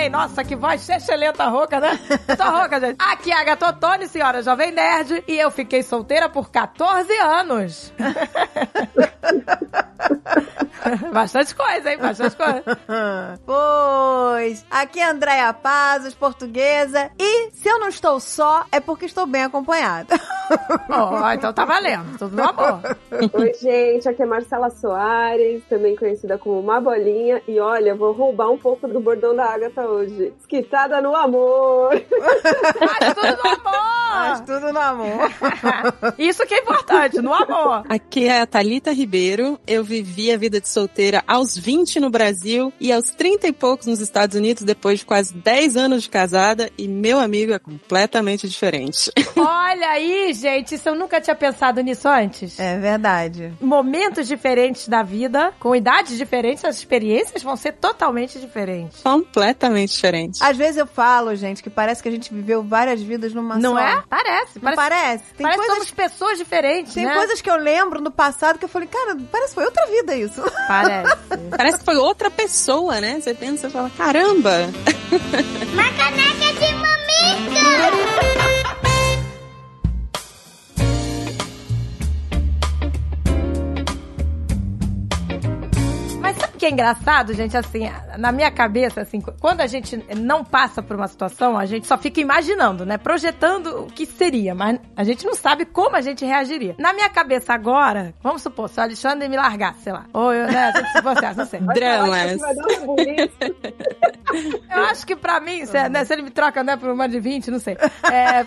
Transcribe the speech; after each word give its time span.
bem? 0.00 0.08
Nossa, 0.08 0.42
que 0.42 0.56
voz 0.56 0.88
excelente 0.88 1.42
rouca, 1.42 1.78
né? 1.78 1.98
Tô 2.36 2.44
rouca, 2.44 2.80
gente. 2.80 2.96
Aqui 2.98 3.30
é 3.30 3.34
a 3.34 3.44
Gatotone, 3.44 4.08
senhora 4.08 4.42
Jovem 4.42 4.72
Nerd, 4.72 5.22
e 5.28 5.38
eu 5.38 5.50
fiquei 5.50 5.82
solteira 5.82 6.28
por 6.28 6.50
14 6.50 7.12
anos. 7.18 7.92
Bastante 11.12 11.54
coisa, 11.54 11.92
hein? 11.92 11.98
Bastante 11.98 12.36
coisa. 12.36 12.64
pois, 13.44 14.64
aqui 14.70 15.00
é 15.00 15.10
Andréia 15.10 15.52
Pazos, 15.52 16.14
portuguesa, 16.14 17.10
e 17.18 17.50
se 17.52 17.68
eu 17.68 17.78
não 17.78 17.88
estou 17.88 18.18
só, 18.18 18.64
é 18.72 18.80
porque 18.80 19.04
estou 19.04 19.26
bem 19.26 19.42
acompanhada. 19.42 20.14
oh, 20.88 21.30
então 21.32 21.52
tá 21.52 21.64
valendo, 21.64 22.18
tudo 22.18 22.34
no 22.34 22.42
amor. 22.42 22.80
Oi, 23.32 23.52
gente, 23.54 24.08
aqui 24.08 24.22
é 24.22 24.26
Marcela 24.26 24.70
Soares, 24.70 25.62
também 25.68 25.94
conhecida 25.94 26.38
como 26.38 26.58
Uma 26.58 26.80
Bolinha, 26.80 27.42
e 27.46 27.60
olha, 27.60 27.94
vou 27.94 28.12
roubar 28.12 28.50
um 28.50 28.58
pouco 28.58 28.88
do 28.88 29.00
bordão 29.00 29.36
da 29.36 29.44
Agatha 29.44 29.82
hoje. 29.90 30.32
Esquitada 30.40 31.00
no 31.00 31.14
amor. 31.14 31.90
Faz 32.78 33.14
tudo 33.14 33.36
no 33.42 33.50
amor! 33.50 33.90
Faz 34.10 34.40
tudo 34.40 34.72
no 34.72 34.80
amor. 34.80 35.30
Isso 36.18 36.44
que 36.44 36.54
é 36.54 36.58
importante, 36.58 37.20
no 37.20 37.32
amor. 37.32 37.84
Aqui 37.88 38.26
é 38.26 38.40
a 38.40 38.46
Thalita 38.46 38.92
Ribeiro, 38.92 39.58
eu 39.66 39.84
vivi 39.84 40.32
a 40.32 40.36
vida 40.36 40.60
de 40.60 40.68
solteira 40.68 41.22
aos 41.26 41.56
20 41.56 42.00
no 42.00 42.10
Brasil 42.10 42.72
e 42.80 42.92
aos 42.92 43.10
30 43.10 43.46
e 43.46 43.52
poucos 43.52 43.86
nos 43.86 44.00
Estados 44.00 44.36
Unidos, 44.36 44.64
depois 44.64 45.00
de 45.00 45.06
quase 45.06 45.32
10 45.34 45.76
anos 45.76 46.02
de 46.02 46.10
casada, 46.10 46.70
e 46.76 46.88
meu 46.88 47.20
amigo 47.20 47.52
é 47.52 47.58
completamente 47.58 48.48
diferente. 48.48 49.12
Olha 49.36 49.90
aí, 49.90 50.32
gente, 50.34 50.74
isso 50.74 50.88
eu 50.88 50.96
nunca 50.96 51.20
tinha 51.20 51.36
pensado 51.36 51.80
nisso 51.80 52.08
antes. 52.08 52.58
É 52.58 52.78
verdade. 52.78 53.52
Momentos 53.60 54.26
diferentes 54.26 54.88
da 54.88 55.02
vida, 55.02 55.52
com 55.60 55.74
idades 55.74 56.18
diferentes, 56.18 56.64
as 56.64 56.76
experiências 56.76 57.42
vão 57.42 57.56
ser 57.56 57.74
totalmente 57.74 58.40
diferentes. 58.40 59.02
Completamente 59.02 59.79
diferentes. 59.86 60.40
Às 60.42 60.56
vezes 60.56 60.76
eu 60.76 60.86
falo, 60.86 61.34
gente, 61.34 61.62
que 61.62 61.70
parece 61.70 62.02
que 62.02 62.08
a 62.08 62.12
gente 62.12 62.32
viveu 62.32 62.62
várias 62.62 63.00
vidas 63.00 63.32
numa 63.34 63.56
Não 63.56 63.72
só. 63.72 63.78
é? 63.78 64.02
Parece. 64.08 64.58
Não 64.62 64.74
parece? 64.74 65.24
Tem 65.36 65.44
parece 65.44 65.58
coisas... 65.58 65.78
que 65.78 65.86
somos 65.86 65.90
pessoas 65.90 66.38
diferentes, 66.38 66.94
Tem 66.94 67.04
né? 67.06 67.14
coisas 67.14 67.40
que 67.40 67.50
eu 67.50 67.56
lembro 67.56 68.00
no 68.00 68.10
passado 68.10 68.58
que 68.58 68.64
eu 68.64 68.68
falei, 68.68 68.88
cara, 68.88 69.16
parece 69.30 69.50
que 69.50 69.54
foi 69.54 69.64
outra 69.64 69.86
vida 69.86 70.16
isso. 70.16 70.42
Parece. 70.70 71.16
parece 71.56 71.78
que 71.78 71.84
foi 71.84 71.96
outra 71.96 72.30
pessoa, 72.30 73.00
né? 73.00 73.20
Você 73.20 73.34
pensa 73.34 73.66
e 73.66 73.70
fala, 73.70 73.90
caramba! 73.96 74.70
Uma 75.72 75.84
caneca 75.92 76.60
de 76.60 76.74
mamica! 76.74 76.89
Que 86.60 86.66
é 86.66 86.70
engraçado, 86.70 87.32
gente? 87.32 87.56
Assim, 87.56 87.90
na 88.18 88.30
minha 88.30 88.50
cabeça, 88.50 89.00
assim, 89.00 89.22
quando 89.40 89.62
a 89.62 89.66
gente 89.66 89.96
não 90.14 90.44
passa 90.44 90.82
por 90.82 90.94
uma 90.94 91.08
situação, 91.08 91.56
a 91.56 91.64
gente 91.64 91.86
só 91.86 91.96
fica 91.96 92.20
imaginando, 92.20 92.84
né? 92.84 92.98
Projetando 92.98 93.84
o 93.84 93.86
que 93.86 94.04
seria, 94.04 94.54
mas 94.54 94.78
a 94.94 95.02
gente 95.02 95.24
não 95.24 95.34
sabe 95.34 95.64
como 95.64 95.96
a 95.96 96.02
gente 96.02 96.22
reagiria. 96.22 96.74
Na 96.78 96.92
minha 96.92 97.08
cabeça 97.08 97.54
agora, 97.54 98.14
vamos 98.22 98.42
supor, 98.42 98.68
se 98.68 98.78
o 98.78 98.82
Alexandre 98.82 99.26
me 99.26 99.38
largasse, 99.38 99.84
sei 99.84 99.92
lá. 99.94 100.04
Ou 100.12 100.34
eu, 100.34 100.52
né? 100.52 100.70
Se 100.92 101.00
você, 101.00 101.32
não 101.34 101.46
sei. 101.46 101.60
Dramas. 101.72 102.42
Eu 104.70 104.84
acho 104.84 105.06
que 105.06 105.16
pra 105.16 105.40
mim, 105.40 105.66
se, 105.66 105.88
né, 105.88 106.04
se 106.04 106.12
ele 106.12 106.22
me 106.22 106.30
troca, 106.30 106.62
né, 106.62 106.76
por 106.76 106.88
uma 106.90 107.08
de 107.08 107.18
20, 107.18 107.50
não 107.50 107.58
sei. 107.58 107.74
É, 107.74 108.46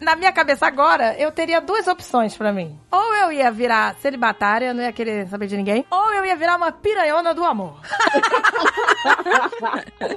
na 0.00 0.16
minha 0.16 0.32
cabeça 0.32 0.66
agora, 0.66 1.14
eu 1.18 1.30
teria 1.30 1.60
duas 1.60 1.86
opções 1.86 2.36
pra 2.36 2.52
mim. 2.52 2.76
Ou 2.90 3.14
eu 3.14 3.32
ia 3.32 3.52
virar 3.52 3.94
celibatária, 4.00 4.74
não 4.74 4.82
ia 4.82 4.92
querer 4.92 5.28
saber 5.28 5.46
de 5.46 5.56
ninguém, 5.56 5.86
ou 5.90 6.12
eu 6.12 6.24
ia 6.24 6.34
virar 6.34 6.56
uma 6.56 6.72
piranhona 7.10 7.34
do 7.34 7.44
amor. 7.44 7.74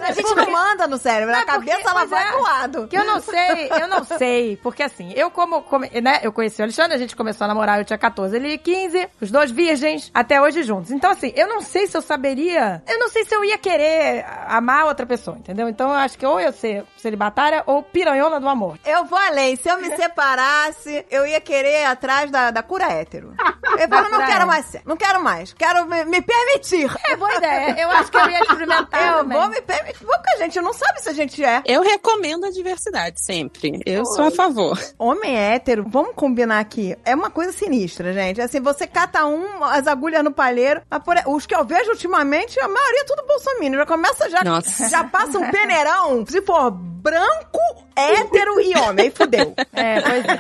a 0.02 0.12
gente 0.12 0.36
não 0.36 0.52
manda 0.52 0.88
no 0.88 0.98
cérebro, 0.98 1.34
na 1.34 1.44
cabeça 1.44 1.90
ela 1.90 2.06
vai 2.06 2.28
é, 2.28 2.32
pro 2.32 2.42
lado. 2.42 2.88
Que 2.88 2.98
eu 2.98 3.06
não 3.06 3.20
sei, 3.20 3.70
eu 3.82 3.88
não 3.88 4.04
sei, 4.04 4.58
porque 4.58 4.84
assim, 4.84 5.12
eu 5.16 5.32
como, 5.32 5.64
né, 6.02 6.20
eu 6.22 6.32
conheci 6.32 6.62
o 6.62 6.64
Alexandre, 6.64 6.94
a 6.94 7.00
gente 7.00 7.16
começou 7.16 7.46
a 7.46 7.48
namorar, 7.48 7.80
eu 7.80 7.86
tinha 7.86 7.98
14, 7.98 8.36
ele 8.36 8.58
15, 8.58 9.10
os 9.20 9.32
dois 9.32 9.50
virgens, 9.52 10.12
até 10.14 10.40
hoje 10.42 10.64
juntos. 10.64 10.92
Então 10.92 11.10
assim, 11.12 11.34
eu 11.36 11.48
não 11.48 11.62
sei 11.62 11.88
se 11.88 11.98
eu 11.98 12.02
saberia, 12.02 12.84
eu 12.88 13.00
não 13.00 13.10
sei 13.10 13.26
se 13.26 13.36
eu 13.36 13.44
ia 13.44 13.58
querer 13.58 14.26
amar 14.48 14.86
outra 14.86 15.06
pessoa, 15.06 15.38
entendeu? 15.38 15.68
Então 15.68 15.90
eu 15.90 15.96
acho 15.96 16.18
que 16.18 16.26
ou 16.26 16.40
eu 16.40 16.54
ser 16.54 16.86
celibatária 16.98 17.64
ou 17.66 17.82
piranhona 17.82 18.40
do 18.40 18.48
amor. 18.48 18.78
Eu 18.86 19.06
vou 19.06 19.18
além, 19.18 19.56
se 19.56 19.70
eu 19.70 19.80
me 19.80 19.96
separasse, 19.96 21.06
eu 21.10 21.26
ia 21.26 21.42
querer 21.42 21.82
ir 21.82 21.86
atrás 21.86 22.30
da, 22.30 22.52
da 22.52 22.62
cura 22.62 22.86
hétero. 22.86 23.34
Eu 23.80 23.88
falo, 23.88 24.10
não 24.10 24.26
quero 24.26 24.46
mais 24.48 24.66
ser, 24.66 24.82
não 24.86 24.98
quero 24.98 25.24
mais, 25.24 25.54
quero 25.54 25.88
me, 25.88 26.06
me 26.06 26.22
permitir. 26.22 26.83
É 27.08 27.16
boa 27.16 27.34
ideia, 27.36 27.76
eu 27.82 27.92
acho 27.92 28.12
que 28.12 28.18
eu 28.18 28.30
ia 28.30 28.40
experimentar 28.40 29.08
Eu 29.08 29.18
também. 29.20 29.38
vou 29.38 29.50
me 29.50 29.62
permitir, 29.62 30.06
porque 30.06 30.30
a 30.36 30.38
gente 30.38 30.62
não 30.62 30.74
sabe 30.74 31.02
se 31.02 31.10
a 31.10 31.14
gente 31.14 31.44
é. 31.44 31.62
Eu 31.66 31.82
recomendo 31.82 32.46
a 32.46 32.52
diversidade 32.52 33.24
sempre, 33.24 33.82
eu 33.86 34.00
Oi. 34.02 34.06
sou 34.16 34.26
a 34.26 34.32
favor. 34.32 34.80
Homem 34.98 35.38
hétero, 35.38 35.86
vamos 35.88 36.14
combinar 36.16 36.60
aqui, 36.60 36.96
é 37.06 37.14
uma 37.16 37.30
coisa 37.30 37.52
sinistra, 37.52 38.14
gente. 38.14 38.42
Assim, 38.42 38.60
você 38.62 38.88
cata 38.88 39.26
um, 39.26 39.64
as 39.64 39.88
agulhas 39.88 40.24
no 40.24 40.32
palheiro, 40.32 40.82
os 41.28 41.46
que 41.46 41.56
eu 41.56 41.64
vejo 41.66 41.92
ultimamente, 41.92 42.60
a 42.60 42.68
maioria 42.68 43.02
é 43.02 43.06
tudo 43.06 43.26
bolsominion, 43.28 43.80
já 43.80 43.86
começa 43.86 44.30
já, 44.30 44.44
Nossa. 44.44 44.90
já 44.90 45.04
passa 45.04 45.38
um 45.38 45.50
peneirão, 45.52 46.26
se 46.26 46.42
for 46.42 46.72
branco, 46.72 47.60
hétero 47.96 48.60
e 48.62 48.78
homem, 48.78 49.12
fudeu. 49.12 49.54
É, 49.74 50.02
pois 50.02 50.26
é. 50.26 50.38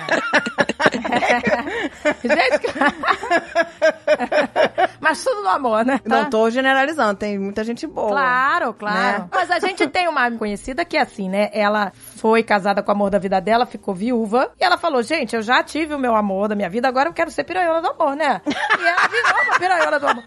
Gente, 2.23 2.67
mas 5.13 5.23
tudo 5.23 5.43
no 5.43 5.49
amor, 5.49 5.85
né? 5.85 6.01
Não 6.03 6.27
tô 6.29 6.49
generalizando, 6.49 7.15
tem 7.15 7.37
muita 7.37 7.63
gente 7.63 7.85
boa. 7.85 8.09
Claro, 8.09 8.73
claro. 8.73 9.23
Né? 9.23 9.29
Mas 9.31 9.51
a 9.51 9.59
gente 9.59 9.87
tem 9.87 10.07
uma 10.07 10.29
conhecida 10.31 10.83
que 10.83 10.97
é 10.97 11.01
assim, 11.01 11.29
né? 11.29 11.49
Ela 11.53 11.93
foi 12.23 12.41
casada 12.41 12.81
com 12.81 12.89
o 12.89 12.95
amor 12.95 13.09
da 13.09 13.19
vida 13.19 13.41
dela, 13.41 13.65
ficou 13.65 13.93
viúva. 13.93 14.49
E 14.57 14.63
ela 14.63 14.77
falou: 14.77 15.03
gente, 15.03 15.35
eu 15.35 15.41
já 15.41 15.61
tive 15.61 15.93
o 15.93 15.99
meu 15.99 16.15
amor 16.15 16.47
da 16.47 16.55
minha 16.55 16.69
vida, 16.69 16.87
agora 16.87 17.09
eu 17.09 17.13
quero 17.13 17.29
ser 17.29 17.43
piranhona 17.43 17.81
do 17.81 17.89
amor, 17.89 18.15
né? 18.15 18.41
E 18.47 18.85
ela 18.85 19.07
virou 19.07 19.43
uma 19.43 19.59
piranhona 19.59 19.99
do 19.99 20.07
amor. 20.07 20.23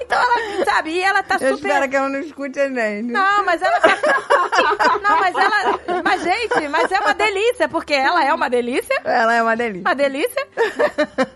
Então 0.00 0.18
ela, 0.18 0.64
sabe, 0.66 0.90
e 0.90 1.00
ela 1.00 1.22
tá 1.22 1.36
eu 1.40 1.56
super. 1.56 1.68
espero 1.68 1.88
que 1.88 1.96
ela 1.96 2.08
não 2.10 2.20
escute 2.20 2.60
a 2.60 2.68
gente. 2.68 3.10
Não, 3.10 3.44
mas 3.46 3.62
ela 3.62 3.80
tá. 3.80 3.88
Não, 5.02 5.18
mas 5.18 5.34
ela. 5.34 6.02
Mas, 6.04 6.22
gente, 6.22 6.68
mas 6.68 6.92
é 6.92 7.00
uma 7.00 7.14
delícia, 7.14 7.68
porque 7.68 7.94
ela 7.94 8.24
é 8.24 8.32
uma 8.32 8.50
delícia. 8.50 9.00
Ela 9.02 9.34
é 9.34 9.42
uma 9.42 9.56
delícia. 9.56 9.88
Uma 9.88 9.94
delícia. 9.94 10.48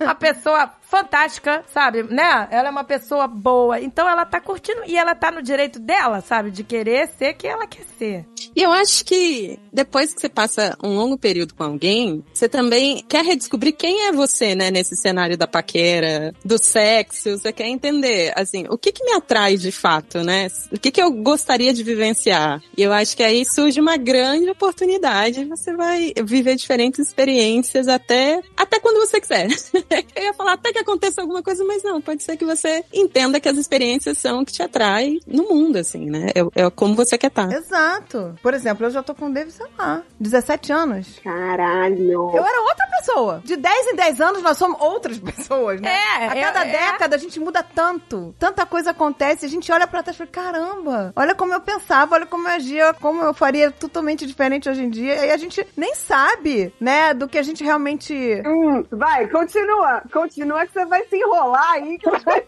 Uma 0.01 0.15
pessoa 0.15 0.73
fantástica, 0.83 1.65
sabe? 1.69 2.03
Né? 2.03 2.49
Ela 2.51 2.69
é 2.69 2.71
uma 2.71 2.85
pessoa 2.85 3.27
boa. 3.27 3.81
Então 3.81 4.07
ela 4.07 4.27
tá 4.27 4.39
curtindo 4.39 4.83
e 4.85 4.97
ela 4.97 5.15
tá 5.15 5.31
no 5.31 5.43
direito 5.43 5.79
dela, 5.79 6.21
sabe? 6.21 6.51
De 6.51 6.63
querer 6.63 7.09
ser 7.09 7.33
quem 7.33 7.51
ela 7.51 7.67
quer 7.67 7.85
ser. 7.99 8.27
E 8.55 8.63
eu 8.63 8.71
acho 8.71 9.03
que 9.07 9.59
depois 9.73 10.13
que 10.13 10.21
você 10.21 10.29
passa 10.29 10.77
um 10.83 10.95
longo 10.95 11.17
período 11.17 11.55
com 11.55 11.65
alguém, 11.65 12.23
você 12.33 12.49
também 12.49 13.03
quer 13.09 13.25
redescobrir 13.25 13.75
quem 13.75 14.09
é 14.09 14.13
você, 14.13 14.55
né? 14.55 14.71
Nesse 14.71 14.97
cenário 14.97 15.37
da 15.37 15.47
paquera, 15.47 16.35
do 16.45 16.59
sexo. 16.59 17.39
Você 17.39 17.53
quer 17.53 17.67
entender, 17.67 18.33
assim, 18.37 18.67
o 18.69 18.77
que 18.77 18.93
que 18.93 19.05
me 19.05 19.13
atrai 19.13 19.57
de 19.57 19.73
fato, 19.73 20.23
né? 20.23 20.49
O 20.71 20.79
que 20.79 20.91
que 20.91 21.03
eu 21.03 21.11
gostaria 21.11 21.73
de 21.73 21.83
vivenciar? 21.83 22.63
E 22.77 22.83
eu 22.83 22.93
acho 22.93 23.17
que 23.17 23.23
aí 23.23 23.45
surge 23.45 23.81
uma 23.81 23.97
grande 23.97 24.51
oportunidade. 24.51 25.45
Você 25.47 25.75
vai 25.75 26.13
viver 26.23 26.57
diferentes 26.57 27.01
experiências 27.01 27.89
até, 27.89 28.41
até 28.57 28.79
quando 28.79 29.07
você 29.07 29.21
quiser. 29.21 29.49
eu 30.15 30.23
ia 30.23 30.35
falar 30.35 30.55
até 30.55 30.73
que 30.73 30.79
aconteça 30.79 31.23
alguma 31.23 31.43
coisa, 31.43 31.65
mas 31.65 31.83
não, 31.83 32.01
pode 32.01 32.23
ser 32.23 32.37
que 32.37 32.45
você 32.45 32.85
entenda 32.93 33.41
que 33.41 33.49
as 33.49 33.57
experiências 33.57 34.19
são 34.19 34.43
o 34.43 34.45
que 34.45 34.53
te 34.53 34.63
atrai 34.63 35.19
no 35.27 35.45
mundo, 35.45 35.77
assim, 35.77 36.11
né? 36.11 36.31
É, 36.35 36.63
é 36.63 36.71
como 36.71 36.95
você 36.95 37.17
quer 37.17 37.29
estar. 37.29 37.51
Exato. 37.53 38.35
Por 38.43 38.53
exemplo, 38.53 38.87
eu 38.87 38.91
já 38.91 39.03
tô 39.03 39.15
com 39.15 39.27
o 39.27 39.33
David, 39.33 39.62
sei 39.63 39.71
lá, 39.79 40.03
17 40.21 40.73
anos. 40.73 41.19
Caralho. 41.23 42.31
Eu 42.35 42.45
era 42.45 42.61
outra 42.63 42.87
pessoa. 42.99 43.41
De 43.45 43.57
10 43.57 43.87
em 43.89 43.97
10 43.97 44.21
anos 44.21 44.43
nós 44.43 44.59
somos 44.59 44.81
outras 44.81 45.19
pessoas, 45.19 45.81
né? 45.81 45.97
É, 46.21 46.27
A 46.27 46.41
cada 46.41 46.67
é, 46.67 46.73
década 46.73 47.17
a 47.17 47.19
gente 47.19 47.39
muda 47.41 47.63
tanto. 47.63 48.35
Tanta 48.39 48.67
coisa 48.67 48.91
acontece, 48.91 49.47
a 49.47 49.49
gente 49.49 49.71
olha 49.73 49.87
pra 49.87 50.03
trás 50.03 50.17
e 50.17 50.19
fala, 50.19 50.31
caramba, 50.31 51.13
olha 51.17 51.35
como 51.35 51.53
eu 51.53 51.61
pensava, 51.61 52.15
olha 52.15 52.27
como 52.27 52.49
eu 52.49 52.55
agia, 52.55 52.95
como 52.95 53.23
eu 53.23 53.35
faria 53.35 53.71
totalmente 53.71 54.27
diferente 54.27 54.69
hoje 54.69 54.83
em 54.83 54.91
dia. 54.91 55.27
E 55.27 55.31
a 55.31 55.37
gente 55.37 55.67
nem 55.77 55.95
sabe, 55.95 56.75
né, 56.81 57.15
do 57.15 57.29
que 57.29 57.39
a 57.39 57.43
gente 57.43 57.63
realmente... 57.65 58.15
Hum, 58.47 58.85
vai, 58.91 59.27
continua. 59.29 60.03
Continua 60.13 60.67
que 60.67 60.73
você 60.73 60.85
vai 60.87 61.05
se 61.07 61.17
enrolar 61.17 61.73
aí. 61.73 61.99
Que 61.99 62.11
vai... 62.11 62.21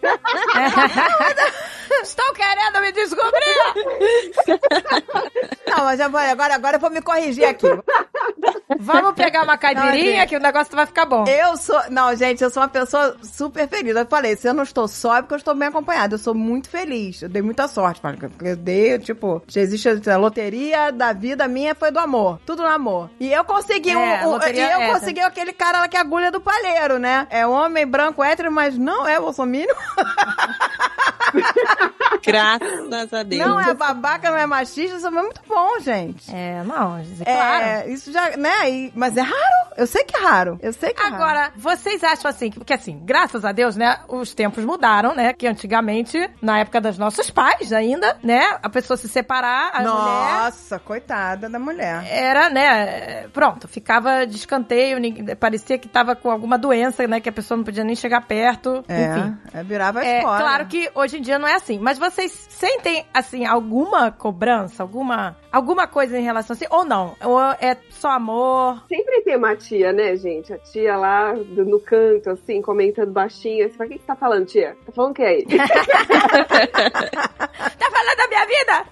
Estão 2.02 2.32
querendo 2.34 2.80
me 2.80 2.92
descobrir? 2.92 3.54
Não, 5.66 5.84
mas 5.84 5.98
já 5.98 6.08
vou, 6.08 6.20
agora, 6.20 6.54
agora 6.54 6.76
eu 6.76 6.80
vou 6.80 6.90
me 6.90 7.00
corrigir 7.04 7.44
aqui. 7.44 7.66
Vamos 8.80 9.14
pegar 9.14 9.42
uma 9.42 9.56
caipirinha 9.56 10.20
não, 10.20 10.26
que 10.26 10.36
o 10.36 10.40
negócio 10.40 10.74
vai 10.74 10.86
ficar 10.86 11.04
bom. 11.04 11.24
Eu 11.26 11.56
sou. 11.56 11.78
Não, 11.90 12.14
gente, 12.16 12.42
eu 12.42 12.50
sou 12.50 12.62
uma 12.62 12.68
pessoa 12.68 13.16
super 13.22 13.68
feliz. 13.68 13.94
Eu 13.94 14.06
falei, 14.06 14.36
se 14.36 14.48
eu 14.48 14.54
não 14.54 14.62
estou 14.62 14.88
só, 14.88 15.16
é 15.16 15.22
porque 15.22 15.34
eu 15.34 15.38
estou 15.38 15.54
bem 15.54 15.68
acompanhada. 15.68 16.14
Eu 16.14 16.18
sou 16.18 16.34
muito 16.34 16.68
feliz. 16.68 17.22
Eu 17.22 17.28
dei 17.28 17.42
muita 17.42 17.68
sorte. 17.68 18.00
Eu 18.42 18.56
dei, 18.56 18.98
tipo, 18.98 19.42
já 19.46 19.60
existe 19.60 19.88
a 20.10 20.16
loteria 20.16 20.90
da 20.90 21.12
vida 21.12 21.46
minha 21.46 21.74
foi 21.74 21.90
do 21.90 21.98
amor. 21.98 22.40
Tudo 22.46 22.62
no 22.62 22.68
amor. 22.68 23.10
E 23.20 23.32
eu 23.32 23.44
consegui 23.44 23.90
é, 23.90 24.26
um. 24.26 24.34
um 24.34 24.38
e 24.42 24.60
eu 24.60 24.80
é 24.80 24.92
consegui 24.92 25.20
essa. 25.20 25.28
aquele 25.28 25.52
cara 25.52 25.80
lá 25.80 25.88
que 25.88 25.96
é 25.96 26.00
agulha 26.00 26.30
do 26.30 26.40
palheiro, 26.40 26.98
né? 26.98 27.26
É 27.30 27.46
homem 27.46 27.86
branco 27.86 28.22
hétero, 28.22 28.50
mas 28.50 28.78
não 28.78 29.06
é 29.06 29.20
bolsominion. 29.20 29.74
Graças 32.24 33.12
a 33.12 33.22
Deus. 33.22 33.46
Não 33.46 33.60
é 33.60 33.74
babaca, 33.74 34.30
não 34.30 34.38
é 34.38 34.46
machista, 34.46 34.96
isso 34.96 35.06
é 35.06 35.10
muito 35.10 35.42
bom, 35.46 35.78
gente. 35.80 36.34
É, 36.34 36.62
não, 36.64 36.93
claro. 37.24 37.64
É, 37.64 37.88
isso 37.90 38.12
já, 38.12 38.36
né? 38.36 38.70
e- 38.70 38.92
mas 38.94 39.16
é 39.16 39.20
raro. 39.22 39.74
Eu 39.76 39.86
sei 39.86 40.04
que 40.04 40.16
é 40.16 40.20
raro. 40.20 40.58
Eu 40.62 40.72
sei 40.72 40.92
que 40.92 41.00
é 41.02 41.04
raro. 41.04 41.14
Agora, 41.16 41.52
vocês 41.56 42.02
acham 42.04 42.30
assim, 42.30 42.50
que- 42.50 42.58
porque 42.58 42.72
assim, 42.72 43.00
graças 43.04 43.44
a 43.44 43.52
Deus, 43.52 43.76
né, 43.76 43.98
os 44.08 44.34
tempos 44.34 44.64
mudaram, 44.64 45.14
né, 45.14 45.32
que 45.32 45.46
antigamente, 45.46 46.30
na 46.40 46.58
época 46.60 46.80
dos 46.80 46.96
nossos 46.98 47.30
pais 47.30 47.72
ainda, 47.72 48.16
né, 48.22 48.56
a 48.62 48.68
pessoa 48.68 48.96
se 48.96 49.08
separar, 49.08 49.70
a 49.74 49.80
mulher 49.80 50.42
Nossa, 50.44 50.78
coitada 50.78 51.48
da 51.48 51.58
mulher. 51.58 52.04
era, 52.08 52.48
né, 52.50 53.26
pronto, 53.32 53.66
ficava 53.66 54.26
de 54.26 54.36
escanteio, 54.36 54.98
parecia 55.36 55.78
que 55.78 55.88
tava 55.88 56.14
com 56.14 56.30
alguma 56.30 56.56
doença, 56.56 57.06
né, 57.06 57.20
que 57.20 57.28
a 57.28 57.32
pessoa 57.32 57.56
não 57.56 57.64
podia 57.64 57.84
nem 57.84 57.96
chegar 57.96 58.20
perto, 58.22 58.84
enfim. 58.88 59.36
É, 59.54 59.60
é 59.60 59.64
virava 59.64 60.00
a 60.00 60.04
É, 60.06 60.18
escola. 60.18 60.38
claro 60.38 60.66
que 60.66 60.90
hoje 60.94 61.18
em 61.18 61.22
dia 61.22 61.38
não 61.38 61.48
é 61.48 61.54
assim, 61.54 61.78
mas 61.78 61.98
vocês 61.98 62.30
sentem, 62.50 63.04
assim, 63.12 63.44
alguma 63.44 64.10
cobrança, 64.12 64.82
alguma, 64.82 65.36
alguma 65.50 65.86
coisa 65.86 66.18
em 66.18 66.22
relação 66.22 66.54
assim, 66.54 66.66
ou 66.70 66.83
não? 66.84 67.14
Ou 67.24 67.40
é 67.40 67.76
só 67.90 68.10
amor? 68.10 68.82
Sempre 68.88 69.22
tem 69.22 69.36
uma 69.36 69.56
tia, 69.56 69.92
né, 69.92 70.16
gente? 70.16 70.52
A 70.52 70.58
tia 70.58 70.96
lá 70.96 71.34
no 71.34 71.80
canto, 71.80 72.30
assim, 72.30 72.60
comentando 72.62 73.12
baixinho. 73.12 73.70
Fala, 73.70 73.88
o 73.88 73.92
que 73.92 73.98
que 73.98 74.04
tá 74.06 74.16
falando, 74.16 74.46
tia? 74.46 74.76
Tá 74.86 74.92
falando 74.92 75.10
o 75.12 75.14
que 75.14 75.22
aí? 75.22 75.46
Tá 77.78 77.90
falando 77.90 78.16
da 78.16 78.28
minha 78.28 78.46
vida? 78.46 78.86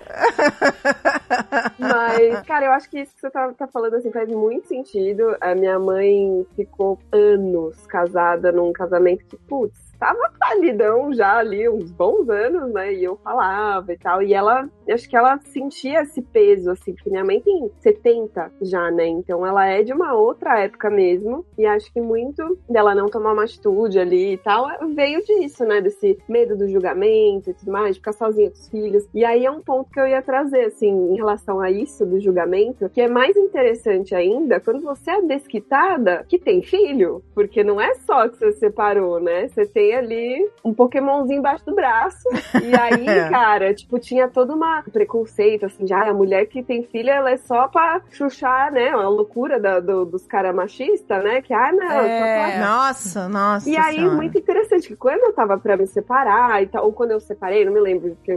Mas, 1.79 2.41
cara, 2.47 2.67
eu 2.67 2.73
acho 2.73 2.89
que 2.89 3.01
isso 3.01 3.15
que 3.15 3.21
você 3.21 3.31
tá, 3.31 3.53
tá 3.53 3.67
falando, 3.67 3.95
assim, 3.95 4.11
faz 4.13 4.29
muito 4.29 4.69
sentido. 4.69 5.37
A 5.41 5.55
minha 5.55 5.79
mãe 5.79 6.47
ficou 6.57 6.99
anos 7.13 7.87
casada 7.87 8.53
num 8.53 8.73
casamento 8.73 9.25
que, 9.27 9.37
putz, 9.37 9.82
tava 10.03 10.33
falidão 10.37 11.15
já 11.15 11.39
ali, 11.39 11.69
uns 11.69 11.93
bons 11.93 12.29
anos, 12.29 12.73
né? 12.73 12.93
E 12.93 13.05
eu 13.05 13.17
falava 13.23 13.93
e 13.93 13.97
tal. 13.97 14.21
E 14.21 14.35
ela, 14.35 14.69
acho 14.91 15.09
que 15.09 15.17
ela 15.17 15.39
sentia 15.45 16.03
esse 16.03 16.21
peso, 16.21 16.73
assim, 16.73 16.93
porque 16.93 17.09
minha 17.09 17.25
mãe 17.25 17.41
tem 17.41 17.71
70 17.79 18.51
já, 18.63 18.91
né? 18.91 19.07
Então 19.07 19.47
ela 19.47 19.65
é 19.65 19.85
de 19.85 19.93
uma 19.93 20.15
outra 20.15 20.59
época 20.59 20.91
mesmo. 20.91 21.47
E 21.57 21.65
acho 21.65 21.93
que 21.93 22.01
muito 22.01 22.59
dela 22.69 22.97
não 22.97 23.07
tomar 23.07 23.33
uma 23.33 23.45
atitude 23.45 24.01
ali 24.01 24.33
e 24.33 24.39
tal 24.39 24.67
veio 24.93 25.25
disso, 25.25 25.65
né? 25.65 25.81
Desse 25.81 26.19
medo 26.29 26.57
do 26.57 26.69
julgamento 26.69 27.51
e 27.51 27.55
tudo 27.55 27.71
mais, 27.71 27.95
de 27.95 28.01
ficar 28.01 28.13
sozinha 28.13 28.51
com 28.51 28.57
os 28.57 28.69
filhos. 28.69 29.09
E 29.15 29.25
aí 29.25 29.47
é 29.47 29.51
um 29.53 29.61
ponto 29.61 29.89
que 29.89 30.01
eu 30.01 30.09
ia 30.09 30.21
trazer, 30.21 30.65
assim, 30.65 31.13
em 31.13 31.15
relação 31.15 31.61
a 31.61 31.71
isso 31.71 32.05
do 32.05 32.21
julgamento, 32.21 32.89
que 32.89 33.01
é 33.01 33.09
mais 33.09 33.37
interessante 33.37 34.17
ainda 34.17 34.59
quando 34.59 34.83
você 34.83 35.13
é 35.13 35.23
desquitada 35.23 36.25
que 36.29 36.41
tem 36.41 36.61
filho. 36.61 37.23
Porque 37.35 37.63
não 37.63 37.81
é 37.81 37.95
só 37.95 38.29
que 38.29 38.37
você 38.37 38.51
separou, 38.51 39.21
né? 39.21 39.47
Você 39.47 39.65
tem 39.65 39.92
ali 39.95 40.49
um 40.65 40.73
Pokémonzinho 40.75 41.39
embaixo 41.39 41.65
do 41.65 41.75
braço. 41.75 42.29
E 42.63 42.75
aí, 42.79 43.07
É. 43.23 43.29
cara, 43.31 43.75
tipo, 43.75 43.99
tinha 43.99 44.29
todo 44.29 44.55
uma 44.55 44.83
preconceito, 44.93 45.67
assim, 45.67 45.85
de 45.85 45.93
ah, 45.93 46.11
a 46.11 46.15
mulher 46.15 46.47
que 46.47 46.63
tem 46.63 46.83
filho, 46.85 47.11
ela 47.11 47.31
é 47.31 47.37
só 47.37 47.69
pra 47.69 48.01
chuchar, 48.11 48.73
né? 48.73 48.95
Uma 48.95 49.09
loucura 49.09 49.59
da- 49.61 49.81
do- 49.81 50.05
dos 50.05 50.27
caras 50.27 50.55
machistas, 50.55 51.23
né? 51.23 51.43
Que, 51.43 51.53
ah, 51.53 51.73
não, 51.73 51.83
É. 52.01 52.19
só 52.19 52.57
pra 52.59 52.67
Nossa, 52.67 53.29
nossa. 53.29 53.69
e 53.69 53.77
aí, 53.77 53.97
senhora. 53.97 54.15
muito 54.17 54.39
interessante, 54.39 54.89
que 54.89 54.97
quando 54.97 55.21
eu 55.23 55.33
tava 55.33 55.59
pra 55.59 55.77
me 55.77 55.87
separar 55.87 56.63
e 56.63 56.67
tal, 56.67 56.85
ou 56.87 56.93
quando 56.93 57.11
eu 57.13 57.21
separei, 57.21 57.65
não 57.65 57.73
me 57.73 57.81
lembro, 57.81 58.15
porque 58.17 58.33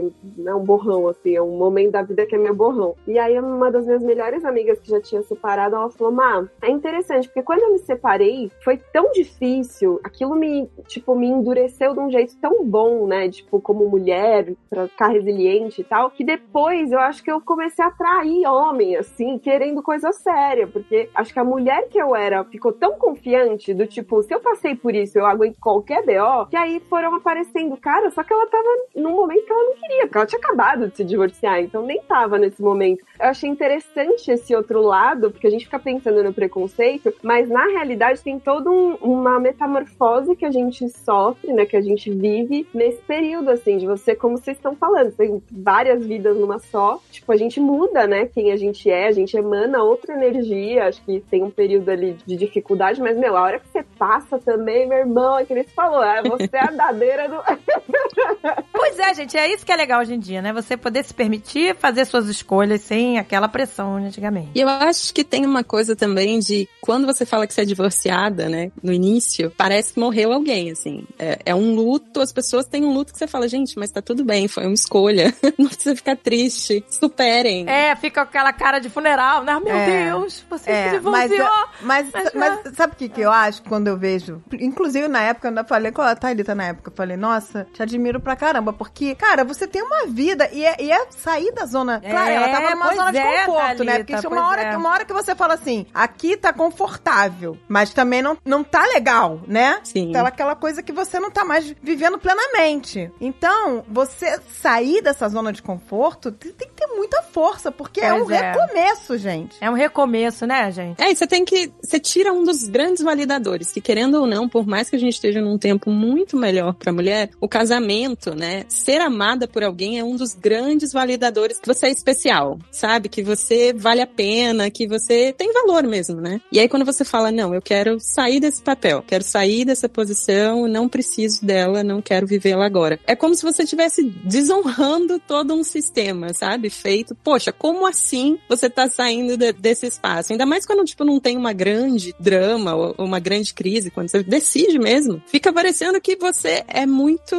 é 0.46 0.54
um 0.54 0.64
borrão, 0.64 1.08
assim, 1.08 1.34
é 1.36 1.42
um 1.42 1.56
momento 1.56 1.92
da 1.92 2.02
vida 2.02 2.26
que 2.26 2.34
é 2.34 2.38
meu 2.38 2.54
borrão. 2.54 2.94
E 3.06 3.18
aí, 3.18 3.38
uma 3.38 3.70
das 3.70 3.86
minhas 3.86 4.02
melhores 4.02 4.44
amigas 4.44 4.78
que 4.80 4.90
já 4.90 5.00
tinha 5.00 5.22
separado, 5.22 5.76
ela 5.76 5.90
falou, 5.90 6.12
Má, 6.12 6.46
é 6.62 6.70
interessante, 6.70 7.28
porque 7.28 7.42
quando 7.42 7.62
eu 7.62 7.72
me 7.72 7.78
separei, 7.78 8.50
foi 8.64 8.76
tão 8.92 9.10
difícil, 9.12 10.00
aquilo 10.02 10.34
me, 10.34 10.68
tipo, 10.86 11.14
me 11.14 11.28
endureceu 11.50 11.94
de 11.94 12.00
um 12.00 12.10
jeito 12.10 12.36
tão 12.38 12.64
bom, 12.64 13.06
né, 13.06 13.28
tipo, 13.28 13.60
como 13.60 13.88
mulher, 13.88 14.52
pra 14.68 14.88
ficar 14.88 15.08
resiliente 15.08 15.80
e 15.80 15.84
tal, 15.84 16.10
que 16.10 16.24
depois 16.24 16.90
eu 16.90 16.98
acho 16.98 17.22
que 17.22 17.30
eu 17.30 17.40
comecei 17.40 17.84
a 17.84 17.88
atrair 17.88 18.46
homem, 18.46 18.96
assim, 18.96 19.38
querendo 19.38 19.82
coisa 19.82 20.12
séria, 20.12 20.66
porque 20.66 21.08
acho 21.14 21.32
que 21.32 21.38
a 21.38 21.44
mulher 21.44 21.88
que 21.88 21.98
eu 21.98 22.14
era 22.16 22.42
ficou 22.44 22.72
tão 22.72 22.94
confiante 22.98 23.72
do 23.72 23.86
tipo, 23.86 24.22
se 24.22 24.34
eu 24.34 24.40
passei 24.40 24.74
por 24.74 24.94
isso, 24.94 25.18
eu 25.18 25.26
aguento 25.26 25.56
qualquer 25.60 26.02
BO, 26.04 26.46
que 26.50 26.56
aí 26.56 26.80
foram 26.88 27.14
aparecendo 27.14 27.76
cara, 27.76 28.10
só 28.10 28.22
que 28.24 28.32
ela 28.32 28.46
tava 28.46 28.68
num 28.96 29.12
momento 29.14 29.44
que 29.46 29.52
ela 29.52 29.64
não 29.64 29.74
queria, 29.76 30.02
porque 30.06 30.18
ela 30.18 30.26
tinha 30.26 30.40
acabado 30.40 30.88
de 30.88 30.96
se 30.96 31.04
divorciar, 31.04 31.60
então 31.60 31.82
nem 31.82 32.00
tava 32.02 32.38
nesse 32.38 32.60
momento. 32.60 33.04
Eu 33.20 33.26
achei 33.28 33.48
interessante 33.48 34.30
esse 34.30 34.54
outro 34.54 34.80
lado, 34.82 35.30
porque 35.30 35.46
a 35.46 35.50
gente 35.50 35.64
fica 35.64 35.78
pensando 35.78 36.22
no 36.22 36.32
preconceito, 36.32 37.12
mas 37.22 37.48
na 37.48 37.66
realidade 37.66 38.20
tem 38.22 38.38
toda 38.38 38.70
um- 38.70 38.96
uma 39.00 39.38
metamorfose 39.38 40.34
que 40.36 40.44
a 40.44 40.50
gente 40.50 40.88
sofre, 40.88 41.35
né, 41.44 41.64
que 41.64 41.76
a 41.76 41.80
gente 41.80 42.10
vive 42.10 42.66
nesse 42.72 43.02
período, 43.02 43.50
assim, 43.50 43.78
de 43.78 43.86
você, 43.86 44.14
como 44.14 44.36
vocês 44.36 44.56
estão 44.56 44.74
falando, 44.74 45.12
tem 45.12 45.42
várias 45.50 46.04
vidas 46.04 46.36
numa 46.36 46.58
só, 46.58 47.00
tipo, 47.10 47.30
a 47.32 47.36
gente 47.36 47.60
muda, 47.60 48.06
né, 48.06 48.26
quem 48.26 48.52
a 48.52 48.56
gente 48.56 48.90
é, 48.90 49.06
a 49.06 49.12
gente 49.12 49.36
emana 49.36 49.82
outra 49.82 50.14
energia, 50.14 50.86
acho 50.86 51.02
que 51.04 51.20
tem 51.20 51.42
um 51.42 51.50
período 51.50 51.88
ali 51.90 52.16
de 52.26 52.36
dificuldade, 52.36 53.00
mas, 53.00 53.16
meu, 53.16 53.36
a 53.36 53.42
hora 53.42 53.60
que 53.60 53.68
você 53.68 53.84
passa 53.98 54.38
também, 54.38 54.88
meu 54.88 54.98
irmão, 54.98 55.38
é 55.38 55.44
que 55.44 55.54
você 55.54 55.64
falou, 55.74 56.02
é, 56.02 56.22
você 56.22 56.48
é 56.52 56.60
a 56.60 56.70
dadeira 56.70 57.28
do... 57.28 57.36
Pois 58.72 58.98
é, 58.98 59.14
gente, 59.14 59.36
é 59.36 59.52
isso 59.52 59.64
que 59.64 59.72
é 59.72 59.76
legal 59.76 60.00
hoje 60.00 60.14
em 60.14 60.18
dia, 60.18 60.40
né? 60.40 60.52
Você 60.52 60.76
poder 60.76 61.04
se 61.04 61.12
permitir 61.12 61.74
fazer 61.74 62.04
suas 62.04 62.28
escolhas 62.28 62.80
sem 62.82 63.18
aquela 63.18 63.48
pressão 63.48 63.98
de 64.00 64.06
antigamente. 64.06 64.50
E 64.54 64.60
eu 64.60 64.68
acho 64.68 65.12
que 65.12 65.24
tem 65.24 65.44
uma 65.44 65.62
coisa 65.62 65.94
também 65.94 66.38
de 66.38 66.68
quando 66.80 67.06
você 67.06 67.26
fala 67.26 67.46
que 67.46 67.54
você 67.54 67.62
é 67.62 67.64
divorciada, 67.64 68.48
né, 68.48 68.70
no 68.82 68.92
início, 68.92 69.52
parece 69.56 69.94
que 69.94 70.00
morreu 70.00 70.32
alguém, 70.32 70.70
assim. 70.70 71.04
É, 71.18 71.38
é 71.46 71.54
um 71.54 71.74
luto, 71.74 72.20
as 72.20 72.32
pessoas 72.32 72.66
têm 72.66 72.84
um 72.84 72.92
luto 72.92 73.12
que 73.12 73.18
você 73.18 73.26
fala, 73.26 73.48
gente, 73.48 73.78
mas 73.78 73.90
tá 73.90 74.02
tudo 74.02 74.24
bem, 74.24 74.48
foi 74.48 74.64
uma 74.64 74.74
escolha. 74.74 75.32
Não 75.58 75.66
precisa 75.66 75.94
ficar 75.96 76.16
triste, 76.16 76.84
superem. 76.90 77.68
É, 77.68 77.94
fica 77.96 78.22
com 78.22 78.28
aquela 78.28 78.52
cara 78.52 78.78
de 78.78 78.88
funeral, 78.90 79.42
né? 79.44 79.58
Meu 79.62 79.74
É. 79.74 80.04
Deus, 80.06 80.44
você 80.48 80.70
É, 80.70 80.90
se 80.90 81.00
mas, 81.00 81.30
divorciou. 81.30 81.48
eu- 81.48 81.66
mas, 81.82 82.06
Mas 82.12 82.32
mas 82.34 82.76
sabe 82.76 82.92
o 82.92 82.96
que, 82.96 83.08
que 83.08 83.20
eu 83.20 83.30
acho 83.32 83.62
quando 83.62 83.88
eu 83.88 83.96
vejo? 83.96 84.42
Inclusive, 84.52 85.08
na 85.08 85.22
época, 85.22 85.46
eu 85.46 85.50
ainda 85.50 85.64
falei 85.64 85.92
com 85.92 86.02
a 86.02 86.14
Thalita 86.14 86.54
na 86.54 86.64
época, 86.68 86.90
eu 86.90 86.94
falei, 86.96 87.16
nossa, 87.16 87.66
te 87.72 87.82
admiro 87.82 88.20
pra 88.20 88.36
caramba, 88.36 88.72
porque, 88.72 89.14
cara, 89.14 89.44
você 89.44 89.66
tem 89.66 89.82
uma 89.82 90.06
vida 90.06 90.48
e 90.52 90.64
é, 90.64 90.76
e 90.80 90.90
é 90.90 91.06
sair 91.10 91.52
da 91.52 91.64
zona. 91.66 92.00
É, 92.02 92.10
claro, 92.10 92.30
ela 92.30 92.48
tava 92.48 92.70
numa 92.70 92.84
pois 92.86 92.96
zona 92.96 93.12
de 93.12 93.18
é, 93.18 93.44
conforto, 93.46 93.84
né? 93.84 93.92
Thalita, 93.92 93.98
Porque 93.98 94.14
isso 94.14 94.26
é 94.26 94.28
pois 94.28 94.40
uma 94.40 94.48
hora, 94.50 94.62
é. 94.62 94.70
que- 94.70 94.76
uma 94.76 94.90
hora 94.90 95.04
que 95.04 95.12
você 95.12 95.34
fala 95.34 95.54
assim, 95.54 95.86
aqui 95.94 96.36
tá 96.36 96.52
confortável, 96.52 97.56
mas 97.68 97.92
também 97.92 98.22
não, 98.22 98.36
não 98.44 98.62
tá 98.62 98.84
legal, 98.86 99.40
né? 99.46 99.80
Sim. 99.82 100.10
Então, 100.10 100.24
aquela 100.26 100.54
coisa 100.54 100.82
que 100.82 100.92
você 100.92 101.05
não 101.20 101.30
tá 101.30 101.44
mais 101.44 101.74
vivendo 101.82 102.18
plenamente. 102.18 103.10
Então, 103.20 103.84
você 103.88 104.40
sair 104.52 105.02
dessa 105.02 105.28
zona 105.28 105.52
de 105.52 105.62
conforto 105.62 106.32
tem, 106.32 106.52
que 106.52 106.66
ter 106.68 106.86
muita 106.88 107.22
força, 107.22 107.70
porque 107.70 108.00
é 108.00 108.10
Pois 108.10 108.28
um 108.28 108.30
é. 108.30 108.52
recomeço, 108.52 109.18
gente. 109.18 109.56
É 109.60 109.70
um 109.70 109.74
recomeço, 109.74 110.46
né, 110.46 110.70
gente? 110.70 111.00
É, 111.00 111.10
e 111.10 111.16
você 111.16 111.26
tem 111.26 111.44
que. 111.44 111.72
Você 111.82 111.98
tira 111.98 112.32
um 112.32 112.44
dos 112.44 112.68
grandes 112.68 113.02
validadores, 113.02 113.72
que 113.72 113.80
querendo 113.80 114.20
ou 114.20 114.26
não, 114.26 114.48
por 114.48 114.66
mais 114.66 114.90
que 114.90 114.96
a 114.96 114.98
gente 114.98 115.14
esteja 115.14 115.40
num 115.40 115.58
tempo 115.58 115.90
muito 115.90 116.36
melhor 116.36 116.74
pra 116.74 116.92
mulher, 116.92 117.30
o 117.40 117.48
casamento, 117.48 118.34
né? 118.34 118.64
Ser 118.68 119.00
amada 119.00 119.46
por 119.46 119.62
alguém 119.62 119.98
é 119.98 120.04
um 120.04 120.16
dos 120.16 120.34
grandes 120.34 120.92
validadores 120.92 121.58
que 121.58 121.66
você 121.66 121.86
é 121.86 121.90
especial, 121.90 122.58
sabe? 122.70 123.08
Que 123.08 123.22
você 123.22 123.72
vale 123.72 124.00
a 124.00 124.06
pena, 124.06 124.70
que 124.70 124.86
você 124.86 125.32
tem 125.36 125.52
valor 125.52 125.84
mesmo, 125.84 126.20
né? 126.20 126.40
E 126.50 126.58
aí 126.58 126.68
quando 126.68 126.84
você 126.84 127.04
fala, 127.04 127.30
não, 127.30 127.54
eu 127.54 127.62
quero 127.62 127.98
sair 128.00 128.40
desse 128.40 128.62
papel, 128.62 129.02
quero 129.06 129.24
sair 129.24 129.64
dessa 129.64 129.88
posição, 129.88 130.66
não 130.66 130.88
preciso 130.96 131.44
dela, 131.44 131.84
não 131.84 132.00
quero 132.00 132.26
vivê-la 132.26 132.64
agora. 132.64 132.98
É 133.06 133.14
como 133.14 133.34
se 133.34 133.42
você 133.42 133.64
estivesse 133.64 134.02
desonrando 134.02 135.18
todo 135.18 135.52
um 135.52 135.62
sistema, 135.62 136.32
sabe? 136.32 136.70
Feito, 136.70 137.14
poxa, 137.14 137.52
como 137.52 137.86
assim 137.86 138.38
você 138.48 138.70
tá 138.70 138.88
saindo 138.88 139.36
de- 139.36 139.52
desse 139.52 139.86
espaço? 139.86 140.32
Ainda 140.32 140.46
mais 140.46 140.64
quando, 140.64 140.82
tipo, 140.86 141.04
não 141.04 141.20
tem 141.20 141.36
uma 141.36 141.52
grande 141.52 142.14
drama 142.18 142.74
ou 142.74 142.94
uma 142.98 143.20
grande 143.20 143.52
crise, 143.52 143.90
quando 143.90 144.08
você 144.08 144.22
decide 144.22 144.78
mesmo, 144.78 145.22
fica 145.26 145.52
parecendo 145.52 146.00
que 146.00 146.16
você 146.16 146.64
é 146.66 146.86
muito... 146.86 147.36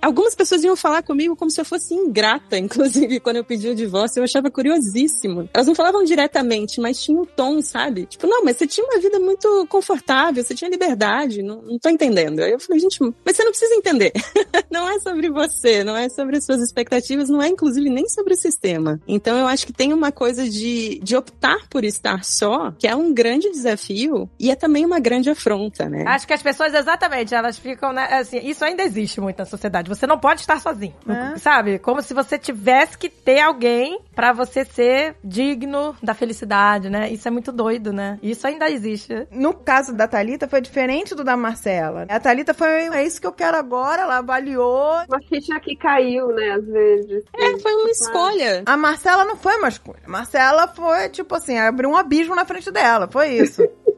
Algumas 0.00 0.36
pessoas 0.36 0.62
iam 0.62 0.76
falar 0.76 1.02
comigo 1.02 1.34
como 1.34 1.50
se 1.50 1.60
eu 1.60 1.64
fosse 1.64 1.92
ingrata, 1.92 2.56
inclusive, 2.58 3.18
quando 3.18 3.36
eu 3.38 3.44
pedi 3.44 3.68
o 3.70 3.74
divórcio, 3.74 4.20
eu 4.20 4.24
achava 4.24 4.50
curiosíssimo. 4.52 5.48
Elas 5.52 5.66
não 5.66 5.74
falavam 5.74 6.04
diretamente, 6.04 6.80
mas 6.80 7.02
tinha 7.02 7.18
um 7.20 7.24
tom, 7.24 7.60
sabe? 7.60 8.06
Tipo, 8.06 8.28
não, 8.28 8.44
mas 8.44 8.56
você 8.56 8.68
tinha 8.68 8.86
uma 8.86 9.00
vida 9.00 9.18
muito 9.18 9.66
confortável, 9.68 10.44
você 10.44 10.54
tinha 10.54 10.70
liberdade, 10.70 11.42
não, 11.42 11.60
não 11.62 11.76
tô 11.78 11.88
entendendo. 11.88 12.38
Aí 12.40 12.52
eu 12.52 12.60
falei, 12.60 12.78
gente, 12.80 12.99
mas 13.24 13.36
você 13.36 13.44
não 13.44 13.50
precisa 13.50 13.74
entender. 13.74 14.12
não 14.70 14.88
é 14.88 14.98
sobre 15.00 15.30
você, 15.30 15.82
não 15.84 15.96
é 15.96 16.08
sobre 16.08 16.36
as 16.36 16.44
suas 16.44 16.60
expectativas, 16.62 17.28
não 17.28 17.42
é 17.42 17.48
inclusive 17.48 17.88
nem 17.88 18.08
sobre 18.08 18.34
o 18.34 18.36
sistema. 18.36 19.00
Então 19.06 19.36
eu 19.38 19.46
acho 19.46 19.66
que 19.66 19.72
tem 19.72 19.92
uma 19.92 20.12
coisa 20.12 20.48
de, 20.48 20.98
de 21.02 21.16
optar 21.16 21.68
por 21.68 21.84
estar 21.84 22.24
só, 22.24 22.72
que 22.78 22.86
é 22.86 22.94
um 22.94 23.12
grande 23.12 23.50
desafio 23.50 24.28
e 24.38 24.50
é 24.50 24.56
também 24.56 24.84
uma 24.84 25.00
grande 25.00 25.30
afronta, 25.30 25.88
né? 25.88 26.04
Acho 26.06 26.26
que 26.26 26.32
as 26.32 26.42
pessoas, 26.42 26.74
exatamente, 26.74 27.34
elas 27.34 27.58
ficam, 27.58 27.92
né, 27.92 28.04
assim, 28.12 28.38
isso 28.42 28.64
ainda 28.64 28.82
existe 28.82 29.20
muito 29.20 29.38
na 29.38 29.44
sociedade. 29.44 29.88
Você 29.88 30.06
não 30.06 30.18
pode 30.18 30.40
estar 30.40 30.60
sozinho, 30.60 30.94
É. 31.08 31.36
sabe? 31.38 31.78
Como 31.78 32.02
se 32.02 32.12
você 32.14 32.38
tivesse 32.38 32.96
que 32.98 33.08
ter 33.08 33.40
alguém 33.40 34.00
pra 34.14 34.32
você 34.32 34.64
ser 34.64 35.16
digno 35.24 35.96
da 36.02 36.14
felicidade, 36.14 36.90
né? 36.90 37.10
Isso 37.10 37.26
é 37.26 37.30
muito 37.30 37.52
doido, 37.52 37.92
né? 37.92 38.18
Isso 38.22 38.46
ainda 38.46 38.68
existe. 38.70 39.26
No 39.30 39.54
caso 39.54 39.92
da 39.94 40.06
Thalita, 40.06 40.48
foi 40.48 40.60
diferente 40.60 41.14
do 41.14 41.24
da 41.24 41.36
Marcela. 41.36 42.06
A 42.08 42.20
Thalita 42.20 42.52
foi, 42.54 42.89
é 42.92 43.04
isso 43.04 43.20
que 43.20 43.26
eu 43.26 43.32
quero 43.32 43.56
agora, 43.56 44.02
ela 44.02 44.18
avaliou. 44.18 44.92
Uma 45.08 45.20
ficha 45.28 45.58
que 45.60 45.76
caiu, 45.76 46.28
né, 46.28 46.52
às 46.52 46.66
vezes. 46.66 47.24
É, 47.34 47.58
foi 47.58 47.72
uma 47.74 47.90
escolha. 47.90 48.62
A 48.66 48.76
Marcela 48.76 49.24
não 49.24 49.36
foi 49.36 49.56
uma 49.56 49.68
escolha. 49.68 50.00
A 50.06 50.10
Marcela 50.10 50.68
foi, 50.68 51.08
tipo 51.08 51.34
assim, 51.34 51.58
abriu 51.58 51.90
um 51.90 51.96
abismo 51.96 52.34
na 52.34 52.44
frente 52.44 52.70
dela. 52.70 53.08
Foi 53.10 53.28
isso. 53.28 53.62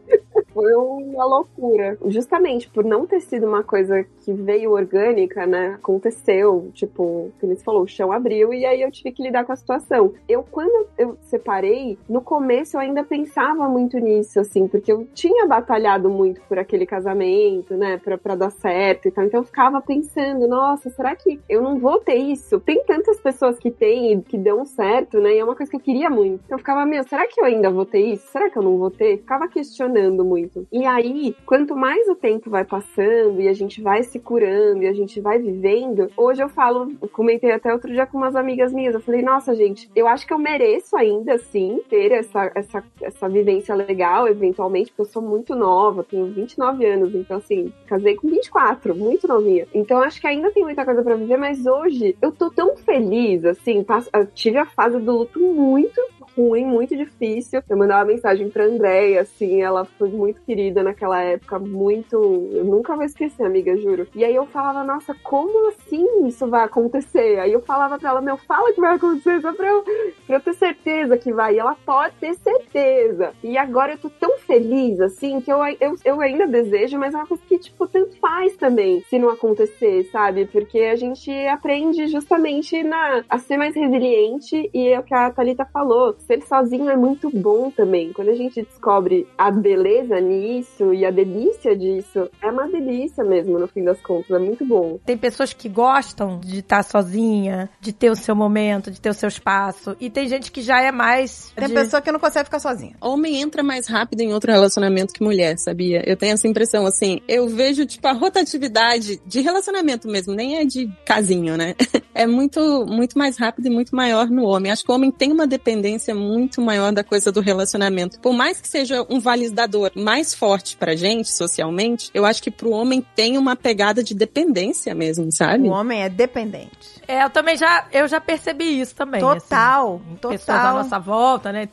Foi 0.52 0.74
uma 0.74 1.24
loucura. 1.24 1.96
Justamente 2.06 2.68
por 2.68 2.84
não 2.84 3.06
ter 3.06 3.20
sido 3.20 3.46
uma 3.46 3.62
coisa 3.62 4.04
que 4.20 4.32
veio 4.32 4.72
orgânica, 4.72 5.46
né? 5.46 5.74
Aconteceu, 5.74 6.70
tipo, 6.74 7.32
como 7.40 7.54
você 7.54 7.64
falou, 7.64 7.82
o 7.82 7.88
chão 7.88 8.12
abriu 8.12 8.52
e 8.52 8.64
aí 8.64 8.82
eu 8.82 8.90
tive 8.90 9.12
que 9.12 9.22
lidar 9.22 9.44
com 9.44 9.52
a 9.52 9.56
situação. 9.56 10.12
Eu, 10.28 10.42
quando 10.42 10.86
eu 10.98 11.16
separei, 11.22 11.98
no 12.08 12.20
começo 12.20 12.76
eu 12.76 12.80
ainda 12.80 13.02
pensava 13.02 13.68
muito 13.68 13.98
nisso, 13.98 14.40
assim, 14.40 14.68
porque 14.68 14.92
eu 14.92 15.06
tinha 15.14 15.46
batalhado 15.46 16.10
muito 16.10 16.40
por 16.42 16.58
aquele 16.58 16.86
casamento, 16.86 17.74
né? 17.74 17.98
Pra, 17.98 18.18
pra 18.18 18.34
dar 18.34 18.50
certo 18.50 19.08
e 19.08 19.10
tal. 19.10 19.24
Então 19.24 19.40
eu 19.40 19.44
ficava 19.44 19.80
pensando, 19.80 20.46
nossa, 20.46 20.90
será 20.90 21.16
que 21.16 21.40
eu 21.48 21.62
não 21.62 21.78
vou 21.78 21.98
ter 21.98 22.16
isso? 22.16 22.60
Tem 22.60 22.84
tantas 22.84 23.20
pessoas 23.20 23.58
que 23.58 23.70
têm 23.70 24.12
e 24.12 24.22
que 24.22 24.36
dão 24.36 24.64
certo, 24.64 25.18
né? 25.20 25.34
E 25.34 25.38
é 25.38 25.44
uma 25.44 25.56
coisa 25.56 25.70
que 25.70 25.76
eu 25.76 25.80
queria 25.80 26.10
muito. 26.10 26.42
Então 26.44 26.56
eu 26.56 26.58
ficava, 26.58 26.84
meu, 26.84 27.02
será 27.04 27.26
que 27.26 27.40
eu 27.40 27.44
ainda 27.44 27.70
vou 27.70 27.86
ter 27.86 28.00
isso? 28.00 28.26
Será 28.30 28.50
que 28.50 28.58
eu 28.58 28.62
não 28.62 28.76
vou 28.76 28.90
ter? 28.90 29.18
Ficava 29.18 29.48
questionando 29.48 30.24
muito. 30.24 30.41
E 30.72 30.84
aí, 30.84 31.34
quanto 31.46 31.76
mais 31.76 32.08
o 32.08 32.14
tempo 32.14 32.50
vai 32.50 32.64
passando 32.64 33.40
e 33.40 33.48
a 33.48 33.52
gente 33.52 33.80
vai 33.82 34.02
se 34.02 34.18
curando 34.18 34.82
e 34.82 34.86
a 34.86 34.92
gente 34.92 35.20
vai 35.20 35.38
vivendo, 35.38 36.08
hoje 36.16 36.42
eu 36.42 36.48
falo, 36.48 36.92
comentei 37.12 37.50
até 37.52 37.72
outro 37.72 37.92
dia 37.92 38.06
com 38.06 38.18
umas 38.18 38.36
amigas 38.36 38.72
minhas, 38.72 38.94
eu 38.94 39.00
falei, 39.00 39.22
nossa, 39.22 39.54
gente, 39.54 39.90
eu 39.94 40.06
acho 40.06 40.26
que 40.26 40.32
eu 40.32 40.38
mereço 40.38 40.96
ainda, 40.96 41.38
sim, 41.38 41.80
ter 41.88 42.12
essa, 42.12 42.50
essa, 42.54 42.84
essa 43.00 43.28
vivência 43.28 43.74
legal, 43.74 44.28
eventualmente, 44.28 44.90
porque 44.90 45.02
eu 45.02 45.12
sou 45.12 45.22
muito 45.22 45.54
nova, 45.54 46.04
tenho 46.04 46.26
29 46.26 46.84
anos, 46.86 47.14
então 47.14 47.36
assim, 47.36 47.72
casei 47.86 48.16
com 48.16 48.28
24, 48.28 48.94
muito 48.94 49.26
novinha. 49.28 49.66
Então 49.74 49.98
acho 49.98 50.20
que 50.20 50.26
ainda 50.26 50.50
tem 50.50 50.62
muita 50.64 50.84
coisa 50.84 51.02
pra 51.02 51.14
viver, 51.14 51.36
mas 51.36 51.66
hoje 51.66 52.16
eu 52.20 52.32
tô 52.32 52.50
tão 52.50 52.76
feliz, 52.76 53.44
assim, 53.44 53.82
passo- 53.82 54.10
tive 54.34 54.58
a 54.58 54.66
fase 54.66 54.98
do 54.98 55.12
luto 55.18 55.40
muito 55.40 56.00
ruim, 56.36 56.64
muito 56.64 56.96
difícil. 56.96 57.62
Eu 57.68 57.76
mandava 57.76 58.04
mensagem 58.04 58.48
pra 58.48 58.64
Andréia, 58.64 59.22
assim, 59.22 59.62
ela 59.62 59.84
foi 59.84 60.08
muito 60.08 60.40
querida 60.42 60.82
naquela 60.82 61.20
época, 61.22 61.58
muito. 61.58 62.16
Eu 62.52 62.64
nunca 62.64 62.94
vou 62.94 63.04
esquecer, 63.04 63.44
amiga, 63.44 63.76
juro. 63.76 64.06
E 64.14 64.24
aí 64.24 64.34
eu 64.34 64.46
falava, 64.46 64.84
nossa, 64.84 65.14
como 65.22 65.68
assim 65.68 66.26
isso 66.26 66.46
vai 66.46 66.64
acontecer? 66.64 67.38
Aí 67.38 67.52
eu 67.52 67.60
falava 67.60 67.98
pra 67.98 68.10
ela, 68.10 68.20
meu, 68.20 68.36
fala 68.36 68.72
que 68.72 68.80
vai 68.80 68.96
acontecer, 68.96 69.40
só 69.40 69.52
pra 69.52 69.68
eu, 69.68 69.82
pra 70.26 70.36
eu 70.36 70.40
ter 70.40 70.54
certeza 70.54 71.16
que 71.18 71.32
vai. 71.32 71.54
E 71.54 71.58
ela 71.58 71.76
pode 71.84 72.14
ter 72.16 72.34
certeza. 72.34 73.32
E 73.42 73.56
agora 73.56 73.92
eu 73.92 73.98
tô 73.98 74.10
tão 74.10 74.38
feliz, 74.38 75.00
assim, 75.00 75.40
que 75.40 75.52
eu, 75.52 75.58
eu, 75.80 75.94
eu 76.04 76.20
ainda 76.20 76.46
desejo, 76.46 76.98
mas 76.98 77.14
é 77.14 77.16
uma 77.16 77.26
coisa 77.26 77.42
que, 77.46 77.58
tipo, 77.58 77.86
tanto 77.86 78.16
faz 78.18 78.56
também 78.56 79.02
se 79.08 79.18
não 79.18 79.28
acontecer, 79.28 80.04
sabe? 80.10 80.46
Porque 80.46 80.78
a 80.80 80.96
gente 80.96 81.30
aprende 81.46 82.06
justamente 82.08 82.82
na, 82.82 83.24
a 83.28 83.38
ser 83.38 83.56
mais 83.56 83.74
resiliente 83.74 84.70
e 84.72 84.88
é 84.88 84.98
o 84.98 85.02
que 85.02 85.14
a 85.14 85.30
Thalita 85.30 85.64
falou. 85.64 86.16
Ser 86.26 86.42
sozinho 86.42 86.88
é 86.88 86.96
muito 86.96 87.30
bom 87.30 87.70
também. 87.70 88.12
Quando 88.12 88.28
a 88.30 88.34
gente 88.34 88.62
descobre 88.62 89.26
a 89.36 89.50
beleza 89.50 90.20
nisso 90.20 90.92
e 90.94 91.04
a 91.04 91.10
delícia 91.10 91.76
disso, 91.76 92.28
é 92.40 92.50
uma 92.50 92.68
delícia 92.68 93.24
mesmo, 93.24 93.58
no 93.58 93.66
fim 93.68 93.84
das 93.84 94.00
contas. 94.00 94.30
É 94.30 94.38
muito 94.38 94.64
bom. 94.64 94.98
Tem 95.04 95.16
pessoas 95.16 95.52
que 95.52 95.68
gostam 95.68 96.38
de 96.40 96.60
estar 96.60 96.82
sozinha, 96.82 97.68
de 97.80 97.92
ter 97.92 98.10
o 98.10 98.16
seu 98.16 98.34
momento, 98.34 98.90
de 98.90 99.00
ter 99.00 99.10
o 99.10 99.14
seu 99.14 99.28
espaço. 99.28 99.96
E 100.00 100.08
tem 100.10 100.28
gente 100.28 100.50
que 100.52 100.62
já 100.62 100.80
é 100.80 100.90
mais. 100.92 101.52
Tem 101.56 101.68
de- 101.68 101.74
pessoa 101.74 102.00
que 102.00 102.12
não 102.12 102.20
consegue 102.20 102.44
ficar 102.46 102.60
sozinha. 102.60 102.94
Homem 103.00 103.40
entra 103.40 103.62
mais 103.62 103.86
rápido 103.86 104.20
em 104.20 104.32
outro 104.32 104.50
relacionamento 104.52 105.12
que 105.12 105.22
mulher, 105.22 105.58
sabia? 105.58 106.02
Eu 106.06 106.16
tenho 106.16 106.32
essa 106.34 106.46
impressão, 106.48 106.86
assim. 106.86 107.20
Eu 107.28 107.48
vejo, 107.48 107.84
tipo, 107.86 108.06
a 108.06 108.12
rotatividade 108.12 109.20
de 109.26 109.40
relacionamento 109.40 110.08
mesmo, 110.08 110.34
nem 110.34 110.58
é 110.58 110.64
de 110.64 110.88
casinho, 111.04 111.56
né? 111.56 111.74
É 112.14 112.26
muito, 112.26 112.84
muito 112.86 113.16
mais 113.18 113.38
rápido 113.38 113.68
e 113.68 113.70
muito 113.70 113.96
maior 113.96 114.28
no 114.28 114.44
homem. 114.44 114.70
Acho 114.70 114.84
que 114.84 114.92
o 114.92 114.94
homem 114.94 115.10
tem 115.10 115.32
uma 115.32 115.46
dependência 115.46 116.11
muito 116.14 116.60
maior 116.60 116.92
da 116.92 117.04
coisa 117.04 117.30
do 117.30 117.40
relacionamento. 117.40 118.18
Por 118.20 118.32
mais 118.32 118.60
que 118.60 118.68
seja 118.68 119.04
um 119.08 119.20
validador 119.20 119.92
mais 119.94 120.34
forte 120.34 120.76
pra 120.76 120.94
gente, 120.94 121.30
socialmente, 121.30 122.10
eu 122.14 122.24
acho 122.24 122.42
que 122.42 122.50
pro 122.50 122.70
homem 122.70 123.04
tem 123.14 123.38
uma 123.38 123.56
pegada 123.56 124.02
de 124.02 124.14
dependência 124.14 124.94
mesmo, 124.94 125.30
sabe? 125.32 125.68
O 125.68 125.72
homem 125.72 126.02
é 126.02 126.08
dependente. 126.08 127.02
É, 127.06 127.24
eu 127.24 127.30
também 127.30 127.56
já, 127.56 127.86
eu 127.92 128.06
já 128.06 128.20
percebi 128.20 128.80
isso 128.80 128.94
também. 128.94 129.20
Total, 129.20 129.96
assim. 129.96 130.14
total. 130.16 130.30
Pessoas 130.30 130.58
à 130.58 130.72
nossa 130.72 130.98
volta, 130.98 131.52
né? 131.52 131.68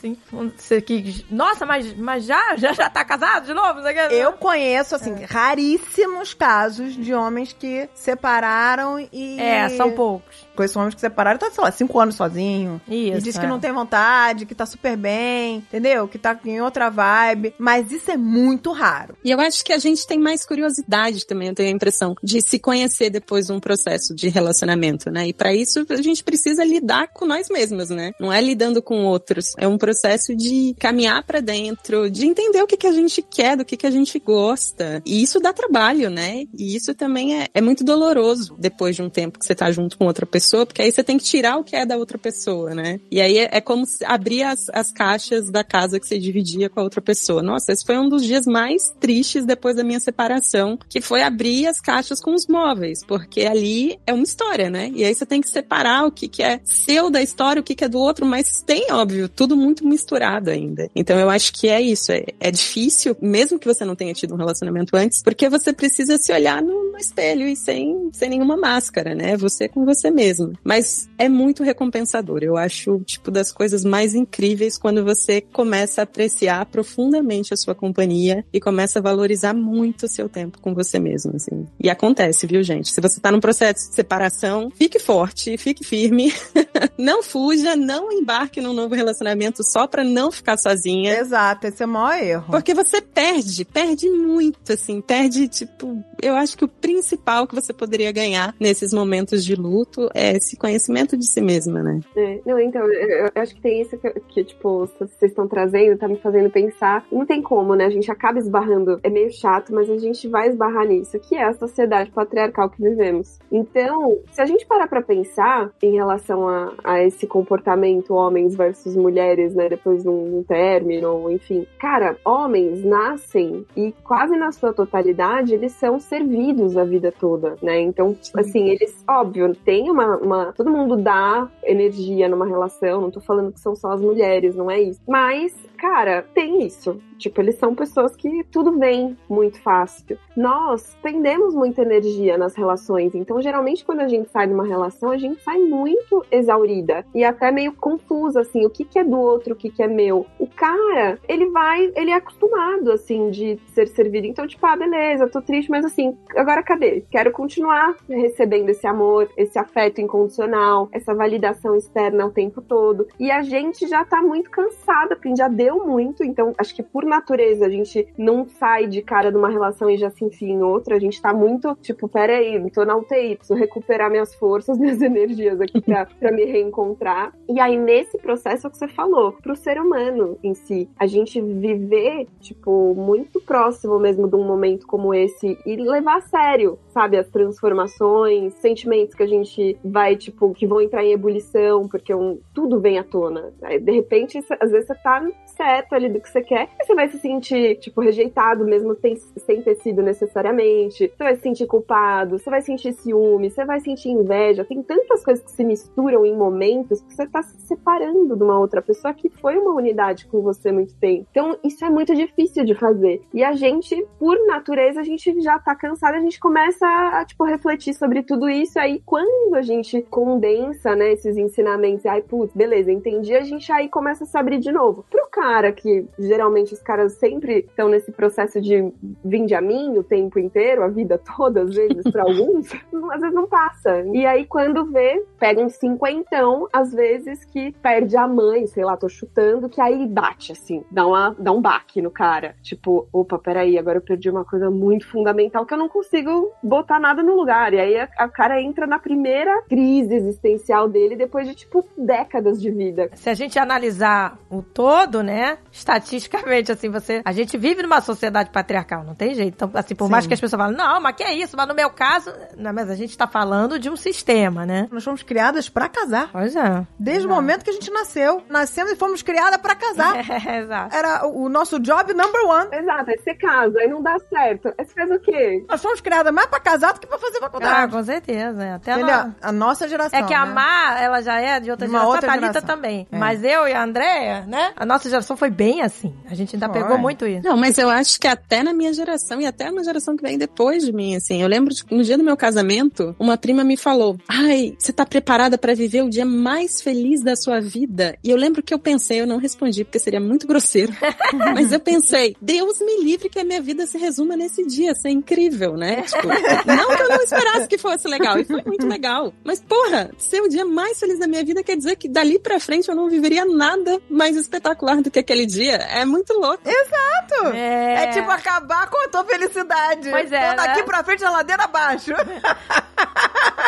Você 0.58 0.81
que, 0.81 1.25
nossa, 1.29 1.65
mas, 1.65 1.96
mas 1.96 2.25
já, 2.25 2.55
já, 2.58 2.74
já 2.74 2.89
tá 2.89 3.05
casado 3.05 3.46
de 3.46 3.53
novo? 3.53 3.79
Eu 4.12 4.34
conheço, 4.34 4.96
assim, 4.96 5.13
É. 5.13 5.25
raríssimos 5.25 6.34
casos 6.34 6.96
de 6.96 7.13
homens 7.13 7.53
que 7.53 7.88
separaram 7.93 9.00
e. 9.12 9.39
É, 9.39 9.69
são 9.69 9.91
poucos. 9.91 10.48
Conheço 10.59 10.77
homens 10.77 10.93
que 10.93 10.99
separaram, 10.99 11.39
tá, 11.39 11.49
sei 11.49 11.63
lá, 11.63 11.71
cinco 11.71 11.97
anos 12.01 12.15
sozinho. 12.15 12.81
Isso. 12.85 13.17
e 13.17 13.21
diz 13.21 13.37
que 13.37 13.45
é. 13.45 13.47
não 13.47 13.61
tem 13.61 13.71
vontade, 13.71 14.45
que 14.45 14.53
tá 14.53 14.65
super 14.65 14.97
bem, 14.97 15.59
entendeu? 15.59 16.05
Que 16.05 16.17
tá 16.17 16.37
em 16.43 16.59
outra 16.59 16.89
vibe. 16.89 17.53
Mas 17.57 17.89
isso 17.93 18.11
é 18.11 18.17
muito 18.17 18.73
raro. 18.73 19.15
E 19.23 19.31
eu 19.31 19.39
acho 19.39 19.63
que 19.63 19.71
a 19.71 19.77
gente 19.77 20.05
tem 20.05 20.19
mais 20.19 20.45
curiosidade 20.45 21.25
também, 21.25 21.47
eu 21.47 21.55
tenho 21.55 21.69
a 21.69 21.71
impressão, 21.71 22.13
de 22.21 22.41
se 22.41 22.59
conhecer 22.59 23.09
depois 23.09 23.45
de 23.45 23.53
um 23.53 23.59
processo 23.61 24.13
de 24.13 24.27
relacionamento, 24.27 25.09
né? 25.09 25.29
E 25.29 25.33
pra 25.33 25.55
isso 25.55 25.85
a 25.89 26.01
gente 26.01 26.25
precisa 26.25 26.65
lidar 26.65 27.07
com 27.13 27.25
nós 27.25 27.47
mesmos, 27.47 27.89
né? 27.89 28.11
Não 28.19 28.33
é 28.33 28.41
lidando 28.41 28.81
com 28.81 29.05
outros. 29.05 29.53
É 29.57 29.65
um 29.65 29.77
processo 29.77 30.35
de 30.35 30.75
caminhar 30.77 31.23
pra 31.23 31.39
dentro, 31.39 32.11
de 32.11 32.27
entender 32.27 32.61
o 32.61 32.67
que, 32.67 32.75
que 32.75 32.87
a 32.87 32.91
gente 32.91 33.21
quer, 33.21 33.55
do 33.55 33.63
que, 33.63 33.77
que 33.77 33.87
a 33.87 33.91
gente 33.91 34.19
gosta. 34.19 35.01
E 35.05 35.23
isso 35.23 35.39
dá 35.39 35.53
trabalho, 35.53 36.09
né? 36.09 36.43
E 36.53 36.75
isso 36.75 36.93
também 36.93 37.39
é, 37.39 37.47
é 37.53 37.61
muito 37.61 37.81
doloroso 37.81 38.57
depois 38.59 38.97
de 38.97 39.01
um 39.01 39.09
tempo 39.09 39.39
que 39.39 39.45
você 39.45 39.55
tá 39.55 39.71
junto 39.71 39.97
com 39.97 40.05
outra 40.05 40.25
pessoa, 40.25 40.49
porque 40.65 40.82
aí 40.82 40.91
você 40.91 41.03
tem 41.03 41.18
que 41.18 41.24
tirar 41.24 41.58
o 41.58 41.63
que 41.63 41.75
é 41.75 41.86
da 41.86 41.98
outra 41.98 42.18
pessoa, 42.18 42.74
né? 42.74 43.00
E 43.12 43.22
aí 43.22 43.38
é, 43.38 43.50
é 43.51 43.62
como 43.62 43.84
abrir 44.06 44.44
as, 44.44 44.70
as 44.74 44.91
caixas 44.91 45.50
da 45.50 45.63
casa 45.63 46.00
que 46.00 46.08
você 46.08 46.18
dividia 46.18 46.70
com 46.70 46.79
a 46.79 46.84
outra 46.84 47.01
pessoa. 47.01 47.41
Nossa, 47.41 47.72
esse 47.72 47.86
foi 47.86 47.98
um 47.98 48.10
dos 48.10 48.24
dias 48.24 48.46
mais 48.46 48.91
tristes 49.00 49.46
depois 49.46 49.75
da 49.75 49.84
minha 49.84 50.00
separação, 50.00 50.77
que 50.89 51.01
foi 51.01 51.22
abrir 51.22 51.68
as 51.68 51.79
caixas 51.79 52.22
com 52.22 52.34
os 52.34 52.48
móveis, 52.48 53.03
porque 53.06 53.41
ali 53.41 54.00
é 54.06 54.13
uma 54.13 54.24
história, 54.24 54.70
né? 54.70 54.91
E 54.94 55.03
aí 55.03 55.13
você 55.13 55.25
tem 55.25 55.41
que 55.41 55.50
separar 55.50 56.06
o 56.06 56.12
que, 56.12 56.27
que 56.27 56.44
é 56.44 56.60
seu 56.63 57.10
da 57.10 57.22
história, 57.22 57.60
o 57.60 57.63
que, 57.63 57.75
que 57.75 57.84
é 57.84 57.89
do 57.89 58.00
outro, 58.00 58.25
mas 58.25 58.62
tem, 58.65 58.91
óbvio, 58.91 59.29
tudo 59.29 59.56
muito 59.56 59.86
misturado 59.88 60.50
ainda. 60.50 60.89
Então 60.96 61.18
eu 61.20 61.29
acho 61.29 61.53
que 61.53 61.68
é 61.68 61.82
isso. 61.82 62.12
É, 62.12 62.25
é 62.39 62.51
difícil, 62.51 63.15
mesmo 63.22 63.60
que 63.60 63.68
você 63.68 63.86
não 63.86 63.96
tenha 63.96 64.13
tido 64.13 64.34
um 64.34 64.38
relacionamento 64.38 64.96
antes, 64.96 65.22
porque 65.24 65.50
você 65.50 65.74
precisa 65.74 66.18
se 66.18 66.32
olhar 66.32 66.62
no, 66.62 66.91
no 66.91 66.98
espelho 66.98 67.48
e 67.48 67.56
sem, 67.56 68.10
sem 68.13 68.29
nenhuma 68.29 68.58
máscara, 68.58 69.15
né? 69.15 69.38
Você 69.38 69.68
com 69.68 69.86
você 69.86 70.10
mesmo. 70.12 70.38
Mas 70.63 71.10
é 71.17 71.27
muito 71.27 71.63
recompensador. 71.63 72.39
Eu 72.43 72.58
acho, 72.58 73.00
tipo, 73.05 73.31
das 73.31 73.51
coisas 73.51 73.84
mais 73.84 74.13
incríveis 74.13 74.77
quando 74.77 75.03
você 75.03 75.41
começa 75.41 76.01
a 76.01 76.03
apreciar 76.03 76.65
profundamente 76.65 77.53
a 77.53 77.58
sua 77.58 77.75
companhia 77.75 78.46
e 78.53 78.60
começa 78.60 79.00
a 79.00 79.01
valorizar 79.01 79.53
muito 79.53 80.03
o 80.03 80.10
seu 80.10 80.29
tempo 80.29 80.60
com 80.60 80.74
você 80.74 81.00
mesmo, 81.00 81.36
assim. 81.36 81.67
E 81.79 81.89
acontece, 81.89 82.48
viu, 82.48 82.63
gente? 82.63 82.91
Se 82.91 83.01
você 83.01 83.19
tá 83.19 83.31
num 83.31 83.39
processo 83.39 83.89
de 83.89 83.96
separação, 83.96 84.72
fique 84.75 85.00
forte, 85.00 85.58
fique 85.58 85.86
firme. 85.86 86.34
não 86.98 87.24
fuja, 87.24 87.75
não 87.75 88.12
embarque 88.12 88.62
num 88.62 88.74
novo 88.74 88.96
relacionamento 88.96 89.63
só 89.63 89.88
pra 89.88 90.03
não 90.03 90.31
ficar 90.31 90.58
sozinha. 90.58 91.17
Exato, 91.17 91.67
esse 91.67 91.84
é 91.84 91.86
o 91.86 91.89
maior 91.89 92.24
erro. 92.24 92.46
Porque 92.51 92.74
você 92.74 93.01
perde, 93.01 93.65
perde 93.65 94.10
muito, 94.10 94.74
assim, 94.74 95.01
perde, 95.01 95.48
tipo, 95.48 96.03
eu 96.22 96.36
acho 96.36 96.58
que 96.58 96.65
o 96.65 96.67
principal 96.67 97.48
que 97.48 97.55
você 97.55 97.74
poderia 97.74 98.12
ganhar 98.12 98.55
nesses 98.60 98.93
momentos 98.93 99.43
de 99.43 99.55
luto 99.55 100.10
é 100.19 100.35
esse 100.35 100.57
conhecimento 100.57 101.17
de 101.17 101.25
si 101.25 101.41
mesma, 101.41 101.81
né? 101.81 102.01
É, 102.15 102.41
não, 102.45 102.59
então, 102.59 102.81
eu, 102.91 103.27
eu 103.27 103.31
acho 103.35 103.55
que 103.55 103.61
tem 103.61 103.81
isso 103.81 103.97
que, 103.97 104.09
que, 104.27 104.43
tipo, 104.43 104.85
vocês 104.85 105.31
estão 105.31 105.47
trazendo, 105.47 105.97
tá 105.97 106.07
me 106.07 106.17
fazendo 106.17 106.49
pensar. 106.49 107.05
Não 107.11 107.25
tem 107.25 107.41
como, 107.41 107.75
né? 107.75 107.85
A 107.85 107.89
gente 107.89 108.11
acaba 108.11 108.39
esbarrando. 108.39 108.99
É 109.03 109.09
meio 109.09 109.31
chato, 109.31 109.73
mas 109.73 109.89
a 109.89 109.97
gente 109.97 110.27
vai 110.27 110.49
esbarrar 110.49 110.85
nisso, 110.85 111.19
que 111.19 111.35
é 111.35 111.43
a 111.43 111.53
sociedade 111.53 112.11
patriarcal 112.11 112.69
que 112.69 112.81
vivemos. 112.81 113.39
Então, 113.51 114.19
se 114.31 114.41
a 114.41 114.45
gente 114.45 114.65
parar 114.65 114.88
pra 114.88 115.01
pensar 115.01 115.71
em 115.81 115.93
relação 115.93 116.47
a, 116.47 116.73
a 116.83 117.03
esse 117.03 117.25
comportamento 117.25 118.13
homens 118.13 118.55
versus 118.55 118.95
mulheres, 118.95 119.55
né? 119.55 119.69
Depois 119.69 120.03
de 120.03 120.09
um, 120.09 120.43
término, 120.43 121.09
ou 121.09 121.31
enfim. 121.31 121.65
Cara, 121.79 122.17
homens 122.25 122.83
nascem 122.83 123.65
e 123.75 123.93
quase 124.03 124.35
na 124.35 124.51
sua 124.51 124.73
totalidade 124.73 125.53
eles 125.53 125.73
são 125.73 125.99
servidos 125.99 126.75
a 126.75 126.83
vida 126.83 127.11
toda, 127.11 127.55
né? 127.61 127.79
Então, 127.79 128.15
assim, 128.35 128.69
eles, 128.69 129.03
óbvio, 129.07 129.55
tem 129.55 129.89
uma, 129.89 130.08
uma. 130.17 130.53
Todo 130.53 130.69
mundo 130.69 130.97
dá 130.97 131.47
energia 131.63 132.27
numa 132.27 132.45
relação. 132.45 133.01
Não 133.01 133.11
tô 133.11 133.19
falando 133.19 133.51
que 133.51 133.59
são 133.59 133.75
só 133.75 133.91
as 133.91 134.01
mulheres, 134.01 134.55
não 134.55 134.69
é 134.69 134.81
isso. 134.81 135.01
Mas, 135.07 135.55
cara, 135.79 136.25
tem 136.33 136.65
isso. 136.65 137.00
Tipo, 137.17 137.41
eles 137.41 137.55
são 137.55 137.75
pessoas 137.75 138.15
que 138.15 138.43
tudo 138.45 138.77
vem 138.77 139.17
muito 139.29 139.62
fácil. 139.62 140.17
Nós 140.36 140.95
tendemos 141.01 141.53
muita 141.53 141.81
energia 141.81 142.38
nas 142.38 142.55
relações. 142.55 143.13
Então, 143.13 143.41
geralmente, 143.41 143.83
quando 143.83 144.00
a 144.00 144.07
gente 144.07 144.29
sai 144.29 144.48
de 144.48 144.53
uma 144.53 144.65
relação, 144.65 145.12
a 145.12 145.17
gente 145.17 145.41
sai 145.43 145.59
muito 145.59 146.25
exaurida. 146.31 147.05
E 147.13 147.24
até 147.24 147.51
meio 147.51 147.74
confusa, 147.74 148.41
assim, 148.41 148.65
o 148.65 148.69
que, 148.69 148.86
que 148.86 149.00
é 149.00 149.03
do 149.03 149.19
outro, 149.19 149.53
o 149.53 149.55
que, 149.55 149.69
que 149.69 149.83
é 149.83 149.88
meu. 149.88 150.25
O 150.39 150.48
cara, 150.48 151.19
ele 151.27 151.50
vai, 151.50 151.91
ele 151.95 152.12
é 152.12 152.15
acostumado, 152.15 152.91
assim, 152.91 153.29
de 153.29 153.59
ser 153.74 153.88
servido. 153.88 154.27
Então, 154.27 154.48
tipo, 154.48 154.65
ah, 154.65 154.77
beleza, 154.77 155.27
tô 155.27 155.41
triste, 155.41 155.69
mas 155.69 155.83
assim, 155.83 156.17
agora 156.36 156.63
cadê? 156.63 157.03
Quero 157.12 157.31
continuar 157.31 157.95
recebendo 158.07 158.69
esse 158.69 158.88
amor, 158.88 159.29
esse 159.36 159.59
afeto 159.59 160.00
incondicional, 160.00 160.88
essa 160.91 161.13
validação 161.13 161.75
externa 161.75 162.25
o 162.25 162.31
tempo 162.31 162.62
todo. 162.62 163.07
E 163.19 163.29
a 163.29 163.41
gente 163.41 163.88
já 163.88 164.05
tá 164.05 164.21
muito 164.21 164.50
cansada, 164.50 165.15
porque 165.15 165.36
já 165.36 165.48
deu 165.48 165.68
muito. 165.77 166.23
Então, 166.23 166.53
acho 166.57 166.75
que 166.75 166.83
por 166.83 167.05
natureza, 167.05 167.65
a 167.65 167.69
gente 167.69 168.07
não 168.17 168.45
sai 168.45 168.88
de 168.88 169.01
cara 169.01 169.31
de 169.31 169.38
uma 169.38 169.49
relação 169.49 169.89
e 169.89 169.97
já 169.97 170.09
se 170.09 170.23
enfia 170.23 170.49
em 170.49 170.61
outra. 170.61 170.95
A 170.95 170.99
gente 170.99 171.21
tá 171.21 171.33
muito, 171.33 171.75
tipo, 171.81 172.07
peraí, 172.07 172.59
tô 172.71 172.85
na 172.85 172.95
UTI, 172.95 173.35
preciso 173.35 173.57
recuperar 173.59 174.09
minhas 174.09 174.33
forças, 174.35 174.77
minhas 174.79 175.01
energias 175.01 175.59
aqui 175.59 175.81
pra, 175.81 176.05
pra 176.05 176.31
me 176.31 176.45
reencontrar. 176.45 177.33
E 177.47 177.59
aí, 177.59 177.77
nesse 177.77 178.17
processo, 178.17 178.67
é 178.67 178.69
o 178.69 178.71
que 178.71 178.77
você 178.77 178.88
falou, 178.88 179.33
pro 179.33 179.55
ser 179.55 179.79
humano 179.79 180.38
em 180.43 180.53
si, 180.53 180.89
a 180.97 181.05
gente 181.05 181.41
viver, 181.41 182.27
tipo, 182.39 182.93
muito 182.95 183.41
próximo 183.41 183.99
mesmo 183.99 184.27
de 184.27 184.35
um 184.35 184.43
momento 184.43 184.85
como 184.88 185.13
esse 185.13 185.57
e 185.65 185.75
levar 185.75 186.17
a 186.17 186.21
sério, 186.21 186.79
sabe, 186.89 187.17
as 187.17 187.27
transformações, 187.29 188.53
sentimentos 188.55 189.15
que 189.15 189.23
a 189.23 189.27
gente 189.27 189.77
vai, 189.83 190.15
tipo, 190.15 190.53
que 190.53 190.67
vão 190.67 190.81
entrar 190.81 191.03
em 191.03 191.11
ebulição, 191.11 191.88
porque 191.88 192.13
um, 192.13 192.39
tudo 192.53 192.79
vem 192.79 192.97
à 192.97 193.03
tona. 193.03 193.53
De 193.81 193.91
repente, 193.91 194.39
às 194.59 194.71
vezes 194.71 194.88
você 194.88 194.95
tá 194.95 195.25
certo 195.59 195.93
ali 195.93 196.07
do 196.07 196.21
que 196.21 196.29
você 196.29 196.41
quer, 196.41 196.69
e 196.79 196.85
você 196.85 196.95
vai 196.95 197.09
se 197.09 197.19
sentir, 197.19 197.75
tipo, 197.79 197.99
rejeitado 197.99 198.63
mesmo 198.63 198.95
sem, 198.95 199.17
sem 199.17 199.61
ter 199.61 199.75
sido 199.75 200.01
necessariamente. 200.01 201.11
Você 201.13 201.23
vai 201.23 201.35
se 201.35 201.41
sentir 201.41 201.67
culpado, 201.67 202.39
você 202.39 202.49
vai 202.49 202.61
sentir 202.61 202.93
ciúme, 202.93 203.49
você 203.49 203.65
vai 203.65 203.81
sentir 203.81 204.07
inveja. 204.07 204.63
Tem 204.63 204.81
tantas 204.81 205.21
coisas 205.21 205.43
que 205.43 205.51
se 205.51 205.65
misturam 205.65 206.25
em 206.25 206.33
momentos 206.33 207.01
que 207.01 207.13
você 207.13 207.27
tá 207.27 207.43
se 207.43 207.59
separando 207.67 208.37
de 208.37 208.43
uma 208.43 208.57
outra 208.57 208.81
pessoa 208.81 209.13
que 209.13 209.29
foi 209.29 209.57
uma 209.57 209.73
unidade 209.73 210.27
com 210.27 210.41
você 210.41 210.71
muito 210.71 210.95
tempo. 210.95 211.27
Então, 211.29 211.57
isso 211.61 211.83
é 211.83 211.89
muito 211.89 212.15
difícil 212.15 212.63
de 212.63 212.73
fazer. 212.73 213.21
E 213.33 213.43
a 213.43 213.51
gente, 213.51 214.07
por 214.17 214.37
natureza, 214.47 215.01
a 215.01 215.03
gente 215.03 215.41
já 215.41 215.59
tá 215.59 215.75
cansado, 215.75 216.15
a 216.15 216.21
gente 216.21 216.39
começa 216.39 216.85
a, 216.87 217.25
tipo, 217.25 217.43
refletir 217.43 217.93
sobre 217.93 218.23
tudo 218.23 218.47
isso. 218.47 218.79
Aí, 218.79 219.01
quando 219.05 219.55
a 219.55 219.61
gente 219.61 220.01
condensa, 220.03 220.95
né, 220.95 221.11
esses 221.11 221.35
ensinamentos, 221.35 222.05
ai, 222.05 222.21
putz, 222.21 222.53
beleza, 222.55 222.91
entendi, 222.91 223.35
a 223.35 223.41
gente 223.41 223.69
aí 223.71 223.89
começa 223.89 224.23
a 224.23 224.27
se 224.27 224.37
abrir 224.37 224.59
de 224.59 224.71
novo. 224.71 225.03
Pro 225.09 225.27
cara 225.29 225.49
que, 225.72 226.06
geralmente, 226.18 226.74
os 226.74 226.82
caras 226.82 227.13
sempre 227.13 227.60
estão 227.60 227.89
nesse 227.89 228.12
processo 228.12 228.62
de 228.62 228.91
vinde 229.24 229.56
a 229.56 229.62
mim 229.62 229.98
o 229.98 230.03
tempo 230.03 230.38
inteiro, 230.38 230.84
a 230.84 230.88
vida 230.88 231.18
toda, 231.18 231.62
às 231.62 231.74
vezes, 231.74 232.03
pra 232.12 232.24
alguns, 232.24 232.72
às 233.12 233.22
vezes 233.22 233.36
não 233.36 233.48
passa. 233.48 234.03
E 234.13 234.25
aí, 234.25 234.46
quando 234.46 234.86
vê, 234.86 235.24
pega 235.39 235.62
um 235.62 235.70
cinquentão, 235.70 236.68
às 236.72 236.94
vezes, 236.94 237.44
que 237.46 237.72
perde 237.82 238.15
a 238.15 238.27
mãe, 238.27 238.68
sei 238.68 238.84
lá, 238.84 238.96
tô 238.96 239.10
chutando, 239.10 239.70
que 239.70 239.82
aí 239.82 240.06
bate, 240.08 240.51
assim, 240.51 240.84
dá, 240.91 241.06
uma, 241.06 241.36
dá 241.38 241.51
um 241.51 241.62
baque 241.62 242.01
no 242.01 242.12
cara. 242.12 242.56
Tipo, 242.62 243.08
opa, 243.12 243.39
peraí, 243.39 243.77
agora 243.77 243.98
eu 243.98 244.01
perdi 244.03 244.29
uma 244.29 244.46
coisa 244.46 244.70
muito 244.70 245.08
fundamental 245.10 245.65
que 245.65 245.74
eu 245.74 245.77
não 245.77 245.89
consigo 245.89 246.51
botar 246.62 247.00
nada 247.00 247.24
no 247.24 247.36
lugar. 247.36 247.74
E 247.74 247.79
aí 247.79 247.98
a 247.98 248.29
cara 248.29 248.62
entra 248.62 248.86
na 248.86 249.00
primeira 249.00 249.63
crise 249.63 250.13
existencial 250.13 250.88
dele 250.88 251.15
depois 251.15 251.48
de, 251.48 251.56
tipo, 251.56 251.86
décadas 251.98 252.62
de 252.62 252.70
vida. 252.70 253.10
Se 253.15 253.29
a 253.29 253.34
gente 253.34 253.58
analisar 253.58 254.38
o 254.50 254.62
todo, 254.62 255.24
né, 255.24 255.38
estatisticamente, 255.72 256.72
assim, 256.72 256.89
você. 256.89 257.22
A 257.25 257.31
gente 257.31 257.58
vive 257.58 257.81
numa 257.81 258.01
sociedade 258.01 258.50
patriarcal, 258.51 259.03
não 259.03 259.15
tem 259.15 259.34
jeito. 259.34 259.53
Então, 259.55 259.72
assim, 259.74 259.96
por 259.96 260.05
Sim. 260.05 260.12
mais 260.12 260.27
que 260.27 260.34
as 260.34 260.39
pessoas 260.39 260.60
falem, 260.62 260.77
não, 260.77 261.00
mas 261.01 261.15
que 261.15 261.24
é 261.24 261.34
isso? 261.34 261.55
Mas 261.58 261.67
no 261.67 261.75
meu 261.75 261.89
caso. 261.89 262.31
Não, 262.58 262.74
mas 262.74 262.89
a 262.89 262.96
gente 262.96 263.17
tá 263.17 263.27
falando 263.27 263.77
de 263.79 263.89
um 263.89 263.96
sistema, 263.96 264.65
né? 264.65 264.88
Nós 264.91 265.03
fomos 265.03 265.24
criadas 265.24 265.69
pra 265.69 265.88
casar. 265.89 266.29
Pois 266.31 266.55
é. 266.55 266.86
Desde 266.98 267.27
o 267.27 267.29
momento 267.29 267.63
que 267.63 267.69
a 267.69 267.74
gente 267.74 267.91
nasceu. 267.91 268.43
Nascemos 268.50 268.91
e 268.91 268.96
fomos 268.96 269.22
criadas 269.22 269.58
pra 269.62 269.75
casar. 269.75 270.10
É, 270.50 270.60
exato. 270.60 270.96
Era 270.96 271.27
o 271.27 271.50
nosso 271.50 271.79
job 271.79 272.13
number 272.13 272.41
one. 272.46 272.69
Exato, 272.72 273.10
aí 273.12 273.17
você 273.19 273.34
casa, 273.36 273.79
aí 273.79 273.88
não 273.88 274.01
dá 274.01 274.15
certo. 274.29 274.74
Aí 274.77 274.86
você 274.86 274.93
faz 274.93 275.12
o 275.12 275.19
quê? 275.19 275.65
Nós 275.67 275.81
fomos 275.81 276.00
criadas 276.01 276.34
mais 276.34 276.48
pra 276.48 276.60
casar 276.60 276.94
do 276.94 277.00
que 277.00 277.07
pra 277.07 277.18
fazer 277.18 277.37
Ah, 277.37 277.42
faculdade. 277.42 277.92
com 277.92 278.03
certeza. 278.03 278.63
é. 278.63 278.74
Até 278.74 278.94
Entendeu? 278.94 279.33
A 279.42 279.51
nossa 279.51 279.87
geração. 279.87 280.18
É 280.20 280.24
que 280.24 280.33
a 280.33 280.46
né? 280.46 280.53
Má, 280.53 281.00
ela 281.00 281.22
já 281.22 281.40
é 281.40 281.59
de 281.59 281.72
outra 281.72 281.85
De 281.87 281.92
uma 281.92 282.00
geração, 282.00 282.16
outra 282.16 282.27
a 282.27 282.33
Thalita 282.33 282.53
geração. 282.53 282.75
também. 282.75 283.07
É. 283.11 283.18
Mas 283.18 283.44
eu 283.44 283.68
e 283.68 283.74
a 283.74 283.83
Andréia, 283.83 284.46
né? 284.48 284.72
A 284.75 284.85
nossa 284.85 285.09
geração 285.09 285.28
foi 285.37 285.50
bem 285.50 285.81
assim. 285.81 286.13
A 286.25 286.35
gente 286.35 286.55
ainda 286.55 286.70
Foi. 286.70 286.81
pegou 286.81 286.98
muito 286.98 287.25
isso. 287.25 287.44
Não, 287.44 287.57
mas 287.57 287.77
eu 287.77 287.89
acho 287.89 288.20
que 288.20 288.27
até 288.27 288.63
na 288.63 288.74
minha 288.74 288.94
geração 288.94 289.42
e 289.42 289.46
até 289.46 289.72
na 289.72 289.83
geração 289.83 290.15
que 290.15 290.24
vem 290.24 290.37
depois 290.37 290.85
de 290.85 290.92
mim, 290.92 291.15
assim, 291.15 291.42
eu 291.42 291.48
lembro 291.48 291.74
de, 291.74 291.83
no 291.89 292.03
dia 292.03 292.18
do 292.18 292.24
meu 292.24 292.37
casamento, 292.37 293.15
uma 293.20 293.37
prima 293.37 293.63
me 293.63 293.77
falou: 293.77 294.18
"Ai, 294.27 294.75
você 294.77 294.92
tá 294.92 295.05
preparada 295.05 295.57
pra 295.57 295.74
viver 295.74 296.03
o 296.03 296.09
dia 296.09 296.25
mais 296.25 296.81
feliz 296.81 297.22
da 297.22 297.35
sua 297.35 297.59
vida?" 297.59 298.18
E 298.24 298.29
eu 298.29 298.37
lembro 298.37 298.63
que 298.63 298.74
eu 298.74 298.79
pensei, 298.79 299.22
eu 299.22 299.27
não 299.27 299.37
respondi 299.37 299.83
porque 299.83 300.00
seria 300.00 300.20
muito 300.20 300.48
grosseiro. 300.48 300.94
mas 301.53 301.72
eu 301.72 301.79
pensei: 301.79 302.35
"Deus 302.42 302.79
me 302.79 303.03
livre 303.03 303.29
que 303.29 303.39
a 303.39 303.44
minha 303.44 303.61
vida 303.61 303.85
se 303.85 303.98
resuma 303.98 304.35
nesse 304.35 304.65
dia, 304.65 304.92
isso 304.92 305.07
é 305.07 305.11
incrível, 305.11 305.75
né?" 305.75 306.03
Tipo, 306.03 306.27
não 306.65 306.96
que 306.96 307.01
eu 307.03 307.09
não 307.09 307.22
esperasse 307.22 307.68
que 307.68 307.77
fosse 307.77 308.07
legal, 308.07 308.39
e 308.39 308.46
foi 308.46 308.63
muito 308.65 308.87
legal. 308.87 309.33
Mas 309.44 309.59
porra, 309.59 310.11
ser 310.18 310.42
o 310.42 310.50
dia 310.50 310.65
mais 310.65 311.00
feliz 311.00 311.20
da 311.20 311.27
minha 311.27 311.44
vida 311.44 311.63
quer 311.63 311.77
dizer 311.77 311.96
que 311.96 312.07
dali 312.07 312.39
pra 312.39 312.59
frente 312.59 312.89
eu 312.89 312.96
não 312.96 313.09
viveria 313.09 313.46
nada 313.46 314.00
mais 314.09 314.35
espetacular 314.35 315.01
do 315.01 315.11
que 315.11 315.19
aquele 315.20 315.46
dia. 315.46 315.75
É 315.75 316.05
muito 316.05 316.34
louco. 316.34 316.62
Exato. 316.66 317.55
É. 317.55 318.03
É 318.05 318.08
tipo 318.08 318.29
acabar 318.29 318.90
com 318.90 319.05
a 319.05 319.10
tua 319.10 319.24
felicidade. 319.24 320.10
Pois 320.10 320.32
é, 320.32 320.51
Então 320.53 320.55
daqui 320.55 320.79
né? 320.79 320.86
pra 320.86 321.03
frente 321.03 321.24
a 321.24 321.29
ladeira 321.29 321.64
abaixo. 321.64 322.12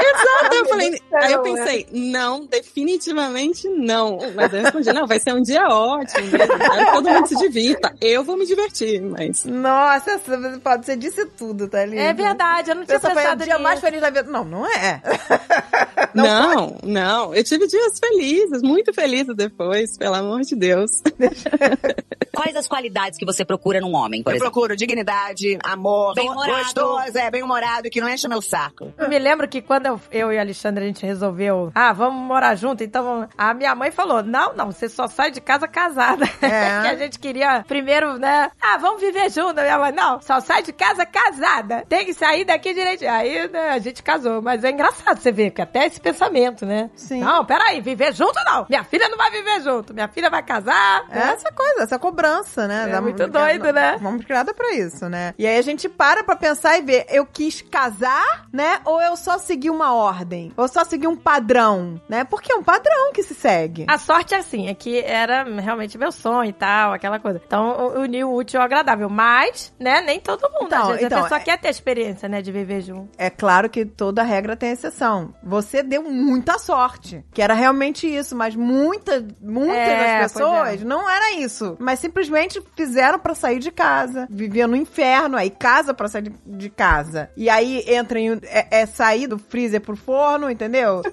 Exato, 0.01 0.55
eu 0.55 0.65
falei, 0.67 1.01
aí 1.13 1.31
eu 1.31 1.43
né? 1.43 1.51
pensei, 1.51 1.87
não, 1.91 2.45
definitivamente 2.45 3.67
não. 3.69 4.17
Mas 4.35 4.53
eu 4.53 4.61
respondi, 4.61 4.91
não, 4.93 5.05
vai 5.05 5.19
ser 5.19 5.33
um 5.33 5.41
dia 5.41 5.67
ótimo, 5.67 6.27
mesmo, 6.31 6.57
quero 6.57 6.91
todo 6.93 7.09
mundo 7.09 7.27
se 7.27 7.35
divirta. 7.35 7.93
Eu 8.01 8.23
vou 8.23 8.35
me 8.37 8.45
divertir, 8.45 9.01
mas. 9.01 9.45
Nossa, 9.45 10.19
pode 10.63 10.85
ser 10.85 10.97
disso 10.97 11.25
tudo, 11.37 11.67
tá 11.67 11.85
lindo? 11.85 12.01
É 12.01 12.13
verdade, 12.13 12.71
eu 12.71 12.75
não 12.75 12.85
tinha 12.85 12.99
Pensa, 12.99 13.11
foi 13.13 13.21
o 13.21 13.23
pensado 13.23 13.43
dia 13.43 13.53
nisso. 13.53 13.63
mais 13.63 13.79
feliz 13.79 14.01
da 14.01 14.09
vida. 14.09 14.23
Não, 14.23 14.43
não 14.43 14.65
é. 14.65 15.01
Não, 16.13 16.77
não, 16.83 17.33
Eu 17.33 17.41
tive 17.41 17.67
dias 17.67 17.97
felizes, 17.97 18.61
muito 18.61 18.93
felizes 18.93 19.33
depois, 19.33 19.97
pelo 19.97 20.15
amor 20.15 20.41
de 20.41 20.55
Deus. 20.57 20.91
Quais 22.33 22.55
as 22.55 22.67
qualidades 22.67 23.19
que 23.19 23.25
você 23.25 23.43
procura 23.45 23.79
num 23.81 23.93
homem, 23.95 24.23
por 24.23 24.31
Eu 24.31 24.37
exemplo? 24.37 24.51
procuro 24.51 24.75
dignidade, 24.75 25.57
amor, 25.63 26.13
Bem-humorado. 26.15 26.63
gostoso, 26.63 27.17
é, 27.17 27.29
bem-humorado, 27.29 27.89
que 27.89 27.99
não 28.01 28.09
enche 28.09 28.27
meu 28.27 28.41
saco. 28.41 28.93
Eu 28.97 29.09
me 29.09 29.19
lembro 29.19 29.47
que 29.47 29.61
quando 29.61 29.85
eu, 29.87 30.01
eu 30.11 30.31
e 30.31 30.37
a 30.37 30.41
Alexandre 30.41 30.83
a 30.83 30.87
gente 30.87 31.05
resolveu, 31.05 31.71
ah, 31.75 31.91
vamos 31.93 32.25
morar 32.25 32.55
junto, 32.55 32.83
então 32.83 33.03
vamos... 33.03 33.27
a 33.37 33.53
minha 33.53 33.75
mãe 33.75 33.91
falou: 33.91 34.23
não, 34.23 34.53
não, 34.55 34.71
você 34.71 34.87
só 34.89 35.07
sai 35.07 35.29
de 35.31 35.41
casa 35.41 35.67
casada. 35.67 36.25
É. 36.41 36.81
que 36.81 36.87
a 36.87 36.95
gente 36.97 37.19
queria 37.19 37.63
primeiro, 37.67 38.17
né? 38.17 38.49
Ah, 38.61 38.77
vamos 38.77 38.99
viver 38.99 39.29
junto. 39.29 39.59
A 39.59 39.63
minha 39.63 39.77
mãe, 39.77 39.91
não, 39.91 40.19
só 40.21 40.39
sai 40.39 40.63
de 40.63 40.73
casa 40.73 41.05
casada. 41.05 41.85
Tem 41.87 42.05
que 42.05 42.13
sair 42.13 42.43
daqui 42.45 42.73
direitinho. 42.73 43.11
Aí, 43.11 43.47
né, 43.47 43.69
a 43.69 43.79
gente 43.79 44.01
casou. 44.01 44.41
Mas 44.41 44.63
é 44.63 44.71
engraçado 44.71 45.19
você 45.19 45.31
ver, 45.31 45.51
que 45.51 45.61
até 45.61 45.85
esse 45.85 45.99
pensamento, 46.01 46.65
né? 46.65 46.89
Sim. 46.95 47.19
Não, 47.19 47.45
peraí, 47.45 47.79
viver 47.79 48.13
junto 48.13 48.37
não. 48.43 48.65
Minha 48.67 48.83
filha 48.83 49.07
não 49.07 49.17
vai 49.17 49.29
viver 49.31 49.61
junto. 49.61 49.93
Minha 49.93 50.07
filha 50.07 50.29
vai 50.29 50.43
casar. 50.43 51.03
É 51.11 51.20
essa 51.33 51.51
coisa, 51.51 51.83
essa 51.83 51.99
cobrança, 51.99 52.67
né? 52.67 52.85
É 52.87 52.91
Da- 52.91 53.01
muito 53.01 53.27
doido, 53.27 53.71
né? 53.71 53.97
Vamos 54.01 54.25
criada 54.25 54.53
pra 54.53 54.73
isso, 54.73 55.07
né? 55.09 55.33
E 55.37 55.45
aí 55.47 55.57
a 55.57 55.61
gente 55.61 55.87
para 55.89 56.23
pra 56.23 56.35
pensar 56.35 56.77
e 56.77 56.81
ver, 56.81 57.05
eu 57.09 57.25
quis 57.25 57.61
casar, 57.61 58.45
né? 58.51 58.79
Ou 58.85 59.01
eu 59.01 59.15
só 59.15 59.37
segui 59.37 59.69
uma 59.69 59.93
ordem? 59.93 60.51
Ou 60.57 60.67
só 60.67 60.83
segui 60.83 61.07
um 61.07 61.15
padrão, 61.15 62.01
né? 62.07 62.23
Porque 62.23 62.51
é 62.51 62.55
um 62.55 62.63
padrão 62.63 63.11
que 63.13 63.23
se 63.23 63.33
segue. 63.33 63.85
A 63.89 63.97
sorte 63.97 64.33
é 64.33 64.37
assim, 64.37 64.67
é 64.67 64.73
que 64.73 64.99
era 64.99 65.43
realmente 65.43 65.97
meu 65.97 66.11
sonho 66.11 66.49
e 66.49 66.53
tal, 66.53 66.93
aquela 66.93 67.19
coisa. 67.19 67.41
Então, 67.45 67.93
uniu 67.97 68.29
o 68.29 68.35
útil 68.35 68.59
ao 68.59 68.65
agradável. 68.65 69.09
Mas, 69.09 69.73
né, 69.79 70.01
nem 70.01 70.19
todo 70.19 70.49
mundo. 70.51 70.65
Então, 70.67 70.81
Às 70.83 70.87
vezes 70.89 71.03
então, 71.03 71.19
a 71.19 71.23
pessoa 71.23 71.39
é- 71.39 71.43
quer 71.43 71.57
ter 71.59 71.69
experiência, 71.69 72.29
né, 72.29 72.41
de 72.41 72.51
viver 72.51 72.81
junto. 72.81 73.09
É 73.17 73.29
claro 73.29 73.69
que 73.69 73.85
toda 73.85 74.23
regra 74.23 74.55
tem 74.55 74.71
exceção. 74.71 75.33
Você 75.43 75.83
deu 75.83 76.03
muita 76.03 76.57
sorte, 76.57 77.23
que 77.33 77.41
era 77.41 77.53
realmente 77.53 78.07
isso, 78.07 78.35
mas 78.35 78.55
muita, 78.55 79.25
muitas 79.41 79.75
É, 79.75 80.21
das 80.21 80.31
pois 80.31 80.45
pessoas 80.45 80.81
é. 80.81 80.85
não 80.85 81.09
era 81.11 81.33
isso. 81.35 81.75
Mas 81.79 81.99
simplesmente 81.99 82.61
fizeram 82.75 83.19
pra 83.19 83.35
sair 83.35 83.59
de 83.59 83.71
casa. 83.71 84.27
Viviam 84.29 84.67
no 84.67 84.75
inferno, 84.75 85.37
aí 85.37 85.49
casa 85.49 85.93
pra 85.93 86.07
sair 86.07 86.23
de, 86.23 86.33
de 86.45 86.69
casa. 86.69 87.29
E 87.35 87.49
aí 87.49 87.83
entra 87.87 88.19
em. 88.19 88.39
É, 88.43 88.81
é 88.81 88.85
sair 88.85 89.27
do 89.27 89.37
freezer 89.37 89.81
pro 89.81 89.95
forno, 89.95 90.49
entendeu? 90.49 91.01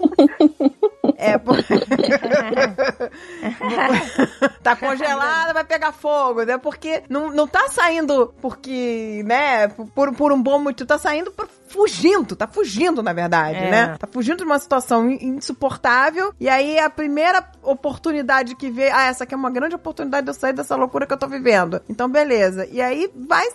É, 1.17 1.37
por... 1.37 1.57
tá 4.63 4.77
congelada, 4.77 5.53
vai 5.53 5.65
pegar 5.65 5.91
fogo, 5.91 6.45
né? 6.45 6.57
Porque 6.59 7.03
não, 7.09 7.33
não 7.33 7.49
tá 7.49 7.69
saindo 7.69 8.33
porque, 8.41 9.23
né, 9.27 9.67
por, 9.95 10.15
por 10.15 10.33
um 10.33 10.41
bom 10.41 10.61
motivo, 10.61 10.87
tá 10.87 10.97
saindo 10.97 11.33
por 11.33 11.49
fugindo, 11.69 12.35
tá 12.35 12.47
fugindo, 12.47 13.03
na 13.03 13.13
verdade, 13.13 13.59
É. 13.59 13.71
né? 13.71 13.97
Tá 13.99 14.07
fugindo 14.07 14.39
de 14.39 14.45
uma 14.45 14.59
situação 14.59 15.09
in- 15.11 15.37
insuportável. 15.37 16.33
E 16.41 16.49
aí 16.49 16.79
a 16.79 16.91
primeira 16.91 17.45
oportunidade 17.63 18.55
que 18.55 18.71
vê, 18.71 18.91
ah, 18.91 19.05
essa 19.05 19.25
aqui 19.25 19.35
é 19.35 19.37
uma 19.37 19.51
grande 19.51 19.75
oportunidade 19.75 20.25
de 20.25 20.31
eu 20.31 20.35
sair 20.35 20.53
dessa 20.53 20.75
loucura 20.77 21.07
que 21.07 21.13
eu 21.13 21.19
tô 21.19 21.29
vivendo. 21.29 21.81
Então, 21.89 22.09
beleza. 22.09 22.67
E 22.71 22.81
aí 22.81 23.11
vai 23.15 23.47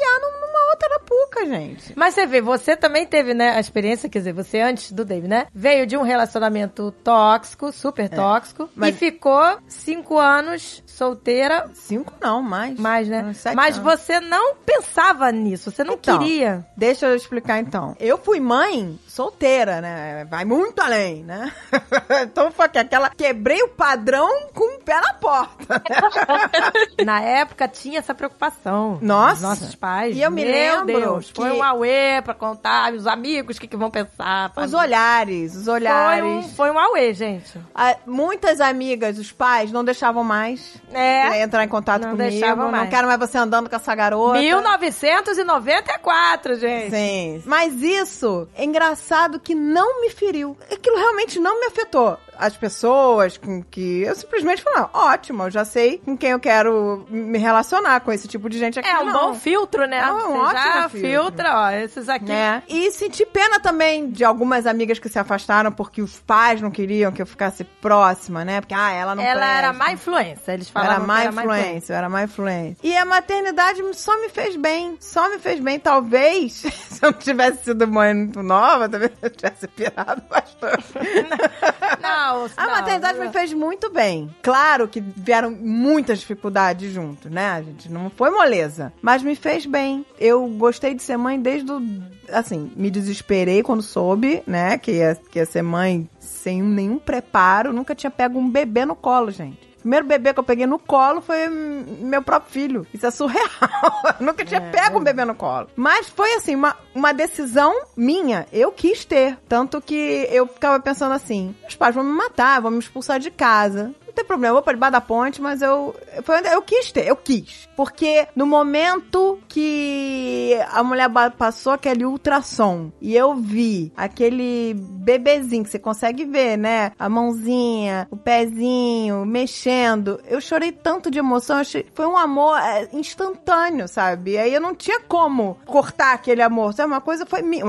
num- 0.00 0.40
numa 0.46 0.70
outra 0.70 0.88
arapuca, 0.94 1.46
gente. 1.46 1.92
Mas 1.96 2.14
você 2.14 2.26
vê, 2.26 2.40
você 2.40 2.76
também 2.76 3.06
teve, 3.06 3.34
né, 3.34 3.50
a 3.56 3.60
experiência, 3.60 4.08
quer 4.08 4.18
dizer, 4.18 4.32
você 4.32 4.60
antes 4.60 4.92
do 4.92 5.04
Dave, 5.04 5.26
né? 5.28 5.46
Veio 5.54 5.86
de 5.86 5.96
um 5.96 6.02
relacionamento 6.02 6.90
tóxico, 7.04 7.72
super 7.72 8.08
tóxico, 8.08 8.64
É. 8.64 8.66
mas- 8.76 8.94
e 8.94 8.98
ficou 8.98 9.58
cinco 9.68 10.18
anos 10.18 10.82
solteira, 10.86 11.70
Cinco 11.74 12.12
não, 12.20 12.42
mais. 12.42 12.78
mais, 12.78 13.08
né? 13.08 13.22
Uns 13.24 13.38
sete 13.38 13.54
Mas 13.56 13.78
anos. 13.78 13.92
você 14.00 14.20
não 14.20 14.54
pensava 14.56 15.30
nisso, 15.32 15.70
você 15.70 15.82
não 15.84 15.94
Então, 15.94 16.18
queria. 16.18 16.64
Deixa 16.76 17.06
eu 17.06 17.14
explicar 17.16 17.58
então. 17.58 17.96
Eu 17.98 18.18
fui 18.18 18.38
mãe 18.40 18.98
solteira, 19.08 19.80
né? 19.80 20.24
Vai 20.26 20.44
muito 20.44 20.80
além, 20.80 21.22
né? 21.24 21.52
então 22.22 22.50
foi 22.52 22.68
que 22.68 22.78
aquela. 22.78 23.10
Quebrei 23.10 23.62
o 23.62 23.68
padrão 23.68 24.28
com 24.54 24.76
o 24.76 24.80
pé 24.80 25.00
na 25.00 25.14
porta. 25.14 25.82
Na 27.04 27.20
época 27.20 27.66
tinha 27.68 27.98
essa 27.98 28.14
preocupação. 28.14 28.98
Nossa. 29.00 29.42
Nossos 29.42 29.74
pais. 29.82 30.16
E 30.16 30.20
eu 30.22 30.30
me 30.30 30.44
Meu 30.44 30.52
lembro 30.52 31.00
Deus, 31.00 31.32
que- 31.32 31.40
foi 31.40 31.50
um 31.50 31.62
auê 31.62 32.22
pra 32.22 32.34
contar, 32.34 32.92
os 32.92 33.06
amigos, 33.06 33.56
o 33.56 33.60
que, 33.60 33.66
que 33.66 33.76
vão 33.76 33.90
pensar. 33.90 34.48
Os 34.50 34.54
família. 34.54 34.78
olhares, 34.78 35.56
os 35.56 35.64
Foi 35.64 35.74
olhares. 35.74 36.24
um, 36.24 36.42
foi 36.50 36.70
um 36.70 36.78
auê, 36.78 37.12
gente. 37.12 37.58
Ah, 37.74 37.96
muitas 38.06 38.60
amigas, 38.60 39.18
os 39.18 39.32
pais, 39.32 39.72
não 39.72 39.84
deixavam 39.84 40.22
mais 40.22 40.76
É. 40.92 41.42
entrar 41.42 41.64
em 41.64 41.68
contato 41.68 42.02
Não 42.02 42.10
comigo. 42.12 42.30
deixavam 42.30 42.66
Não 42.66 42.72
mais. 42.78 42.90
quero 42.90 43.06
mais 43.08 43.18
você 43.18 43.38
andando 43.38 43.68
com 43.68 43.74
essa 43.76 43.94
garota. 43.94 44.38
1994, 44.38 46.54
gente. 46.56 46.90
Sim. 46.90 47.42
Mas 47.46 47.82
isso 47.82 48.48
é 48.54 48.64
engraçado 48.64 49.40
que 49.40 49.54
não 49.54 50.00
me 50.00 50.10
feriu. 50.10 50.56
Aquilo 50.70 50.96
realmente 50.96 51.40
não 51.40 51.58
me 51.60 51.66
afetou. 51.66 52.16
As 52.38 52.56
pessoas 52.56 53.36
com 53.36 53.62
que 53.62 54.02
eu 54.02 54.14
simplesmente 54.14 54.62
"Ah, 54.74 54.88
ótimo, 54.92 55.44
eu 55.44 55.50
já 55.50 55.64
sei 55.64 55.98
com 55.98 56.16
quem 56.16 56.30
eu 56.30 56.40
quero 56.40 57.06
me 57.08 57.38
relacionar 57.38 58.00
com 58.00 58.10
esse 58.12 58.26
tipo 58.26 58.48
de 58.48 58.58
gente 58.58 58.78
aqui. 58.78 58.88
É 58.88 58.98
um 58.98 59.04
não. 59.06 59.12
bom 59.12 59.34
filtro, 59.34 59.86
né? 59.86 59.98
É 59.98 60.12
um 60.12 60.18
Você 60.18 60.38
ótimo 60.38 60.88
filtro. 60.88 61.00
filtra, 61.10 61.58
ó, 61.60 61.70
esses 61.70 62.08
aqui. 62.08 62.24
né? 62.26 62.62
E 62.68 62.90
senti 62.90 63.24
pena 63.26 63.60
também 63.60 64.10
de 64.10 64.24
algumas 64.24 64.66
amigas 64.66 64.98
que 64.98 65.08
se 65.08 65.18
afastaram 65.18 65.70
porque 65.70 66.00
os 66.02 66.18
pais 66.20 66.60
não 66.60 66.70
queriam 66.70 67.12
que 67.12 67.20
eu 67.22 67.26
ficasse 67.26 67.64
próxima, 67.64 68.44
né? 68.44 68.60
Porque, 68.60 68.74
ah, 68.74 68.90
ela 68.92 69.14
não 69.14 69.22
Ela 69.22 69.40
presta. 69.40 69.58
era 69.58 69.72
má 69.72 69.92
influência, 69.92 70.52
eles 70.52 70.66
Eu 70.68 70.72
falavam 70.72 70.92
era 70.94 71.00
que 71.02 71.06
má 71.06 71.20
era 71.22 71.32
má 71.32 71.42
influência, 71.42 71.92
eu 71.92 71.96
era 71.96 72.08
má 72.08 72.22
influência. 72.24 72.76
E 72.82 72.96
a 72.96 73.04
maternidade 73.04 73.82
só 73.94 74.18
me 74.20 74.28
fez 74.28 74.56
bem. 74.56 74.96
Só 75.00 75.28
me 75.28 75.38
fez 75.38 75.60
bem. 75.60 75.78
Talvez, 75.78 76.52
se 76.88 77.04
eu 77.04 77.12
não 77.12 77.18
tivesse 77.18 77.64
sido 77.64 77.86
mãe 77.86 78.14
muito 78.14 78.42
nova, 78.42 78.88
talvez 78.88 79.12
eu 79.22 79.30
tivesse 79.30 79.68
pirado 79.68 80.22
bastante. 80.28 80.82
Não, 82.02 82.21
A 82.56 82.66
não, 82.66 82.70
maternidade 82.72 83.18
não. 83.18 83.26
me 83.26 83.32
fez 83.32 83.52
muito 83.52 83.90
bem. 83.90 84.34
Claro 84.42 84.88
que 84.88 85.00
vieram 85.00 85.50
muitas 85.50 86.20
dificuldades 86.20 86.92
junto, 86.92 87.28
né? 87.28 87.50
A 87.50 87.62
gente 87.62 87.90
não 87.90 88.10
foi 88.10 88.30
moleza. 88.30 88.92
Mas 89.00 89.22
me 89.22 89.34
fez 89.34 89.66
bem. 89.66 90.04
Eu 90.18 90.46
gostei 90.48 90.94
de 90.94 91.02
ser 91.02 91.16
mãe 91.16 91.40
desde 91.40 91.70
o. 91.70 91.82
Assim, 92.30 92.72
me 92.76 92.90
desesperei 92.90 93.62
quando 93.62 93.82
soube, 93.82 94.42
né? 94.46 94.78
Que 94.78 94.92
ia, 94.92 95.18
que 95.30 95.38
ia 95.38 95.46
ser 95.46 95.62
mãe 95.62 96.08
sem 96.18 96.62
nenhum 96.62 96.98
preparo. 96.98 97.72
Nunca 97.72 97.94
tinha 97.94 98.10
pego 98.10 98.38
um 98.38 98.48
bebê 98.48 98.84
no 98.84 98.94
colo, 98.94 99.30
gente. 99.30 99.71
O 99.82 99.88
primeiro 99.92 100.06
bebê 100.06 100.32
que 100.32 100.38
eu 100.38 100.44
peguei 100.44 100.64
no 100.64 100.78
colo 100.78 101.20
foi 101.20 101.48
meu 101.48 102.22
próprio 102.22 102.52
filho. 102.52 102.86
Isso 102.94 103.04
é 103.04 103.10
surreal. 103.10 103.48
Eu 104.20 104.26
nunca 104.26 104.44
tinha 104.44 104.60
pego 104.60 105.00
um 105.00 105.02
bebê 105.02 105.24
no 105.24 105.34
colo. 105.34 105.68
Mas 105.74 106.08
foi 106.08 106.34
assim, 106.34 106.54
uma, 106.54 106.76
uma 106.94 107.12
decisão 107.12 107.74
minha. 107.96 108.46
Eu 108.52 108.70
quis 108.70 109.04
ter. 109.04 109.36
Tanto 109.48 109.80
que 109.80 110.28
eu 110.30 110.46
ficava 110.46 110.78
pensando 110.78 111.12
assim: 111.12 111.54
os 111.68 111.74
pais 111.74 111.94
vão 111.94 112.04
me 112.04 112.12
matar, 112.12 112.60
vão 112.60 112.70
me 112.70 112.78
expulsar 112.78 113.18
de 113.18 113.30
casa. 113.30 113.92
Não 114.12 114.16
tem 114.16 114.24
problema, 114.26 114.50
eu 114.50 114.54
vou 114.56 114.62
pra 114.62 114.74
debaixo 114.74 114.92
da 114.92 115.00
ponte, 115.00 115.40
mas 115.40 115.62
eu, 115.62 115.96
foi, 116.22 116.40
eu 116.52 116.60
quis 116.60 116.92
ter, 116.92 117.06
eu 117.06 117.16
quis. 117.16 117.66
Porque 117.74 118.28
no 118.36 118.44
momento 118.46 119.38
que 119.48 120.54
a 120.70 120.82
mulher 120.84 121.08
passou 121.38 121.72
aquele 121.72 122.04
ultrassom 122.04 122.92
e 123.00 123.16
eu 123.16 123.34
vi 123.34 123.90
aquele 123.96 124.74
bebezinho 124.76 125.64
que 125.64 125.70
você 125.70 125.78
consegue 125.78 126.26
ver, 126.26 126.58
né? 126.58 126.92
A 126.98 127.08
mãozinha, 127.08 128.06
o 128.10 128.16
pezinho, 128.18 129.24
mexendo. 129.24 130.20
Eu 130.28 130.42
chorei 130.42 130.72
tanto 130.72 131.10
de 131.10 131.18
emoção, 131.18 131.56
achei, 131.56 131.86
foi 131.94 132.06
um 132.06 132.16
amor 132.16 132.58
é, 132.58 132.90
instantâneo, 132.92 133.88
sabe? 133.88 134.32
E 134.32 134.38
aí 134.38 134.52
eu 134.52 134.60
não 134.60 134.74
tinha 134.74 135.00
como 135.00 135.56
cortar 135.64 136.12
aquele 136.12 136.42
amor. 136.42 136.74
Sabe? 136.74 136.92
Uma 136.92 137.00
coisa 137.00 137.24
foi 137.24 137.40
minha. 137.40 137.64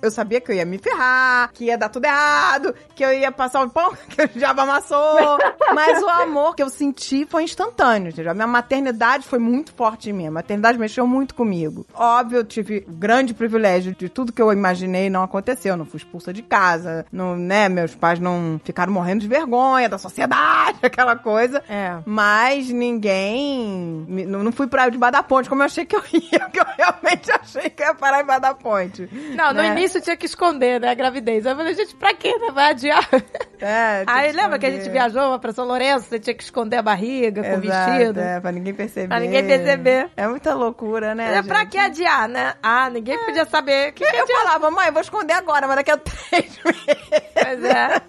eu 0.00 0.10
sabia 0.10 0.40
que 0.40 0.50
eu 0.50 0.56
ia 0.56 0.64
me 0.64 0.78
ferrar, 0.78 1.52
que 1.52 1.66
ia 1.66 1.76
dar 1.76 1.90
tudo 1.90 2.06
errado, 2.06 2.74
que 2.94 3.04
eu 3.04 3.12
ia 3.12 3.30
passar 3.30 3.62
o 3.62 3.68
pão 3.68 3.92
que 4.08 4.22
o 4.22 4.28
diabo 4.28 4.62
amassou. 4.62 5.36
Mas 5.74 5.81
o 6.02 6.08
amor 6.22 6.54
que 6.54 6.62
eu 6.62 6.68
senti 6.68 7.26
foi 7.26 7.44
instantâneo, 7.44 8.10
entendeu? 8.10 8.30
A 8.30 8.34
minha 8.34 8.46
maternidade 8.46 9.26
foi 9.26 9.38
muito 9.38 9.72
forte 9.72 10.10
em 10.10 10.12
mim. 10.12 10.26
A 10.26 10.30
maternidade 10.30 10.78
mexeu 10.78 11.06
muito 11.06 11.34
comigo. 11.34 11.86
Óbvio, 11.94 12.38
eu 12.38 12.44
tive 12.44 12.84
o 12.88 12.92
grande 12.92 13.34
privilégio 13.34 13.94
de 13.94 14.08
tudo 14.08 14.32
que 14.32 14.40
eu 14.42 14.52
imaginei 14.52 15.08
não 15.10 15.22
aconteceu. 15.22 15.72
Eu 15.72 15.76
não 15.76 15.84
fui 15.86 15.98
expulsa 15.98 16.32
de 16.32 16.42
casa, 16.42 17.06
não, 17.10 17.36
né? 17.36 17.68
Meus 17.68 17.94
pais 17.94 18.18
não 18.18 18.60
ficaram 18.64 18.92
morrendo 18.92 19.20
de 19.20 19.28
vergonha 19.28 19.88
da 19.88 19.98
sociedade, 19.98 20.78
aquela 20.82 21.16
coisa. 21.16 21.62
É. 21.68 21.96
Mas 22.04 22.68
ninguém. 22.68 24.04
Não 24.26 24.42
não 24.42 24.52
fui 24.52 24.66
pra 24.66 24.88
debaixo 24.88 25.12
da 25.12 25.22
ponte 25.22 25.48
como 25.48 25.62
eu 25.62 25.66
achei 25.66 25.84
que 25.84 25.96
eu 25.96 26.02
ia, 26.12 26.40
porque 26.50 26.60
eu 26.60 26.66
realmente 26.76 27.30
achei 27.30 27.70
que 27.70 27.82
eu 27.82 27.86
ia 27.88 27.94
parar 27.94 28.22
embaixo 28.22 28.42
da 28.42 28.54
ponte. 28.54 29.08
Não, 29.36 29.48
no 29.48 29.62
né? 29.62 29.68
início 29.72 30.00
tinha 30.00 30.16
que 30.16 30.26
esconder, 30.26 30.80
né, 30.80 30.90
a 30.90 30.94
gravidez. 30.94 31.46
Eu 31.46 31.56
falei, 31.56 31.74
gente, 31.74 31.94
pra 31.96 32.14
quê, 32.14 32.36
né? 32.38 32.50
Vai 32.52 32.70
adiar. 32.70 33.08
É, 33.60 34.02
Aí 34.06 34.32
lembra 34.32 34.58
que 34.58 34.66
a 34.66 34.68
esconder. 34.68 34.84
gente 34.84 34.92
viajou 34.92 35.38
pra 35.38 35.52
São 35.52 35.64
Lourenço, 35.72 36.06
você 36.06 36.20
tinha 36.20 36.34
que 36.34 36.42
esconder 36.42 36.76
a 36.76 36.82
barriga 36.82 37.42
com 37.42 37.48
o 37.48 37.64
Exato, 37.64 37.90
vestido. 37.90 38.20
É, 38.20 38.40
pra 38.40 38.52
ninguém 38.52 38.74
perceber. 38.74 39.08
Pra 39.08 39.20
ninguém 39.20 39.46
perceber. 39.46 40.10
É 40.14 40.28
muita 40.28 40.54
loucura, 40.54 41.14
né? 41.14 41.38
É, 41.38 41.42
pra 41.42 41.64
que 41.64 41.78
adiar, 41.78 42.28
né? 42.28 42.52
Ah, 42.62 42.90
ninguém 42.90 43.18
podia 43.24 43.46
saber. 43.46 43.92
Que, 43.92 44.04
que 44.04 44.16
Eu 44.16 44.22
adiar? 44.24 44.42
falava, 44.42 44.70
mãe, 44.70 44.88
eu 44.88 44.92
vou 44.92 45.00
esconder 45.00 45.32
agora, 45.32 45.66
mas 45.66 45.76
daqui 45.76 45.90
a 45.90 45.96
três 45.96 46.60
meses. 46.62 47.32
Pois 47.34 47.64
é. 47.64 48.02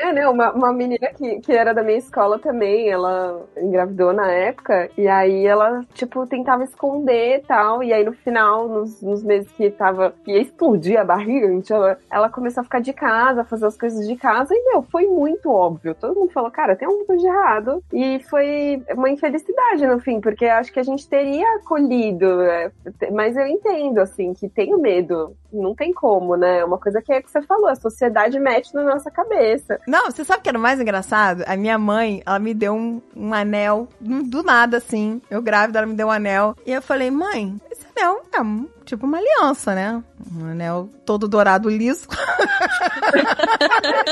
É, 0.00 0.12
né? 0.12 0.26
Uma, 0.26 0.52
uma 0.52 0.72
menina 0.72 1.06
que, 1.16 1.40
que 1.40 1.52
era 1.52 1.74
da 1.74 1.82
minha 1.82 1.98
escola 1.98 2.38
também, 2.38 2.88
ela 2.88 3.44
engravidou 3.58 4.12
na 4.14 4.30
época, 4.32 4.88
e 4.96 5.06
aí 5.06 5.46
ela, 5.46 5.84
tipo, 5.92 6.26
tentava 6.26 6.64
esconder 6.64 7.36
e 7.36 7.40
tal, 7.40 7.82
e 7.82 7.92
aí 7.92 8.04
no 8.04 8.12
final, 8.12 8.68
nos, 8.68 9.02
nos 9.02 9.22
meses 9.22 9.50
que 9.52 9.70
tava, 9.70 10.14
que 10.24 10.32
ia 10.32 10.40
explodir 10.40 10.98
a 10.98 11.04
barriga, 11.04 11.46
gente, 11.48 11.72
ela, 11.72 11.98
ela 12.10 12.30
começou 12.30 12.62
a 12.62 12.64
ficar 12.64 12.80
de 12.80 12.92
casa, 12.92 13.44
fazer 13.44 13.66
as 13.66 13.76
coisas 13.76 14.08
de 14.08 14.16
casa, 14.16 14.54
e, 14.54 14.64
meu, 14.72 14.82
foi 14.82 15.06
muito 15.06 15.50
óbvio. 15.50 15.94
Todo 15.94 16.18
mundo 16.18 16.32
falou, 16.32 16.50
cara, 16.50 16.74
tem 16.74 16.86
alguma 16.88 17.01
coisa 17.04 17.22
de 17.22 17.28
errado, 17.28 17.82
e 17.92 18.18
foi 18.28 18.82
uma 18.94 19.10
infelicidade 19.10 19.86
no 19.86 19.98
fim, 20.00 20.20
porque 20.20 20.46
acho 20.46 20.72
que 20.72 20.80
a 20.80 20.82
gente 20.82 21.08
teria 21.08 21.46
acolhido, 21.56 22.36
né? 22.36 22.70
mas 23.12 23.36
eu 23.36 23.46
entendo, 23.46 23.98
assim, 24.00 24.32
que 24.34 24.48
tenho 24.48 24.78
medo, 24.78 25.36
não 25.52 25.74
tem 25.74 25.92
como, 25.92 26.36
né? 26.36 26.60
É 26.60 26.64
uma 26.64 26.78
coisa 26.78 27.00
que 27.02 27.12
é 27.12 27.20
que 27.22 27.30
você 27.30 27.42
falou, 27.42 27.68
a 27.68 27.74
sociedade 27.74 28.38
mete 28.38 28.74
na 28.74 28.82
nossa 28.82 29.10
cabeça. 29.10 29.78
Não, 29.86 30.06
você 30.10 30.24
sabe 30.24 30.40
o 30.40 30.42
que 30.42 30.48
era 30.48 30.58
mais 30.58 30.80
engraçado? 30.80 31.44
A 31.46 31.56
minha 31.56 31.78
mãe, 31.78 32.22
ela 32.26 32.38
me 32.38 32.54
deu 32.54 32.74
um, 32.74 33.00
um 33.16 33.32
anel, 33.34 33.88
do 34.00 34.42
nada, 34.42 34.78
assim. 34.78 35.20
Eu 35.30 35.42
grávida, 35.42 35.78
ela 35.78 35.86
me 35.86 35.94
deu 35.94 36.08
um 36.08 36.10
anel. 36.10 36.54
E 36.66 36.72
eu 36.72 36.82
falei, 36.82 37.10
mãe, 37.10 37.56
esse 37.70 37.86
anel 37.96 38.22
é 38.32 38.40
um- 38.40 38.66
tipo 38.84 39.06
uma 39.06 39.18
aliança, 39.18 39.74
né? 39.74 40.02
Um 40.34 40.50
anel 40.50 40.88
todo 41.04 41.28
dourado 41.28 41.68
liso. 41.68 42.06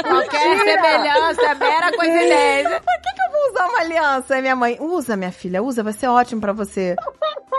Qualquer 0.03 0.59
semelhança 0.59 1.43
é 1.43 1.55
mera 1.55 1.93
coincidência. 1.97 2.81
Por 2.81 3.01
que, 3.01 3.13
que 3.15 3.23
eu 3.23 3.31
vou 3.33 3.51
usar 3.51 3.67
uma 3.69 3.81
aliança? 3.81 4.35
Aí 4.35 4.43
minha 4.43 4.57
mãe, 4.57 4.77
usa, 4.81 5.17
minha 5.17 5.33
filha, 5.33 5.63
usa, 5.63 5.83
vai 5.83 5.93
ser 5.93 6.09
ótimo 6.09 6.41
pra 6.41 6.53
você. 6.53 6.97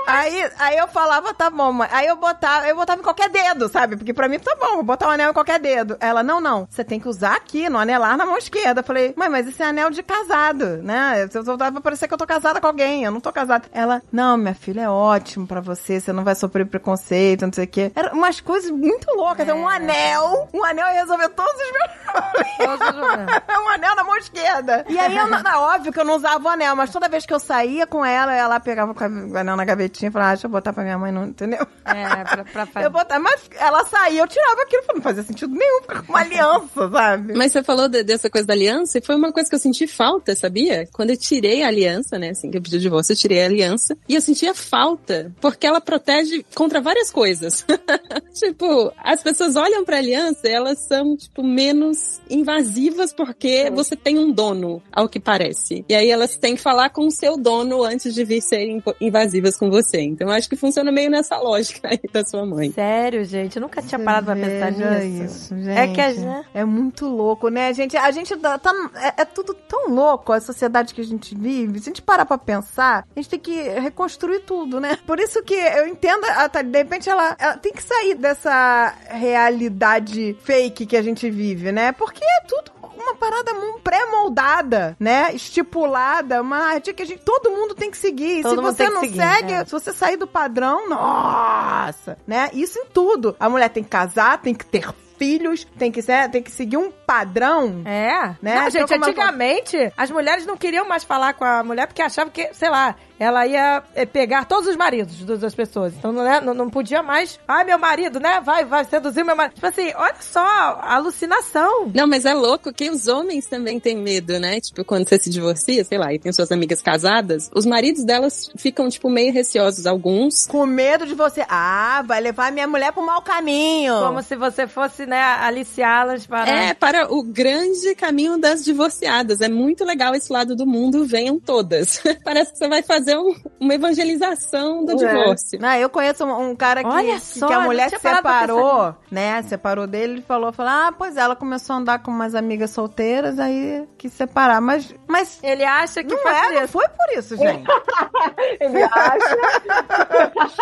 aí, 0.07 0.51
aí 0.59 0.77
eu 0.77 0.87
falava, 0.87 1.33
tá 1.33 1.49
bom, 1.49 1.71
mãe. 1.71 1.89
Aí 1.91 2.07
eu 2.07 2.15
botava, 2.15 2.67
eu 2.67 2.75
botava 2.75 2.99
em 2.99 3.03
qualquer 3.03 3.29
dedo, 3.29 3.67
sabe? 3.69 3.95
Porque 3.97 4.13
pra 4.13 4.27
mim 4.27 4.39
tá 4.39 4.55
bom, 4.59 4.75
vou 4.75 4.83
botar 4.83 5.07
o 5.07 5.11
anel 5.11 5.31
em 5.31 5.33
qualquer 5.33 5.59
dedo. 5.59 5.97
Ela, 5.99 6.23
não, 6.23 6.39
não, 6.41 6.67
você 6.69 6.83
tem 6.83 6.99
que 6.99 7.07
usar 7.07 7.35
aqui, 7.35 7.69
no 7.69 7.77
anelar 7.77 8.17
na 8.17 8.25
mão 8.25 8.37
esquerda. 8.37 8.81
Eu 8.81 8.85
falei, 8.85 9.13
mãe, 9.15 9.29
mas 9.29 9.47
esse 9.47 9.61
é 9.61 9.65
anel 9.65 9.89
de 9.89 10.03
casado, 10.03 10.77
né? 10.83 11.27
Eu 11.33 11.41
eu 11.41 11.57
tava 11.57 11.81
parecer 11.81 12.07
que 12.07 12.13
eu 12.13 12.17
tô 12.17 12.25
casada 12.25 12.61
com 12.61 12.67
alguém, 12.67 13.03
eu 13.03 13.11
não 13.11 13.19
tô 13.19 13.31
casada. 13.31 13.67
Ela, 13.71 14.01
não, 14.11 14.37
minha 14.37 14.53
filha, 14.53 14.81
é 14.81 14.89
ótimo 14.89 15.47
pra 15.47 15.59
você, 15.61 15.99
você 15.99 16.13
não 16.13 16.23
vai 16.23 16.35
sofrer 16.35 16.65
preconceito, 16.65 17.00
não 17.41 17.53
sei 17.53 17.65
o 17.65 17.67
quê. 17.67 17.91
Eram 17.95 18.13
umas 18.17 18.39
coisas 18.41 18.69
muito 18.71 19.07
loucas, 19.15 19.47
é. 19.47 19.53
um 19.53 19.67
anel, 19.67 20.47
um 20.53 20.63
anel 20.63 20.87
ia 20.87 21.01
resolver 21.01 21.29
todos 21.29 21.51
os 21.53 21.71
meus 21.71 21.91
problemas. 22.05 23.41
É 23.47 23.59
um 23.59 23.69
anel 23.69 23.95
na 23.95 24.03
mão 24.03 24.15
esquerda. 24.17 24.85
E 24.87 24.97
aí, 24.97 25.15
eu, 25.15 25.27
não, 25.27 25.61
óbvio 25.61 25.91
que 25.91 25.99
eu 25.99 26.05
não 26.05 26.15
usava 26.15 26.43
o 26.43 26.49
anel, 26.49 26.75
mas 26.75 26.89
toda 26.91 27.09
vez 27.09 27.25
que 27.25 27.33
eu 27.33 27.39
saía 27.39 27.85
com 27.87 28.03
ela, 28.05 28.33
ela 28.33 28.59
pegava 28.59 28.93
o 28.93 29.37
anel 29.37 29.55
na 29.55 29.65
gavetinha 29.65 30.09
e 30.09 30.11
falava, 30.11 30.31
ah, 30.31 30.33
deixa 30.35 30.47
eu 30.47 30.51
botar 30.51 30.73
pra 30.73 30.83
minha 30.83 30.97
mãe, 30.97 31.11
não, 31.11 31.25
entendeu? 31.25 31.65
É, 31.85 32.23
pra, 32.23 32.43
pra 32.45 32.65
fazer. 32.67 32.85
Eu 32.85 32.91
botava, 32.91 33.19
mas 33.19 33.41
ela 33.57 33.83
saía, 33.85 34.21
eu 34.21 34.27
tirava 34.27 34.61
aquilo, 34.61 34.83
não 34.95 35.01
fazia 35.01 35.23
sentido 35.23 35.53
nenhum 35.53 35.81
ficar 35.81 36.03
com 36.03 36.13
uma 36.13 36.19
aliança, 36.21 36.89
sabe? 36.91 37.33
Mas 37.35 37.51
você 37.51 37.63
falou 37.63 37.87
de- 37.87 38.03
dessa 38.03 38.29
coisa 38.29 38.47
da 38.47 38.53
aliança 38.53 38.97
e 38.97 39.01
foi 39.01 39.15
uma 39.15 39.31
coisa 39.31 39.49
que 39.49 39.55
eu 39.55 39.59
senti 39.59 39.87
falta, 39.87 40.35
sabia? 40.35 40.87
Quando 40.93 41.09
eu 41.11 41.17
tirei 41.17 41.63
a 41.63 41.67
aliança, 41.67 42.17
né? 42.17 42.29
Assim 42.29 42.49
que 42.51 42.57
eu 42.57 42.61
pedi 42.61 42.77
o 42.77 42.79
divórcio, 42.79 43.13
eu 43.13 43.17
tirei 43.17 43.41
a 43.43 43.45
aliança 43.45 43.97
e 44.07 44.15
eu 44.15 44.21
sentia 44.21 44.53
falta, 44.53 45.31
porque 45.41 45.65
ela 45.65 45.81
protege 45.81 46.45
contra 46.55 46.79
várias 46.81 46.90
coisas. 47.11 47.65
tipo, 48.33 48.91
as 48.97 49.21
pessoas 49.21 49.55
olham 49.55 49.85
pra 49.85 49.97
aliança 49.97 50.47
e 50.47 50.51
elas 50.51 50.79
são, 50.79 51.15
tipo, 51.15 51.43
menos 51.43 52.19
invasivas 52.29 53.13
porque 53.13 53.69
você 53.71 53.95
tem 53.95 54.17
um 54.17 54.31
dono, 54.31 54.81
ao 54.91 55.07
que 55.07 55.19
parece. 55.19 55.85
E 55.87 55.95
aí 55.95 56.09
elas 56.09 56.37
têm 56.37 56.55
que 56.55 56.61
falar 56.61 56.89
com 56.89 57.07
o 57.07 57.11
seu 57.11 57.37
dono 57.37 57.83
antes 57.83 58.13
de 58.13 58.23
vir 58.23 58.41
serem 58.41 58.83
invasivas 58.99 59.57
com 59.57 59.69
você. 59.69 60.01
Então 60.01 60.27
eu 60.27 60.33
acho 60.33 60.49
que 60.49 60.55
funciona 60.55 60.91
meio 60.91 61.09
nessa 61.09 61.37
lógica 61.37 61.89
aí 61.89 62.01
da 62.11 62.25
sua 62.25 62.45
mãe. 62.45 62.71
Sério, 62.71 63.23
gente, 63.23 63.55
eu 63.57 63.61
nunca 63.61 63.81
tinha 63.81 63.99
parado 63.99 64.25
pra 64.25 64.35
pensar 64.35 64.71
nisso. 64.71 65.23
Isso, 65.23 65.57
gente. 65.57 65.77
É 65.77 65.87
que 65.87 66.01
a 66.01 66.13
gente. 66.13 66.47
É 66.53 66.65
muito 66.65 67.07
louco, 67.07 67.49
né, 67.49 67.73
gente? 67.73 67.95
A 67.97 68.11
gente 68.11 68.35
tá. 68.37 68.59
é, 68.95 69.21
é 69.21 69.25
tudo 69.25 69.53
tão 69.53 69.89
louco, 69.89 70.33
a 70.33 70.39
sociedade 70.39 70.93
que 70.93 71.01
a 71.01 71.05
gente 71.05 71.35
vive. 71.35 71.79
Se 71.79 71.89
a 71.89 71.91
gente 71.91 72.01
parar 72.01 72.25
pra 72.25 72.37
pensar, 72.37 73.05
a 73.15 73.19
gente 73.19 73.29
tem 73.29 73.39
que 73.39 73.61
reconstruir 73.79 74.41
tudo, 74.41 74.79
né? 74.79 74.97
Por 75.05 75.19
isso 75.19 75.41
que 75.43 75.53
eu 75.53 75.87
entendo, 75.87 76.25
a 76.25 76.49
Thalia, 76.49 76.71
de 76.71 76.80
repente 76.81 77.09
ela, 77.09 77.35
ela 77.39 77.57
tem 77.57 77.71
que 77.71 77.83
sair 77.83 78.15
dessa 78.15 78.93
realidade 79.09 80.35
fake 80.43 80.85
que 80.85 80.97
a 80.97 81.01
gente 81.01 81.29
vive, 81.29 81.71
né? 81.71 81.91
Porque 81.91 82.23
é 82.23 82.41
tudo 82.47 82.71
uma 83.01 83.15
parada 83.15 83.51
pré-moldada, 83.83 84.95
né? 84.99 85.33
Estipulada, 85.33 86.41
uma 86.41 86.57
arte 86.73 86.93
que 86.93 87.03
a 87.03 87.05
gente, 87.05 87.21
todo 87.23 87.51
mundo 87.51 87.73
tem 87.73 87.89
que 87.89 87.97
seguir. 87.97 88.43
Todo 88.43 88.55
se 88.57 88.61
você 88.61 88.89
não 88.89 89.01
seguir, 89.01 89.17
segue, 89.17 89.53
é. 89.53 89.65
se 89.65 89.71
você 89.71 89.91
sair 89.93 90.17
do 90.17 90.27
padrão, 90.27 90.87
nossa, 90.87 92.17
né? 92.27 92.49
Isso 92.53 92.79
em 92.79 92.85
tudo. 92.85 93.35
A 93.39 93.49
mulher 93.49 93.69
tem 93.69 93.83
que 93.83 93.89
casar, 93.89 94.39
tem 94.41 94.53
que 94.53 94.65
ter 94.65 94.87
filhos, 95.17 95.67
tem 95.77 95.91
que 95.91 96.01
ser, 96.01 96.29
tem 96.31 96.41
que 96.41 96.49
seguir 96.49 96.77
um 96.77 96.89
padrão. 96.89 97.83
É. 97.85 98.29
Né? 98.41 98.55
Não, 98.55 98.67
Então, 98.67 98.71
gente, 98.71 98.89
como 98.89 99.05
eu- 99.05 99.09
antigamente 99.09 99.93
as 99.95 100.09
mulheres 100.09 100.47
não 100.47 100.57
queriam 100.57 100.87
mais 100.87 101.03
falar 101.03 101.33
com 101.33 101.45
a 101.45 101.63
mulher 101.63 101.85
porque 101.85 102.01
achavam 102.01 102.31
que, 102.31 102.51
sei 102.53 102.69
lá, 102.71 102.95
ela 103.21 103.45
ia 103.45 103.83
eh, 103.93 104.03
pegar 104.03 104.45
todos 104.45 104.67
os 104.67 104.75
maridos 104.75 105.23
das 105.39 105.53
pessoas. 105.53 105.93
Então 105.93 106.11
não, 106.11 106.25
é- 106.27 106.41
não, 106.41 106.55
não 106.55 106.69
podia 106.71 107.03
mais. 107.03 107.39
Ai, 107.47 107.63
meu 107.63 107.77
marido, 107.77 108.19
né? 108.19 108.41
Vai, 108.43 108.65
vai 108.65 108.83
seduzir 108.83 109.23
meu 109.23 109.35
marido. 109.35 109.53
Tipo 109.53 109.67
assim, 109.67 109.91
olha 109.95 110.15
só, 110.19 110.39
a 110.39 110.95
alucinação. 110.95 111.91
Não, 111.93 112.07
mas 112.07 112.25
é 112.25 112.33
louco 112.33 112.73
que 112.73 112.89
os 112.89 113.07
homens 113.07 113.45
também 113.45 113.79
têm 113.79 113.95
medo, 113.95 114.39
né? 114.39 114.59
Tipo, 114.59 114.83
quando 114.83 115.07
você 115.07 115.19
se 115.19 115.29
divorcia, 115.29 115.83
sei 115.85 115.99
lá, 115.99 116.11
e 116.11 116.17
tem 116.17 116.33
suas 116.33 116.51
amigas 116.51 116.81
casadas, 116.81 117.51
os 117.53 117.63
maridos 117.63 118.03
delas 118.03 118.49
ficam, 118.57 118.89
tipo, 118.89 119.07
meio 119.07 119.31
receosos, 119.31 119.85
alguns. 119.85 120.47
Com 120.47 120.65
medo 120.65 121.05
de 121.05 121.13
você. 121.13 121.45
Ah, 121.47 122.03
vai 122.03 122.19
levar 122.21 122.51
minha 122.51 122.67
mulher 122.67 122.91
pro 122.91 123.05
mau 123.05 123.21
caminho. 123.21 123.99
Como 123.99 124.23
se 124.23 124.35
você 124.35 124.65
fosse, 124.65 125.05
né, 125.05 125.21
aliciá-las 125.21 126.25
para. 126.25 126.49
É, 126.49 126.73
para 126.73 127.13
o 127.13 127.21
grande 127.21 127.93
caminho 127.93 128.39
das 128.39 128.65
divorciadas. 128.65 129.41
É 129.41 129.47
muito 129.47 129.85
legal 129.85 130.15
esse 130.15 130.33
lado 130.33 130.55
do 130.55 130.65
mundo, 130.65 131.05
venham 131.05 131.39
todas. 131.39 132.01
Parece 132.25 132.53
que 132.53 132.57
você 132.57 132.67
vai 132.67 132.81
fazer 132.81 133.10
um- 133.17 133.35
uma 133.59 133.73
evangelização 133.73 134.83
do 134.85 134.91
É. 134.93 134.95
divórcio. 134.95 135.59
Não, 135.59 135.73
eu 135.75 135.89
conheço 135.89 136.25
um, 136.25 136.49
um 136.51 136.55
cara 136.55 136.83
que, 136.83 136.89
Olha 136.89 137.19
só, 137.19 137.47
que 137.47 137.53
a 137.53 137.59
mulher 137.61 137.89
separou, 137.89 138.95
né? 139.11 139.41
Separou 139.43 139.87
dele 139.87 140.19
e 140.19 140.21
falou, 140.21 140.51
falou, 140.53 140.71
ah, 140.71 140.93
pois 140.97 141.17
é, 141.17 141.21
ela 141.21 141.35
começou 141.35 141.75
a 141.75 141.79
andar 141.79 141.99
com 141.99 142.11
umas 142.11 142.35
amigas 142.35 142.71
solteiras, 142.71 143.39
aí 143.39 143.87
quis 143.97 144.13
separar. 144.13 144.61
Mas, 144.61 144.93
mas 145.07 145.39
Ele 145.43 145.63
acha 145.63 146.03
que 146.03 146.13
não 146.13 146.21
foi 146.21 146.31
é, 146.31 146.61
não 146.61 146.67
foi 146.67 146.87
por 146.89 147.17
isso, 147.17 147.35
gente. 147.37 147.63
Ele 148.59 148.83
acha. 148.83 149.37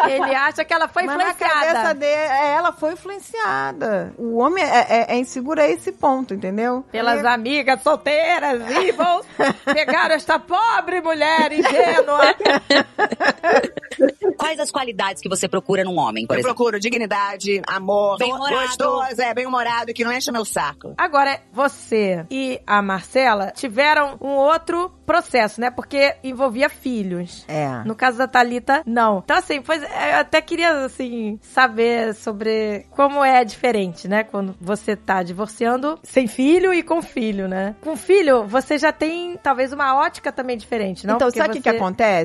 Ele 0.10 0.36
acha 0.36 0.66
que 0.66 0.74
ela 0.74 0.88
foi 0.88 1.04
Mas 1.04 1.18
na 1.18 1.34
cabeça 1.34 1.46
influenciada. 1.56 1.94
dele, 1.94 2.14
é, 2.14 2.54
ela 2.54 2.72
foi 2.72 2.94
influenciada. 2.94 4.14
O 4.18 4.38
homem 4.38 4.64
é, 4.64 4.86
é- 4.90 5.06
é 5.10 5.18
inseguro 5.18 5.62
a 5.62 5.68
esse 5.68 5.92
ponto, 5.92 6.34
entendeu? 6.34 6.84
Pelas 6.92 7.24
amigas 7.26 7.82
solteiras 7.82 8.62
e 8.70 8.92
vão 8.92 9.22
pegar 9.66 10.12
esta 10.12 10.40
pobre 10.40 11.02
mulher 11.02 11.52
ingênua. 11.52 12.36
Quais 14.38 14.60
as 14.60 14.72
qualidades 14.72 15.22
que 15.22 15.28
você 15.30 15.48
procura 15.48 15.84
num 15.84 15.98
homem, 15.98 16.26
por 16.26 16.34
Eu 16.36 16.40
exemplo? 16.40 16.56
procuro 16.56 16.80
dignidade, 16.80 17.62
amor, 17.68 18.18
Bem-humorado. 18.18 18.62
gostoso, 18.68 19.22
é, 19.22 19.34
bem-humorado, 19.34 19.94
que 19.94 20.04
não 20.04 20.14
enche 20.14 20.32
meu 20.32 20.46
saco. 20.46 20.94
Agora, 20.98 21.40
você 21.52 22.26
e 22.32 22.62
a 22.66 22.82
Marcela 22.82 23.52
tiveram 23.52 24.18
um 24.22 24.30
outro 24.30 24.90
processo, 25.06 25.60
né? 25.60 25.70
Porque 25.70 26.16
envolvia 26.24 26.70
filhos. 26.70 27.44
É. 27.48 27.84
No 27.84 27.96
caso 27.96 28.18
da 28.18 28.28
Thalita, 28.28 28.82
não. 28.86 29.20
Então, 29.24 29.36
assim, 29.38 29.62
pois, 29.62 29.82
eu 29.82 30.18
até 30.20 30.42
queria, 30.42 30.86
assim, 30.86 31.38
saber 31.42 32.14
sobre 32.16 32.86
como 32.92 33.24
é 33.24 33.44
diferente, 33.44 34.08
né? 34.08 34.24
Quando 34.24 34.56
você 34.62 34.96
tá 34.96 35.22
divorciando 35.24 36.00
sem 36.04 36.28
filho 36.28 36.74
e 36.74 36.82
com 36.82 37.02
filho, 37.02 37.48
né? 37.48 37.76
Com 37.82 37.96
filho, 37.98 38.46
você 38.46 38.78
já 38.78 38.92
tem, 38.94 39.38
talvez, 39.42 39.74
uma 39.74 39.96
ótica 39.98 40.32
também 40.32 40.58
diferente, 40.58 41.06
não? 41.06 41.16
então, 41.16 41.28
Porque 41.28 41.40
sabe 41.40 41.52
o 41.52 41.56
que, 41.58 41.62
que 41.64 41.70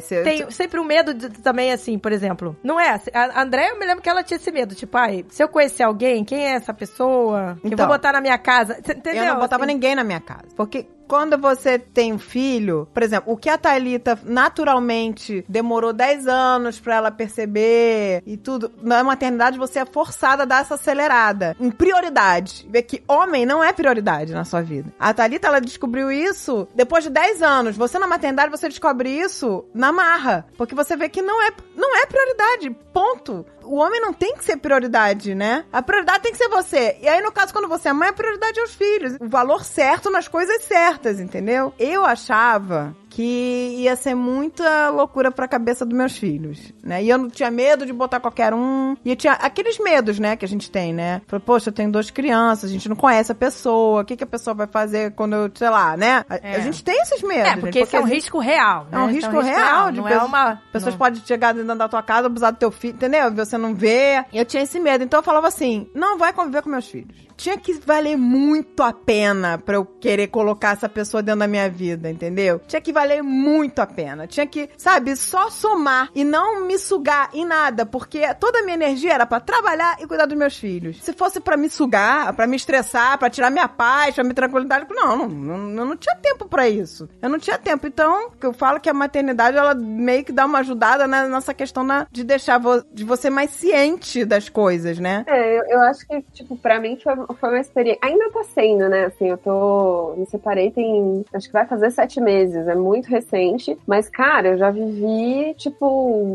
você? 0.05 0.23
Tem 0.23 0.51
sempre 0.51 0.79
um 0.81 0.85
medo 0.85 1.12
de- 1.14 1.29
também, 1.31 1.73
assim, 1.73 1.99
por 1.99 2.12
exemplo. 2.12 2.57
Não 2.62 2.79
é? 2.79 3.01
A 3.12 3.43
André, 3.43 3.71
eu 3.71 3.79
me 3.79 3.87
lembro 3.87 4.03
que 4.03 4.09
ela 4.09 4.23
tinha 4.23 4.37
esse 4.37 4.51
medo. 4.53 4.75
Tipo, 4.75 4.97
ai, 4.99 5.25
se 5.29 5.43
eu 5.43 5.49
conhecer 5.49 5.83
alguém, 5.83 6.25
quem 6.25 6.47
é 6.47 6.51
essa 6.55 6.73
pessoa? 6.73 7.57
Que 7.61 7.67
eu 7.69 7.73
Então. 7.73 7.87
vou 7.87 7.95
botar 7.97 8.12
na 8.12 8.21
minha 8.21 8.38
casa. 8.38 8.79
Entendeu? 8.79 9.25
Eu 9.25 9.35
não 9.35 9.40
botava 9.40 9.64
Assim, 9.64 9.73
ninguém 9.73 9.95
na 9.95 10.05
minha 10.05 10.21
casa. 10.21 10.45
Porque 10.57 10.87
quando 11.07 11.38
você 11.38 11.79
tem 11.79 12.12
um 12.12 12.19
filho, 12.19 12.88
por 12.93 13.03
exemplo, 13.03 13.33
o 13.33 13.37
que 13.37 13.49
a 13.49 13.59
Thalita 13.59 14.19
naturalmente 14.25 15.45
demorou 15.49 15.93
10 15.93 16.27
anos 16.27 16.81
pra 16.81 16.97
ela 16.97 17.11
perceber 17.11 18.23
e 18.27 18.37
tudo, 18.37 18.71
na 18.83 19.03
maternidade 19.05 19.59
você 19.59 19.81
é 19.81 19.87
forçada 19.87 20.43
a 20.43 20.47
dar 20.47 20.62
essa 20.62 20.75
acelerada. 20.75 21.57
Em 21.61 21.71
prioridade. 21.71 22.67
Ver 22.71 22.83
que 22.83 23.03
homem 23.07 23.47
não 23.47 23.62
é 23.62 23.73
prioridade 23.73 24.33
na 24.33 24.45
sua 24.45 24.62
vida. 24.62 24.93
A 24.99 25.12
Thalita, 25.12 25.49
ela 25.49 25.61
descobriu 25.61 26.11
isso 26.11 26.67
depois 26.75 27.05
de 27.05 27.11
10 27.11 27.43
anos. 27.43 27.77
Você 27.77 27.99
na 27.99 28.07
maternidade, 28.07 28.51
você 28.51 28.69
descobre 28.69 29.09
isso 29.09 29.64
na 29.75 29.93
marra. 29.93 30.47
Porque 30.57 30.75
você 30.75 30.97
vê 30.97 31.09
que 31.09 31.23
não 31.23 31.43
é, 31.43 31.51
não 31.77 31.97
é 31.97 32.07
prioridade. 32.07 32.71
Ponto. 32.93 33.45
O 33.62 33.77
homem 33.77 34.01
não 34.01 34.12
tem 34.12 34.37
que 34.37 34.45
ser 34.45 34.59
prioridade, 34.59 35.35
né? 35.35 35.64
A 35.73 35.83
prioridade 35.83 36.23
tem 36.23 36.33
que 36.33 36.38
ser 36.38 36.49
você. 36.49 36.99
E 37.01 37.09
aí, 37.09 37.21
no 37.23 37.33
caso, 37.33 37.53
quando 37.53 37.69
você 37.69 37.88
é 37.88 37.93
mãe, 37.93 38.09
a 38.09 38.12
prioridade 38.12 38.61
é 38.61 38.62
os 38.62 38.75
filhos. 38.75 39.17
O 39.21 39.29
valor 39.29 39.64
certo 39.64 40.11
nas 40.11 40.29
coisas 40.29 40.62
certas, 40.64 40.94
entendeu? 41.21 41.73
Eu 41.79 42.05
achava 42.05 42.95
que 43.11 43.77
ia 43.79 43.95
ser 43.95 44.15
muita 44.17 44.89
loucura 44.91 45.31
pra 45.31 45.47
cabeça 45.47 45.85
dos 45.87 45.97
meus 45.97 46.17
filhos, 46.17 46.73
né? 46.83 47.03
E 47.05 47.09
eu 47.09 47.17
não 47.17 47.31
tinha 47.31 47.49
medo 47.49 47.87
de 47.87 47.93
botar 47.93 48.19
qualquer 48.19 48.53
um. 48.53 48.97
E 49.05 49.11
eu 49.11 49.15
tinha 49.17 49.35
aqueles 49.35 49.79
medos, 49.79 50.19
né, 50.19 50.35
que 50.35 50.45
a 50.45 50.49
gente 50.49 50.69
tem, 50.69 50.93
né? 50.93 51.23
Falei, 51.29 51.43
poxa, 51.47 51.69
eu 51.69 51.73
tenho 51.73 51.93
duas 51.93 52.11
crianças, 52.11 52.69
a 52.71 52.73
gente 52.73 52.89
não 52.89 52.97
conhece 52.97 53.31
a 53.31 53.35
pessoa, 53.35 54.03
o 54.03 54.05
que, 54.05 54.17
que 54.17 54.25
a 54.25 54.27
pessoa 54.27 54.53
vai 54.55 54.67
fazer 54.67 55.13
quando 55.13 55.35
eu, 55.37 55.51
sei 55.55 55.71
lá, 55.71 55.97
né? 55.97 56.25
A, 56.29 56.37
É. 56.43 56.57
a 56.57 56.59
gente 56.61 56.83
tem 56.83 57.01
esses 57.03 57.23
medos. 57.23 57.53
É, 57.53 57.57
porque 57.57 57.79
esse 57.81 57.95
é 57.95 58.01
um 58.01 58.07
gente- 58.07 58.15
risco 58.17 58.39
real. 58.41 58.89
é 58.91 58.99
um 58.99 59.07
né? 59.07 59.13
Esse 59.13 59.21
risco 59.27 59.41
real 59.41 59.93
de 59.93 60.01
Não 60.01 60.09
é 60.09 60.11
pessoas- 60.11 60.29
uma. 60.29 60.63
Pessoas 60.73 60.95
não. 60.95 60.99
podem 60.99 61.23
chegar 61.25 61.55
dentro 61.55 61.75
da 61.77 61.89
tua 61.89 62.03
casa, 62.03 62.27
abusar 62.27 62.51
do 62.53 62.59
teu 62.59 62.73
filho, 62.73 62.95
entendeu? 62.95 63.33
Você 63.33 63.57
não 63.57 63.75
vê. 63.77 64.25
Eu 64.33 64.45
tinha 64.45 64.63
esse 64.65 64.81
medo. 64.81 65.05
Então 65.05 65.21
eu 65.21 65.25
falava 65.25 65.47
assim: 65.47 65.89
não 65.95 66.19
vai 66.19 66.33
conviver 66.33 66.63
com 66.63 66.69
meus 66.71 66.89
filhos. 66.89 67.15
Tinha 67.37 67.59
que 67.59 67.75
valer 67.75 68.16
muito 68.16 68.83
a 68.83 68.92
pena 68.92 69.59
pra 69.59 69.77
eu 69.77 69.85
querer 69.85 70.29
colocar 70.29 70.70
essa 70.73 70.88
pessoa 70.88 71.23
dentro 71.23 71.40
da 71.40 71.47
minha 71.49 71.68
vida, 71.68 72.11
entendeu? 72.11 72.61
Tinha 72.66 72.81
que 72.81 72.92
valer 72.92 73.23
muito 73.23 73.81
a 73.81 73.87
pena. 73.87 74.27
Tinha 74.27 74.47
que, 74.47 74.68
sabe, 74.77 75.14
só 75.16 75.51
somar 75.51 76.11
e 76.14 76.25
não 76.25 76.66
me 76.66 76.79
sugar 76.79 77.31
em 77.35 77.44
nada, 77.44 77.85
porque 77.85 78.23
toda 78.35 78.59
a 78.61 78.62
minha 78.62 78.75
energia 78.75 79.12
era 79.14 79.27
pra 79.27 79.40
trabalhar 79.40 79.97
e 80.01 80.07
cuidar 80.07 80.27
dos 80.27 80.37
meus 80.38 80.57
filhos. 80.57 81.03
Se 81.03 81.12
fosse 81.12 81.40
pra 81.40 81.57
me 81.57 81.68
sugar, 81.68 82.33
pra 82.35 82.47
me 82.47 82.57
estressar, 82.57 83.18
pra 83.18 83.31
tirar 83.31 83.51
minha 83.51 83.68
paz, 83.68 84.14
pra 84.14 84.25
me 84.25 84.33
tranquilidade, 84.35 84.87
não, 84.90 85.29
não, 85.29 85.59
não, 85.59 85.83
eu 85.83 85.87
não 85.88 85.97
tinha 85.97 86.16
tempo 86.16 86.47
pra 86.49 86.68
isso. 86.68 87.09
Eu 87.20 87.29
não 87.29 87.38
tinha 87.38 87.59
tempo. 87.59 87.87
Então, 87.87 88.31
eu 88.40 88.53
falo 88.53 88.81
que 88.81 88.88
a 88.88 88.94
maternidade, 88.94 89.57
ela 89.57 89.75
meio 89.75 90.25
que 90.25 90.33
dá 90.33 90.47
uma 90.47 90.61
ajudada 90.61 91.07
né, 91.07 91.27
nessa 91.29 91.53
questão 91.55 91.83
na- 91.85 92.07
de 92.11 92.23
deixar 92.25 92.59
vo- 92.59 92.85
de 92.92 93.05
você 93.05 93.29
mais 93.31 93.51
ciente 93.51 94.25
das 94.25 94.49
coisas, 94.49 94.99
né? 94.99 95.25
É, 95.27 95.59
eu, 95.59 95.64
eu 95.68 95.81
acho 95.83 96.07
que, 96.07 96.23
tipo, 96.33 96.57
pra 96.57 96.81
mim 96.81 96.99
foi, 97.03 97.14
foi 97.39 97.49
uma 97.51 97.61
experiência. 97.61 98.01
Ainda 98.03 98.31
tá 98.31 98.45
sendo, 98.45 98.89
né? 98.89 99.07
Assim, 99.07 99.29
eu 99.29 99.39
tô. 99.39 100.15
Me 100.17 100.27
separei 100.27 100.71
tem. 100.71 101.25
Acho 101.33 101.47
que 101.47 101.53
vai 101.53 101.67
fazer 101.67 101.91
sete 101.91 102.21
meses. 102.21 102.67
É 102.69 102.75
muito 102.75 103.07
recente. 103.07 103.77
Mas, 103.87 104.09
cara, 104.09 104.49
eu 104.49 104.59
já 104.59 104.71
vivi, 104.71 105.55
tipo, 105.55 105.87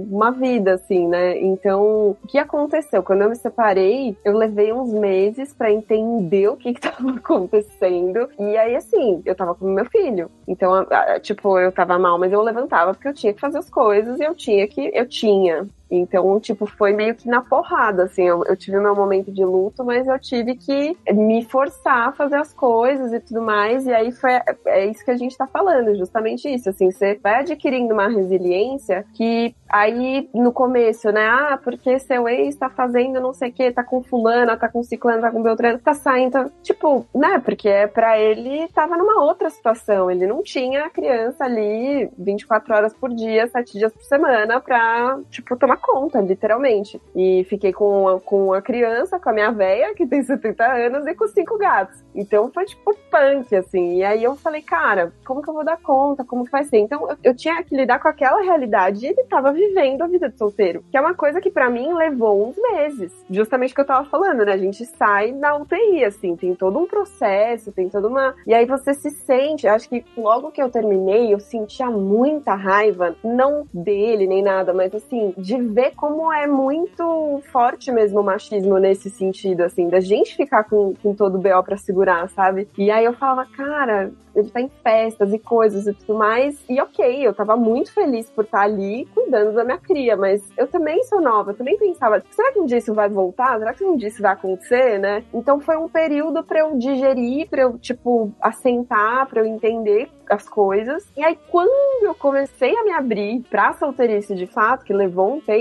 uma 0.10 0.32
vida, 0.32 0.76
assim, 0.76 1.08
né? 1.08 1.38
Então, 1.40 2.18
o 2.24 2.28
que 2.28 2.38
aconteceu? 2.38 3.04
Quando 3.04 3.22
eu 3.22 3.30
me 3.30 3.36
separei, 3.36 4.16
eu 4.24 4.36
levei 4.36 4.74
uns 4.74 4.92
meses 4.94 5.54
pra 5.54 5.72
entender 5.72 6.48
o 6.48 6.58
que 6.58 6.74
que 6.74 6.82
tava 6.82 7.12
acontecendo. 7.12 8.30
E 8.40 8.58
aí, 8.58 8.76
assim, 8.76 9.22
eu 9.26 9.36
tava 9.36 9.56
com 9.56 9.66
meu 9.66 9.86
filho. 9.86 10.30
Então, 10.48 10.86
tipo, 11.22 11.60
eu 11.60 11.72
tava 11.72 11.98
mal, 12.00 12.18
mas 12.18 12.32
eu 12.32 12.42
levantava 12.42 12.94
porque 12.94 13.08
eu 13.08 13.14
tinha 13.14 13.34
que 13.34 13.40
fazer 13.40 13.60
as 13.60 13.70
coisas 13.70 14.20
e 14.20 14.24
eu 14.24 14.36
tinha 14.36 14.68
que. 14.68 14.92
Eu 14.94 15.08
tinha 15.08 15.68
Então, 15.90 16.40
tipo, 16.40 16.66
foi 16.66 16.94
meio 16.94 17.16
que 17.16 17.28
na 17.28 17.42
porrada, 17.42 18.04
assim. 18.04 18.24
Eu, 18.24 18.44
eu 18.46 18.56
tive 18.56 18.80
meu 18.80 18.96
momento 18.96 19.32
de 19.32 19.44
luto, 19.44 19.84
mas 19.84 20.08
eu 20.08 20.20
tive 20.20 20.56
que 20.56 20.96
me 21.12 21.44
forçar 21.46 22.10
a 22.10 22.12
fazer 22.12 22.36
as 22.36 22.54
coisas 22.54 23.12
e 23.12 23.20
tudo 23.20 23.42
mais. 23.42 23.86
E 23.86 23.94
aí 23.94 24.12
foi 24.12 24.40
é 24.66 24.86
isso 24.86 25.04
que 25.04 25.12
a 25.12 25.18
gente 25.18 25.38
tá 25.38 25.48
falando, 25.48 25.96
justamente 25.96 26.48
isso. 26.48 26.70
Assim, 26.70 26.92
você 26.92 27.20
vai 27.22 27.40
adquirindo 27.40 27.94
uma 27.94 28.08
resiliência 28.08 29.06
que 29.14 29.56
aí 29.68 30.30
no 30.34 30.52
começo, 30.52 31.12
né? 31.12 31.28
Ah, 31.28 31.60
porque 31.62 32.00
seu 32.00 32.28
ex 32.28 32.56
tá 32.56 32.70
fazendo 32.70 33.20
não 33.20 33.34
sei 33.34 33.50
o 33.50 33.54
que, 33.54 33.72
tá 33.72 33.84
com 33.84 34.04
fulana, 34.04 34.58
tá 34.58 34.68
com 34.68 34.84
ciclano, 34.84 35.22
tá 35.22 35.32
com 35.32 35.42
beltrano, 35.42 35.80
tá 35.80 35.94
saindo. 35.94 36.52
Tipo, 36.62 37.06
né? 37.14 37.40
Porque 37.40 37.70
pra 37.94 38.20
ele 38.20 38.68
tava 38.70 38.98
numa 38.98 39.24
outra 39.24 39.50
situação. 39.50 40.10
Ele 40.12 40.28
não 40.28 40.44
tinha 40.44 40.86
a 40.86 40.90
criança 40.90 41.46
ali 41.46 42.10
24 42.18 42.74
horas 42.74 42.94
por 42.94 43.10
dia, 43.14 43.48
7 43.48 43.78
dias 43.78 43.94
por 43.94 44.04
semana 44.04 44.60
pra, 44.60 45.20
tipo, 45.30 45.56
tomar 45.56 45.79
conta, 45.80 46.22
literalmente. 46.22 47.02
E 47.16 47.44
fiquei 47.46 47.74
com 47.74 48.08
a, 48.08 48.20
com 48.20 48.54
a 48.54 48.62
criança, 48.62 49.20
com 49.20 49.30
a 49.30 49.34
minha 49.34 49.52
véia, 49.52 49.94
que 49.96 50.06
tem 50.06 50.22
70 50.22 50.64
anos, 50.64 51.08
e 51.08 51.16
com 51.16 51.28
cinco 51.28 51.58
gatos. 51.58 52.04
Então 52.14 52.52
foi 52.52 52.66
tipo 52.66 52.96
punk, 53.10 53.56
assim. 53.56 53.98
E 53.98 54.04
aí 54.04 54.24
eu 54.24 54.36
falei, 54.36 54.62
cara, 54.62 55.14
como 55.26 55.42
que 55.42 55.50
eu 55.50 55.54
vou 55.54 55.66
dar 55.66 55.78
conta? 55.78 56.24
Como 56.24 56.46
que 56.46 56.52
vai 56.52 56.64
ser? 56.64 56.78
Então 56.78 57.10
eu, 57.10 57.18
eu 57.24 57.36
tinha 57.36 57.64
que 57.64 57.76
lidar 57.76 58.00
com 58.00 58.08
aquela 58.08 58.42
realidade 58.42 59.06
e 59.06 59.10
ele 59.10 59.24
tava 59.24 59.52
vivendo 59.52 60.02
a 60.02 60.08
vida 60.08 60.30
de 60.30 60.38
solteiro. 60.38 60.84
Que 60.92 60.98
é 60.98 61.02
uma 61.02 61.14
coisa 61.14 61.42
que 61.42 61.50
pra 61.50 61.70
mim 61.70 61.94
levou 61.94 62.48
uns 62.48 62.56
meses. 62.58 63.12
Justamente 63.30 63.72
o 63.72 63.76
que 63.76 63.82
eu 63.82 63.86
tava 63.86 64.10
falando, 64.10 64.46
né? 64.46 64.54
A 64.54 64.58
gente 64.58 64.86
sai 64.86 65.32
da 65.34 65.56
UTI, 65.56 66.04
assim, 66.04 66.36
tem 66.36 66.54
todo 66.56 66.80
um 66.80 66.86
processo, 66.86 67.72
tem 67.72 67.90
toda 67.90 68.08
uma. 68.08 68.36
E 68.46 68.54
aí 68.54 68.66
você 68.66 68.94
se 68.94 69.10
sente, 69.10 69.68
acho 69.68 69.90
que 69.90 70.06
logo 70.18 70.52
que 70.52 70.62
eu 70.62 70.70
terminei, 70.70 71.34
eu 71.34 71.40
sentia 71.40 71.90
muita 71.90 72.54
raiva, 72.56 73.16
não 73.24 73.66
dele 73.74 74.28
nem 74.28 74.42
nada, 74.42 74.74
mas 74.74 74.94
assim, 74.94 75.34
de 75.38 75.58
ver 75.70 75.94
como 75.96 76.32
é 76.34 76.48
muito 76.48 77.42
forte 77.52 77.92
mesmo 77.92 78.20
o 78.20 78.24
machismo 78.24 78.78
nesse 78.78 79.10
sentido, 79.10 79.62
assim, 79.62 79.88
da 79.90 80.00
gente 80.00 80.36
ficar 80.36 80.64
com, 80.64 80.94
com 81.02 81.14
todo 81.14 81.36
o 81.36 81.42
BO 81.42 81.64
pra 81.64 81.78
segurar, 81.78 82.28
sabe? 82.30 82.68
E 82.78 82.92
aí 82.92 83.06
eu 83.06 83.14
falava, 83.14 83.46
cara, 83.46 84.12
ele 84.36 84.50
tá 84.50 84.62
em 84.62 84.70
festas 84.84 85.34
e 85.34 85.40
coisas 85.40 85.88
e 85.88 85.94
tudo 85.94 86.18
mais. 86.18 86.58
E 86.70 86.80
ok, 86.82 87.26
eu 87.26 87.34
tava 87.34 87.56
muito 87.56 87.94
feliz 87.94 88.30
por 88.30 88.46
estar 88.46 88.62
ali 88.62 89.08
cuidando 89.14 89.54
da 89.54 89.64
minha 89.64 89.78
cria, 89.78 90.16
mas 90.16 90.42
eu 90.58 90.68
também 90.68 91.04
sou 91.04 91.22
nova, 91.22 91.54
também 91.54 91.78
pensava, 91.78 92.24
será 92.32 92.52
que 92.52 92.60
um 92.60 92.66
dia 92.66 92.78
isso 92.78 92.94
vai 92.94 93.10
voltar? 93.10 93.58
Será 93.60 93.74
que 93.74 93.84
um 93.84 93.96
dia 93.96 94.08
isso 94.08 94.22
vai 94.22 94.34
acontecer, 94.34 95.00
né? 95.00 95.24
Então 95.34 95.60
foi 95.60 95.78
um 95.78 95.88
período 95.88 96.44
pra 96.44 96.60
eu 96.60 96.78
digerir, 96.78 97.48
pra 97.50 97.64
eu, 97.64 97.78
tipo, 97.78 98.32
assentar, 98.42 99.28
pra 99.28 99.42
eu 99.42 99.46
entender 99.46 100.10
as 100.30 100.48
coisas. 100.48 101.06
E 101.18 101.24
aí, 101.24 101.38
quando 101.50 102.06
eu 102.06 102.14
comecei 102.14 102.76
a 102.78 102.84
me 102.84 102.92
abrir 102.92 103.42
pra 103.50 103.74
solteirice 103.74 104.36
de 104.36 104.46
fato, 104.46 104.86
que 104.86 104.94
levou 104.94 105.34
um 105.34 105.42
tempo, 105.42 105.59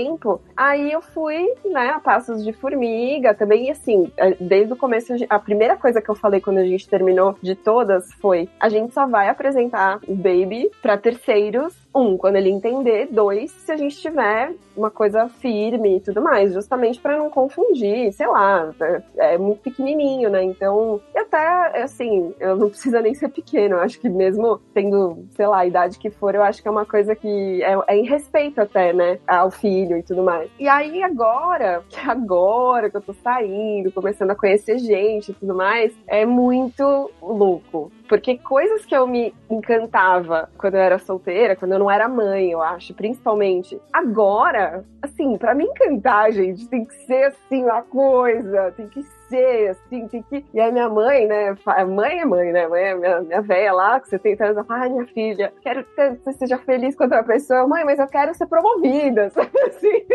aí 0.55 0.91
eu 0.91 1.01
fui, 1.01 1.53
né, 1.65 1.89
a 1.89 1.99
passos 1.99 2.43
de 2.43 2.53
formiga 2.53 3.33
também. 3.33 3.69
Assim, 3.71 4.11
desde 4.39 4.73
o 4.73 4.75
começo, 4.75 5.13
a 5.29 5.39
primeira 5.39 5.75
coisa 5.75 6.01
que 6.01 6.09
eu 6.09 6.15
falei 6.15 6.39
quando 6.41 6.59
a 6.59 6.65
gente 6.65 6.87
terminou 6.87 7.35
de 7.41 7.55
todas 7.55 8.13
foi: 8.13 8.49
a 8.59 8.69
gente 8.69 8.93
só 8.93 9.05
vai 9.07 9.29
apresentar 9.29 9.99
o 10.07 10.15
baby 10.15 10.69
pra 10.81 10.97
terceiros. 10.97 11.73
Um, 11.93 12.17
quando 12.17 12.35
ele 12.35 12.49
entender. 12.49 13.07
Dois, 13.11 13.51
se 13.51 13.71
a 13.71 13.77
gente 13.77 13.97
tiver 13.97 14.53
uma 14.75 14.89
coisa 14.89 15.27
firme 15.27 15.97
e 15.97 15.99
tudo 15.99 16.21
mais, 16.21 16.53
justamente 16.53 16.99
pra 16.99 17.17
não 17.17 17.29
confundir, 17.29 18.11
sei 18.13 18.27
lá, 18.27 18.73
é, 18.79 19.33
é 19.33 19.37
muito 19.37 19.61
pequenininho, 19.61 20.29
né? 20.29 20.43
Então, 20.43 21.01
e 21.13 21.19
até, 21.19 21.81
assim, 21.81 22.33
eu 22.39 22.55
não 22.55 22.69
precisa 22.69 23.01
nem 23.01 23.13
ser 23.13 23.29
pequeno, 23.29 23.75
eu 23.75 23.81
acho 23.81 23.99
que 23.99 24.07
mesmo 24.07 24.59
tendo, 24.73 25.25
sei 25.31 25.47
lá, 25.47 25.59
a 25.59 25.65
idade 25.65 25.99
que 25.99 26.09
for, 26.09 26.33
eu 26.33 26.43
acho 26.43 26.61
que 26.61 26.67
é 26.67 26.71
uma 26.71 26.85
coisa 26.85 27.15
que 27.15 27.61
é, 27.63 27.77
é 27.87 27.97
em 27.97 28.05
respeito 28.05 28.61
até, 28.61 28.93
né, 28.93 29.19
ao 29.27 29.51
filho 29.51 29.97
e 29.97 30.03
tudo 30.03 30.23
mais. 30.23 30.49
E 30.59 30.67
aí 30.67 31.03
agora, 31.03 31.83
que 31.89 31.99
agora 31.99 32.89
que 32.89 32.97
eu 32.97 33.01
tô 33.01 33.13
saindo, 33.13 33.91
começando 33.91 34.31
a 34.31 34.35
conhecer 34.35 34.77
gente 34.77 35.31
e 35.31 35.33
tudo 35.33 35.53
mais, 35.53 35.93
é 36.07 36.25
muito 36.25 37.11
louco. 37.21 37.91
Porque 38.09 38.39
coisas 38.39 38.83
que 38.85 38.95
eu 38.95 39.05
me 39.05 39.31
encantava 39.47 40.49
quando 40.57 40.73
eu 40.73 40.81
era 40.81 40.97
solteira, 40.97 41.55
quando 41.55 41.73
eu 41.73 41.79
não 41.79 41.91
era 41.91 42.09
mãe, 42.09 42.51
eu 42.51 42.59
acho, 42.59 42.91
principalmente. 42.95 43.79
Agora, 43.93 44.83
assim, 44.99 45.37
pra 45.37 45.53
me 45.53 45.65
encantar, 45.65 46.31
gente, 46.31 46.67
tem 46.67 46.83
que 46.83 46.93
ser 47.05 47.25
assim 47.25 47.63
uma 47.63 47.83
coisa, 47.83 48.73
tem 48.75 48.87
que 48.87 49.05
ser 49.29 49.69
assim, 49.69 50.07
tem 50.07 50.23
que. 50.23 50.45
E 50.53 50.59
aí 50.59 50.71
minha 50.71 50.89
mãe, 50.89 51.27
né? 51.27 51.55
Mãe 51.87 52.19
é 52.19 52.25
mãe, 52.25 52.51
né? 52.51 52.67
Mãe 52.67 52.83
é 52.83 52.95
minha, 52.95 53.21
minha 53.21 53.41
velha 53.41 53.73
lá, 53.73 53.99
com 53.99 54.07
70 54.07 54.43
anos, 54.43 54.57
ela 54.57 54.65
fala, 54.65 54.81
ai, 54.81 54.89
minha 54.89 55.05
filha, 55.07 55.53
quero 55.61 55.83
que 55.83 56.09
você 56.23 56.33
seja 56.33 56.57
feliz 56.57 56.95
com 56.95 57.03
outra 57.03 57.23
pessoa. 57.23 57.67
Mãe, 57.67 57.85
mas 57.85 57.99
eu 57.99 58.07
quero 58.07 58.33
ser 58.33 58.47
promovida, 58.47 59.29
sabe 59.31 59.59
assim? 59.61 60.05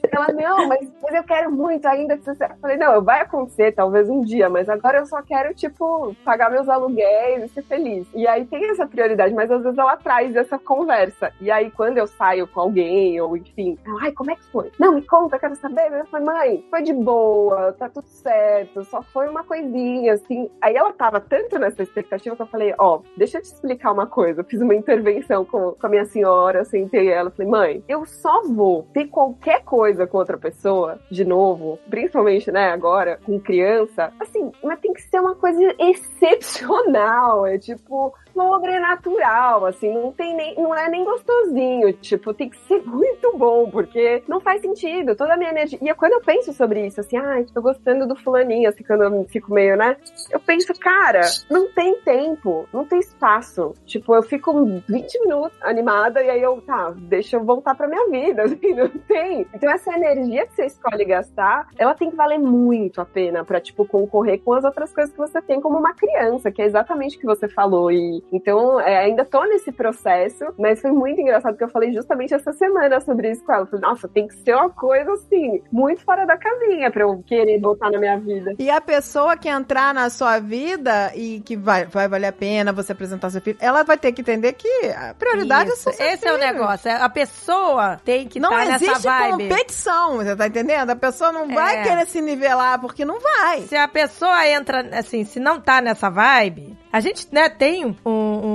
Ela, 0.12 0.28
não, 0.32 0.66
mas, 0.66 0.92
mas 1.02 1.14
eu 1.14 1.22
quero 1.22 1.52
muito 1.52 1.86
ainda 1.86 2.16
que 2.16 2.24
você. 2.24 2.44
Eu 2.44 2.56
falei, 2.60 2.76
não, 2.76 3.02
vai 3.02 3.20
acontecer, 3.20 3.72
talvez 3.72 4.08
um 4.08 4.20
dia, 4.20 4.48
mas 4.48 4.68
agora 4.68 4.98
eu 4.98 5.06
só 5.06 5.22
quero, 5.22 5.54
tipo, 5.54 6.14
pagar 6.24 6.50
meus 6.50 6.68
aluguéis 6.68 7.44
e 7.44 7.48
ser 7.48 7.62
feliz. 7.62 8.08
E 8.14 8.26
aí 8.26 8.44
tem 8.44 8.70
essa 8.70 8.86
prioridade, 8.86 9.32
mas 9.32 9.50
às 9.50 9.62
vezes 9.62 9.78
ela 9.78 9.96
traz 9.96 10.34
essa 10.34 10.58
conversa. 10.58 11.32
E 11.40 11.50
aí, 11.50 11.70
quando 11.70 11.98
eu 11.98 12.06
saio 12.06 12.46
com 12.48 12.60
alguém, 12.60 13.20
ou 13.20 13.36
enfim, 13.36 13.78
ela, 13.86 14.02
ai, 14.02 14.12
como 14.12 14.32
é 14.32 14.34
que 14.34 14.44
foi? 14.50 14.72
Não, 14.78 14.94
me 14.94 15.02
conta, 15.02 15.36
eu 15.36 15.40
quero 15.40 15.56
saber. 15.56 15.92
Eu 15.92 16.06
falei, 16.06 16.26
mãe, 16.26 16.66
foi 16.68 16.82
de 16.82 16.92
boa, 16.92 17.72
tá 17.72 17.88
tudo 17.88 18.06
certo, 18.10 18.84
só 18.84 19.02
foi 19.02 19.28
uma 19.28 19.44
coisinha, 19.44 20.14
assim. 20.14 20.50
Aí 20.60 20.76
ela 20.76 20.92
tava 20.92 21.20
tanto 21.20 21.58
nessa 21.58 21.82
expectativa 21.82 22.36
que 22.36 22.42
eu 22.42 22.46
falei, 22.46 22.74
ó, 22.78 23.00
deixa 23.16 23.38
eu 23.38 23.42
te 23.42 23.46
explicar 23.46 23.92
uma 23.92 24.06
coisa. 24.06 24.40
Eu 24.40 24.44
fiz 24.44 24.60
uma 24.60 24.74
intervenção 24.74 25.44
com, 25.44 25.72
com 25.72 25.86
a 25.86 25.88
minha 25.88 26.04
senhora, 26.04 26.64
sentei 26.64 27.08
ela, 27.08 27.30
falei, 27.30 27.50
mãe, 27.50 27.84
eu 27.88 28.04
só 28.04 28.42
vou 28.42 28.86
ter 28.92 29.06
qualquer 29.06 29.62
coisa 29.64 30.06
com 30.06 30.18
outra 30.18 30.36
pessoa, 30.36 30.98
de 31.10 31.24
novo, 31.24 31.78
principalmente, 31.88 32.50
né, 32.50 32.70
agora, 32.70 33.18
com 33.24 33.40
criança, 33.40 34.12
assim, 34.20 34.50
mas 34.62 34.80
tem 34.80 34.92
que 34.92 35.02
ser 35.02 35.20
uma 35.20 35.34
coisa 35.34 35.74
excepcional, 35.78 37.46
é 37.46 37.58
tipo 37.58 38.14
sobrenatural, 38.32 39.66
assim, 39.66 39.92
não 39.92 40.12
tem 40.12 40.34
nem, 40.34 40.54
não 40.56 40.74
é 40.74 40.88
nem 40.88 41.04
gostosinho, 41.04 41.92
tipo, 41.94 42.32
tem 42.34 42.48
que 42.48 42.58
ser 42.66 42.82
muito 42.86 43.36
bom, 43.36 43.70
porque 43.70 44.22
não 44.28 44.40
faz 44.40 44.60
sentido, 44.60 45.14
toda 45.14 45.34
a 45.34 45.36
minha 45.36 45.50
energia, 45.50 45.78
e 45.80 45.94
quando 45.94 46.12
eu 46.12 46.20
penso 46.20 46.52
sobre 46.52 46.86
isso, 46.86 47.00
assim, 47.00 47.16
ai, 47.16 47.44
tô 47.52 47.60
gostando 47.60 48.06
do 48.06 48.16
fulaninho, 48.16 48.68
assim, 48.68 48.84
quando 48.84 49.04
eu 49.04 49.24
fico 49.28 49.52
meio, 49.52 49.76
né, 49.76 49.96
eu 50.30 50.40
penso, 50.40 50.72
cara, 50.78 51.22
não 51.50 51.70
tem 51.72 52.00
tempo, 52.00 52.68
não 52.72 52.84
tem 52.84 52.98
espaço, 53.00 53.74
tipo, 53.84 54.14
eu 54.14 54.22
fico 54.22 54.52
20 54.88 55.20
minutos 55.20 55.56
animada, 55.62 56.22
e 56.22 56.30
aí 56.30 56.42
eu, 56.42 56.60
tá, 56.62 56.92
deixa 56.96 57.36
eu 57.36 57.44
voltar 57.44 57.74
pra 57.74 57.88
minha 57.88 58.08
vida, 58.08 58.42
assim, 58.44 58.74
não 58.74 58.88
tem, 58.88 59.46
então 59.54 59.70
essa 59.70 59.92
energia 59.92 60.46
que 60.46 60.54
você 60.54 60.66
escolhe 60.66 61.04
gastar, 61.04 61.68
ela 61.78 61.94
tem 61.94 62.10
que 62.10 62.16
valer 62.16 62.38
muito 62.38 63.00
a 63.00 63.04
pena 63.04 63.44
pra, 63.44 63.60
tipo, 63.60 63.84
concorrer 63.84 64.40
com 64.40 64.52
as 64.52 64.64
outras 64.64 64.92
coisas 64.92 65.12
que 65.12 65.18
você 65.18 65.40
tem 65.42 65.60
como 65.60 65.78
uma 65.78 65.94
criança, 65.94 66.50
que 66.50 66.62
é 66.62 66.66
exatamente 66.66 67.16
o 67.16 67.20
que 67.20 67.26
você 67.26 67.48
falou, 67.48 67.90
e 67.90 68.19
então, 68.32 68.80
é, 68.80 68.98
ainda 69.04 69.24
tô 69.24 69.42
nesse 69.44 69.72
processo, 69.72 70.44
mas 70.58 70.80
foi 70.80 70.90
muito 70.92 71.20
engraçado 71.20 71.56
que 71.56 71.64
eu 71.64 71.68
falei 71.68 71.92
justamente 71.92 72.34
essa 72.34 72.52
semana 72.52 73.00
sobre 73.00 73.30
isso 73.30 73.44
com 73.44 73.52
ela. 73.52 73.62
Eu 73.62 73.66
falei, 73.66 73.88
nossa, 73.88 74.08
tem 74.08 74.26
que 74.28 74.34
ser 74.34 74.54
uma 74.54 74.70
coisa 74.70 75.12
assim, 75.12 75.62
muito 75.72 76.02
fora 76.04 76.26
da 76.26 76.36
casinha 76.36 76.90
pra 76.90 77.02
eu 77.02 77.22
querer 77.26 77.60
voltar 77.60 77.90
na 77.90 77.98
minha 77.98 78.18
vida. 78.18 78.54
E 78.58 78.70
a 78.70 78.80
pessoa 78.80 79.36
que 79.36 79.48
entrar 79.48 79.92
na 79.94 80.08
sua 80.10 80.38
vida 80.38 81.12
e 81.14 81.40
que 81.40 81.56
vai, 81.56 81.84
vai 81.86 82.08
valer 82.08 82.28
a 82.28 82.32
pena 82.32 82.72
você 82.72 82.92
apresentar 82.92 83.30
seu 83.30 83.40
filho, 83.40 83.58
ela 83.60 83.82
vai 83.82 83.96
ter 83.98 84.12
que 84.12 84.20
entender 84.20 84.52
que 84.54 84.68
a 84.88 85.14
prioridade 85.14 85.70
Isso, 85.70 85.88
é 85.88 85.92
seu 85.92 86.06
esse 86.06 86.26
é 86.26 86.32
o 86.32 86.38
filho. 86.38 86.52
negócio. 86.52 86.90
A 86.90 87.08
pessoa 87.08 88.00
tem 88.04 88.26
que 88.28 88.38
Não 88.40 88.50
estar 88.50 88.66
nessa 88.66 88.84
existe 88.84 89.02
vibe. 89.06 89.30
competição, 89.48 90.16
você 90.16 90.36
tá 90.36 90.46
entendendo? 90.46 90.90
A 90.90 90.96
pessoa 90.96 91.32
não 91.32 91.48
vai 91.48 91.78
É. 91.78 91.82
querer 91.82 92.06
se 92.06 92.20
nivelar, 92.20 92.80
porque 92.80 93.04
não 93.04 93.18
vai. 93.20 93.62
Se 93.62 93.76
a 93.76 93.88
pessoa 93.88 94.46
entra, 94.48 94.80
assim, 94.98 95.24
se 95.24 95.38
não 95.40 95.60
tá 95.60 95.80
nessa 95.80 96.10
vibe, 96.10 96.76
a 96.92 97.00
gente, 97.00 97.26
né, 97.32 97.48
tem 97.48 97.84
um, 97.86 97.96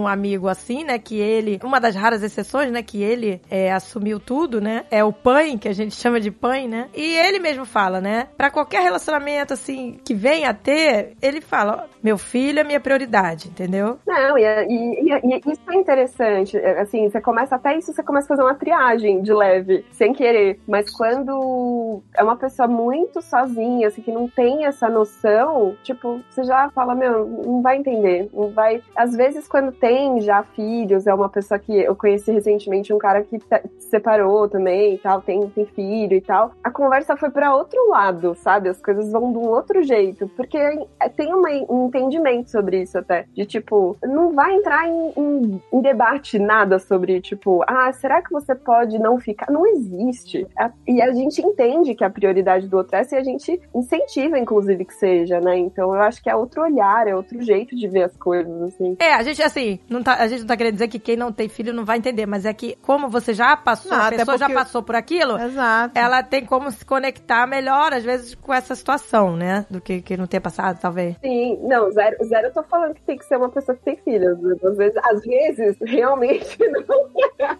um 0.02 0.08
amigo 0.08 0.48
assim, 0.48 0.84
né, 0.84 0.98
que 1.00 1.18
ele, 1.20 1.60
uma 1.64 1.80
das 1.80 1.96
raras 1.96 2.22
exceções, 2.24 2.72
né, 2.72 2.82
que 2.84 3.02
ele 3.02 3.42
é, 3.50 3.72
assumiu 3.72 4.20
tudo, 4.20 4.60
né, 4.62 4.86
é 4.92 5.04
o 5.04 5.14
pai, 5.14 5.58
que 5.58 5.68
a 5.68 5.74
gente 5.74 5.96
chama 5.96 6.20
de 6.20 6.32
pai, 6.32 6.68
né, 6.68 6.90
e 6.94 7.16
ele 7.18 7.40
mesmo 7.40 7.66
fala, 7.66 8.00
né, 8.02 8.28
pra 8.38 8.52
qualquer 8.52 8.82
relacionamento, 8.82 9.54
assim, 9.54 10.00
que 10.04 10.14
venha 10.14 10.50
a 10.50 10.54
ter, 10.54 11.16
ele 11.22 11.42
fala, 11.42 11.88
meu 12.04 12.18
filho 12.18 12.60
é 12.60 12.64
minha 12.64 12.80
prioridade, 12.80 13.48
entendeu? 13.48 13.98
Não, 14.06 14.38
e, 14.38 14.44
e- 14.44 15.10
e- 15.14 15.42
e 15.48 15.52
isso 15.52 15.62
é 15.72 15.76
interessante. 15.76 16.58
é, 16.58 16.82
Assim, 16.82 17.10
você 17.10 17.20
começa 17.22 17.56
até 17.56 17.78
isso, 17.78 17.92
você 17.94 18.04
começa 18.04 18.26
a 18.26 18.30
fazer 18.30 18.44
uma 18.44 18.54
triagem 18.56 19.22
de 19.22 19.34
leve, 19.34 19.86
sem 19.92 20.14
querer. 20.14 20.60
Mas 20.68 20.90
quando 20.96 22.02
é 22.16 22.24
uma 22.24 22.36
pessoa 22.36 22.68
muito 22.68 23.22
sozinha, 23.22 23.88
assim, 23.88 24.02
que 24.02 24.12
não 24.12 24.28
tem 24.28 24.66
essa 24.66 24.90
noção, 24.90 25.76
tipo, 25.84 26.22
você 26.30 26.44
já 26.44 26.70
fala, 26.72 26.94
meu, 26.94 27.26
não 27.28 27.62
vai 27.62 27.78
entender. 27.78 28.25
Vai. 28.54 28.82
Às 28.96 29.16
vezes, 29.16 29.48
quando 29.48 29.72
tem 29.72 30.22
já 30.22 30.44
filhos, 30.44 31.08
é 31.08 31.14
uma 31.14 31.30
pessoa 31.30 31.60
que 31.60 31.76
eu 31.82 31.96
conheci 31.96 32.32
recentemente, 32.32 32.94
um 32.94 32.98
cara 32.98 33.24
que 33.24 33.40
tá- 33.40 33.62
se 33.80 33.90
separou 33.90 34.48
também 34.50 34.96
e 34.96 34.98
tal, 34.98 35.22
tem, 35.22 35.48
tem 35.50 35.66
filho 35.66 36.16
e 36.16 36.22
tal. 36.22 36.52
A 36.64 36.72
conversa 36.72 37.16
foi 37.16 37.30
pra 37.30 37.56
outro 37.56 37.90
lado, 37.90 38.36
sabe? 38.36 38.70
As 38.70 38.82
coisas 38.82 39.12
vão 39.12 39.32
de 39.32 39.38
um 39.38 39.48
outro 39.48 39.82
jeito. 39.84 40.28
Porque 40.36 40.58
é, 40.58 41.10
tem 41.10 41.34
uma- 41.34 41.50
um 41.70 41.88
entendimento 41.88 42.50
sobre 42.50 42.82
isso 42.82 42.98
até. 42.98 43.26
De 43.34 43.46
tipo, 43.46 43.98
não 44.04 44.34
vai 44.34 44.54
entrar 44.56 44.88
em, 44.88 45.14
em- 45.18 45.62
em 45.74 45.82
debate 45.82 46.38
nada 46.40 46.80
sobre, 46.80 47.22
tipo, 47.22 47.64
ah, 47.68 47.92
será 47.94 48.22
que 48.22 48.32
você 48.32 48.54
pode 48.56 48.98
não 49.00 49.20
ficar? 49.20 49.52
Não 49.52 49.66
existe. 49.68 50.48
E 50.88 51.02
a 51.02 51.12
gente 51.14 51.42
entende 51.42 51.96
que 51.96 52.04
a 52.04 52.10
prioridade 52.10 52.68
do 52.68 52.78
outro 52.78 52.96
é 52.96 53.00
essa 53.00 53.16
e 53.16 53.20
a 53.20 53.24
gente 53.24 53.60
incentiva, 53.74 54.38
inclusive, 54.38 54.84
que 54.86 54.94
seja, 54.94 55.40
né? 55.40 55.58
Então 55.58 55.94
eu 55.94 56.02
acho 56.02 56.22
que 56.22 56.30
é 56.30 56.36
outro 56.36 56.62
olhar, 56.64 57.08
é 57.08 57.16
outro 57.16 57.42
jeito 57.42 57.76
de 57.76 57.88
ver 57.88 58.04
as 58.04 58.15
coisas, 58.16 58.62
assim. 58.64 58.96
É, 59.00 59.14
a 59.14 59.24
gente, 59.24 59.42
assim, 59.42 59.80
não 59.90 60.02
tá, 60.04 60.16
a 60.16 60.28
gente 60.28 60.40
não 60.42 60.48
tá 60.48 60.58
querendo 60.58 60.74
dizer 60.74 60.88
que 60.88 61.00
quem 61.00 61.16
não 61.16 61.32
tem 61.32 61.48
filho 61.50 61.74
não 61.74 61.86
vai 61.86 61.98
entender, 61.98 62.26
mas 62.26 62.46
é 62.46 62.54
que, 62.54 62.78
como 62.82 63.10
você 63.10 63.34
já 63.34 63.56
passou, 63.56 63.92
Não, 63.92 64.04
a 64.06 64.10
pessoa 64.10 64.38
já 64.38 64.50
passou 64.50 64.82
por 64.84 64.96
aquilo, 64.96 65.38
Exato. 65.40 65.98
ela 65.98 66.24
tem 66.24 66.46
como 66.46 66.70
se 66.72 66.84
conectar 66.86 67.46
melhor, 67.48 67.94
às 67.94 68.04
vezes, 68.04 68.36
com 68.36 68.54
essa 68.54 68.76
situação, 68.76 69.36
né? 69.36 69.66
Do 69.70 69.80
que, 69.82 70.02
que 70.02 70.18
não 70.18 70.28
ter 70.28 70.40
passado, 70.40 70.80
talvez. 70.82 71.16
Sim, 71.24 71.60
não, 71.64 71.92
zero, 71.92 72.18
zero 72.26 72.48
eu 72.48 72.54
tô 72.54 72.64
falando 72.64 72.94
que 72.96 73.02
tem 73.02 73.18
que 73.18 73.26
ser 73.26 73.38
uma 73.38 73.50
pessoa 73.50 73.76
que 73.78 73.84
tem 73.84 73.98
filhos. 73.98 74.38
Às 74.64 74.78
vezes, 74.78 74.98
às 75.04 75.22
vezes 75.22 75.78
realmente 75.86 76.58
não, 76.60 77.10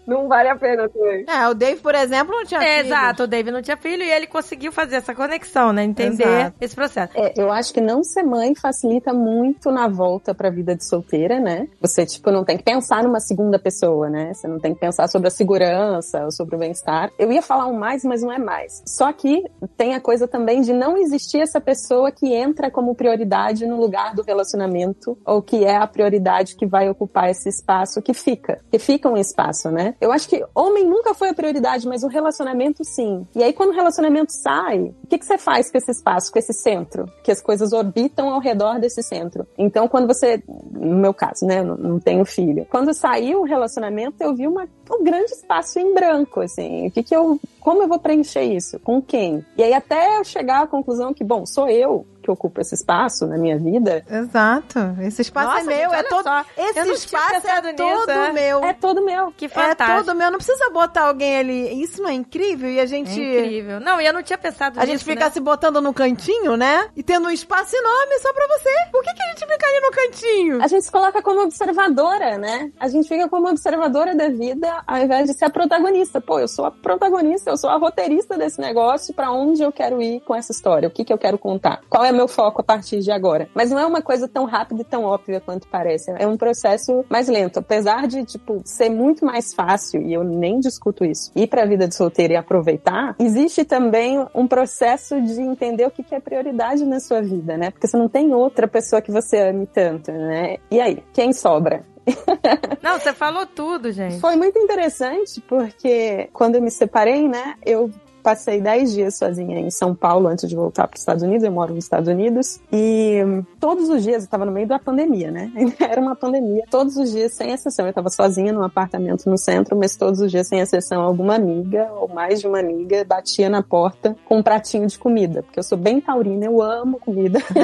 não 0.06 0.28
vale 0.28 0.48
a 0.48 0.56
pena 0.56 0.88
também. 0.88 1.24
É, 1.28 1.48
o 1.48 1.54
Dave, 1.54 1.80
por 1.80 1.94
exemplo, 1.94 2.34
não 2.34 2.44
tinha 2.44 2.60
É, 2.62 2.76
filhos. 2.78 2.86
exato, 2.86 3.22
o 3.24 3.26
David 3.26 3.52
não 3.52 3.62
tinha 3.62 3.76
filho 3.76 4.02
e 4.02 4.10
ele 4.10 4.26
conseguiu 4.26 4.72
fazer 4.72 4.96
essa 4.96 5.14
conexão, 5.14 5.72
né? 5.72 5.84
Entender 5.84 6.22
Exato. 6.24 6.56
esse 6.60 6.74
processo. 6.74 7.12
É, 7.16 7.32
eu 7.36 7.50
acho 7.52 7.72
que 7.72 7.80
não 7.80 8.02
ser 8.02 8.22
mãe 8.22 8.54
facilita 8.54 9.12
muito 9.12 9.70
na 9.70 9.88
volta 9.88 10.34
pra 10.34 10.45
vida 10.50 10.74
de 10.74 10.84
solteira, 10.84 11.38
né? 11.40 11.68
Você, 11.80 12.04
tipo, 12.06 12.30
não 12.30 12.44
tem 12.44 12.56
que 12.56 12.64
pensar 12.64 13.02
numa 13.02 13.20
segunda 13.20 13.58
pessoa, 13.58 14.08
né? 14.08 14.32
Você 14.34 14.46
não 14.46 14.58
tem 14.58 14.74
que 14.74 14.80
pensar 14.80 15.08
sobre 15.08 15.28
a 15.28 15.30
segurança 15.30 16.24
ou 16.24 16.30
sobre 16.30 16.56
o 16.56 16.58
bem-estar. 16.58 17.10
Eu 17.18 17.32
ia 17.32 17.42
falar 17.42 17.66
um 17.66 17.78
mais, 17.78 18.04
mas 18.04 18.22
não 18.22 18.32
é 18.32 18.38
mais. 18.38 18.82
Só 18.86 19.12
que 19.12 19.44
tem 19.76 19.94
a 19.94 20.00
coisa 20.00 20.26
também 20.28 20.60
de 20.60 20.72
não 20.72 20.96
existir 20.96 21.40
essa 21.40 21.60
pessoa 21.60 22.10
que 22.10 22.32
entra 22.34 22.70
como 22.70 22.94
prioridade 22.94 23.66
no 23.66 23.76
lugar 23.76 24.14
do 24.14 24.22
relacionamento 24.22 25.16
ou 25.24 25.42
que 25.42 25.64
é 25.64 25.76
a 25.76 25.86
prioridade 25.86 26.56
que 26.56 26.66
vai 26.66 26.88
ocupar 26.88 27.30
esse 27.30 27.48
espaço 27.48 28.02
que 28.02 28.14
fica. 28.14 28.60
Que 28.70 28.78
fica 28.78 29.08
um 29.08 29.16
espaço, 29.16 29.70
né? 29.70 29.94
Eu 30.00 30.12
acho 30.12 30.28
que 30.28 30.44
homem 30.54 30.84
nunca 30.84 31.14
foi 31.14 31.30
a 31.30 31.34
prioridade, 31.34 31.86
mas 31.86 32.02
o 32.02 32.08
relacionamento 32.08 32.84
sim. 32.84 33.26
E 33.34 33.42
aí 33.42 33.52
quando 33.52 33.70
o 33.70 33.74
relacionamento 33.74 34.32
sai, 34.32 34.94
o 35.02 35.06
que, 35.08 35.18
que 35.18 35.26
você 35.26 35.38
faz 35.38 35.70
com 35.70 35.78
esse 35.78 35.90
espaço, 35.90 36.32
com 36.32 36.38
esse 36.38 36.52
centro? 36.52 37.10
Que 37.22 37.30
as 37.30 37.40
coisas 37.40 37.72
orbitam 37.72 38.30
ao 38.30 38.40
redor 38.40 38.78
desse 38.78 39.02
centro. 39.02 39.46
Então 39.56 39.88
quando 39.88 40.06
você, 40.06 40.35
no 40.46 40.96
meu 40.96 41.14
caso, 41.14 41.46
né, 41.46 41.62
não, 41.62 41.76
não 41.76 42.00
tenho 42.00 42.24
filho. 42.24 42.66
Quando 42.70 42.92
saiu 42.94 43.40
o 43.40 43.44
relacionamento, 43.44 44.22
eu 44.22 44.34
vi 44.34 44.46
uma, 44.46 44.68
um 44.94 45.04
grande 45.04 45.32
espaço 45.32 45.78
em 45.78 45.94
branco, 45.94 46.40
assim. 46.40 46.88
O 46.88 46.90
que 46.90 47.02
que 47.02 47.14
eu, 47.14 47.40
como 47.60 47.82
eu 47.82 47.88
vou 47.88 47.98
preencher 47.98 48.42
isso? 48.42 48.78
Com 48.80 49.00
quem? 49.02 49.44
E 49.56 49.62
aí 49.62 49.72
até 49.74 50.18
eu 50.18 50.24
chegar 50.24 50.62
à 50.62 50.66
conclusão 50.66 51.12
que, 51.12 51.24
bom, 51.24 51.44
sou 51.46 51.68
eu 51.68 52.06
que 52.26 52.30
ocupo 52.32 52.60
esse 52.60 52.74
espaço 52.74 53.24
na 53.24 53.38
minha 53.38 53.56
vida, 53.56 54.04
Exato. 54.10 54.80
Esse 55.00 55.22
espaço 55.22 55.48
Nossa, 55.48 55.60
é 55.60 55.64
meu, 55.64 55.90
gente, 55.90 56.00
é 56.00 56.02
todo. 56.02 56.24
só. 56.24 56.44
Esse 56.56 56.90
espaço 56.92 57.46
é 57.46 57.62
nisso, 57.62 57.76
todo 57.76 58.10
é. 58.10 58.32
meu. 58.32 58.64
é 58.64 58.72
todo 58.72 59.04
meu. 59.04 59.32
Que 59.36 59.44
É 59.44 59.48
fantástico. 59.48 60.04
todo 60.04 60.16
meu. 60.16 60.30
Não 60.32 60.38
precisa 60.38 60.68
botar 60.70 61.06
alguém 61.06 61.38
ali. 61.38 61.82
Isso 61.82 62.02
não 62.02 62.10
é 62.10 62.14
incrível? 62.14 62.68
E 62.68 62.80
a 62.80 62.86
gente. 62.86 63.20
É 63.20 63.44
incrível. 63.44 63.78
Não, 63.78 64.00
e 64.00 64.06
eu 64.06 64.12
não 64.12 64.24
tinha 64.24 64.36
pensado 64.36 64.80
A 64.80 64.84
gente 64.84 64.94
nisso, 64.94 65.04
fica 65.04 65.26
né? 65.26 65.30
se 65.30 65.38
botando 65.38 65.80
no 65.80 65.94
cantinho, 65.94 66.56
né? 66.56 66.88
E 66.96 67.02
tendo 67.02 67.28
um 67.28 67.30
espaço 67.30 67.76
enorme 67.76 68.18
só 68.18 68.32
pra 68.32 68.46
você. 68.48 68.70
Por 68.90 69.04
que, 69.04 69.14
que 69.14 69.22
a 69.22 69.26
gente 69.28 69.46
fica 69.46 69.66
ali 69.66 69.80
no 69.80 69.90
cantinho? 69.92 70.62
A 70.62 70.66
gente 70.66 70.84
se 70.84 70.90
coloca 70.90 71.22
como 71.22 71.42
observadora, 71.42 72.38
né? 72.38 72.72
A 72.80 72.88
gente 72.88 73.06
fica 73.08 73.28
como 73.28 73.48
observadora 73.48 74.16
da 74.16 74.28
vida 74.28 74.75
ao 74.86 74.98
invés 74.98 75.26
de 75.26 75.34
ser 75.34 75.46
a 75.46 75.50
protagonista. 75.50 76.20
Pô, 76.20 76.38
eu 76.38 76.48
sou 76.48 76.64
a 76.64 76.70
protagonista, 76.70 77.50
eu 77.50 77.56
sou 77.56 77.70
a 77.70 77.76
roteirista 77.76 78.36
desse 78.36 78.60
negócio, 78.60 79.14
pra 79.14 79.30
onde 79.30 79.62
eu 79.62 79.72
quero 79.72 80.02
ir 80.02 80.20
com 80.20 80.34
essa 80.34 80.52
história, 80.52 80.88
o 80.88 80.90
que, 80.90 81.04
que 81.04 81.12
eu 81.12 81.18
quero 81.18 81.38
contar, 81.38 81.80
qual 81.88 82.04
é 82.04 82.12
meu 82.12 82.28
foco 82.28 82.60
a 82.60 82.64
partir 82.64 83.00
de 83.00 83.10
agora. 83.10 83.48
Mas 83.54 83.70
não 83.70 83.78
é 83.78 83.86
uma 83.86 84.02
coisa 84.02 84.28
tão 84.28 84.44
rápida 84.44 84.82
e 84.82 84.84
tão 84.84 85.04
óbvia 85.04 85.40
quanto 85.40 85.68
parece. 85.68 86.10
É 86.18 86.26
um 86.26 86.36
processo 86.36 87.04
mais 87.08 87.28
lento. 87.28 87.58
Apesar 87.58 88.06
de, 88.06 88.24
tipo, 88.24 88.60
ser 88.64 88.90
muito 88.90 89.24
mais 89.24 89.54
fácil, 89.54 90.02
e 90.02 90.12
eu 90.12 90.24
nem 90.24 90.60
discuto 90.60 91.04
isso, 91.04 91.30
ir 91.34 91.46
pra 91.46 91.64
vida 91.64 91.86
de 91.86 91.94
solteiro 91.94 92.32
e 92.32 92.36
aproveitar, 92.36 93.14
existe 93.18 93.64
também 93.64 94.24
um 94.34 94.46
processo 94.46 95.20
de 95.20 95.40
entender 95.40 95.86
o 95.86 95.90
que, 95.90 96.02
que 96.02 96.14
é 96.14 96.20
prioridade 96.20 96.84
na 96.84 97.00
sua 97.00 97.20
vida, 97.20 97.56
né? 97.56 97.70
Porque 97.70 97.86
você 97.86 97.96
não 97.96 98.08
tem 98.08 98.34
outra 98.34 98.66
pessoa 98.66 99.02
que 99.02 99.10
você 99.10 99.38
ame 99.38 99.66
tanto, 99.66 100.10
né? 100.12 100.56
E 100.70 100.80
aí, 100.80 101.02
quem 101.12 101.32
sobra? 101.32 101.84
Não, 102.82 102.98
você 102.98 103.12
falou 103.12 103.46
tudo, 103.46 103.90
gente. 103.92 104.20
Foi 104.20 104.36
muito 104.36 104.58
interessante 104.58 105.40
porque 105.40 106.28
quando 106.32 106.56
eu 106.56 106.62
me 106.62 106.70
separei, 106.70 107.28
né, 107.28 107.56
eu 107.64 107.90
passei 108.26 108.60
10 108.60 108.92
dias 108.92 109.16
sozinha 109.16 109.60
em 109.60 109.70
São 109.70 109.94
Paulo 109.94 110.26
antes 110.26 110.48
de 110.48 110.56
voltar 110.56 110.88
para 110.88 110.96
os 110.96 111.00
Estados 111.00 111.22
Unidos. 111.22 111.44
Eu 111.44 111.52
moro 111.52 111.72
nos 111.72 111.84
Estados 111.84 112.08
Unidos 112.08 112.60
e 112.72 113.20
todos 113.60 113.88
os 113.88 114.02
dias 114.02 114.16
eu 114.16 114.24
estava 114.24 114.44
no 114.44 114.50
meio 114.50 114.66
da 114.66 114.80
pandemia, 114.80 115.30
né? 115.30 115.48
Era 115.78 116.00
uma 116.00 116.16
pandemia. 116.16 116.64
Todos 116.68 116.96
os 116.96 117.12
dias, 117.12 117.34
sem 117.34 117.52
exceção, 117.52 117.86
eu 117.86 117.90
estava 117.90 118.10
sozinha 118.10 118.52
num 118.52 118.64
apartamento 118.64 119.30
no 119.30 119.38
centro, 119.38 119.76
mas 119.76 119.94
todos 119.94 120.18
os 120.20 120.28
dias, 120.28 120.48
sem 120.48 120.58
exceção, 120.58 121.02
alguma 121.02 121.36
amiga 121.36 121.88
ou 122.00 122.08
mais 122.08 122.40
de 122.40 122.48
uma 122.48 122.58
amiga 122.58 123.04
batia 123.04 123.48
na 123.48 123.62
porta 123.62 124.16
com 124.24 124.38
um 124.38 124.42
pratinho 124.42 124.88
de 124.88 124.98
comida, 124.98 125.44
porque 125.44 125.60
eu 125.60 125.62
sou 125.62 125.78
bem 125.78 126.00
taurina, 126.00 126.46
eu 126.46 126.60
amo 126.60 126.98
comida. 126.98 127.38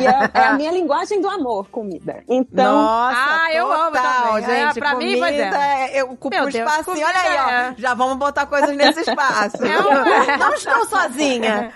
e 0.00 0.06
é, 0.06 0.30
é 0.32 0.46
a 0.46 0.54
minha 0.54 0.70
linguagem 0.72 1.20
do 1.20 1.28
amor, 1.28 1.68
comida. 1.68 2.22
Então, 2.26 2.78
Nossa, 2.82 3.14
Ah, 3.18 3.52
eu 3.52 3.70
amo 3.70 3.92
também. 3.92 4.44
É, 4.54 4.66
gente. 4.68 4.78
pra 4.78 4.94
mim, 4.94 5.18
pois 5.18 5.34
é. 5.34 5.50
comida, 5.50 5.90
Eu 5.92 6.06
Meu 6.08 6.40
Deus, 6.50 6.54
espacinho. 6.54 6.84
comida 6.84 7.06
Olha 7.08 7.18
aí, 7.20 7.36
ó. 7.36 7.50
é- 7.50 7.74
Já 7.76 7.92
vamos 7.92 8.16
botar 8.16 8.46
coisas 8.46 8.74
nesse 8.74 9.00
espaço. 9.00 9.58
É 9.64 9.78
um- 9.80 9.97
Não 10.38 10.54
estou 10.54 10.86
sozinha. 10.86 11.72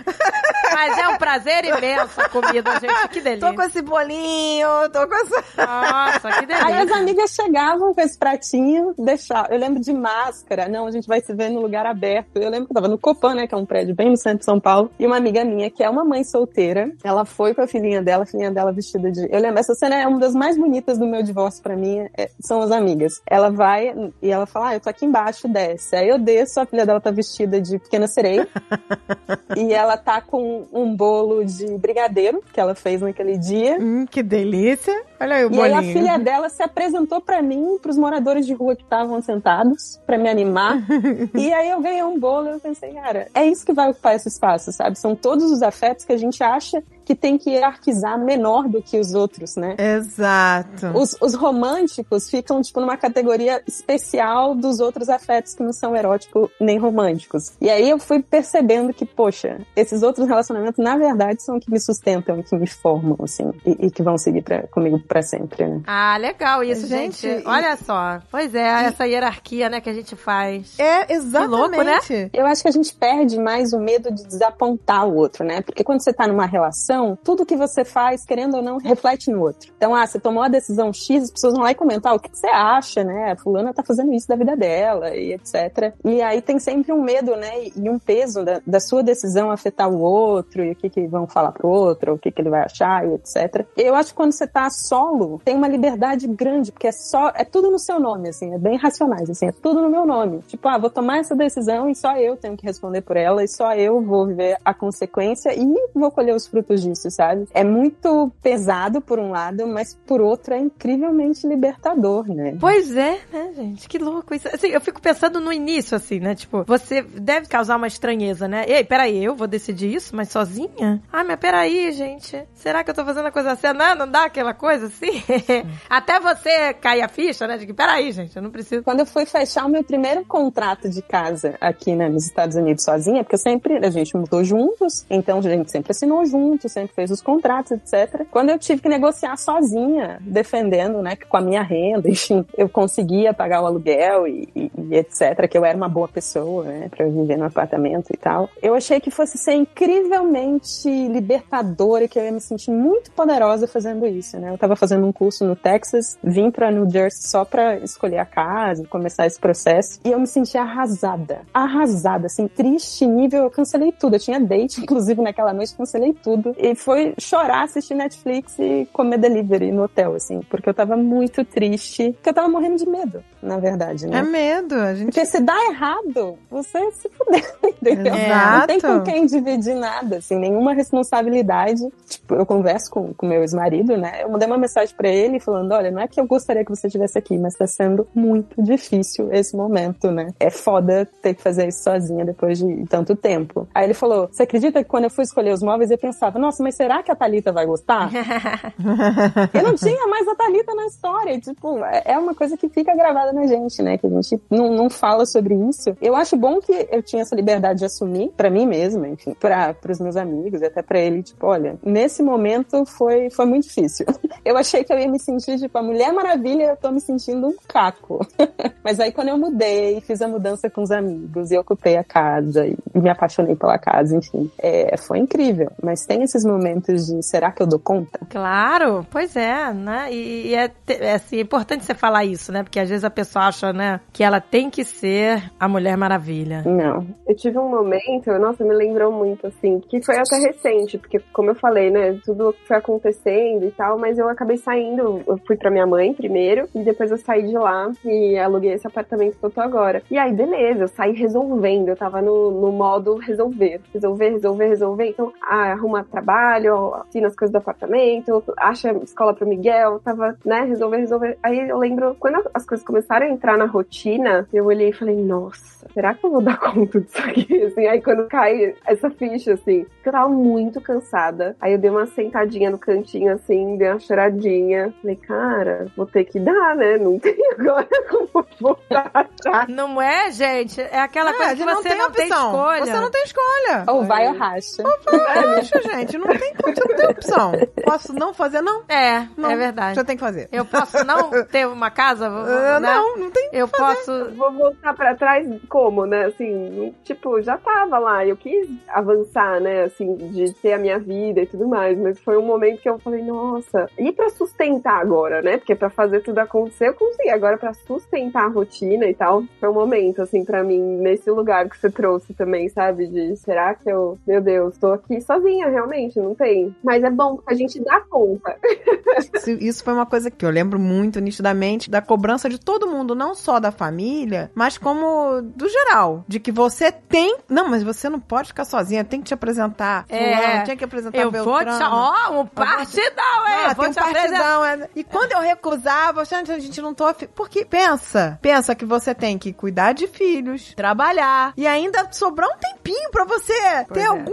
Mas 0.75 0.99
é 0.99 1.09
um 1.09 1.17
prazer 1.19 1.65
imenso 1.65 2.21
a 2.21 2.29
comida, 2.29 2.73
gente. 2.81 3.09
Que 3.09 3.21
delícia. 3.21 3.49
Tô 3.49 3.55
com 3.55 3.63
esse 3.63 3.83
bolinho, 3.83 4.69
tô 4.93 5.07
com 5.07 5.15
essa... 5.15 5.67
Nossa, 5.67 6.41
que 6.41 6.47
delícia. 6.47 6.67
Aí 6.67 6.79
as 6.79 6.91
amigas 6.93 7.31
chegavam 7.35 7.95
com 7.95 8.01
esse 8.01 8.19
pratinho, 8.19 8.95
deixavam. 8.99 9.51
Eu 9.51 9.59
lembro 9.59 9.81
de 9.81 9.93
máscara. 9.93 10.69
Não, 10.69 10.87
a 10.87 10.91
gente 10.91 11.07
vai 11.07 11.21
se 11.21 11.33
ver 11.35 11.51
no 11.51 11.61
lugar 11.61 11.87
aberto. 11.87 12.37
Eu 12.37 12.51
lembro 12.51 12.67
que 12.67 12.73
eu 12.73 12.75
tava 12.75 12.89
no 12.89 12.99
Copan, 12.99 13.35
né? 13.35 13.47
Que 13.47 13.55
é 13.55 13.59
um 13.59 13.67
prédio 13.67 13.95
bem 13.95 14.11
no 14.11 14.17
centro 14.17 14.39
de 14.41 14.45
São 14.45 14.59
Paulo. 14.61 14.91
E 14.99 15.07
uma 15.07 15.17
amiga 15.17 15.45
minha, 15.45 15.71
que 15.71 15.83
é 15.83 15.89
uma 15.91 16.05
mãe 16.05 16.25
solteira, 16.25 16.91
ela 17.05 17.25
foi 17.25 17.55
com 17.55 17.63
a 17.63 17.67
filhinha 17.67 18.03
dela, 18.03 18.25
a 18.25 18.27
filhinha 18.27 18.51
dela 18.51 18.73
vestida 18.73 19.11
de. 19.11 19.29
Eu 19.31 19.41
lembro, 19.41 19.59
essa 19.61 19.75
cena 19.75 19.97
é 19.97 20.07
uma 20.07 20.19
das 20.19 20.35
mais 20.35 20.57
bonitas 20.57 20.99
do 20.99 21.07
meu 21.07 21.23
divórcio 21.23 21.63
pra 21.63 21.77
mim, 21.77 22.07
é- 22.17 22.31
são 22.41 22.61
as 22.63 22.71
amigas. 22.71 23.21
Ela 23.29 23.51
vai 23.51 23.95
e 24.21 24.31
ela 24.31 24.47
fala: 24.47 24.69
Ah, 24.71 24.75
eu 24.75 24.81
tô 24.81 24.89
aqui 24.89 25.05
embaixo, 25.05 25.49
desce. 25.49 25.97
Aí 25.97 26.09
eu 26.09 26.19
desço, 26.19 26.61
a 26.61 26.67
filha 26.67 26.87
dela 26.87 27.01
tá 27.01 27.11
vestida 27.11 27.61
de 27.61 27.79
pequena 27.79 28.07
sereia. 28.07 28.49
e 29.57 29.73
ela 29.73 29.97
tá 29.97 30.21
com 30.21 30.62
um 30.73 30.95
bolo 30.95 31.45
de 31.45 31.67
brigadeiro 31.79 32.43
que 32.53 32.61
ela 32.61 32.75
fez 32.75 33.01
naquele 33.01 33.39
dia. 33.39 33.79
Hum, 33.81 34.07
que 34.07 34.23
delícia. 34.23 35.03
Olha 35.21 35.37
aí 35.37 35.45
o 35.47 35.53
E 35.53 35.61
aí 35.61 35.73
bolinho. 35.73 35.79
a 35.79 35.93
filha 35.95 36.19
dela 36.19 36.49
se 36.49 36.63
apresentou 36.63 37.21
pra 37.21 37.41
mim, 37.41 37.79
pros 37.81 37.97
moradores 37.97 38.45
de 38.47 38.53
rua 38.55 38.75
que 38.77 38.83
estavam 38.83 39.21
sentados, 39.23 40.01
pra 40.07 40.19
me 40.19 40.29
animar. 40.29 40.83
e 41.35 41.53
aí 41.53 41.71
eu 41.71 41.81
ganhei 41.81 42.03
um 42.03 42.19
bolo 42.19 42.49
e 42.49 42.53
eu 42.53 42.61
pensei, 42.61 42.93
cara, 42.93 43.29
é 43.35 43.47
isso 43.47 43.65
que 43.65 43.73
vai 43.73 43.91
ocupar 43.91 44.17
esse 44.17 44.29
espaço, 44.29 44.73
sabe? 44.73 44.99
São 44.99 45.15
todos 45.15 45.51
os 45.51 45.63
afetos 45.63 46.05
que 46.05 46.13
a 46.13 46.17
gente 46.19 46.43
acha 46.43 46.83
que 47.05 47.15
tem 47.15 47.37
que 47.39 47.51
hierarquizar 47.51 48.19
menor 48.19 48.69
do 48.69 48.83
que 48.83 48.99
os 48.99 49.15
outros, 49.15 49.57
né? 49.57 49.77
Exato. 49.79 50.87
Os, 50.95 51.17
os 51.21 51.35
românticos 51.35 52.29
ficam, 52.31 52.61
tipo, 52.63 52.81
numa 52.81 52.97
categoria 52.97 53.63
especial 53.67 54.55
dos 54.55 54.81
outros 54.81 55.09
afetos 55.09 55.55
que 55.55 55.63
não 55.63 55.73
são 55.73 55.95
eróticos 55.97 56.51
nem 56.61 56.79
românticos. 56.79 57.53
E 57.61 57.69
aí 57.71 57.89
eu 57.89 57.99
fui 57.99 58.23
percebendo 58.23 58.93
que, 58.93 59.05
poxa, 59.05 59.61
esses 59.75 60.03
outros 60.03 60.27
relacionamentos, 60.29 60.83
na 60.83 60.97
verdade, 60.97 61.43
são 61.43 61.59
que 61.59 61.71
me 61.71 61.81
sustentam 61.81 62.39
e 62.39 62.43
que 62.43 62.57
me 62.57 62.67
formam, 62.67 63.17
assim, 63.23 63.51
e, 63.67 63.87
e 63.87 63.91
que 63.91 64.03
vão 64.03 64.17
seguir 64.19 64.43
pra, 64.43 64.63
comigo 64.69 64.99
pra 65.01 65.23
sempre, 65.23 65.67
né? 65.67 65.81
Ah, 65.87 66.17
legal 66.17 66.63
isso, 66.63 66.87
gente. 66.87 67.21
Gente, 67.21 67.43
e- 67.43 67.49
Olha 67.49 67.77
só. 67.77 68.21
Pois 68.31 68.55
é, 68.55 68.85
essa 68.87 69.07
hierarquia, 69.07 69.69
né, 69.69 69.81
que 69.81 69.91
a 69.91 69.95
gente 69.95 70.15
faz. 70.17 70.79
É, 70.79 71.13
exatamente. 71.13 71.51
louco, 71.51 71.83
né? 71.83 71.99
Eu 72.33 72.47
acho 72.47 72.63
que 72.63 72.69
a 72.69 72.73
gente 72.73 72.95
perde 72.95 73.39
mais 73.39 73.73
o 73.73 73.79
medo 73.79 74.13
de 74.13 74.25
desapontar 74.27 75.07
o 75.07 75.15
outro, 75.15 75.45
né? 75.45 75.61
Porque 75.63 75.83
quando 75.85 76.03
você 76.03 76.13
tá 76.13 76.27
numa 76.27 76.47
relação, 76.47 76.92
tudo 77.23 77.47
que 77.47 77.57
você 77.57 77.85
faz, 77.85 78.25
querendo 78.25 78.57
ou 78.57 78.63
não, 78.63 78.79
reflete 78.79 79.31
no 79.31 79.41
outro. 79.41 79.73
Então, 79.77 79.95
ah, 79.95 80.07
você 80.07 80.19
tomou 80.19 80.43
a 80.43 80.49
decisão 80.49 80.93
X, 80.93 81.25
as 81.25 81.31
pessoas 81.31 81.55
vão 81.55 81.63
lá 81.63 81.71
e 81.71 81.75
comentar 81.75 82.15
o 82.15 82.19
que 82.19 82.29
que 82.29 82.39
você 82.39 82.49
acha, 82.49 83.03
né? 83.05 83.35
Fulana 83.37 83.73
tá 83.73 83.83
fazendo 83.83 84.13
isso 84.13 84.29
da 84.29 84.37
vida 84.37 84.57
dela 84.57 85.15
e 85.15 85.33
etc. 85.33 85.95
E 86.05 86.21
aí 86.23 86.41
tem 86.43 86.59
sempre 86.59 86.93
um 86.93 87.03
medo, 87.03 87.37
né? 87.37 87.69
E 87.75 87.89
um 87.89 87.99
peso 87.99 88.45
da, 88.45 88.61
da 88.67 88.81
sua 88.81 89.03
decisão 89.03 89.51
afetar 89.51 89.89
o 89.89 90.01
outro 90.01 90.65
e 90.65 90.73
o 90.73 90.77
que 90.77 90.89
que 90.89 91.07
vão 91.07 91.27
falar 91.27 91.53
pro 91.53 91.69
outro, 91.69 92.15
o 92.15 92.19
que 92.19 92.31
que 92.31 92.41
ele 92.41 92.51
vai 92.51 92.63
achar 92.63 93.07
e 93.07 93.15
etc. 93.15 93.67
Eu 93.77 93.95
acho 93.95 94.11
que 94.11 94.17
quando 94.17 94.33
você 94.33 94.47
tá 94.47 94.69
solo, 94.71 95.41
tem 95.45 95.57
uma 95.57 95.69
liberdade 95.69 96.27
grande, 96.27 96.73
porque 96.73 96.89
é 96.89 96.93
só, 96.93 97.33
é 97.35 97.45
tudo 97.45 97.71
no 97.71 97.79
seu 97.79 97.99
nome, 97.99 98.29
assim, 98.29 98.53
é 98.55 98.59
bem 98.59 98.77
racionais, 98.77 99.29
assim, 99.29 99.47
é 99.47 99.53
tudo 99.53 99.81
no 99.81 99.91
meu 99.91 100.07
nome. 100.07 100.41
Tipo, 100.47 100.69
ah, 100.69 100.79
vou 100.79 100.91
tomar 100.91 101.19
essa 101.19 101.35
decisão 101.35 101.89
e 101.89 101.95
só 101.95 102.17
eu 102.17 102.37
tenho 102.37 102.57
que 102.57 102.67
responder 102.67 103.01
por 103.03 103.17
ela 103.17 103.43
e 103.43 103.49
só 103.49 103.75
eu 103.75 104.01
vou 104.01 104.27
viver 104.27 104.57
a 104.65 104.75
consequência 104.75 105.55
e 105.55 105.75
vou 105.95 106.11
colher 106.11 106.35
os 106.35 106.47
frutos 106.47 106.82
disso, 106.83 107.11
sabe? 107.11 107.47
É 107.53 107.65
muito 107.65 108.31
pesado 108.43 109.01
por 109.01 109.19
um 109.19 109.31
lado, 109.31 109.67
mas 109.67 109.95
por 110.07 110.21
outro 110.21 110.55
é 110.55 110.59
incrivelmente 110.59 111.47
libertador, 111.47 112.29
né? 112.29 112.57
Pois 112.61 112.95
é, 112.97 113.19
né, 113.33 113.53
gente? 113.55 113.89
Que 113.89 113.99
louco 113.99 114.35
isso. 114.35 114.49
Assim, 114.49 114.69
eu 114.69 114.81
fico 114.81 115.01
pensando 115.01 115.41
no 115.41 115.53
início, 115.53 115.97
assim, 115.97 116.21
né? 116.21 116.35
Tipo, 116.35 116.65
você 116.65 117.03
deve 117.03 117.47
causar 117.47 117.77
uma 117.77 117.87
estranheza, 117.87 118.49
né? 118.49 118.65
Ei, 118.69 118.85
peraí, 118.85 119.23
eu 119.25 119.35
vou 119.35 119.47
decidir 119.47 119.95
isso, 119.95 120.15
mas 120.15 120.29
sozinha? 120.29 121.03
Ah, 121.13 121.25
mas 121.25 121.39
peraí, 121.39 121.93
gente. 121.93 122.43
Será 122.55 122.83
que 122.85 122.91
eu 122.91 122.95
tô 122.95 123.05
fazendo 123.05 123.27
a 123.27 123.33
coisa 123.33 123.55
certa? 123.57 123.79
Não, 123.79 124.07
não 124.07 124.11
dá 124.11 124.25
aquela 124.25 124.55
coisa 124.55 124.87
assim? 124.87 125.23
Até 125.89 126.21
você 126.21 126.75
cair 126.75 127.03
a 127.03 127.09
ficha, 127.09 127.47
né? 127.47 127.57
De 127.57 127.67
que, 127.67 127.75
peraí, 127.75 128.13
gente, 128.13 128.37
eu 128.37 128.43
não 128.43 128.51
preciso. 128.51 128.83
Quando 128.83 129.01
eu 129.01 129.07
fui 129.07 129.27
fechar 129.27 129.67
o 129.67 129.69
meu 129.69 129.85
primeiro 129.85 130.25
contrato 130.25 130.89
de 130.89 131.03
casa 131.03 131.57
aqui 131.61 131.95
né, 131.95 132.09
nos 132.09 132.27
Estados 132.27 132.57
Unidos 132.57 132.85
sozinha, 132.85 133.23
porque 133.23 133.35
eu 133.35 133.41
sempre, 133.41 133.77
a 133.85 133.91
gente 133.91 134.17
mudou 134.17 134.43
juntos, 134.43 135.05
então 135.11 135.39
a 135.39 135.43
gente 135.43 135.71
sempre 135.71 135.93
assinou 135.93 136.25
juntos, 136.25 136.72
sempre 136.73 136.95
fez 136.95 137.11
os 137.11 137.21
contratos, 137.21 137.73
etc. 137.73 138.27
Quando 138.31 138.51
eu 138.51 138.59
tive 138.59 138.81
que 138.83 138.89
negociar 138.89 139.37
sozinha, 139.37 140.19
defendendo, 140.21 141.03
né, 141.03 141.17
que 141.17 141.27
com 141.27 141.37
a 141.37 141.41
minha 141.41 141.63
renda, 141.63 142.09
enfim, 142.11 142.45
eu 142.57 142.69
conseguia 142.69 143.33
pagar 143.35 143.63
o 143.63 143.67
aluguel 143.67 144.27
e, 144.27 144.49
e- 144.55 144.71
e 144.91 144.97
etc, 144.97 145.49
que 145.49 145.57
eu 145.57 145.65
era 145.65 145.77
uma 145.77 145.89
boa 145.89 146.09
pessoa, 146.09 146.65
né, 146.65 146.91
eu 146.99 147.11
viver 147.11 147.37
no 147.37 147.45
apartamento 147.47 148.11
e 148.13 148.17
tal. 148.17 148.49
Eu 148.63 148.75
achei 148.75 149.01
que 149.01 149.11
fosse 149.11 149.37
ser 149.39 149.55
incrivelmente 149.55 150.89
libertador 151.09 152.03
e 152.03 152.09
que 152.09 152.19
eu 152.19 152.25
ia 152.25 152.33
me 152.33 152.41
sentir 152.41 152.71
muito 152.71 153.11
poderosa 153.13 153.67
fazendo 153.67 154.07
isso, 154.07 154.39
né. 154.39 154.51
Eu 154.51 154.59
tava 154.59 154.77
fazendo 154.77 155.07
um 155.07 155.13
curso 155.13 155.45
no 155.45 155.57
Texas, 155.57 156.19
vim 156.23 156.51
pra 156.51 156.71
New 156.71 156.89
Jersey 156.91 157.29
só 157.29 157.45
pra 157.45 157.77
escolher 157.79 158.19
a 158.19 158.25
casa, 158.27 158.85
começar 158.89 159.27
esse 159.27 159.39
processo, 159.41 159.99
e 160.05 160.11
eu 160.11 160.21
me 160.21 160.27
senti 160.27 160.57
arrasada. 160.57 161.41
Arrasada, 161.53 162.27
assim, 162.27 162.47
triste 162.49 163.07
nível, 163.07 163.45
eu 163.45 163.51
cancelei 163.51 163.93
tudo. 163.93 164.15
Eu 164.17 164.21
tinha 164.21 164.39
date, 164.41 164.81
inclusive, 164.83 165.21
naquela 165.23 165.53
noite, 165.53 165.75
cancelei 165.75 166.13
tudo. 166.13 166.55
E 166.63 166.77
foi 166.77 167.13
chorar, 167.19 167.65
assistir 167.65 167.93
Netflix 167.93 168.57
e 168.57 168.89
comer 168.93 169.19
delivery 169.19 169.73
no 169.73 169.83
hotel, 169.83 170.15
assim, 170.15 170.41
porque 170.49 170.69
eu 170.69 170.75
tava 170.75 170.97
muito 170.97 171.45
triste, 171.45 172.13
porque 172.13 172.29
eu 172.29 172.35
tava 172.35 172.49
morrendo 172.49 172.77
de 172.77 172.89
medo, 172.89 173.25
na 173.43 173.59
verdade, 173.59 174.07
né? 174.07 174.19
É 174.19 174.23
medo, 174.23 174.77
a 174.77 174.95
gente. 174.95 175.07
Porque 175.07 175.27
se 175.27 175.41
dá 175.41 175.57
errado, 175.71 176.39
você 176.49 176.79
se 176.93 177.09
fudeu, 177.09 177.43
entendeu? 177.67 178.15
Exato. 178.15 178.59
Não 178.59 178.67
tem 178.69 178.81
com 178.81 179.03
quem 179.03 179.27
dividir 179.27 179.75
nada, 179.75 180.19
assim, 180.19 180.39
nenhuma 180.39 180.73
responsabilidade. 180.73 181.83
Tipo, 182.09 182.22
eu 182.35 182.47
converso 182.47 182.91
com 182.91 183.15
o 183.21 183.27
meu 183.27 183.41
ex-marido, 183.41 183.97
né? 183.97 184.23
Eu 184.23 184.31
mandei 184.31 184.47
uma 184.47 184.59
mensagem 184.59 184.95
pra 184.95 185.09
ele 185.09 185.41
falando, 185.41 185.73
olha, 185.73 185.91
não 185.91 186.01
é 186.01 186.09
que 186.09 186.21
eu 186.21 186.27
gostaria 186.27 186.65
que 186.65 186.71
você 186.71 186.87
estivesse 186.87 187.19
aqui, 187.19 187.39
mas 187.39 187.55
tá 187.55 187.67
sendo 187.67 188.07
muito 188.15 188.63
difícil 188.63 189.33
esse 189.33 189.57
momento, 189.57 190.11
né? 190.11 190.29
É 190.39 190.51
foda 190.51 191.09
ter 191.21 191.35
que 191.35 191.43
fazer 191.43 191.69
isso 191.69 191.83
sozinha 191.83 192.25
depois 192.25 192.59
de 192.59 192.87
tanto 192.87 193.15
tempo. 193.15 193.69
Aí 193.75 193.85
ele 193.85 193.95
falou, 193.95 194.29
você 194.31 194.43
acredita 194.45 194.83
que 194.83 194.89
quando 194.89 195.05
eu 195.05 195.11
fui 195.11 195.25
escolher 195.25 195.53
os 195.53 195.63
móveis, 195.63 195.91
eu 195.91 195.99
pensava, 195.99 196.39
nossa, 196.39 196.63
mas 196.63 196.75
será 196.75 197.03
que 197.03 197.11
a 197.11 197.17
Thalita 197.17 197.53
vai 197.53 197.67
gostar? 197.67 198.11
Eu 199.53 199.63
não 199.63 199.75
tinha 199.75 200.07
mais 200.07 200.27
a 200.27 200.35
Thalita 200.35 200.75
na 200.75 200.87
história. 200.87 201.39
Tipo, 201.41 201.79
é 202.05 202.19
uma 202.19 202.35
coisa 202.35 202.57
que 202.57 202.69
fica 202.69 202.95
gravada 202.95 203.33
na 203.33 203.47
gente, 203.47 203.83
né? 203.83 203.99
Que 203.99 204.07
a 204.07 204.11
gente 204.11 204.41
não, 204.51 204.71
não 204.75 204.91
fala 204.91 205.27
sobre 205.27 205.55
isso. 205.55 205.97
Eu 206.01 206.15
acho 206.15 206.37
bom 206.37 206.61
que 206.61 206.73
eu 206.91 207.03
tinha 207.03 207.23
essa 207.23 207.35
liberdade 207.35 207.81
de 207.81 207.85
assumir 207.85 208.33
pra 208.37 208.51
mim 208.51 208.67
mesma, 208.67 209.09
enfim, 209.09 209.35
para 209.39 209.77
os 209.89 210.01
meus 210.01 210.17
amigos 210.17 210.61
e 210.61 210.67
até 210.67 210.83
pra 210.83 210.99
ele, 210.99 211.23
tipo, 211.23 211.47
olha, 211.47 211.79
nesse 211.85 212.22
momento 212.23 212.85
foi, 212.85 213.31
foi 213.31 213.47
muito 213.47 213.65
difícil. 213.65 214.07
Eu 214.45 214.57
achei 214.57 214.83
que 214.83 214.93
eu 214.93 214.99
ia 214.99 215.09
me 215.09 215.21
sentir, 215.21 215.57
tipo, 215.57 215.79
a 215.79 215.83
Mulher 215.83 216.13
Maravilha, 216.13 216.71
eu 216.71 216.77
tô 216.77 216.91
me 216.91 217.01
sentindo 217.01 217.47
um 217.47 217.55
caco. 217.69 218.27
Mas 218.83 218.99
aí 218.99 219.13
quando 219.13 219.29
eu 219.29 219.39
mudei, 219.39 220.01
fiz 220.01 220.21
a 220.21 220.27
mudança 220.27 220.69
com 220.69 220.83
os 220.83 220.91
amigos 220.91 221.53
e 221.53 221.57
ocupei 221.57 221.97
a 221.97 222.03
casa 222.03 222.67
e 222.67 222.77
me 222.93 223.09
apaixonei 223.09 223.55
pela 223.55 223.79
casa, 223.79 224.17
enfim, 224.17 224.51
é, 224.59 224.97
foi 224.97 225.19
incrível. 225.19 225.71
Mas 225.81 226.05
tem 226.05 226.23
esses 226.23 226.45
momentos 226.45 227.07
de 227.07 227.23
será 227.23 227.53
que 227.53 227.63
eu 227.63 227.67
dou 227.69 227.79
conta? 227.79 228.19
Claro, 228.29 229.07
pois 229.11 229.37
é, 229.37 229.73
né? 229.73 230.13
E, 230.13 230.49
e 230.49 230.55
é, 230.55 230.71
é, 230.89 231.13
assim, 231.15 231.39
importante 231.39 231.85
você 231.85 231.95
falar 231.95 232.25
isso, 232.25 232.51
né? 232.51 232.63
Porque 232.63 232.81
às 232.81 232.89
vezes 232.89 233.05
a 233.05 233.11
pessoa 233.11 233.47
acha, 233.47 233.73
né, 233.73 234.01
que 234.13 234.25
ela 234.25 234.41
tem 234.41 234.69
que 234.69 234.85
ser 234.85 235.51
a 235.59 235.69
Mulher 235.69 235.97
Maravilha. 235.97 236.63
Não. 236.67 237.07
Eu 237.27 237.37
tive 237.37 237.59
um 237.59 237.69
momento, 237.69 238.31
nossa, 238.39 238.65
me 238.65 238.75
lembrou 238.75 239.13
muito, 239.13 239.47
assim, 239.47 239.81
que 239.81 240.03
foi 240.03 240.17
até 240.17 240.37
recente, 240.37 240.99
porque, 240.99 241.21
como 241.33 241.51
eu 241.51 241.55
falei, 241.55 241.91
né, 241.91 242.12
tudo 242.25 242.55
foi 242.67 242.77
acontecendo 242.77 243.65
e 243.65 243.71
tal, 243.71 243.99
mas 243.99 244.19
eu 244.19 244.29
acabei 244.29 244.57
saindo, 244.57 245.23
eu 245.27 245.39
fui 245.47 245.57
pra 245.57 245.71
minha 245.71 245.87
mãe 245.87 246.13
primeiro, 246.13 246.69
e 246.75 246.83
depois 246.83 247.11
eu 247.11 247.19
saí 247.19 247.47
de 247.47 247.57
lá 247.57 247.91
e 248.05 248.39
aluguei 248.39 248.73
esse 248.73 248.87
apartamento 248.87 249.37
que 249.37 249.45
eu 249.45 249.51
tô 249.51 249.61
agora. 249.61 250.03
E 250.11 250.19
aí, 250.19 250.33
beleza, 250.33 250.85
eu 250.85 250.89
saí 250.89 251.13
resolvendo, 251.13 251.89
eu 251.89 251.97
tava 251.97 252.21
no, 252.21 252.51
no 252.51 252.73
modo 252.73 253.17
resolver, 253.17 253.81
resolver, 253.93 254.31
resolver, 254.31 254.69
resolver. 254.69 255.09
Então, 255.09 255.33
ah, 255.43 255.73
arruma 255.73 256.05
trabalho, 256.05 256.95
assina 256.95 257.29
as 257.29 257.37
coisas 257.37 257.53
do 257.53 257.59
apartamento, 257.59 258.43
acha 258.57 258.93
escola 259.03 259.35
pro 259.35 259.47
Miguel, 259.47 260.01
tava, 260.01 260.37
né, 260.45 260.63
resolver, 260.63 260.99
resolver. 260.99 261.39
Aí 261.43 261.69
eu 261.69 261.79
lembro, 261.79 262.17
quando 262.19 262.43
as 262.53 262.65
coisas 262.65 262.87
começaram 262.87 263.27
a 263.27 263.31
entrar 263.31 263.57
na 263.57 263.67
rotina, 263.67 264.49
eu 264.53 264.67
olhei 264.67 264.91
e 264.91 264.93
falei, 264.93 265.17
nossa, 265.17 265.87
será 265.93 266.15
que 266.15 266.25
eu 266.25 266.31
vou 266.31 266.43
dar 266.43 266.59
conta 266.61 267.01
disso 267.01 267.19
aqui? 267.19 267.63
Assim, 267.63 267.87
aí 267.87 268.01
quando 268.01 268.27
cai 268.27 268.75
essa 268.87 269.11
ficha, 269.11 269.55
assim, 269.55 269.87
eu 270.05 270.13
tava 270.13 270.29
muito 270.29 270.81
cansada. 270.81 271.57
Aí 271.61 271.73
eu 271.73 271.79
dei 271.79 271.91
uma 271.93 272.07
sentadinha 272.07 272.71
no 272.71 272.79
cantinho, 272.79 273.33
assim, 273.33 273.77
dei 273.77 273.89
uma 273.89 273.99
choradinha. 274.01 274.93
Falei, 275.01 275.17
cara, 275.17 275.87
vou 275.97 276.07
ter 276.07 276.25
que 276.25 276.41
dar, 276.41 276.75
né? 276.77 276.99
Não 276.99 277.19
tem 277.19 277.37
agora 277.59 277.87
como 278.11 278.47
voltar 278.61 279.11
atrás. 279.15 279.69
Não 279.69 280.01
é, 280.01 280.31
gente? 280.31 280.81
É 280.81 281.01
aquela 281.01 281.31
Ah, 281.31 281.35
coisa 281.35 281.57
que 281.57 281.63
você 281.63 281.65
não 281.65 281.83
tem 281.83 281.99
não 281.99 282.11
tem 282.11 282.27
opção. 282.27 282.47
escolha. 282.51 282.87
Você 282.87 282.93
não 283.01 283.11
tem 283.11 283.25
escolha. 283.25 283.85
Ou 283.89 284.05
vai 284.05 284.27
ou 284.29 284.37
racha. 284.37 284.83
É, 284.83 285.61
bicho, 285.61 285.83
gente, 285.83 286.19
não 286.19 286.27
tem, 286.29 286.53
você 286.55 286.81
não 286.89 286.97
tem 286.97 287.07
opção. 287.07 287.53
Posso 287.85 288.13
não 288.13 288.35
fazer, 288.35 288.61
não? 288.61 288.83
É, 288.89 289.27
Não. 289.37 289.51
é 289.51 289.57
verdade. 289.57 289.95
Já 289.97 290.05
tem 290.05 290.17
que 290.17 290.23
fazer. 290.23 290.49
Eu 290.53 290.65
posso 290.65 291.05
não 291.05 291.31
ter 291.47 291.67
uma 291.67 291.91
casa? 291.91 292.27
Ah, 292.29 292.81
né? 292.81 292.89
Não, 292.95 293.17
não 293.17 293.31
tem. 293.31 293.49
Eu 293.53 293.69
posso. 293.69 294.31
Vou 294.35 294.53
voltar 294.53 294.95
pra 294.95 295.15
trás 295.15 295.47
como, 295.69 296.07
né? 296.07 296.27
Assim, 296.27 296.95
tipo, 297.05 297.41
já 297.43 297.57
tava 297.59 297.99
lá. 297.99 298.25
Eu 298.27 298.37
quis 298.37 298.69
avançar, 298.89 299.61
né? 299.61 299.85
Assim, 299.85 300.15
de 300.17 300.53
ter 300.55 300.75
a 300.75 300.79
minha 300.79 300.99
vida 300.99 301.41
e 301.41 301.47
tudo 301.47 301.67
mais. 301.69 301.82
Mas 301.91 302.19
foi 302.21 302.37
um 302.37 302.47
momento 302.47 302.81
que 302.81 302.89
eu 302.89 302.99
falei, 302.99 303.23
nossa. 303.23 303.89
E 303.99 304.13
pra 304.13 304.29
sustentar 304.31 305.01
agora, 305.01 305.43
né? 305.43 305.59
Porque 305.59 305.75
pra 305.75 305.91
fazer 305.91 306.21
tudo 306.21 306.39
acontecer, 306.39 306.89
eu 306.89 306.95
consegui. 306.95 307.31
Agora, 307.31 307.57
pra 307.57 307.73
sustentar 307.75 308.45
a 308.45 308.49
rotina 308.49 309.07
e 309.07 309.15
tal, 309.15 309.45
foi 309.59 309.69
um 309.69 309.75
momento, 309.75 310.23
assim, 310.23 310.45
pra 310.45 310.63
mim, 310.63 310.81
nesse 310.81 311.31
lugar 311.31 311.69
que 311.69 311.77
você 311.77 311.91
trouxe 311.91 312.35
também, 312.35 312.69
sabe? 312.69 313.07
De 313.07 313.37
será 313.37 313.75
que 313.75 313.91
eu, 313.91 314.19
meu 314.27 314.41
Deus, 314.41 314.77
tô 314.79 314.93
aqui 314.93 315.21
sozinha, 315.21 315.69
realmente, 315.69 316.19
não 316.19 316.35
tem. 316.35 316.75
Mas 316.83 317.03
é 317.03 317.11
bom 317.11 317.37
que 317.37 317.53
a 317.53 317.55
gente 317.55 317.83
dá 317.83 318.01
conta. 318.01 318.57
Isso, 319.61 319.83
foi 319.83 319.93
uma 319.93 320.07
coisa 320.07 320.31
que 320.31 320.45
eu 320.45 320.51
lembro 320.51 320.79
muito 320.79 321.21
nitidamente 321.21 321.91
da 321.91 322.01
cobrança 322.01 322.49
de 322.49 322.59
todo 322.59 322.87
mundo, 322.87 323.15
não 323.15 323.35
só 323.35 323.59
da 323.59 323.71
família, 323.71 324.51
mas 324.55 324.79
como 324.79 325.41
do 325.43 325.69
geral. 325.69 326.25
De 326.29 326.39
que 326.39 326.53
você 326.53 326.93
tem. 326.93 327.37
Não, 327.49 327.69
mas 327.69 327.83
você 327.83 328.09
não 328.09 328.21
pode 328.21 328.49
ficar 328.49 328.65
sozinha, 328.65 329.05
tem 329.05 329.21
que 329.21 329.27
te 329.27 329.35
apresentar. 329.35 330.05
É. 330.09 330.37
fulano, 330.37 330.65
Tinha 330.65 330.77
que 330.77 330.85
apresentar 330.85 331.19
Eu 331.19 331.31
vou 331.31 331.65
te. 331.65 331.72
Ó, 331.81 332.41
um 332.41 332.47
partidão, 332.47 333.49
hein? 333.49 333.67
Ah, 333.67 333.75
tem 333.75 333.89
um 333.91 333.95
partidão, 333.95 334.65
é. 334.65 334.89
E 334.95 335.05
quando 335.05 335.33
eu 335.33 335.41
recusava, 335.41 336.25
gente, 336.25 336.51
a 336.51 336.59
gente 336.59 336.81
não 336.81 336.95
tô. 336.95 337.13
Porque 337.35 337.65
pensa, 337.65 338.39
pensa 338.43 338.75
que 338.75 338.85
você 338.85 339.15
tem 339.15 339.39
que 339.39 339.53
cuidar 339.53 339.93
de 339.93 340.07
filhos, 340.07 340.75
trabalhar 340.75 341.53
e 341.57 341.67
ainda 341.67 342.09
sobrar 342.13 342.49
um 342.49 342.59
tempinho 342.59 343.11
pra 343.11 343.25
você 343.25 343.53
Pois 343.87 343.89
ter 343.89 344.01
é. 344.01 344.07
algum 344.07 344.33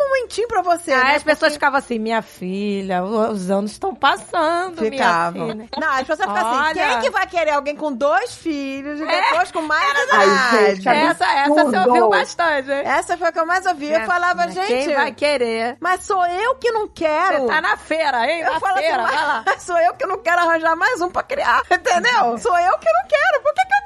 momentinho 0.00 0.48
pra 0.48 0.62
você, 0.62 0.92
Aí 0.92 1.04
né? 1.04 1.16
as 1.16 1.22
pessoas 1.22 1.52
ficavam 1.52 1.78
assim, 1.78 1.98
minha 1.98 2.22
filha, 2.22 3.02
os 3.04 3.50
anos 3.50 3.72
estão 3.72 3.94
passando, 3.94 4.78
Ficavam. 4.78 5.44
minha 5.46 5.54
filha. 5.56 5.68
Não, 5.80 5.88
as 5.92 6.06
pessoas 6.06 6.28
ficam 6.28 6.36
assim, 6.36 6.60
Olha. 6.60 6.80
É. 6.80 6.88
quem 6.92 7.00
que 7.02 7.10
vai 7.10 7.26
querer 7.26 7.50
alguém 7.52 7.76
com 7.76 7.92
dois 7.92 8.34
filhos 8.34 9.00
e 9.00 9.04
depois 9.06 9.50
com 9.52 9.62
mais 9.62 9.92
Ai, 10.12 10.26
idade? 10.26 10.74
gente, 10.76 10.88
Essa, 10.88 11.24
essa 11.26 11.48
você 11.64 11.78
ouviu 11.78 12.08
bastante, 12.08 12.70
hein? 12.70 12.82
Essa 12.84 13.16
foi 13.16 13.28
a 13.28 13.32
que 13.32 13.38
eu 13.38 13.46
mais 13.46 13.66
ouvi. 13.66 13.90
Eu 13.90 14.06
falava, 14.06 14.44
Mas 14.46 14.54
gente, 14.54 14.66
Quem 14.66 14.94
vai 14.94 15.12
querer? 15.12 15.76
mas 15.80 16.04
sou 16.04 16.24
eu 16.26 16.54
que 16.56 16.70
não 16.72 16.88
quero. 16.88 17.42
Você 17.42 17.46
tá 17.46 17.60
na 17.60 17.76
feira, 17.76 18.26
hein? 18.30 18.40
Eu 18.40 18.52
na 18.52 18.60
falo 18.60 18.72
assim, 18.74 18.82
feira, 18.82 19.02
vai 19.02 19.14
lá. 19.14 19.42
mas 19.46 19.62
sou 19.62 19.78
eu 19.78 19.94
que 19.94 20.06
não 20.06 20.18
quero 20.18 20.40
arranjar 20.40 20.76
mais 20.76 21.00
um 21.00 21.10
pra 21.10 21.22
criar, 21.22 21.62
entendeu? 21.70 22.38
Sou 22.38 22.58
eu 22.58 22.78
que 22.78 22.92
não 22.92 23.02
quero. 23.08 23.42
Por 23.42 23.54
que, 23.54 23.62
que 23.66 23.74
eu 23.74 23.79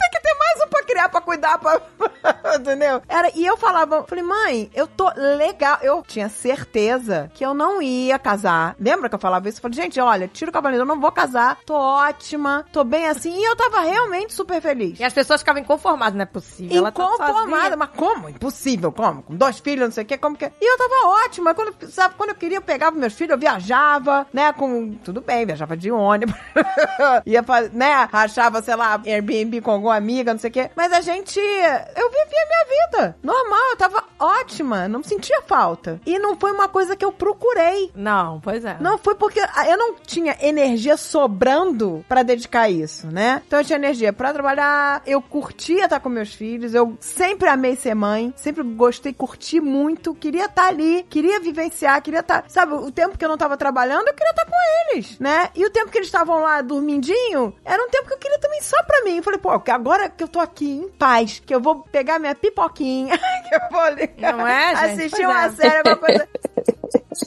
criar, 0.85 1.09
pra 1.09 1.21
cuidar, 1.21 1.59
pra... 1.59 1.81
entendeu? 2.59 3.03
Era, 3.09 3.31
e 3.35 3.45
eu 3.45 3.57
falava, 3.57 4.05
falei, 4.05 4.25
mãe, 4.25 4.71
eu 4.75 4.87
tô 4.87 5.11
legal. 5.17 5.79
Eu 5.83 6.03
tinha 6.07 6.29
certeza 6.29 7.31
que 7.35 7.45
eu 7.45 7.55
não 7.55 7.81
ia 7.83 8.19
casar. 8.19 8.77
Lembra 8.79 9.09
que 9.09 9.15
eu 9.15 9.19
falava 9.19 9.49
isso? 9.49 9.59
Eu 9.59 9.63
falei, 9.63 9.77
gente, 9.77 10.01
olha, 10.01 10.29
tira 10.29 10.51
o 10.51 10.53
cavaleiro, 10.55 10.83
eu 10.83 10.87
não 10.87 11.01
vou 11.01 11.13
casar. 11.13 11.59
Tô 11.67 11.75
ótima, 11.75 12.65
tô 12.73 12.85
bem 12.85 13.07
assim. 13.07 13.35
E 13.35 13.45
eu 13.45 13.57
tava 13.57 13.81
realmente 13.81 14.33
super 14.33 14.61
feliz. 14.61 14.99
E 15.01 15.05
as 15.05 15.13
pessoas 15.13 15.41
ficavam 15.41 15.61
inconformadas, 15.63 16.15
não 16.15 16.23
é 16.23 16.27
possível. 16.27 16.83
Tá 16.83 16.89
Inconformada, 16.91 17.63
sozinha. 17.63 17.77
mas 17.77 17.91
como? 17.91 18.29
Impossível, 18.29 18.93
como? 18.93 19.23
Com 19.23 19.35
dois 19.35 19.59
filhos, 19.59 19.85
não 19.87 19.93
sei 19.93 20.05
o 20.05 20.07
que, 20.07 20.17
como 20.19 20.37
que. 20.37 20.45
E 20.45 20.73
eu 20.73 20.79
tava 20.79 21.25
ótima. 21.25 21.55
Quando, 21.55 21.75
sabe, 21.91 22.15
quando 22.17 22.31
eu 22.31 22.37
queria, 22.37 22.59
eu 22.59 22.63
pegava 22.63 22.97
meus 22.97 23.15
filhos, 23.15 23.33
eu 23.33 23.39
viajava, 23.39 24.27
né? 24.33 24.53
Com. 24.53 24.95
Tudo 25.05 25.21
bem, 25.21 25.47
viajava 25.47 25.77
de 25.77 25.91
ônibus. 25.91 26.35
Ia 27.27 27.43
fazer, 27.43 27.73
né? 27.73 28.09
Rachava, 28.13 28.63
sei 28.63 28.77
lá, 28.77 29.01
Airbnb 29.05 29.61
com 29.61 29.71
alguma 29.71 29.97
amiga, 29.97 30.33
não 30.33 30.41
sei 30.41 30.51
o 30.51 30.53
que. 30.53 30.71
Mas 30.75 30.93
a 30.93 31.01
gente. 31.01 31.39
Eu 31.39 32.11
vivia 32.11 32.43
a 32.43 32.49
minha 32.49 32.65
vida. 32.67 33.17
Normal, 33.23 33.71
eu 33.71 33.77
tava 33.77 34.05
ótima. 34.19 34.89
não 34.89 35.03
sentia 35.03 35.43
falta. 35.43 36.01
E 36.07 36.19
não 36.19 36.37
foi 36.37 36.53
uma 36.53 36.69
coisa 36.69 36.97
que 36.97 37.05
eu 37.05 37.13
procurei. 37.13 37.91
Não, 37.95 38.41
pois 38.41 38.65
é. 38.65 38.77
Não 38.81 38.99
foi 38.99 39.15
porque 39.15 39.41
eu 39.41 39.77
não 39.77 39.95
tinha 39.95 40.37
energia 40.41 40.97
sobrando 40.97 42.05
pra 42.09 42.23
dedicar 42.23 42.63
a 42.63 42.71
isso, 42.71 43.07
né? 43.07 43.43
Então 43.47 43.59
eu 43.59 43.65
tinha 43.65 43.77
energia 43.77 44.13
pra 44.13 44.33
trabalhar, 44.33 45.03
eu 45.07 45.21
curtia 45.21 45.85
estar 45.85 46.01
com 46.01 46.09
meus 46.09 46.35
filhos, 46.35 46.75
eu 46.75 46.97
sempre 47.01 47.49
amei 47.49 47.77
ser 47.77 47.95
mãe, 47.95 48.33
sempre 48.37 48.63
gostei, 48.63 49.13
curti 49.13 49.61
muito, 49.61 50.15
queria 50.15 50.47
estar 50.47 50.69
ali, 50.69 51.05
queria 51.09 51.41
vivenciar, 51.41 52.01
queria 52.03 52.21
estar, 52.21 52.45
sabe, 52.49 52.75
o 52.75 52.91
tempo 52.91 53.19
que 53.19 53.25
eu 53.25 53.29
não 53.29 53.37
tava 53.37 53.57
trabalhando, 53.57 54.09
eu 54.09 54.15
queria 54.15 54.31
estar 54.31 54.47
com 54.47 54.57
eles, 54.93 55.19
né? 55.19 55.51
E 55.55 55.65
o 55.65 55.71
tempo 55.71 55.91
que 55.91 55.99
eles 55.99 56.09
estavam 56.09 56.41
lá 56.41 56.61
dormindinho, 56.61 57.55
era 57.65 57.83
um 57.83 57.91
tempo 57.91 58.09
que 58.09 58.15
eu 58.15 58.19
queria 58.19 58.39
também 58.39 58.61
só 58.63 58.83
pra 58.85 59.03
mim. 59.05 59.17
Eu 59.17 59.23
falei, 59.23 59.39
pô, 59.39 59.51
agora 59.51 60.09
que 60.09 60.23
eu 60.23 60.29
tô 60.29 60.41
aqui 60.41 60.64
em 60.71 60.89
paz, 60.89 61.43
que 61.45 61.55
eu 61.55 61.61
vou 61.61 61.81
pegar 61.91 62.19
minha 62.19 62.35
pipoquinha, 62.35 63.17
que 63.49 63.55
eu 63.55 63.61
vou 63.71 63.89
ligar, 63.91 64.37
Não 64.37 64.47
é, 64.47 64.77
gente? 64.77 65.01
assistir 65.01 65.25
Pois 65.25 65.37
uma 65.37 65.45
é. 65.45 65.51
série, 65.51 65.77
alguma 65.79 65.97
coisa. 65.97 66.29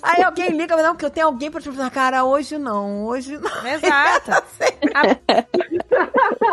Aí 0.04 0.22
alguém 0.24 0.50
liga, 0.50 0.76
não, 0.78 0.96
que 0.96 1.06
eu 1.06 1.10
tenho 1.10 1.28
alguém 1.28 1.50
pra 1.50 1.62
te 1.62 1.72
falar, 1.72 1.90
cara, 1.90 2.24
hoje 2.26 2.58
não, 2.58 3.06
hoje 3.06 3.38
não. 3.38 3.50
Exato. 3.68 4.32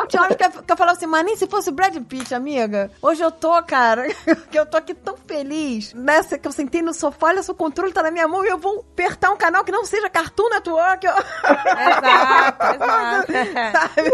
Tinha 0.08 0.22
hora 0.22 0.34
que 0.34 0.44
eu, 0.44 0.50
que 0.50 0.72
eu 0.72 0.76
falava 0.76 0.96
assim, 0.96 1.06
mas 1.06 1.24
nem 1.24 1.36
se 1.36 1.46
fosse 1.46 1.68
o 1.68 1.72
Brad 1.72 1.96
Pitt, 2.04 2.34
amiga. 2.34 2.90
Hoje 3.02 3.22
eu 3.22 3.30
tô, 3.30 3.60
cara, 3.62 4.06
que 4.50 4.58
eu 4.58 4.66
tô 4.66 4.76
aqui 4.76 4.94
tão 4.94 5.16
feliz. 5.16 5.92
Nessa 5.94 6.38
que 6.38 6.46
eu 6.46 6.52
sentei 6.52 6.82
no 6.82 6.94
sofá, 6.94 7.28
olha, 7.28 7.42
seu 7.42 7.54
controle 7.54 7.92
tá 7.92 8.02
na 8.02 8.10
minha 8.10 8.28
mão 8.28 8.44
e 8.44 8.48
eu 8.48 8.58
vou 8.58 8.84
apertar 8.92 9.30
um 9.30 9.36
canal 9.36 9.64
que 9.64 9.72
não 9.72 9.84
seja 9.84 10.08
Cartoon 10.10 10.48
Network. 10.50 11.06
Eu... 11.06 11.12
Exato, 11.12 12.64
exato. 12.74 13.32
Sabe? 13.72 14.10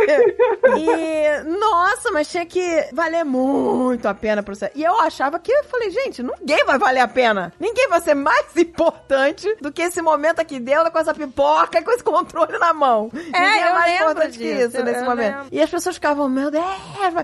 E, 0.78 1.42
nossa, 1.58 2.10
mas 2.10 2.28
tinha 2.28 2.46
que 2.46 2.59
valer 2.92 3.24
muito 3.24 4.06
a 4.08 4.14
pena 4.14 4.42
pro 4.42 4.54
céu. 4.54 4.70
E 4.74 4.82
eu 4.82 4.98
achava 5.00 5.38
que, 5.38 5.52
eu 5.52 5.64
falei, 5.64 5.90
gente, 5.90 6.22
ninguém 6.22 6.64
vai 6.64 6.78
valer 6.78 7.00
a 7.00 7.08
pena. 7.08 7.52
Ninguém 7.58 7.88
vai 7.88 8.00
ser 8.00 8.14
mais 8.14 8.46
importante 8.56 9.54
do 9.60 9.72
que 9.72 9.82
esse 9.82 10.00
momento 10.02 10.40
aqui 10.40 10.58
dentro 10.58 10.90
com 10.90 10.98
essa 10.98 11.14
pipoca 11.14 11.78
e 11.78 11.82
com 11.82 11.90
esse 11.92 12.02
controle 12.04 12.58
na 12.58 12.72
mão. 12.72 13.10
ninguém 13.12 13.40
é 13.62 13.68
eu 13.70 13.74
mais 13.74 13.94
importante 14.00 14.38
que 14.38 14.44
disso, 14.54 14.68
isso 14.68 14.76
eu- 14.78 14.84
nesse 14.84 15.00
eu 15.00 15.04
momento. 15.04 15.34
lembro. 15.36 15.48
E 15.52 15.62
as 15.62 15.70
pessoas 15.70 15.94
ficavam, 15.96 16.28
meu 16.28 16.50
Deus, 16.50 16.64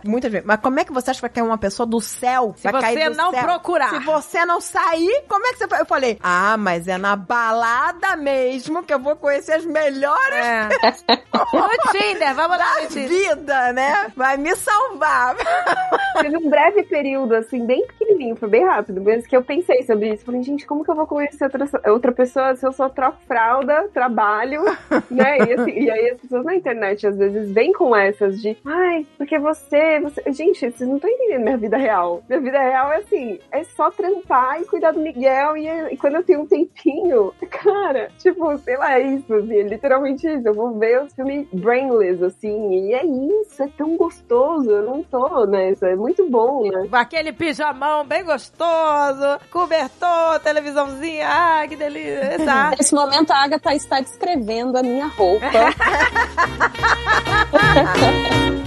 muitas 0.05 0.31
vezes. 0.31 0.47
Mas 0.47 0.61
como 0.61 0.81
é 0.81 0.85
que 0.85 0.93
você 0.93 1.11
acha 1.11 1.19
que 1.19 1.23
vai 1.23 1.31
cair 1.31 1.45
uma 1.45 1.59
pessoa 1.59 1.87
do 1.87 2.01
céu? 2.01 2.55
Se 2.57 2.71
vai 2.71 2.95
você 2.95 3.09
não 3.11 3.31
céu? 3.31 3.43
procurar. 3.45 3.91
Se 3.91 3.99
você 4.01 4.45
não 4.45 4.61
sair, 4.61 5.25
como 5.29 5.47
é 5.47 5.53
que 5.53 5.59
você? 5.59 5.67
Eu 5.81 5.87
falei, 5.87 6.19
ah, 6.23 6.57
mas 6.57 6.89
é 6.89 6.99
na 6.99 7.17
balada 7.17 8.17
mesmo 8.17 8.83
que 8.83 8.93
eu 8.93 8.99
vou 8.99 9.17
conhecer 9.17 9.53
as 9.55 9.65
melhores 9.65 10.37
É. 10.37 10.69
No 11.53 11.93
Tinder, 11.93 12.35
vamos 12.35 12.59
lá 12.59 12.75
da 12.81 12.87
vida, 12.89 13.73
né? 13.73 14.13
Vai 14.17 14.37
me 14.37 14.55
salvar. 14.57 15.26
Teve 16.21 16.37
um 16.37 16.49
breve 16.49 16.83
período, 16.85 17.35
assim, 17.35 17.65
bem 17.67 17.87
pequenininho, 17.87 18.37
foi 18.37 18.49
bem 18.49 18.65
rápido, 18.65 19.03
mas 19.03 19.27
que 19.27 19.37
eu 19.37 19.43
pensei 19.43 19.83
sobre 19.83 20.13
isso. 20.13 20.25
Falei, 20.25 20.43
gente, 20.43 20.67
como 20.67 20.85
que 20.85 20.91
eu 20.91 20.95
vou 20.95 21.07
conhecer 21.07 21.45
outra, 21.45 21.93
outra 21.93 22.13
pessoa 22.13 22.55
se 22.57 22.67
eu 22.67 22.73
só 22.73 22.89
troco 22.89 23.19
fralda, 23.27 23.89
trabalho, 23.93 24.63
né? 25.11 25.37
E, 25.47 25.53
assim, 25.53 25.73
e 25.73 25.91
aí 25.91 26.11
as 26.11 26.21
pessoas 26.21 26.45
na 26.45 26.55
internet 26.55 27.07
às 27.07 27.17
vezes 27.17 27.53
vêm 27.53 27.73
com 27.73 27.95
essas 27.95 28.41
de, 28.41 28.57
ai, 28.65 29.07
porque 29.19 29.39
você, 29.39 30.01
você. 30.01 30.23
Gente, 30.33 30.59
vocês 30.59 30.81
não 30.81 30.97
estão 30.97 31.11
entendendo 31.11 31.43
minha 31.43 31.57
vida 31.57 31.77
real. 31.77 32.23
Minha 32.29 32.41
vida 32.41 32.59
real 32.59 32.93
é 32.93 32.97
assim, 32.97 33.39
é 33.53 33.65
só 33.65 33.91
trampar 33.91 34.61
e 34.61 34.65
cuidar 34.65 34.93
do 34.93 35.01
Miguel. 35.01 35.57
E, 35.57 35.69
e 35.93 35.97
quando 35.97 36.17
eu 36.17 36.25
tenho 36.25 36.41
um 36.41 36.47
tempinho, 36.47 37.33
cara, 37.51 38.11
tipo, 38.19 38.57
sei 38.59 38.77
lá, 38.77 38.99
é 38.99 39.03
isso, 39.03 39.33
assim, 39.35 39.57
é 39.59 39.63
literalmente 39.63 40.27
isso. 40.27 40.49
Eu 40.49 40.55
vou 40.55 40.79
ver 40.79 41.03
os 41.03 41.13
filmes 41.13 41.47
brainless, 41.53 42.23
assim, 42.25 42.89
e 42.89 42.95
é 42.95 43.05
isso, 43.05 43.63
é 43.63 43.69
tão 43.77 43.97
gostoso. 43.97 44.71
Eu 44.71 44.83
não 44.83 45.03
tô 45.03 45.16
nessa, 45.47 45.89
é 45.89 45.97
muito 45.97 46.29
bom, 46.31 46.71
né? 46.71 46.89
Aquele 46.93 47.33
pijamão 47.33 48.05
bem 48.05 48.25
gostoso, 48.25 49.41
cobertor, 49.51 50.41
televisãozinha, 50.43 51.27
ah, 51.29 51.67
que 51.69 51.77
delícia. 51.77 52.35
Exato. 52.35 52.79
Nesse 52.79 52.95
momento, 52.95 53.31
a 53.31 53.45
Agatha 53.45 53.75
está 53.75 54.01
descrevendo 54.01 54.77
a 54.77 54.83
minha 54.83 55.07
roupa. 55.07 55.47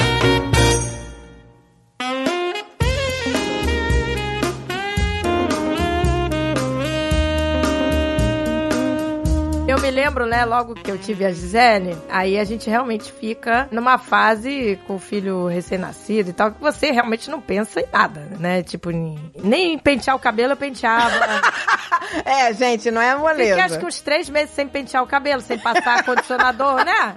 Eu 9.79 9.83
me 9.83 9.91
lembro, 9.91 10.25
né, 10.25 10.43
logo 10.43 10.75
que 10.75 10.91
eu 10.91 10.97
tive 10.97 11.23
a 11.23 11.31
Gisele, 11.31 11.97
aí 12.09 12.37
a 12.37 12.43
gente 12.43 12.69
realmente 12.69 13.13
fica 13.13 13.65
numa 13.71 13.97
fase 13.97 14.77
com 14.85 14.95
o 14.95 14.99
filho 14.99 15.47
recém-nascido 15.47 16.31
e 16.31 16.33
tal, 16.33 16.51
que 16.51 16.59
você 16.59 16.91
realmente 16.91 17.29
não 17.31 17.39
pensa 17.39 17.79
em 17.79 17.85
nada, 17.89 18.27
né? 18.37 18.61
Tipo, 18.61 18.89
nem, 18.89 19.17
nem 19.41 19.73
em 19.75 19.79
pentear 19.79 20.17
o 20.17 20.19
cabelo 20.19 20.51
eu 20.51 20.57
penteava. 20.57 21.15
É, 22.25 22.51
gente, 22.53 22.89
não 22.89 22.99
é 22.99 23.15
moleza. 23.15 23.49
Fiquei 23.49 23.61
acho 23.61 23.79
que 23.79 23.85
uns 23.85 24.01
três 24.01 24.27
meses 24.29 24.49
sem 24.49 24.67
pentear 24.67 25.03
o 25.03 25.07
cabelo, 25.07 25.41
sem 25.41 25.59
passar 25.59 26.01
condicionador, 26.03 26.83
né? 26.83 27.13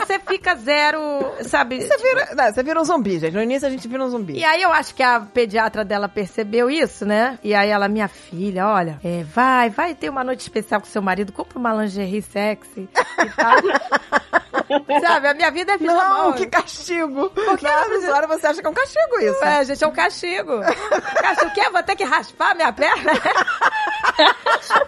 Você 0.00 0.18
fica 0.18 0.54
zero, 0.56 0.98
sabe? 1.42 1.80
Você 1.82 1.96
vira, 1.96 2.34
não, 2.34 2.52
você 2.52 2.62
vira 2.62 2.80
um 2.80 2.84
zumbi, 2.84 3.18
gente. 3.18 3.34
No 3.34 3.42
início 3.42 3.66
a 3.66 3.70
gente 3.70 3.86
vira 3.88 4.04
um 4.04 4.08
zumbi. 4.08 4.34
E 4.34 4.44
aí 4.44 4.62
eu 4.62 4.72
acho 4.72 4.94
que 4.94 5.02
a 5.02 5.20
pediatra 5.20 5.84
dela 5.84 6.08
percebeu 6.08 6.70
isso, 6.70 7.04
né? 7.04 7.38
E 7.42 7.54
aí 7.54 7.70
ela, 7.70 7.88
minha 7.88 8.08
filha, 8.08 8.68
olha, 8.68 9.00
é, 9.02 9.22
vai, 9.24 9.70
vai 9.70 9.94
ter 9.94 10.08
uma 10.08 10.24
noite 10.24 10.40
especial 10.40 10.80
com 10.80 10.86
seu 10.86 11.02
marido, 11.02 11.32
compra 11.32 11.58
uma 11.58 11.72
lingerie 11.74 12.22
sexy 12.22 12.88
e 13.24 13.30
tal. 13.36 13.56
Sabe, 15.00 15.28
a 15.28 15.34
minha 15.34 15.50
vida 15.50 15.72
é 15.72 15.76
vida 15.76 15.92
Não, 15.92 16.32
que 16.32 16.46
castigo. 16.46 17.30
Porque 17.30 17.66
nessa 17.66 18.14
hora 18.14 18.26
você 18.26 18.46
acha 18.48 18.60
que 18.60 18.66
é 18.66 18.70
um 18.70 18.74
castigo 18.74 19.20
isso. 19.20 19.44
É, 19.44 19.64
gente, 19.64 19.84
é 19.84 19.86
um 19.86 19.92
castigo. 19.92 20.60
Castigo 21.22 21.50
o 21.50 21.54
quê? 21.54 21.70
Vou 21.70 21.82
ter 21.82 21.96
que 21.96 22.04
raspar 22.04 22.54
minha 22.54 22.72
perna? 22.72 23.12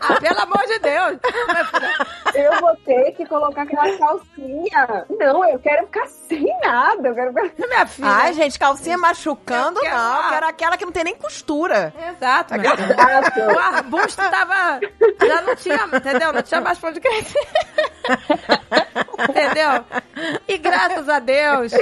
ah, 0.00 0.20
pelo 0.20 0.40
amor 0.40 0.66
de 0.66 0.78
Deus. 0.78 1.18
Eu 2.34 2.60
vou 2.60 2.76
ter 2.84 3.12
que 3.12 3.26
colocar 3.26 3.62
aquela 3.62 3.96
calcinha. 3.96 4.97
Não, 5.18 5.48
eu 5.48 5.58
quero 5.58 5.86
ficar 5.86 6.06
sem 6.06 6.46
nada. 6.62 7.08
Eu 7.08 7.14
quero 7.14 7.32
ficar... 7.32 7.66
Minha 7.68 7.86
filha. 7.86 8.08
Ai, 8.08 8.32
gente, 8.32 8.58
calcinha 8.58 8.96
machucando, 8.98 9.78
Eu 9.78 9.82
quero- 9.82 9.96
não. 9.96 10.22
Eu 10.24 10.28
quero 10.30 10.46
aquela 10.46 10.76
que 10.76 10.84
não 10.84 10.92
tem 10.92 11.04
nem 11.04 11.16
costura. 11.16 11.92
Exato, 12.16 12.54
minha 12.54 12.76
filha. 12.76 13.54
O 13.54 13.58
arbusto 13.58 14.16
tava. 14.30 14.80
Já 15.26 15.42
não 15.42 15.56
tinha, 15.56 15.88
entendeu? 15.92 16.32
Não 16.32 16.42
tinha 16.42 16.60
mais 16.60 16.78
pra 16.78 16.90
onde 16.90 17.00
crescer. 17.00 17.46
entendeu? 19.28 19.84
E 20.46 20.58
graças 20.58 21.08
a 21.08 21.18
Deus, 21.18 21.72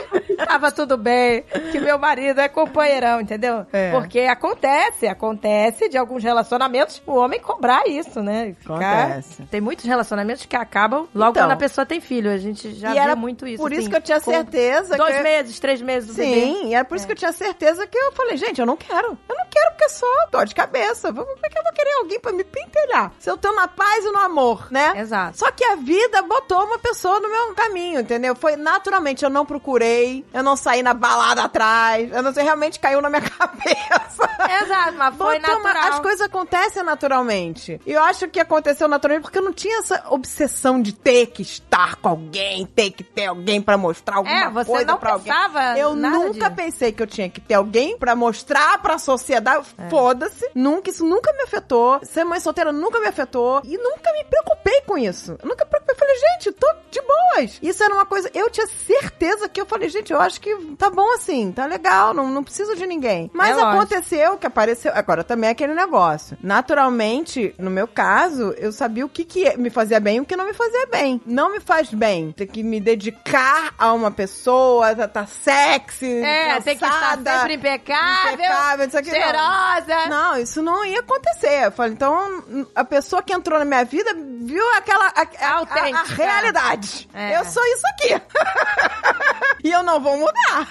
tava 0.46 0.70
tudo 0.72 0.96
bem. 0.96 1.42
Que 1.72 1.78
meu 1.80 1.98
marido 1.98 2.40
é 2.40 2.48
companheirão, 2.48 3.20
entendeu? 3.20 3.66
É. 3.72 3.90
Porque 3.92 4.20
acontece, 4.20 5.06
acontece 5.06 5.88
de 5.88 5.96
alguns 5.96 6.22
relacionamentos 6.22 7.02
o 7.06 7.14
homem 7.14 7.40
cobrar 7.40 7.86
isso, 7.86 8.22
né? 8.22 8.54
Ficar... 8.58 9.04
Acontece. 9.04 9.42
Tem 9.44 9.60
muitos 9.60 9.84
relacionamentos 9.84 10.44
que 10.46 10.56
acabam 10.56 11.06
logo 11.14 11.30
Então. 11.30 11.44
quando 11.44 11.52
a 11.52 11.56
pessoa 11.56 11.86
tem 11.86 12.00
filho. 12.00 12.30
A 12.30 12.36
gente 12.38 12.74
já 12.74 12.90
E 12.90 12.92
viu 12.94 13.05
era 13.06 13.16
muito 13.16 13.46
isso. 13.46 13.62
por 13.62 13.72
isso 13.72 13.82
assim, 13.82 13.90
que 13.90 13.96
eu 13.96 14.00
tinha 14.02 14.20
certeza 14.20 14.96
Dois 14.96 15.16
que- 15.16 15.22
meses, 15.22 15.58
três 15.60 15.80
meses 15.82 16.08
do 16.08 16.14
bebê. 16.14 16.34
Sim, 16.40 16.68
e 16.68 16.74
era 16.74 16.84
por 16.84 16.96
isso 16.96 17.06
que 17.06 17.12
eu 17.12 17.16
tinha 17.16 17.32
certeza 17.32 17.86
que 17.86 17.96
eu 17.98 18.12
falei, 18.12 18.36
gente, 18.36 18.60
eu 18.60 18.66
não 18.66 18.76
quero. 18.76 19.18
Eu 19.28 19.36
não 19.36 19.46
quero 19.50 19.70
porque 19.70 19.84
é 19.84 19.88
só 19.88 20.06
dor 20.30 20.46
de 20.46 20.54
cabeça. 20.54 21.12
Por 21.12 21.24
que 21.24 21.58
eu 21.58 21.62
vou 21.62 21.72
querer 21.72 21.92
alguém 21.94 22.20
pra 22.20 22.32
me 22.32 22.44
pentelhar? 22.44 23.12
Se 23.18 23.30
eu 23.30 23.36
tô 23.36 23.52
na 23.52 23.68
paz 23.68 24.04
e 24.04 24.10
no 24.10 24.18
amor, 24.18 24.68
né? 24.70 24.92
Exato. 24.96 25.38
Só 25.38 25.50
que 25.50 25.64
a 25.64 25.76
vida 25.76 26.22
botou 26.22 26.64
uma 26.64 26.78
pessoa 26.78 27.20
no 27.20 27.28
meu 27.28 27.54
caminho, 27.54 28.00
entendeu? 28.00 28.34
Foi 28.36 28.56
naturalmente, 28.56 29.24
eu 29.24 29.30
não 29.30 29.44
procurei, 29.46 30.24
eu 30.32 30.42
não 30.42 30.56
saí 30.56 30.82
na 30.82 30.94
balada 30.94 31.42
atrás, 31.44 32.10
eu 32.12 32.22
não 32.22 32.32
sei, 32.32 32.42
realmente 32.44 32.78
caiu 32.80 33.00
na 33.00 33.08
minha 33.08 33.22
cabeça. 33.28 34.28
Exato, 34.62 34.92
mas 34.96 35.14
foi 35.16 35.38
Botou 35.38 35.56
uma- 35.56 35.72
natural. 35.72 35.92
As 35.92 36.00
coisas 36.00 36.20
acontecem 36.22 36.82
naturalmente. 36.82 37.80
E 37.86 37.92
eu 37.92 38.02
acho 38.02 38.28
que 38.28 38.40
aconteceu 38.40 38.88
naturalmente 38.88 39.22
porque 39.24 39.38
eu 39.38 39.42
não 39.42 39.52
tinha 39.52 39.78
essa 39.78 40.04
obsessão 40.10 40.80
de 40.80 40.92
ter 40.92 41.26
que 41.26 41.42
estar 41.42 41.96
com 41.96 42.08
alguém, 42.08 42.66
ter 42.66 42.85
que 42.90 43.04
ter 43.04 43.26
alguém 43.26 43.60
pra 43.62 43.76
mostrar 43.76 44.16
alguma 44.16 44.34
É, 44.36 44.50
você 44.50 44.70
coisa 44.70 44.86
não 44.86 44.98
pra 44.98 45.12
alguém. 45.12 45.32
Eu 45.78 45.94
nunca 45.94 46.48
disso. 46.48 46.56
pensei 46.56 46.92
que 46.92 47.02
eu 47.02 47.06
tinha 47.06 47.28
que 47.28 47.40
ter 47.40 47.54
alguém 47.54 47.96
pra 47.98 48.14
mostrar 48.14 48.80
pra 48.82 48.98
sociedade. 48.98 49.66
Foda-se. 49.90 50.48
Nunca, 50.54 50.90
isso 50.90 51.04
nunca 51.04 51.32
me 51.32 51.42
afetou. 51.42 52.00
Ser 52.04 52.24
mãe 52.24 52.40
solteira 52.40 52.72
nunca 52.72 53.00
me 53.00 53.06
afetou. 53.06 53.60
E 53.64 53.76
nunca 53.76 54.12
me 54.12 54.24
preocupei 54.24 54.80
com 54.82 54.96
isso. 54.98 55.36
Eu 55.42 55.48
nunca 55.48 55.64
me 55.64 55.70
preocupei. 55.70 55.94
Falei, 55.96 56.14
gente, 56.18 56.52
tô 56.52 56.66
de 56.90 57.00
boas. 57.00 57.58
Isso 57.62 57.82
era 57.82 57.94
uma 57.94 58.04
coisa. 58.06 58.30
Eu 58.34 58.50
tinha 58.50 58.66
certeza 58.66 59.48
que 59.48 59.60
eu 59.60 59.66
falei, 59.66 59.88
gente, 59.88 60.12
eu 60.12 60.20
acho 60.20 60.40
que 60.40 60.54
tá 60.76 60.90
bom 60.90 61.14
assim, 61.14 61.50
tá 61.52 61.64
legal, 61.66 62.12
não, 62.12 62.28
não 62.30 62.44
preciso 62.44 62.74
de 62.76 62.86
ninguém. 62.86 63.30
Mas 63.32 63.50
É 63.50 63.54
lógico. 63.62 63.70
aconteceu 63.70 64.36
que 64.38 64.46
apareceu. 64.46 64.92
Agora 64.94 65.24
também 65.24 65.48
é 65.48 65.52
aquele 65.52 65.74
negócio. 65.74 66.36
Naturalmente, 66.42 67.54
no 67.58 67.70
meu 67.70 67.88
caso, 67.88 68.54
eu 68.58 68.70
sabia 68.72 69.04
o 69.04 69.08
que, 69.08 69.24
que 69.24 69.56
me 69.56 69.70
fazia 69.70 69.98
bem 69.98 70.16
e 70.16 70.20
o 70.20 70.24
que 70.26 70.36
não 70.36 70.44
me 70.46 70.52
fazia 70.52 70.86
bem. 70.86 71.20
Não 71.24 71.50
me 71.50 71.60
faz 71.60 71.88
bem 71.92 72.32
ter 72.32 72.46
que 72.46 72.62
me 72.62 72.75
dedicar 72.80 73.74
a 73.78 73.92
uma 73.92 74.10
pessoa, 74.10 74.94
tá, 74.94 75.08
tá 75.08 75.26
sexy, 75.26 76.22
É, 76.22 76.60
tem 76.60 76.76
que 76.76 76.84
estar 76.84 77.16
sempre 77.16 77.54
impecável, 77.54 78.34
impecável, 78.34 78.86
isso 78.86 78.98
aqui, 78.98 79.10
não. 79.10 79.16
cheirosa. 79.20 80.06
Não, 80.08 80.38
isso 80.38 80.62
não 80.62 80.84
ia 80.84 81.00
acontecer. 81.00 81.66
Eu 81.66 81.72
falei, 81.72 81.92
então, 81.92 82.44
a 82.74 82.84
pessoa 82.84 83.22
que 83.22 83.32
entrou 83.32 83.58
na 83.58 83.64
minha 83.64 83.84
vida 83.84 84.14
viu 84.42 84.64
aquela. 84.76 85.06
A, 85.08 85.22
a- 85.22 85.58
a- 85.60 86.00
a 86.00 86.02
realidade. 86.04 87.08
É. 87.14 87.38
Eu 87.38 87.44
sou 87.44 87.62
isso 87.66 87.82
aqui. 87.88 88.22
e 89.64 89.70
eu 89.72 89.82
não 89.82 90.00
vou 90.00 90.16
mudar. 90.16 90.66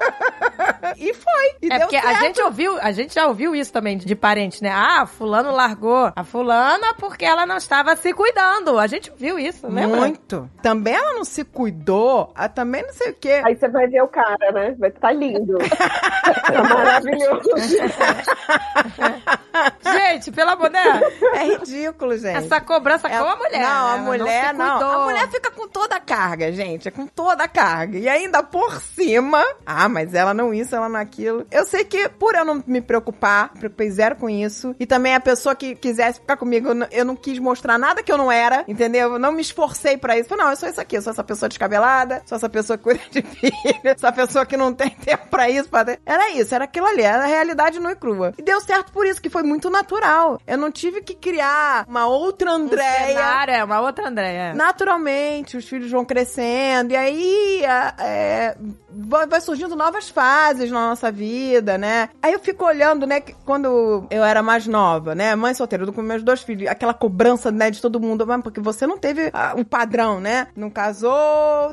e 0.96 1.12
foi. 1.14 1.56
E 1.62 1.72
É 1.72 1.78
porque 1.80 1.96
a 1.96 2.02
certo. 2.02 2.20
gente 2.20 2.42
ouviu, 2.42 2.78
a 2.80 2.92
gente 2.92 3.14
já 3.14 3.26
ouviu 3.26 3.54
isso 3.54 3.72
também 3.72 3.96
de 3.98 4.14
parente, 4.14 4.62
né? 4.62 4.70
Ah, 4.70 5.06
fulano 5.06 5.50
largou 5.50 6.12
a 6.14 6.24
fulana 6.24 6.94
porque 6.94 7.24
ela 7.24 7.46
não 7.46 7.56
estava 7.56 7.94
se 7.96 8.12
cuidando. 8.12 8.78
A 8.78 8.86
gente 8.86 9.10
ouviu 9.10 9.38
isso, 9.38 9.66
lembra? 9.68 9.96
Muito. 10.00 10.50
Também 10.62 10.94
ela 10.94 11.14
não 11.14 11.24
se 11.24 11.39
cuidou, 11.44 12.32
ah, 12.34 12.48
também 12.48 12.82
não 12.82 12.92
sei 12.92 13.10
o 13.10 13.14
quê. 13.14 13.40
Aí 13.44 13.56
você 13.56 13.68
vai 13.68 13.86
ver 13.86 14.02
o 14.02 14.08
cara, 14.08 14.52
né? 14.52 14.74
Vai 14.78 14.90
estar 14.90 15.12
lindo. 15.12 15.58
tá 16.52 16.62
maravilhoso. 16.62 17.50
Gente, 19.82 20.30
pelo 20.32 20.50
amor 20.50 20.70
de 20.70 20.76
Deus, 20.76 21.34
É 21.34 21.44
ridículo, 21.44 22.16
gente. 22.16 22.36
essa 22.36 22.60
cobrança 22.60 23.08
É- 23.08 23.18
com 23.18 23.24
a 23.24 23.36
mulher. 23.36 23.60
Não, 23.62 23.88
a 23.88 23.96
né? 23.96 24.02
mulher 24.04 24.46
se 24.48 24.52
não. 24.54 24.70
cuidou. 24.78 24.90
A 24.92 25.04
mulher 25.04 25.28
fica 25.28 25.50
com 25.50 25.68
toda 25.68 25.96
a 25.96 26.00
carga, 26.00 26.52
gente. 26.52 26.88
É 26.88 26.90
com 26.90 27.06
toda 27.06 27.44
a 27.44 27.48
carga. 27.48 27.98
E 27.98 28.08
ainda 28.08 28.42
por 28.42 28.80
cima. 28.80 29.42
Ah, 29.64 29.88
mas 29.88 30.14
ela 30.14 30.32
não 30.34 30.52
isso, 30.54 30.74
ela 30.74 30.88
não 30.88 31.00
aquilo. 31.00 31.46
Eu 31.50 31.64
sei 31.64 31.84
que 31.84 32.08
por 32.08 32.34
eu 32.34 32.44
não 32.44 32.62
me 32.66 32.80
preocupar, 32.80 33.50
me 33.54 33.60
preocupei 33.60 33.90
zero 33.90 34.16
com 34.16 34.28
isso. 34.28 34.74
E 34.78 34.86
também 34.86 35.14
a 35.14 35.20
pessoa 35.20 35.54
que 35.54 35.74
quisesse 35.74 36.20
ficar 36.20 36.36
comigo, 36.36 36.68
eu 36.68 36.74
não, 36.74 36.86
eu 36.90 37.04
não 37.04 37.16
quis 37.16 37.38
mostrar 37.38 37.78
nada 37.78 38.02
que 38.02 38.10
eu 38.12 38.18
não 38.18 38.30
era, 38.30 38.64
entendeu? 38.68 39.12
Eu 39.14 39.18
não 39.18 39.32
me 39.32 39.42
esforcei 39.42 39.96
pra 39.96 40.18
isso. 40.18 40.28
Falei, 40.28 40.44
não, 40.44 40.50
eu 40.52 40.56
sou 40.56 40.68
isso 40.68 40.80
aqui. 40.80 40.96
Eu 40.96 41.02
sou 41.02 41.10
essa 41.12 41.24
pessoa 41.30 41.48
descabelada, 41.48 42.22
sou 42.26 42.36
essa 42.36 42.48
pessoa 42.48 42.76
que 42.76 42.82
cuida 42.82 43.00
de 43.10 43.22
filho, 43.22 43.54
essa 43.84 44.10
pessoa 44.10 44.44
que 44.44 44.56
não 44.56 44.74
tem 44.74 44.90
tempo 44.90 45.28
pra 45.30 45.48
isso. 45.48 45.68
Pra. 45.68 45.98
Era 46.04 46.30
isso, 46.32 46.52
era 46.54 46.64
aquilo 46.64 46.86
ali. 46.86 47.02
Era 47.02 47.22
a 47.22 47.26
realidade 47.26 47.78
nua 47.78 47.92
e 47.92 47.96
crua. 47.96 48.34
E 48.36 48.42
deu 48.42 48.60
certo 48.60 48.92
por 48.92 49.06
isso, 49.06 49.22
que 49.22 49.30
foi 49.30 49.44
muito 49.44 49.70
natural. 49.70 50.40
Eu 50.46 50.58
não 50.58 50.70
tive 50.72 51.02
que 51.02 51.14
criar 51.14 51.84
uma 51.88 52.06
outra 52.06 52.50
Um 52.50 52.54
Andréia. 52.54 53.06
cenário, 53.06 53.54
é 53.54 53.64
uma 53.64 53.80
outra 53.80 54.08
Andréia. 54.08 54.54
Naturalmente, 54.54 55.56
os 55.56 55.68
filhos 55.68 55.90
vão 55.90 56.04
crescendo, 56.04 56.92
e 56.92 56.96
aí 56.96 57.62
é, 57.64 58.56
vai 59.28 59.40
surgindo 59.40 59.76
novas 59.76 60.08
fases 60.08 60.70
na 60.70 60.88
nossa 60.88 61.12
vida, 61.12 61.78
né? 61.78 62.08
Aí 62.22 62.32
eu 62.32 62.40
fico 62.40 62.64
olhando, 62.64 63.06
né, 63.06 63.20
quando 63.44 64.06
eu 64.10 64.24
era 64.24 64.42
mais 64.42 64.66
nova, 64.66 65.14
né, 65.14 65.34
mãe 65.36 65.54
solteira, 65.54 65.90
com 65.92 66.02
meus 66.02 66.22
dois 66.22 66.42
filhos, 66.42 66.68
aquela 66.68 66.94
cobrança, 66.94 67.50
né, 67.50 67.70
de 67.70 67.80
todo 67.80 68.00
mundo, 68.00 68.26
mas 68.26 68.42
porque 68.42 68.60
você 68.60 68.86
não 68.86 68.98
teve 68.98 69.30
ah, 69.32 69.54
um 69.56 69.64
padrão, 69.64 70.20
né? 70.20 70.48
Não 70.56 70.70
casou, 70.70 71.10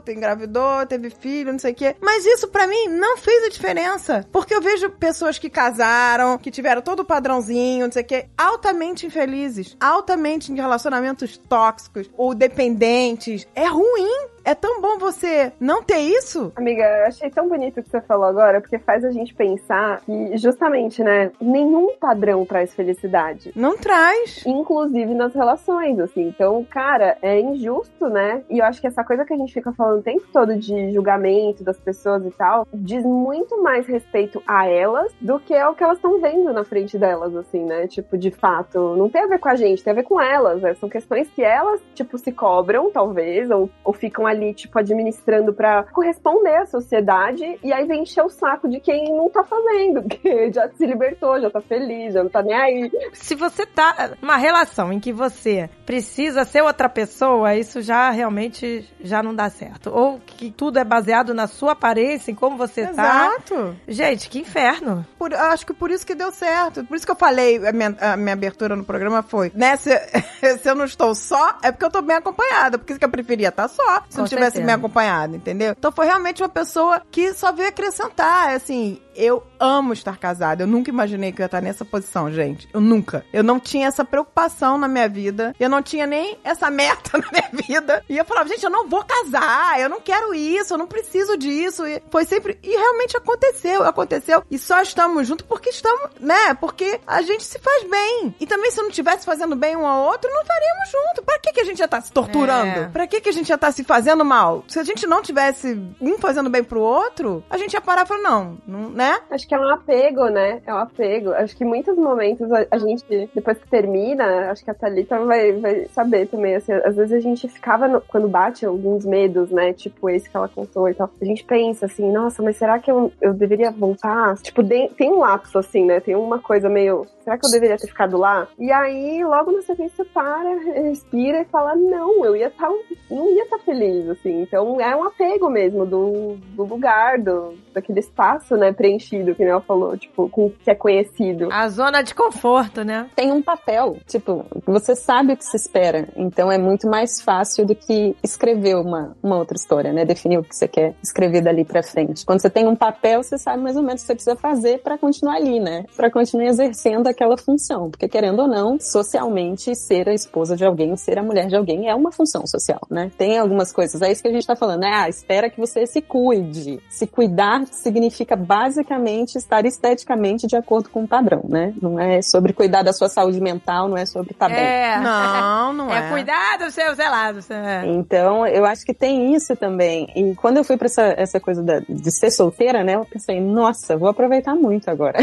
te 0.04 0.14
engravidou, 0.14 0.86
teve 0.86 1.10
filho, 1.10 1.52
não 1.52 1.60
sei 1.60 1.72
o 1.72 1.76
quê. 1.76 1.96
Mas 2.02 2.26
isso 2.26 2.48
pra 2.48 2.68
mim 2.68 2.88
não 2.88 3.18
fez 3.18 3.46
a 3.46 3.50
diferença, 3.50 4.28
porque 4.32 4.54
eu 4.54 4.62
vejo 4.62 4.90
pessoas 4.92 5.38
que 5.38 5.50
casaram, 5.50 6.38
que 6.38 6.52
tiveram 6.52 6.82
todo 6.82 7.02
o 7.02 7.06
padrãozinho, 7.06 7.86
não 7.86 7.92
sei 7.92 8.04
o 8.04 8.06
quê, 8.06 8.26
altamente 8.38 9.06
infelizes, 9.06 9.76
altamente 9.80 10.52
em 10.52 10.56
relacionamentos 10.56 11.38
tóxicos 11.38 12.10
ou 12.18 12.34
dependentes. 12.34 13.48
É 13.56 13.66
ruim. 13.66 14.37
É 14.48 14.56
tão 14.56 14.80
bom 14.80 14.98
você 14.98 15.52
não 15.60 15.84
ter 15.84 15.98
isso. 15.98 16.54
Amiga, 16.56 16.82
eu 16.82 17.08
achei 17.08 17.30
tão 17.30 17.50
bonito 17.50 17.82
o 17.82 17.84
que 17.84 17.90
você 17.90 18.00
falou 18.00 18.24
agora, 18.24 18.62
porque 18.62 18.80
faz 18.80 19.04
a 19.04 19.12
gente 19.12 19.34
pensar 19.34 20.00
que, 20.06 20.38
justamente, 20.38 21.04
né, 21.04 21.32
nenhum 21.42 21.98
padrão 22.00 22.46
traz 22.46 22.74
felicidade. 22.74 23.52
Não 23.54 23.76
traz. 23.78 24.46
Inclusive 24.48 25.14
nas 25.14 25.34
relações, 25.34 26.00
assim. 26.00 26.30
Então, 26.30 26.64
cara, 26.64 27.18
é 27.22 27.38
injusto, 27.42 28.08
né? 28.08 28.42
E 28.50 28.60
eu 28.60 28.64
acho 28.64 28.80
que 28.80 28.88
essa 28.88 29.04
coisa 29.04 29.26
que 29.26 29.34
a 29.34 29.38
gente 29.38 29.54
fica 29.54 29.74
falando 29.74 30.00
o 30.00 30.04
tempo 30.04 30.26
todo 30.32 30.56
de 30.56 30.94
julgamento 30.94 31.62
das 31.62 31.78
pessoas 31.78 32.26
e 32.26 32.32
tal, 32.32 32.66
diz 32.74 33.04
muito 33.04 33.62
mais 33.62 33.86
respeito 33.86 34.42
a 34.48 34.66
elas 34.66 35.12
do 35.20 35.42
que 35.42 35.54
ao 35.58 35.76
que 35.76 35.84
elas 35.84 35.98
estão 35.98 36.22
vendo 36.22 36.54
na 36.54 36.64
frente 36.64 36.98
delas, 36.98 37.36
assim, 37.36 37.66
né? 37.66 37.86
Tipo, 37.88 38.18
de 38.18 38.32
fato, 38.32 38.96
não 38.96 39.10
tem 39.10 39.24
a 39.24 39.28
ver 39.28 39.40
com 39.40 39.50
a 39.50 39.56
gente, 39.56 39.84
tem 39.84 39.92
a 39.92 39.96
ver 39.98 40.04
com 40.04 40.22
elas. 40.22 40.62
né? 40.62 40.74
São 40.76 40.88
questões 40.88 41.28
que 41.32 41.44
elas, 41.44 41.82
tipo, 41.94 42.18
se 42.18 42.32
cobram, 42.32 42.90
talvez, 42.90 43.52
ou, 43.52 43.70
ou 43.84 43.92
ficam 43.92 44.26
ali, 44.26 44.37
tipo, 44.54 44.78
administrando 44.80 45.54
pra 45.54 45.84
corresponder 45.84 46.56
à 46.58 46.66
sociedade, 46.66 47.60
e 47.64 47.72
aí 47.74 47.86
vem 47.86 48.04
encher 48.04 48.24
o 48.24 48.30
saco 48.30 48.68
de 48.68 48.80
quem 48.80 49.16
não 49.16 49.30
tá 49.30 49.44
fazendo, 49.44 50.04
que 50.08 50.52
já 50.52 50.70
se 50.70 50.86
libertou, 50.86 51.40
já 51.40 51.50
tá 51.50 51.62
feliz, 51.62 52.14
já 52.14 52.24
não 52.24 52.30
tá 52.30 52.42
nem 52.42 52.54
aí. 52.56 52.92
Se 53.14 53.36
você 53.36 53.66
tá 53.66 54.12
numa 54.22 54.38
relação 54.38 54.92
em 54.92 55.00
que 55.00 55.12
você 55.14 55.70
precisa 55.86 56.44
ser 56.46 56.62
outra 56.62 56.90
pessoa, 56.90 57.56
isso 57.56 57.82
já 57.82 58.10
realmente 58.10 58.88
já 59.02 59.22
não 59.24 59.34
dá 59.34 59.50
certo. 59.50 59.90
Ou 59.94 60.20
que 60.20 60.52
tudo 60.52 60.80
é 60.80 60.84
baseado 60.84 61.34
na 61.34 61.48
sua 61.48 61.72
aparência, 61.74 62.32
em 62.32 62.36
como 62.36 62.58
você 62.58 62.86
tá. 62.88 62.92
Exato. 63.38 63.76
Gente, 63.88 64.30
que 64.30 64.40
inferno. 64.40 65.06
Por- 65.18 65.34
acho 65.34 65.66
que 65.66 65.74
por 65.74 65.92
isso 65.92 66.06
que 66.06 66.16
deu 66.16 66.32
certo. 66.32 66.84
Por 66.86 66.96
isso 66.96 67.06
que 67.06 67.12
eu 67.12 67.16
falei, 67.16 67.66
a 67.68 67.72
minha, 67.72 67.96
a 68.00 68.18
minha 68.18 68.34
abertura 68.34 68.76
no 68.76 68.84
programa 68.84 69.22
foi, 69.24 69.52
né, 69.56 69.76
se, 69.78 69.92
se 70.62 70.70
eu 70.70 70.76
não 70.76 70.86
estou 70.86 71.14
só, 71.16 71.58
é 71.64 71.72
porque 71.72 71.86
eu 71.86 71.92
tô 71.92 72.02
bem 72.02 72.18
acompanhada. 72.18 72.78
Porque 72.78 72.94
isso 72.94 73.00
que 73.00 73.06
eu 73.06 73.10
preferia 73.10 73.50
estar 73.50 73.68
só, 73.68 74.04
se 74.10 74.16
Com 74.16 74.22
não 74.22 74.27
tivesse 74.30 74.58
certeza. 74.58 74.66
bem 74.66 74.76
acompanhada, 74.76 75.36
entendeu? 75.36 75.76
Então 75.78 75.92
foi 75.92 76.06
realmente 76.06 76.42
uma 76.42 76.50
pessoa 76.50 77.02
que 77.12 77.34
só 77.34 77.52
veio 77.52 77.70
acrescentar, 77.70 78.56
assim, 78.56 79.00
eu 79.18 79.44
amo 79.60 79.94
estar 79.94 80.18
casada. 80.18 80.64
Eu 80.64 80.68
nunca 80.68 80.92
imaginei 80.92 81.32
que 81.32 81.42
eu 81.42 81.44
ia 81.44 81.48
estar 81.48 81.60
nessa 81.62 81.84
posição, 81.84 82.32
gente. 82.32 82.70
Eu 82.72 82.80
nunca. 82.80 83.26
Eu 83.34 83.44
não 83.44 83.60
tinha 83.60 83.88
essa 83.88 84.06
preocupação 84.06 84.78
na 84.78 84.88
minha 84.88 85.10
vida. 85.10 85.56
Eu 85.60 85.70
não 85.70 85.82
tinha 85.82 86.06
nem 86.06 86.38
essa 86.44 86.70
meta 86.70 87.18
na 87.18 87.28
minha 87.32 87.50
vida. 87.68 88.04
E 88.08 88.16
eu 88.16 88.24
falava, 88.24 88.48
gente, 88.48 88.64
eu 88.64 88.70
não 88.70 88.88
vou 88.88 89.04
casar. 89.04 89.80
Eu 89.80 89.90
não 89.90 90.00
quero 90.00 90.36
isso. 90.36 90.74
Eu 90.74 90.78
não 90.78 90.86
preciso 90.86 91.36
disso. 91.36 91.86
E 91.86 92.02
foi 92.12 92.26
sempre. 92.26 92.60
E 92.62 92.70
realmente 92.70 93.18
aconteceu. 93.18 93.84
Aconteceu. 93.84 94.44
E 94.52 94.60
só 94.60 94.82
estamos 94.82 95.28
juntos 95.28 95.46
porque 95.48 95.70
estamos, 95.70 96.12
né? 96.20 96.54
Porque 96.54 97.00
a 97.08 97.22
gente 97.24 97.44
se 97.44 97.58
faz 97.58 97.90
bem. 97.90 98.36
E 98.40 98.46
também, 98.46 98.70
se 98.70 98.80
eu 98.80 98.84
não 98.84 98.92
estivesse 98.92 99.26
fazendo 99.26 99.56
bem 99.56 99.76
um 99.76 99.88
ao 99.88 100.06
outro, 100.06 100.30
não 100.32 100.42
estaríamos 100.42 100.92
juntos. 100.92 101.26
Pra 101.26 101.40
que, 101.40 101.54
que 101.54 101.62
a 101.62 101.66
gente 101.66 101.80
ia 101.80 101.86
estar 101.86 102.02
se 102.02 102.12
torturando? 102.12 102.80
É. 102.80 102.90
Pra 102.90 103.08
que, 103.08 103.20
que 103.20 103.30
a 103.30 103.34
gente 103.34 103.50
ia 103.50 103.56
estar 103.56 103.72
se 103.72 103.84
fazendo 103.84 104.07
mal? 104.24 104.64
Se 104.68 104.80
a 104.80 104.84
gente 104.84 105.06
não 105.08 105.22
tivesse 105.22 105.80
um 106.02 106.18
fazendo 106.18 106.50
bem 106.50 106.64
pro 106.64 106.80
outro, 106.82 107.44
a 107.50 107.58
gente 107.58 107.74
ia 107.74 107.82
parar 107.82 108.04
e 108.04 108.08
falar, 108.08 108.22
não, 108.22 108.58
não 108.68 108.90
né? 108.90 109.20
Acho 109.30 109.48
que 109.48 109.54
é 109.56 109.60
um 109.60 109.68
apego, 109.70 110.26
né? 110.30 110.62
É 110.66 110.74
um 110.74 110.78
apego. 110.78 111.32
Acho 111.34 111.56
que 111.56 111.66
muitos 111.66 111.96
momentos 111.98 112.52
a, 112.52 112.66
a 112.72 112.78
gente, 112.78 113.30
depois 113.34 113.58
que 113.58 113.68
termina, 113.68 114.52
acho 114.52 114.64
que 114.64 114.72
a 114.72 114.74
Thalita 114.74 115.20
vai, 115.20 115.52
vai 115.54 115.86
saber 115.94 116.28
também, 116.28 116.56
assim, 116.56 116.72
às 116.74 116.96
vezes 116.96 117.14
a 117.14 117.20
gente 117.20 117.48
ficava, 117.48 117.88
no- 117.88 118.02
quando 118.02 118.28
bate 118.28 118.66
alguns 118.66 119.06
medos, 119.06 119.50
né? 119.52 119.74
Tipo 119.74 120.10
esse 120.10 120.30
que 120.30 120.36
ela 120.38 120.48
contou 120.48 120.88
e 120.90 120.94
tal. 120.94 121.10
A 121.22 121.26
gente 121.26 121.44
pensa 121.44 121.86
assim, 121.86 122.12
nossa, 122.12 122.42
mas 122.42 122.58
será 122.58 122.80
que 122.80 122.90
eu, 122.92 123.12
eu 123.22 123.34
deveria 123.34 123.72
voltar? 123.72 124.36
Tipo, 124.38 124.64
de- 124.64 124.90
tem 124.90 125.12
um 125.12 125.20
lapso, 125.20 125.58
assim, 125.58 125.86
né? 125.86 126.00
Tem 126.00 126.16
uma 126.16 126.40
coisa 126.40 126.70
meio, 126.70 127.06
será 127.24 127.38
que 127.38 127.46
eu 127.46 127.52
deveria 127.52 127.78
ter 127.78 127.88
ficado 127.88 128.18
lá? 128.18 128.48
E 128.58 128.72
aí, 128.72 129.24
logo 129.24 129.52
na 129.52 129.62
sequência, 129.62 130.06
para, 130.14 130.56
respira 130.74 131.42
e 131.42 131.46
fala, 131.46 131.76
não, 131.76 132.26
eu 132.26 132.36
ia 132.36 132.48
estar, 132.48 132.70
não 133.10 133.30
ia 133.32 133.44
estar 133.44 133.60
feliz, 133.60 133.97
assim. 134.10 134.42
Então, 134.42 134.80
é 134.80 134.96
um 134.96 135.04
apego 135.04 135.50
mesmo 135.50 135.86
do, 135.86 136.38
do 136.56 136.64
lugar, 136.64 137.20
do, 137.20 137.54
daquele 137.74 138.00
espaço, 138.00 138.56
né, 138.56 138.72
preenchido, 138.72 139.36
que 139.36 139.44
ela 139.44 139.62
falou, 139.62 139.98
tipo, 139.98 140.30
com 140.30 140.48
o 140.48 140.50
que 140.50 140.70
é 140.70 140.76
conhecido. 140.76 141.50
A 141.52 141.68
zona 141.70 142.02
de 142.02 142.14
conforto, 142.14 142.84
né? 142.84 143.10
tem 143.16 143.32
um 143.32 143.42
papel, 143.42 143.98
tipo, 144.06 144.46
você 144.66 144.96
sabe 144.96 145.34
o 145.34 145.38
que 145.38 145.44
se 145.44 145.56
espera, 145.56 146.08
então 146.16 146.52
é 146.52 146.58
muito 146.58 146.88
mais 146.88 147.22
fácil 147.22 147.66
do 147.66 147.76
que 147.76 148.16
escrever 148.24 148.76
uma, 148.76 149.16
uma 149.24 149.38
outra 149.38 149.58
história, 149.58 149.92
né? 149.92 150.06
Definir 150.06 150.38
o 150.38 150.44
que 150.44 150.56
você 150.56 150.68
quer 150.68 150.94
escrever 151.02 151.42
dali 151.42 151.66
pra 151.66 151.82
frente. 151.82 152.26
Quando 152.26 152.42
você 152.42 152.50
tem 152.50 152.68
um 152.68 152.76
papel, 152.76 153.24
você 153.24 153.38
sabe 153.38 153.64
mais 153.64 153.76
ou 153.76 153.84
menos 153.84 154.02
o 154.02 154.06
que 154.06 154.08
você 154.08 154.14
precisa 154.14 154.36
fazer 154.36 154.80
pra 154.84 154.98
continuar 154.98 155.36
ali, 155.36 155.60
né? 155.60 155.86
Pra 155.96 156.12
continuar 156.12 156.46
exercendo 156.46 157.08
aquela 157.08 157.38
função, 157.38 157.90
porque 157.90 158.08
querendo 158.08 158.40
ou 158.42 158.48
não, 158.48 158.80
socialmente 158.80 159.76
ser 159.76 160.08
a 160.08 160.14
esposa 160.14 160.56
de 160.56 160.66
alguém, 160.66 160.96
ser 160.96 161.18
a 161.18 161.24
mulher 161.24 161.48
de 161.48 161.56
alguém 161.56 161.90
é 161.90 161.96
uma 161.96 162.12
função 162.12 162.46
social, 162.46 162.82
né? 162.90 163.12
Tem 163.18 163.38
algumas 163.38 163.72
coisas, 163.72 163.87
é 163.96 164.12
isso 164.12 164.22
que 164.22 164.28
a 164.28 164.32
gente 164.32 164.46
tá 164.46 164.56
falando, 164.56 164.82
né? 164.82 164.92
Ah, 164.94 165.10
espera 165.10 165.50
que 165.50 165.60
você 165.60 165.86
se 165.88 166.02
cuide. 166.02 166.80
Se 166.90 167.06
cuidar 167.08 167.66
significa 167.72 168.36
basicamente 168.36 169.36
estar 169.38 169.66
esteticamente 169.66 170.48
de 170.48 170.56
acordo 170.56 170.90
com 170.90 171.04
o 171.04 171.08
padrão, 171.08 171.42
né? 171.48 171.74
Não 171.82 172.00
é 172.00 172.22
sobre 172.22 172.54
cuidar 172.54 172.84
da 172.84 172.94
sua 172.94 173.10
saúde 173.10 173.40
mental, 173.42 173.88
não 173.88 173.98
é 173.98 174.06
sobre 174.06 174.32
estar 174.32 174.48
bem. 174.50 174.58
É. 174.58 174.98
Não, 175.08 175.74
não 175.74 175.92
é. 175.94 176.08
É 176.08 176.10
cuidar 176.10 176.58
do 176.58 176.70
seu 176.72 176.94
zelado. 176.96 177.40
É. 177.50 177.86
Então, 177.86 178.46
eu 178.48 178.66
acho 178.66 178.86
que 178.86 178.94
tem 178.94 179.34
isso 179.34 179.56
também. 179.56 180.08
E 180.16 180.36
quando 180.36 180.58
eu 180.58 180.64
fui 180.64 180.78
pra 180.78 180.86
essa, 180.88 181.02
essa 181.18 181.40
coisa 181.40 181.62
da- 181.64 181.80
de 181.88 182.12
ser 182.12 182.32
solteira, 182.32 182.84
né? 182.84 182.96
Eu 182.96 183.06
pensei, 183.06 183.40
nossa, 183.40 183.96
vou 183.98 184.10
aproveitar 184.10 184.56
muito 184.56 184.90
agora. 184.90 185.18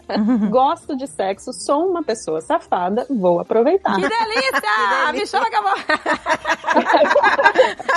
Gosto 0.50 0.96
de 0.96 1.06
sexo, 1.06 1.52
sou 1.52 1.88
uma 1.90 2.02
pessoa 2.02 2.40
safada, 2.40 3.06
vou 3.10 3.40
aproveitar. 3.40 3.96
Que 3.96 4.02
delícia! 4.08 5.12
Me 5.12 5.26
chama 5.26 5.50
que 5.50 5.56
eu 5.56 5.62
vou. 5.62 5.72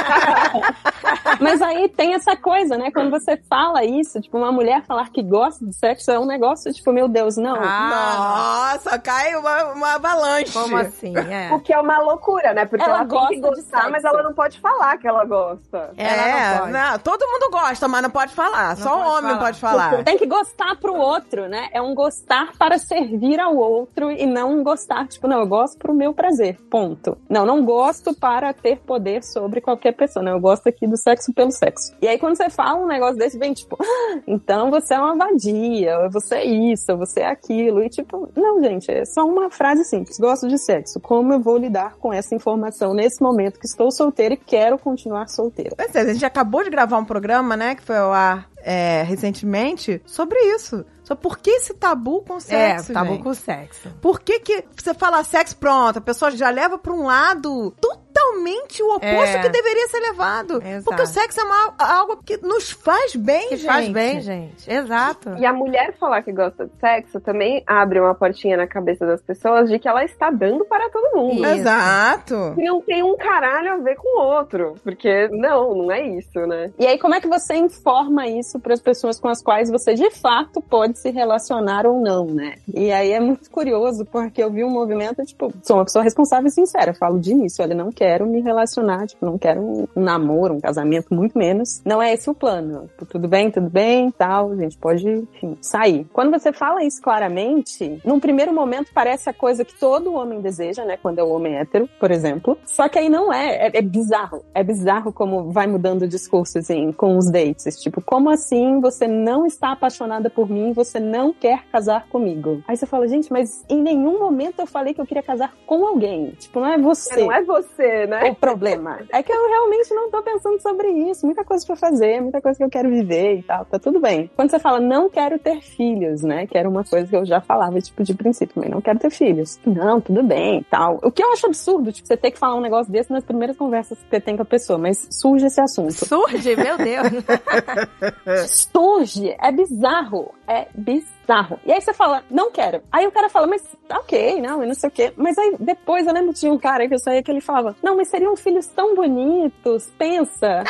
Mas 1.39 1.62
aí 1.62 1.88
tem 1.89 2.14
essa 2.14 2.36
coisa, 2.36 2.78
né? 2.78 2.91
Quando 2.91 3.10
você 3.10 3.38
fala 3.49 3.84
isso, 3.84 4.20
tipo, 4.20 4.38
uma 4.38 4.51
mulher 4.51 4.84
falar 4.86 5.10
que 5.10 5.22
gosta 5.24 5.66
de 5.66 5.74
sexo 5.76 6.12
é 6.12 6.20
um 6.20 6.26
negócio, 6.26 6.72
tipo, 6.74 6.91
meu 6.91 7.07
Deus, 7.07 7.38
não. 7.38 7.57
Ah, 7.62 8.72
Nossa, 8.74 8.99
cai 8.99 9.36
uma, 9.36 9.74
uma 9.74 9.95
avalanche. 9.95 10.51
como 10.51 10.78
assim? 10.78 11.14
É. 11.18 11.53
O 11.53 11.60
que 11.60 11.74
é 11.74 11.80
uma 11.80 11.99
loucura, 11.99 12.53
né? 12.53 12.66
Porque 12.66 12.84
Ela 12.84 12.99
ela, 12.99 12.99
tem 12.99 13.07
que 13.07 13.16
gosta 13.16 13.36
de 13.36 13.41
gostar, 13.41 13.78
sexo. 13.78 13.91
mas 13.91 14.03
ela 14.03 14.24
não 14.24 14.34
pode 14.34 14.60
falar 14.60 14.97
que 14.97 15.07
ela 15.07 15.26
gosta. 15.26 15.91
Ela 15.97 16.28
é, 16.28 16.72
não 16.72 16.91
pode. 16.91 17.03
todo 17.03 17.26
mundo 17.26 17.49
gosta, 17.51 17.88
mas 17.88 18.01
não 18.01 18.10
pode 18.10 18.34
falar. 18.34 18.76
Só 18.78 18.95
o 18.95 18.99
homem 18.99 19.22
falar. 19.22 19.34
não 19.34 19.39
pode 19.39 19.60
falar. 19.60 20.03
Tem 20.03 20.18
que 20.18 20.26
gostar 20.26 20.76
pro 20.78 20.93
outro, 20.95 21.47
né? 21.47 21.70
É 21.72 21.82
um 21.82 21.93
gostar 21.93 22.51
para 22.57 22.78
servir 22.78 23.39
ao 23.39 23.55
outro 23.55 24.12
e 24.12 24.26
não 24.26 24.60
um 24.60 24.64
gostar, 24.64 25.07
tipo, 25.07 25.28
não, 25.28 25.39
eu 25.39 25.47
gosto 25.47 25.78
pro 25.78 25.93
meu 25.93 26.14
prazer, 26.14 26.57
ponto. 26.70 27.18
Não, 27.30 27.45
não 27.45 27.64
gosto 27.64 28.14
para 28.14 28.53
ter 28.53 28.80
poder 28.80 29.24
sobre 29.24 29.62
qualquer 29.62 29.93
pessoa, 30.00 30.24
né? 30.24 30.32
Eu 30.32 30.39
gosto 30.39 30.68
aqui 30.68 30.88
do 30.88 30.97
sexo 30.97 31.34
pelo 31.34 31.52
sexo. 31.52 31.93
E 32.02 32.08
aí, 32.08 32.18
quando 32.18 32.36
você 32.36 32.50
fala 32.50 32.80
um 32.80 32.88
negócio 32.88 33.18
desse, 33.18 33.38
vem 33.38 33.54
tipo, 33.54 33.78
"Ah, 33.80 34.20
então 34.26 34.72
você 34.72 34.93
é 34.93 35.00
uma 35.00 35.16
vadia, 35.16 36.10
você 36.10 36.36
é 36.36 36.45
isso, 36.45 36.95
você 36.97 37.22
é 37.22 37.28
aquilo. 37.28 37.84
E 37.84 37.89
tipo, 37.89 38.30
não, 38.36 38.64
gente, 38.64 38.89
é 38.89 39.06
só 39.06 39.26
uma 39.26 39.50
frase 39.50 39.84
simples. 39.84 40.18
Gosto 40.18 40.47
de 40.47 40.58
sexo. 40.58 41.00
Como 41.00 41.34
eu 41.34 41.39
vou 41.39 41.58
lidar 41.58 41.95
com 41.97 42.14
essa 42.14 42.34
informação 42.34 42.93
nesse 42.93 43.22
momento 43.22 43.60
que 43.60 43.66
estou 43.66 43.91
solteira 43.91 44.34
e 44.34 44.38
quero 44.38 44.78
continuar 44.78 45.28
solteira? 45.28 45.76
Pois 45.76 45.93
é, 45.93 46.02
a 46.02 46.14
gente 46.14 46.26
acabou 46.26 46.64
de 46.64 46.70
gravar 46.70 46.97
um 46.97 47.06
programa, 47.06 47.58
né, 47.58 47.76
que 47.76 47.84
foi 47.84 47.97
ao 47.97 48.12
ar 48.12 48.50
é, 48.64 49.03
recentemente, 49.03 50.01
sobre 50.05 50.38
isso. 50.55 50.86
Sobre 51.03 51.24
por 51.24 51.39
que 51.39 51.49
esse 51.49 51.74
tabu 51.74 52.22
com 52.22 52.39
sexo, 52.39 52.91
é, 52.91 52.93
tabu 52.93 53.14
gente? 53.14 53.24
com 53.24 53.34
sexo. 53.34 53.89
Por 53.99 54.20
que 54.22 54.39
que 54.41 54.64
você 54.78 54.93
fala 54.93 55.24
sexo, 55.24 55.57
pronto, 55.57 55.97
a 55.97 56.01
pessoa 56.01 56.30
já 56.30 56.49
leva 56.51 56.78
pra 56.78 56.93
um 56.93 57.05
lado 57.07 57.72
totalmente 57.82 58.82
o 58.84 58.95
oposto 58.95 59.38
É. 59.38 59.41
que 59.41 59.49
deveria 59.49 59.88
ser 59.88 59.99
levado. 60.01 60.62
Exato. 60.64 60.84
Porque 60.86 61.01
o 61.01 61.07
sexo 61.07 61.39
é 61.39 61.43
uma- 61.43 61.74
algo 61.80 62.18
que 62.24 62.38
nos 62.38 62.70
faz 62.72 63.16
bem, 63.16 63.47
Que 63.49 63.57
gente. 63.57 63.66
faz 63.66 63.89
bem, 63.89 64.22
gente. 64.22 64.70
Exato. 64.72 65.36
E 65.39 65.45
a 65.45 65.53
mulher 65.53 65.95
falar 65.99 66.22
que 66.22 66.32
gosta 66.32 66.66
de 66.68 66.72
sexo 66.80 67.20
também 67.20 67.64
abre 67.66 67.99
uma 67.99 68.14
portinha 68.14 68.55
na 68.57 68.68
cabeça 68.68 69.03
das 69.05 69.22
pessoas 69.22 69.68
de 69.70 69.80
que 69.80 69.88
ela 69.88 70.03
está 70.03 70.30
dando 70.30 70.64
para 70.66 70.89
todo 70.91 71.16
mundo. 71.18 71.43
Isso. 71.43 71.55
Exato. 71.55 72.53
Que 72.55 72.64
não 72.64 72.82
tem 72.82 73.01
um 73.03 73.16
caralho 73.18 73.74
a 73.74 73.78
ver 73.78 73.95
com 73.95 74.20
o 74.20 74.22
outro. 74.24 74.76
Porque 74.84 75.28
não, 75.30 75.74
não 75.76 75.91
é 75.91 76.01
isso, 76.05 76.39
né? 76.45 76.72
E 76.78 76.86
aí, 76.86 76.99
como 76.99 77.16
é 77.16 77.22
que 77.22 77.28
você 77.28 77.55
informa 77.55 78.28
isso 78.28 78.49
para 78.58 78.74
as 78.74 78.80
pessoas 78.80 79.20
com 79.20 79.28
as 79.28 79.41
quais 79.41 79.70
você 79.70 79.93
de 79.93 80.10
fato 80.12 80.62
pode 80.62 80.97
se 80.97 81.10
relacionar 81.10 81.86
ou 81.86 82.00
não, 82.00 82.26
né? 82.26 82.56
E 82.74 82.89
aí 82.91 83.12
é 83.12 83.20
muito 83.20 83.52
curioso, 83.52 84.06
porque 84.06 84.41
eu 84.41 84.50
vi 84.50 84.64
um 84.64 84.70
movimento, 84.70 85.26
tipo, 85.26 85.52
sou 85.62 85.78
uma 85.78 85.84
pessoa 85.84 86.04
responsável 86.04 86.47
e 86.47 86.52
sincera. 86.52 86.93
Falo 86.93 87.20
de 87.20 87.32
início, 87.32 87.64
olha, 87.64 87.76
não 87.76 87.91
quero 87.91 88.26
me 88.26 88.39
relacionar, 88.41 89.08
tipo, 89.08 89.26
não 89.26 89.38
quero 89.38 89.62
um, 89.62 89.88
um 89.95 90.02
namoro, 90.02 90.54
um 90.54 90.62
casamento, 90.62 91.14
muito 91.14 91.38
menos. 91.38 91.82
Não 91.84 92.02
é 92.02 92.14
esse 92.14 92.30
o 92.30 92.34
plano. 92.34 92.88
Tipo, 92.89 93.06
tudo 93.06 93.28
bem, 93.28 93.52
tudo 93.52 93.70
bem, 93.70 94.12
tal, 94.12 94.52
a 94.52 94.56
gente 94.56 94.78
pode, 94.78 95.08
enfim, 95.08 95.58
sair. 95.62 96.08
Quando 96.14 96.32
você 96.32 96.54
fala 96.54 96.84
isso 96.84 97.02
claramente, 97.02 98.00
num 98.06 98.20
primeiro 98.20 98.54
momento 98.54 98.91
parece 98.93 99.30
a 99.30 99.34
coisa 99.34 99.66
que 99.66 99.78
todo 99.78 100.14
homem 100.14 100.39
deseja, 100.39 100.86
né? 100.86 100.97
Quando 101.02 101.20
é 101.20 101.24
o 101.24 101.30
homem 101.30 101.58
hétero, 101.58 101.89
por 102.00 102.12
exemplo. 102.12 102.58
Só 102.66 102.88
que 102.88 102.97
aí 102.97 103.10
não 103.10 103.34
é, 103.34 103.68
é, 103.68 103.72
é 103.78 103.82
bizarro. 103.82 104.43
É 104.54 104.64
bizarro 104.64 105.12
como 105.12 105.52
vai 105.52 105.68
mudando 105.68 106.04
o 106.04 106.08
discurso, 106.08 106.60
assim, 106.60 106.91
com 106.91 107.18
os 107.18 107.30
dates. 107.30 107.82
Tipo, 107.82 108.02
como 108.02 108.30
assim 108.30 108.39
você 108.82 109.08
não 109.08 109.46
está 109.46 109.72
apaixonada 109.72 110.30
por 110.30 110.50
mim, 110.50 110.74
você 110.74 111.00
não 111.00 111.34
quer 111.34 111.66
casar 111.72 112.08
comigo? 112.08 112.64
Aí 112.68 112.76
você 112.76 112.86
fala, 112.86 113.08
gente, 113.08 113.32
mas 113.32 113.66
em 113.70 113.82
nenhum 113.82 114.20
momento 114.20 114.60
eu 114.60 114.68
falei 114.68 114.94
que 114.94 115.02
eu 115.02 115.06
queria 115.06 115.24
casar 115.24 115.54
com 115.66 115.86
alguém. 115.86 116.32
Tipo, 116.32 116.60
não 116.60 116.68
é 116.68 116.78
você. 116.78 117.24
Não 117.24 117.32
é 117.32 117.44
você, 117.44 118.08
né? 118.08 118.30
O 118.32 118.36
problema 118.36 119.00
é 119.12 119.22
que 119.22 119.32
eu 119.32 119.48
realmente 119.50 119.94
não 119.94 120.10
tô 120.10 120.22
pensando 120.22 120.62
sobre 120.62 120.88
isso. 120.90 121.26
Muita 121.26 121.44
coisa 121.44 121.66
pra 121.66 121.76
fazer, 121.76 122.22
muita 122.22 122.42
coisa 122.42 122.58
que 122.58 122.64
eu 122.64 122.70
quero 122.70 122.90
viver 122.90 123.40
e 123.40 123.44
tal. 123.44 123.66
Tá 123.66 123.80
tudo 123.80 124.00
bem. 124.00 124.30
Quando 124.36 124.50
você 124.50 124.60
fala, 124.60 124.80
não 124.80 125.10
quero 125.10 125.38
ter 125.40 125.62
filhos, 125.62 126.22
né? 126.22 126.48
Que 126.48 126.58
era 126.58 126.70
uma 126.70 126.84
coisa 126.84 127.08
que 127.08 127.16
eu 127.16 127.26
já 127.26 127.42
falava, 127.42 127.80
tipo, 127.82 128.04
de 128.04 128.14
princípio 128.14 128.56
também. 128.56 128.70
Não 128.70 128.82
quero 128.82 129.00
ter 129.00 129.10
filhos. 129.10 129.60
Não, 129.66 130.00
tudo 130.00 130.24
bem 130.24 130.60
e 130.60 130.64
tal. 130.64 131.00
O 131.04 131.12
que 131.12 131.24
eu 131.24 131.32
acho 131.32 131.46
absurdo, 131.46 131.92
tipo, 131.92 132.08
você 132.08 132.18
ter 132.18 132.32
que 132.32 132.40
falar 132.40 132.56
um 132.56 132.62
negócio 132.62 132.92
desse 132.92 133.12
nas 133.12 133.24
primeiras 133.24 133.58
conversas 133.58 133.98
que 133.98 134.10
você 134.10 134.20
tem 134.20 134.36
com 134.36 134.44
a 134.44 134.46
pessoa. 134.46 134.78
Mas 134.78 135.08
surge 135.12 135.46
esse 135.46 135.60
assunto. 135.60 135.94
Surge, 135.94 136.56
meu 136.56 136.78
Deus. 136.78 137.08
Surge. 138.38 139.36
É 139.40 139.52
bizarro. 139.52 140.34
É 140.48 140.68
bizarro. 140.74 141.60
E 141.66 141.72
aí 141.72 141.82
você 141.82 141.94
fala, 141.94 142.24
não 142.30 142.52
quero. 142.52 142.82
Aí 142.92 143.06
o 143.06 143.12
cara 143.12 143.30
fala, 143.30 143.48
mas 143.48 143.64
tá 143.88 143.98
ok, 144.00 144.42
não, 144.42 144.64
e 144.64 144.68
não 144.68 144.74
sei 144.74 144.90
o 144.90 144.92
quê. 144.92 145.14
Mas 145.16 145.38
aí 145.38 145.56
depois 145.60 146.08
eu 146.08 146.14
lembro 146.14 146.34
de 146.34 146.50
um 146.50 146.58
cara 146.58 146.88
que 146.88 146.94
eu 146.94 147.00
saía 147.00 147.22
que 147.22 147.30
ele 147.32 147.42
falava, 147.42 147.76
não, 147.84 147.96
mas 147.96 148.10
seriam 148.10 148.36
filhos 148.36 148.66
tão 148.68 148.96
bonitos, 148.96 149.90
pensa. 149.98 150.64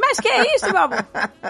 Mas 0.00 0.18
que 0.20 0.28
é 0.28 0.54
isso, 0.56 0.66
meu 0.72 0.82
amor? 0.82 1.04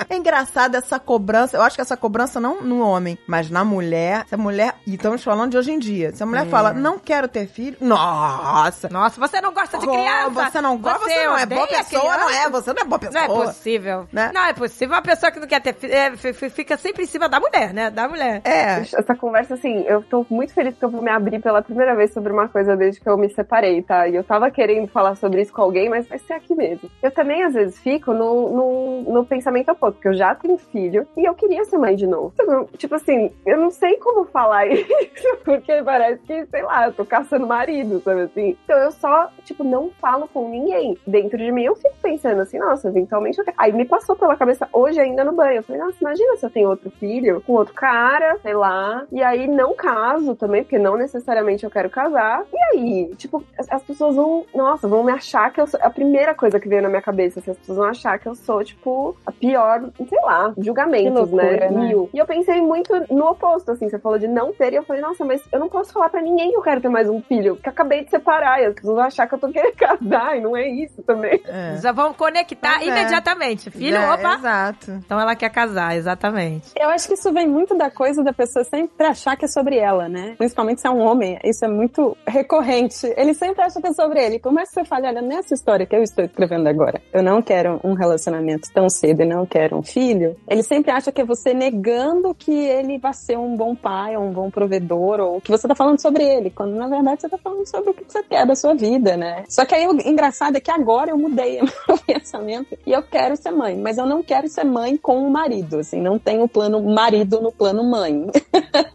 É 0.08 0.16
engraçado 0.16 0.74
essa 0.76 0.98
cobrança. 0.98 1.56
Eu 1.56 1.62
acho 1.62 1.76
que 1.76 1.80
essa 1.82 1.96
cobrança 1.96 2.38
não 2.40 2.60
no 2.62 2.80
homem, 2.80 3.18
mas 3.26 3.50
na 3.50 3.64
mulher. 3.64 4.24
Se 4.28 4.34
a 4.34 4.38
mulher. 4.38 4.74
E 4.86 4.94
estamos 4.94 5.22
falando 5.24 5.50
de 5.52 5.56
hoje 5.58 5.72
em 5.72 5.78
dia. 5.78 6.12
Se 6.12 6.22
a 6.22 6.26
mulher 6.26 6.46
É. 6.46 6.48
fala, 6.48 6.72
não 6.72 6.98
quero 6.98 7.28
ter 7.28 7.46
filho. 7.46 7.76
Nossa! 7.80 8.88
Nossa, 8.90 9.20
você 9.20 9.40
não 9.40 9.52
gosta 9.52 9.78
de 9.78 9.86
Oh, 9.88 9.92
criança. 9.92 10.50
Você 10.50 10.60
não 10.60 10.76
gosta, 10.78 10.98
você, 11.00 11.24
não 11.26 11.36
é 11.38 11.46
boa 11.46 11.66
pessoa, 11.66 12.02
não 12.16 12.28
é? 12.30 12.32
criança. 12.34 12.50
Você 12.50 12.72
não 12.72 12.82
é 12.82 12.84
boa 12.84 13.00
Não 13.02 13.10
pessoa. 13.10 13.24
é 13.24 13.28
possível. 13.46 14.08
Né? 14.12 14.30
Não 14.34 14.44
é 14.44 14.52
possível. 14.52 14.94
Uma 14.94 15.02
pessoa 15.02 15.32
que 15.32 15.40
não 15.40 15.46
quer 15.48 15.60
ter 15.60 15.74
filho 15.74 15.92
é, 15.94 16.10
fica 16.16 16.76
sempre 16.76 17.04
em 17.04 17.06
cima 17.06 17.28
da 17.28 17.40
mulher, 17.40 17.72
né? 17.72 17.90
Da 17.90 18.08
mulher. 18.08 18.40
É. 18.44 18.80
Essa 18.80 19.14
conversa, 19.16 19.54
assim, 19.54 19.82
eu 19.86 20.02
tô 20.02 20.24
muito 20.30 20.52
feliz 20.54 20.74
que 20.76 20.84
eu 20.84 20.90
vou 20.90 21.02
me 21.02 21.10
abrir 21.10 21.40
pela 21.40 21.62
primeira 21.62 21.94
vez 21.94 22.12
sobre 22.12 22.32
uma 22.32 22.48
coisa 22.48 22.76
desde 22.76 23.00
que 23.00 23.08
eu 23.08 23.16
me 23.16 23.28
separei, 23.30 23.82
tá? 23.82 24.06
E 24.08 24.14
eu 24.16 24.24
tava 24.24 24.50
querendo 24.50 24.88
falar 24.88 25.14
sobre 25.16 25.42
isso 25.42 25.52
com 25.52 25.62
alguém, 25.62 25.88
mas 25.88 26.06
vai 26.08 26.18
ser 26.18 26.34
aqui 26.34 26.54
mesmo. 26.54 26.90
Eu 27.02 27.10
também, 27.10 27.42
às 27.42 27.54
vezes, 27.54 27.69
fico 27.70 28.12
no, 28.12 28.50
no, 28.50 29.02
no 29.02 29.24
pensamento 29.24 29.70
oposto, 29.70 29.94
porque 29.94 30.08
eu 30.08 30.14
já 30.14 30.34
tenho 30.34 30.58
filho 30.58 31.06
e 31.16 31.24
eu 31.24 31.34
queria 31.34 31.64
ser 31.64 31.78
mãe 31.78 31.94
de 31.96 32.06
novo. 32.06 32.32
Tipo, 32.76 32.94
assim, 32.94 33.30
eu 33.46 33.56
não 33.58 33.70
sei 33.70 33.96
como 33.96 34.24
falar 34.24 34.66
isso, 34.70 35.36
porque 35.44 35.82
parece 35.82 36.20
que, 36.22 36.46
sei 36.46 36.62
lá, 36.62 36.86
eu 36.86 36.92
tô 36.92 37.04
caçando 37.04 37.46
marido, 37.46 38.00
sabe 38.00 38.22
assim? 38.22 38.56
Então 38.64 38.78
eu 38.78 38.90
só, 38.92 39.30
tipo, 39.44 39.64
não 39.64 39.90
falo 40.00 40.28
com 40.28 40.48
ninguém. 40.48 40.96
Dentro 41.06 41.38
de 41.38 41.50
mim 41.52 41.64
eu 41.64 41.76
fico 41.76 41.94
pensando 42.02 42.40
assim, 42.40 42.58
nossa, 42.58 42.88
eventualmente 42.88 43.38
eu 43.38 43.44
quero. 43.44 43.56
Aí 43.58 43.72
me 43.72 43.84
passou 43.84 44.16
pela 44.16 44.36
cabeça 44.36 44.68
hoje 44.72 45.00
ainda 45.00 45.24
no 45.24 45.32
banho. 45.32 45.58
Eu 45.58 45.62
falei, 45.62 45.80
nossa, 45.80 45.96
imagina 46.00 46.36
se 46.36 46.46
eu 46.46 46.50
tenho 46.50 46.68
outro 46.68 46.90
filho 46.90 47.42
com 47.46 47.52
outro 47.54 47.74
cara, 47.74 48.38
sei 48.42 48.54
lá. 48.54 49.06
E 49.10 49.22
aí 49.22 49.46
não 49.46 49.74
caso 49.74 50.34
também, 50.34 50.62
porque 50.62 50.78
não 50.78 50.96
necessariamente 50.96 51.64
eu 51.64 51.70
quero 51.70 51.90
casar. 51.90 52.44
E 52.52 52.58
aí, 52.76 53.14
tipo, 53.16 53.42
as, 53.58 53.70
as 53.70 53.82
pessoas 53.82 54.16
vão, 54.16 54.44
nossa, 54.54 54.88
vão 54.88 55.02
me 55.02 55.12
achar 55.12 55.52
que 55.52 55.60
eu 55.60 55.66
sou. 55.66 55.80
A 55.82 55.90
primeira 55.90 56.34
coisa 56.34 56.60
que 56.60 56.68
veio 56.68 56.82
na 56.82 56.88
minha 56.88 57.02
cabeça, 57.02 57.40
assim, 57.40 57.50
as 57.50 57.58
pessoas 57.60 57.78
vão 57.78 57.86
achar 57.88 58.18
que 58.18 58.26
eu 58.26 58.34
sou, 58.34 58.62
tipo, 58.64 59.16
a 59.26 59.32
pior, 59.32 59.80
sei 59.96 60.20
lá, 60.22 60.52
julgamentos, 60.58 61.12
Que 61.12 61.18
loucura, 61.18 61.50
né? 61.52 61.70
né? 61.70 61.86
Mil. 61.88 62.10
E 62.12 62.18
eu 62.18 62.26
pensei 62.26 62.60
muito 62.60 62.92
no 63.12 63.26
oposto, 63.30 63.70
assim, 63.72 63.88
você 63.88 63.98
falou 63.98 64.18
de 64.18 64.28
não 64.28 64.52
ter, 64.52 64.72
e 64.72 64.76
eu 64.76 64.82
falei, 64.82 65.02
nossa, 65.02 65.24
mas 65.24 65.42
eu 65.52 65.58
não 65.60 65.68
posso 65.68 65.92
falar 65.92 66.08
pra 66.08 66.20
ninguém 66.22 66.50
que 66.50 66.56
eu 66.56 66.62
quero 66.62 66.80
ter 66.80 66.88
mais 66.88 67.08
um 67.08 67.20
filho, 67.22 67.54
porque 67.56 67.68
eu 67.68 67.72
acabei 67.72 68.04
de 68.04 68.10
separar, 68.10 68.60
e 68.60 68.66
as 68.66 68.74
pessoas 68.74 68.94
vão 68.96 69.04
achar 69.04 69.26
que 69.26 69.34
eu 69.34 69.38
tô 69.38 69.48
querendo 69.48 69.74
casar, 69.76 70.36
e 70.36 70.40
não 70.40 70.56
é 70.56 70.68
isso 70.68 71.02
também. 71.02 71.40
é. 71.46 71.76
Já 71.80 71.92
vão 71.92 72.12
conectar 72.12 72.78
Pois 72.78 72.88
é. 72.88 73.00
imediatamente. 73.00 73.70
Filho, 73.70 73.96
É, 73.96 74.12
opa. 74.14 74.34
Exato. 74.34 74.90
Então 74.92 75.20
ela 75.20 75.34
quer 75.36 75.50
casar, 75.50 75.96
exatamente. 75.96 76.70
Eu 76.78 76.88
acho 76.90 77.06
que 77.08 77.14
isso 77.14 77.32
vem 77.32 77.46
muito 77.48 77.76
da 77.76 77.90
coisa 77.90 78.22
da 78.22 78.32
pessoa 78.32 78.64
sempre 78.64 79.06
achar 79.06 79.36
que 79.36 79.44
é 79.44 79.48
sobre 79.48 79.76
ela, 79.76 80.08
né? 80.08 80.34
Principalmente 80.38 80.80
se 80.80 80.86
é 80.86 80.90
um 80.90 81.00
homem, 81.00 81.38
isso 81.44 81.64
é 81.64 81.68
muito 81.68 82.16
recorrente. 82.26 83.06
Ele 83.16 83.34
sempre 83.34 83.62
acha 83.62 83.80
que 83.80 83.86
é 83.86 83.92
sobre 83.92 84.20
ele. 84.24 84.38
Por 84.38 84.52
mais 84.52 84.68
que 84.68 84.74
você 84.74 84.84
fale, 84.84 85.06
olha, 85.06 85.22
nessa 85.22 85.54
história 85.54 85.86
que 85.86 85.94
eu 85.94 86.02
estou 86.02 86.24
escrevendo 86.24 86.66
agora, 86.68 87.00
eu 87.12 87.22
não 87.22 87.40
quero 87.50 87.80
um 87.82 87.94
relacionamento 87.94 88.70
tão 88.72 88.88
cedo 88.88 89.22
e 89.22 89.26
não 89.26 89.44
quero 89.44 89.76
um 89.76 89.82
filho, 89.82 90.36
ele 90.46 90.62
sempre 90.62 90.92
acha 90.92 91.10
que 91.10 91.20
é 91.20 91.24
você 91.24 91.52
negando 91.52 92.32
que 92.32 92.52
ele 92.52 92.96
vai 92.96 93.12
ser 93.12 93.36
um 93.36 93.56
bom 93.56 93.74
pai, 93.74 94.16
ou 94.16 94.22
um 94.22 94.30
bom 94.30 94.48
provedor, 94.48 95.18
ou 95.18 95.40
que 95.40 95.50
você 95.50 95.66
tá 95.66 95.74
falando 95.74 96.00
sobre 96.00 96.22
ele, 96.22 96.50
quando 96.50 96.76
na 96.76 96.86
verdade 96.86 97.22
você 97.22 97.28
tá 97.28 97.36
falando 97.36 97.66
sobre 97.66 97.90
o 97.90 97.94
que 97.94 98.04
você 98.06 98.22
quer 98.22 98.46
da 98.46 98.54
sua 98.54 98.72
vida, 98.72 99.16
né? 99.16 99.42
Só 99.48 99.64
que 99.64 99.74
aí 99.74 99.84
o 99.88 100.00
engraçado 100.08 100.58
é 100.58 100.60
que 100.60 100.70
agora 100.70 101.10
eu 101.10 101.18
mudei 101.18 101.58
meu 101.88 101.98
pensamento 102.06 102.78
e 102.86 102.92
eu 102.92 103.02
quero 103.02 103.36
ser 103.36 103.50
mãe, 103.50 103.76
mas 103.76 103.98
eu 103.98 104.06
não 104.06 104.22
quero 104.22 104.46
ser 104.46 104.62
mãe 104.62 104.96
com 104.96 105.26
o 105.26 105.28
marido, 105.28 105.80
assim, 105.80 106.00
não 106.00 106.20
tem 106.20 106.40
o 106.40 106.46
plano 106.46 106.80
marido 106.80 107.40
no 107.40 107.50
plano 107.50 107.82
mãe. 107.82 108.28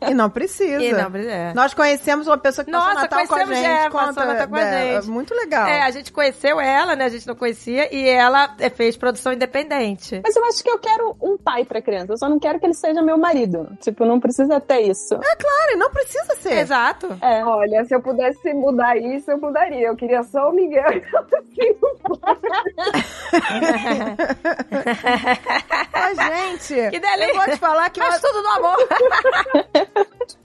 E 0.07 0.13
não 0.13 0.29
precisa. 0.29 0.81
E 0.81 0.93
não, 0.93 1.13
é. 1.13 1.53
Nós 1.53 1.73
conhecemos 1.73 2.27
uma 2.27 2.37
pessoa 2.37 2.63
que 2.63 2.71
passou 2.71 2.87
Nossa, 2.87 3.01
Natal 3.01 3.27
com 3.27 3.33
a 3.33 3.37
conhecemos, 3.37 3.57
gente. 3.57 3.67
é, 3.67 3.89
passou 3.89 4.07
conta- 4.07 4.25
Natal 4.25 4.47
com 4.47 4.55
a 4.55 4.61
é, 4.61 4.93
gente. 4.93 5.09
Muito 5.09 5.33
legal. 5.33 5.67
É, 5.67 5.81
a 5.81 5.91
gente 5.91 6.11
conheceu 6.11 6.61
ela, 6.61 6.95
né? 6.95 7.05
A 7.05 7.09
gente 7.09 7.27
não 7.27 7.35
conhecia. 7.35 7.93
E 7.93 8.07
ela 8.07 8.44
é, 8.59 8.69
fez 8.69 8.95
produção 8.97 9.33
independente. 9.33 10.21
Mas 10.23 10.35
eu 10.35 10.45
acho 10.45 10.63
que 10.63 10.69
eu 10.69 10.79
quero 10.79 11.15
um 11.21 11.37
pai 11.37 11.65
pra 11.65 11.81
criança, 11.81 12.11
eu 12.13 12.17
só 12.17 12.29
não 12.29 12.39
quero 12.39 12.59
que 12.59 12.65
ele 12.65 12.73
seja 12.73 13.01
meu 13.01 13.17
marido. 13.17 13.67
Tipo, 13.81 14.05
não 14.05 14.19
precisa 14.19 14.59
ter 14.59 14.81
isso. 14.81 15.15
Claro, 15.17 15.71
e 15.71 15.75
não 15.75 15.89
precisa 15.91 16.35
ser. 16.35 16.57
Exato. 16.59 17.17
É. 17.21 17.43
Olha, 17.43 17.83
se 17.85 17.93
eu 17.95 18.01
pudesse 18.01 18.53
mudar 18.53 18.97
isso, 18.97 19.31
eu 19.31 19.37
mudaria. 19.39 19.87
Eu 19.87 19.95
queria 19.95 20.23
só 20.23 20.49
o 20.49 20.53
Miguel. 20.53 20.83
Assim, 21.45 21.75
Mas, 25.93 26.17
gente, 26.17 26.73
Que 26.91 26.99
delícia. 26.99 27.29
eu 27.29 27.35
vou 27.35 27.45
te 27.45 27.57
falar 27.57 27.89
que 27.89 27.99
Faz 27.99 28.21
tudo 28.21 28.41
no 28.43 28.49
amor. 28.49 28.77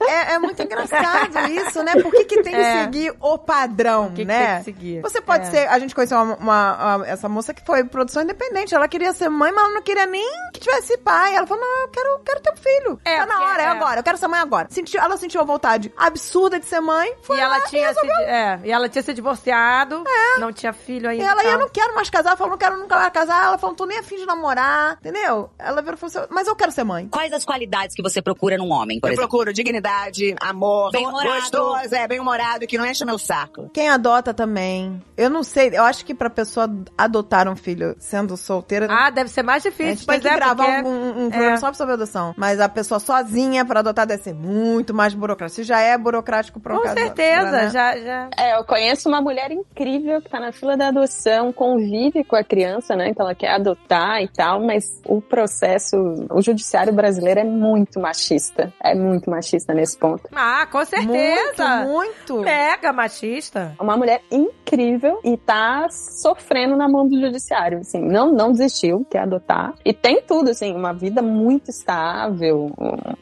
é, 0.07 0.33
é 0.33 0.39
muito 0.39 0.61
engraçado 0.61 1.37
isso, 1.51 1.83
né? 1.83 1.93
Por 2.01 2.11
que, 2.11 2.23
que 2.25 2.41
tem 2.41 2.53
que 2.53 2.59
É. 2.59 2.83
seguir 2.83 3.13
o 3.19 3.37
padrão, 3.37 4.07
O 4.07 4.09
que 4.09 4.15
que 4.21 4.25
né? 4.25 4.47
tem 4.47 4.57
que 4.57 4.63
seguir? 4.63 5.01
Você 5.01 5.21
pode 5.21 5.47
É. 5.47 5.51
ser. 5.51 5.67
A 5.67 5.77
gente 5.79 5.93
conheceu 5.93 6.17
uma, 6.17 6.35
uma- 6.37 6.95
uma- 6.97 7.07
essa 7.07 7.27
moça 7.29 7.53
que 7.53 7.61
foi 7.65 7.83
produção 7.91 8.23
independente. 8.23 8.73
Ela 8.73 8.87
queria 8.87 9.13
ser 9.13 9.29
mãe, 9.29 9.51
mas 9.51 9.63
ela 9.63 9.73
não 9.73 9.81
queria 9.81 10.05
nem 10.05 10.25
que 10.53 10.59
tivesse 10.59 10.97
pai. 10.99 11.35
Ela 11.35 11.45
falou: 11.45 11.63
não, 11.63 11.81
eu 11.83 11.87
quero, 11.89 12.19
quero 12.25 12.39
ter 12.41 12.51
um 12.51 12.55
filho. 12.57 12.99
É, 13.05 13.19
tá 13.19 13.25
na 13.25 13.41
hora, 13.43 13.61
é, 13.61 13.65
é. 13.65 13.69
agora. 13.69 13.99
Eu 13.99 14.03
quero 14.03 14.17
ser 14.17 14.27
mãe 14.27 14.39
agora. 14.39 14.67
Sentiu, 14.69 14.99
ela 15.01 15.17
sentiu 15.17 15.41
a 15.41 15.43
vontade 15.43 15.93
absurda 15.97 16.59
de 16.59 16.65
ser 16.65 16.79
mãe. 16.79 17.13
Foi 17.21 17.37
E 17.37 17.39
ela, 17.39 17.57
lá 17.57 17.63
tinha 17.65 17.93
se, 17.93 18.01
resolveu. 18.01 18.27
é, 18.27 18.59
e 18.63 18.71
ela 18.71 18.89
tinha 18.89 19.03
se 19.03 19.13
divorciado, 19.13 20.03
não 20.39 20.51
tinha 20.53 20.73
filho 20.73 21.05
E 21.05 21.09
ainda. 21.09 21.23
ela, 21.25 21.43
e 21.43 21.47
e 21.47 21.49
eu 21.51 21.59
não 21.59 21.69
quero 21.69 21.93
mais 21.93 22.09
casar. 22.09 22.29
Ela 22.29 22.37
falou, 22.37 22.51
não 22.51 22.57
quero 22.57 22.77
nunca 22.77 22.95
mais 22.95 23.11
casar. 23.11 23.43
Ela 23.45 23.57
falou, 23.57 23.71
não 23.71 23.75
tô 23.77 23.85
nem 23.85 23.99
afim 23.99 24.15
de 24.17 24.25
namorar. 24.25 24.97
Entendeu? 24.99 25.49
Ela 25.59 25.81
virou 25.81 25.95
e 25.95 25.99
falou 25.99 26.23
assim, 26.23 26.33
mas 26.33 26.47
eu 26.47 26.55
quero 26.55 26.71
ser 26.71 26.83
mãe. 26.83 27.07
Quais 27.09 27.33
as 27.33 27.43
qualidades 27.43 27.95
que 27.95 28.01
você 28.01 28.21
procura 28.21 28.57
num 28.57 28.71
homem, 28.71 28.99
por 28.99 29.07
Eu 29.07 29.13
exemplo? 29.13 29.29
procuro 29.29 29.53
dignidade, 29.53 30.35
amor, 30.39 30.91
Bem-humorado. 30.91 31.35
gostoso, 31.41 31.95
é, 31.95 32.07
bem-humorado, 32.07 32.65
que 32.67 32.77
não 32.77 32.85
enche 32.85 33.03
meu 33.05 33.17
saco. 33.17 33.69
Quem 33.73 33.89
adota 33.89 34.33
também. 34.33 35.01
Eu 35.17 35.29
não 35.29 35.43
sei, 35.43 35.69
eu 35.73 35.83
acho 35.83 36.05
que 36.05 36.13
pra 36.13 36.29
pessoa 36.29 36.69
adotar 36.97 37.47
um 37.47 37.55
filho 37.55 37.80
sendo 37.99 38.35
solteira. 38.37 38.87
Ah, 38.89 39.09
deve 39.09 39.29
ser 39.29 39.43
mais 39.43 39.65
a 39.65 39.69
difícil. 39.69 39.91
gente 39.95 40.05
tem 40.05 40.07
pois 40.07 40.21
que 40.21 40.27
é, 40.27 40.35
gravar 40.35 40.55
porque- 40.55 40.87
um, 40.87 41.25
um 41.25 41.29
programa 41.29 41.53
é. 41.53 41.57
só 41.57 41.73
sobre 41.73 41.93
adoção. 41.93 42.33
Mas 42.37 42.59
a 42.59 42.69
pessoa 42.69 42.99
sozinha 42.99 43.63
pra 43.65 43.79
adotar 43.79 44.05
deve 44.05 44.23
ser 44.23 44.33
muito 44.33 44.93
mais 44.93 45.13
burocrático. 45.13 45.55
Se 45.55 45.63
já 45.63 45.79
é 45.79 45.97
burocrático 45.97 46.59
pra 46.59 46.75
um 46.75 46.81
Com 46.81 46.87
certeza, 46.89 47.51
né? 47.51 47.69
já, 47.69 47.97
já. 47.97 48.29
É, 48.37 48.57
eu 48.57 48.63
conheço 48.63 49.07
uma 49.09 49.21
mulher 49.21 49.51
incrível 49.51 50.21
que 50.21 50.29
tá 50.29 50.39
na 50.39 50.51
fila 50.51 50.75
da 50.77 50.87
adoção, 50.89 51.51
convive 51.53 52.23
com 52.23 52.35
a 52.35 52.43
criança, 52.43 52.95
né? 52.95 53.09
Então 53.09 53.25
ela 53.25 53.35
quer 53.35 53.51
adotar 53.55 54.21
e 54.21 54.27
tal, 54.27 54.61
mas 54.65 54.83
o 55.05 55.21
processo, 55.21 55.95
o 56.29 56.41
judiciário 56.41 56.93
brasileiro 56.93 57.39
é 57.39 57.43
muito 57.43 57.99
machista. 57.99 58.73
É 58.83 58.93
muito 58.95 59.29
machista 59.29 59.73
nesse 59.73 59.97
ponto. 59.97 60.23
Ah, 60.33 60.67
com 60.71 60.83
certeza. 60.85 61.85
Muito, 61.85 62.33
muito. 62.35 62.41
Mega 62.41 62.91
machista. 62.93 63.73
Uma 63.79 63.95
mulher 63.97 64.21
incrível 64.31 65.19
e 65.23 65.37
tá 65.37 65.87
sofrendo 65.89 66.75
na 66.75 66.87
mão 66.87 67.07
do 67.07 67.19
judiciário, 67.19 67.70
assim, 67.77 68.01
não, 68.01 68.31
não 68.31 68.51
desistiu, 68.51 69.05
quer 69.09 69.19
adotar. 69.19 69.73
E 69.85 69.93
tem 69.93 70.21
tudo, 70.21 70.49
assim, 70.51 70.73
uma 70.73 70.93
vida 70.93 71.21
muito 71.21 71.69
estável, 71.69 72.71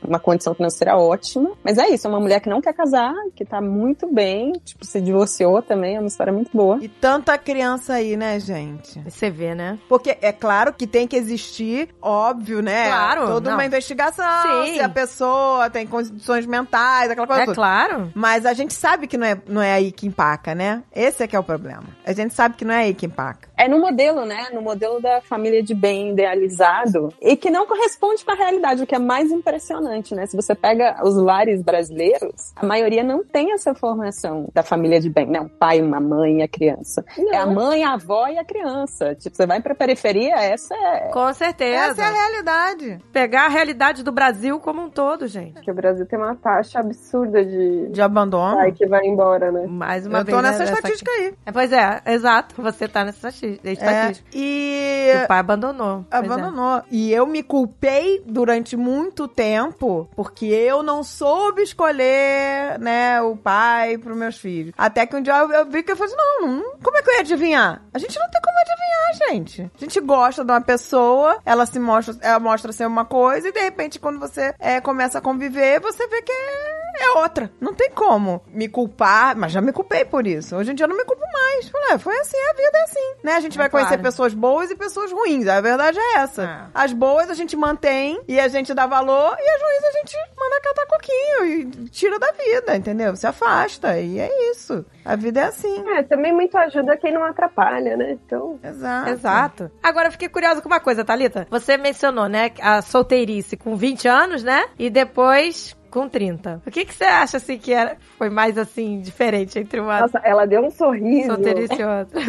uma 0.05 0.19
condição 0.19 0.53
financeira 0.53 0.95
ótima. 0.97 1.51
Mas 1.63 1.77
é 1.77 1.89
isso, 1.89 2.07
é 2.07 2.09
uma 2.09 2.19
mulher 2.19 2.39
que 2.39 2.49
não 2.49 2.61
quer 2.61 2.73
casar, 2.73 3.13
que 3.35 3.45
tá 3.45 3.61
muito 3.61 4.11
bem, 4.13 4.53
tipo, 4.63 4.85
se 4.85 4.99
divorciou 5.01 5.61
também, 5.61 5.95
é 5.95 5.99
uma 5.99 6.07
história 6.07 6.33
muito 6.33 6.49
boa. 6.55 6.77
E 6.81 6.87
tanta 6.87 7.37
criança 7.37 7.93
aí, 7.93 8.15
né, 8.17 8.39
gente? 8.39 8.99
Você 9.07 9.29
vê, 9.29 9.53
né? 9.55 9.77
Porque 9.87 10.17
é 10.21 10.31
claro 10.31 10.73
que 10.73 10.87
tem 10.87 11.07
que 11.07 11.15
existir, 11.15 11.89
óbvio, 12.01 12.61
né? 12.61 12.87
Claro, 12.87 13.27
Toda 13.27 13.49
não. 13.49 13.57
uma 13.57 13.65
investigação, 13.65 14.65
Sim. 14.65 14.73
se 14.75 14.79
a 14.81 14.89
pessoa 14.89 15.69
tem 15.69 15.85
condições 15.85 16.45
mentais, 16.45 17.11
aquela 17.11 17.27
coisa 17.27 17.41
É 17.43 17.45
toda. 17.45 17.55
claro. 17.55 18.11
Mas 18.15 18.45
a 18.45 18.53
gente 18.53 18.73
sabe 18.73 19.07
que 19.07 19.17
não 19.17 19.25
é, 19.27 19.37
não 19.47 19.61
é 19.61 19.73
aí 19.73 19.91
que 19.91 20.07
empaca, 20.07 20.53
né? 20.55 20.83
Esse 20.95 21.23
é 21.23 21.27
que 21.27 21.35
é 21.35 21.39
o 21.39 21.43
problema. 21.43 21.83
A 22.05 22.13
gente 22.13 22.33
sabe 22.33 22.55
que 22.55 22.65
não 22.65 22.73
é 22.73 22.79
aí 22.83 22.93
que 22.93 23.05
empaca. 23.05 23.48
É 23.60 23.68
no 23.68 23.78
modelo, 23.80 24.26
né? 24.26 24.47
No 24.53 24.62
modelo 24.62 25.01
da 25.01 25.20
família 25.20 25.62
de 25.62 25.76
bem 25.76 26.12
idealizado 26.12 27.14
e 27.22 27.36
que 27.36 27.49
não 27.49 27.68
corresponde 27.68 28.24
com 28.24 28.32
a 28.32 28.36
realidade, 28.36 28.82
o 28.84 28.88
que 28.88 28.95
é 28.95 28.99
mais 28.99 29.30
impressionante, 29.32 30.16
né? 30.16 30.26
Se 30.26 30.36
você 30.36 30.55
pega 30.55 30.97
os 31.03 31.18
lares 31.18 31.62
brasileiros, 31.62 32.53
a 32.55 32.66
maioria 32.66 33.03
não 33.03 33.22
tem 33.22 33.51
essa 33.51 33.76
formação 33.76 34.47
da 34.53 34.64
família 34.64 35.01
de 35.01 35.10
bem, 35.10 35.26
né? 35.28 35.41
Um 35.41 35.49
pai, 35.49 35.82
uma 35.82 35.99
mãe 35.99 36.39
e 36.39 36.41
a 36.43 36.47
criança. 36.47 37.03
É 37.32 37.36
a 37.38 37.45
mãe, 37.45 37.84
a 37.84 37.95
avó 37.95 38.28
e 38.30 38.38
a 38.38 38.45
criança. 38.45 39.14
Tipo, 39.16 39.36
você 39.36 39.45
vai 39.45 39.62
pra 39.62 39.76
periferia, 39.76 40.36
essa 40.36 40.74
é. 40.74 41.10
Com 41.12 41.34
certeza. 41.34 41.91
Essa 41.91 42.01
é 42.01 42.05
a 42.05 42.12
realidade. 42.12 42.99
Pegar 43.12 43.47
a 43.47 43.49
realidade 43.49 44.03
do 44.03 44.12
Brasil 44.14 44.57
como 44.62 44.82
um 44.84 44.89
todo, 44.89 45.28
gente. 45.28 45.53
Porque 45.55 45.70
o 45.72 45.76
Brasil 45.76 46.05
tem 46.05 46.18
uma 46.18 46.34
taxa 46.36 46.80
absurda 46.80 47.43
de 47.43 47.89
De 47.89 48.01
abandono. 48.01 48.55
pai 48.55 48.72
que 48.72 48.88
vai 48.88 49.05
embora, 49.05 49.51
né? 49.51 49.66
Mais 49.68 50.07
uma 50.07 50.20
Eu 50.20 50.24
vez. 50.26 50.38
tô 50.38 50.41
né, 50.41 50.49
nessa 50.49 50.60
dessa 50.64 50.74
estatística 50.76 51.12
aí. 51.12 51.28
aqui. 51.28 51.38
É, 51.45 51.51
Pois 51.51 51.74
é, 51.74 52.01
exato. 52.07 52.62
Você 52.62 52.88
tá 52.88 53.03
nessa 53.03 53.18
estatística. 53.28 53.48
É, 53.63 53.71
estatística. 53.71 54.29
e 54.33 55.11
O 55.23 55.27
pai 55.27 55.39
abandonou. 55.39 56.05
É. 56.11 56.17
abandonou. 56.17 56.81
E 56.91 57.11
eu 57.11 57.25
me 57.25 57.41
culpei 57.41 58.21
durante 58.25 58.75
muito 58.75 59.27
tempo 59.27 60.09
porque 60.15 60.45
eu 60.45 60.83
não 60.83 61.03
soube 61.03 61.61
escolher, 61.61 62.79
né, 62.79 63.21
o 63.21 63.35
pai 63.35 63.97
pros 63.97 64.17
meus 64.17 64.37
filhos. 64.37 64.73
Até 64.77 65.05
que 65.05 65.15
um 65.15 65.21
dia 65.21 65.37
eu, 65.37 65.51
eu 65.51 65.65
vi 65.65 65.83
que 65.83 65.91
eu 65.91 65.97
falei 65.97 66.13
assim, 66.13 66.21
não, 66.21 66.47
não, 66.47 66.77
como 66.83 66.97
é 66.97 67.01
que 67.01 67.09
eu 67.09 67.13
ia 67.15 67.19
adivinhar? 67.21 67.81
A 67.93 67.99
gente 67.99 68.17
não 68.19 68.29
tem 68.29 68.41
como 68.41 68.57
adivinhar, 68.59 69.29
gente. 69.29 69.71
A 69.75 69.79
gente 69.79 69.99
gosta 70.01 70.43
de 70.43 70.51
uma 70.51 70.61
pessoa, 70.61 71.39
ela 71.45 71.65
se 71.65 71.79
mostra, 71.79 72.15
ela 72.21 72.39
mostra 72.39 72.71
ser 72.71 72.85
uma 72.85 73.05
coisa 73.05 73.49
e 73.49 73.51
de 73.51 73.59
repente 73.59 73.99
quando 73.99 74.19
você 74.19 74.53
é, 74.59 74.79
começa 74.81 75.17
a 75.19 75.21
conviver, 75.21 75.79
você 75.79 76.07
vê 76.07 76.21
que 76.21 76.31
é, 76.31 76.78
é 77.01 77.19
outra. 77.19 77.51
Não 77.59 77.73
tem 77.73 77.89
como 77.91 78.41
me 78.47 78.67
culpar, 78.67 79.35
mas 79.35 79.51
já 79.51 79.61
me 79.61 79.71
culpei 79.71 80.05
por 80.05 80.25
isso. 80.25 80.55
Hoje 80.55 80.71
em 80.71 80.75
dia 80.75 80.85
eu 80.85 80.89
não 80.89 80.97
me 80.97 81.05
culpo 81.05 81.23
mais. 81.31 81.69
Falei, 81.69 81.87
ah, 81.91 81.99
foi 81.99 82.17
assim, 82.19 82.37
a 82.37 82.53
vida 82.53 82.77
é 82.77 82.83
assim, 82.83 83.13
né? 83.23 83.33
A 83.33 83.39
gente 83.39 83.57
vai 83.57 83.69
conhecer 83.69 83.89
claro. 83.89 84.03
pessoas 84.03 84.33
boas 84.33 84.71
e 84.71 84.75
pessoas 84.75 85.11
ruins. 85.11 85.47
A 85.47 85.61
verdade 85.61 85.99
é 85.99 86.17
essa. 86.17 86.43
É. 86.43 86.59
As 86.73 86.93
boas 86.93 87.29
a 87.29 87.33
gente 87.33 87.55
mantém 87.55 88.21
e 88.27 88.39
a 88.39 88.47
gente 88.47 88.73
dá 88.73 88.85
valor, 88.85 89.35
e 89.39 89.49
as 89.49 89.61
ruins 89.61 89.83
a 89.83 89.97
gente 89.99 90.17
manda 90.37 90.61
catar 90.61 90.85
coquinho 90.87 91.45
e 91.45 91.89
tira 91.89 92.19
da 92.19 92.31
vida, 92.31 92.75
entendeu? 92.75 93.15
Se 93.15 93.27
afasta. 93.27 93.99
E 93.99 94.19
é 94.19 94.51
isso. 94.51 94.85
A 95.03 95.15
vida 95.15 95.41
é 95.41 95.43
assim. 95.45 95.83
É, 95.89 96.03
também 96.03 96.33
muito 96.33 96.57
ajuda 96.57 96.97
quem 96.97 97.13
não 97.13 97.23
atrapalha, 97.23 97.97
né? 97.97 98.11
Então, 98.11 98.59
Exato. 98.63 99.09
Exato. 99.09 99.71
Agora 99.81 100.07
eu 100.07 100.11
fiquei 100.11 100.29
curiosa 100.29 100.61
com 100.61 100.67
uma 100.67 100.79
coisa, 100.79 101.03
Thalita. 101.03 101.47
Você 101.49 101.77
mencionou, 101.77 102.27
né, 102.27 102.51
a 102.61 102.81
solteirice 102.81 103.57
com 103.57 103.75
20 103.75 104.07
anos, 104.07 104.43
né? 104.43 104.65
E 104.77 104.89
depois 104.89 105.75
com 105.89 106.07
30. 106.07 106.61
O 106.65 106.71
que, 106.71 106.85
que 106.85 106.93
você 106.93 107.03
acha, 107.03 107.37
assim, 107.37 107.57
que 107.57 107.73
era, 107.73 107.97
foi 108.17 108.29
mais, 108.29 108.57
assim, 108.57 109.01
diferente 109.01 109.59
entre 109.59 109.79
uma 109.79 110.01
nossa, 110.01 110.19
ela 110.23 110.45
deu 110.45 110.61
um 110.61 110.71
sorriso 110.71 111.27
solteirice 111.27 111.75
e 111.79 111.83
outra? 111.83 112.19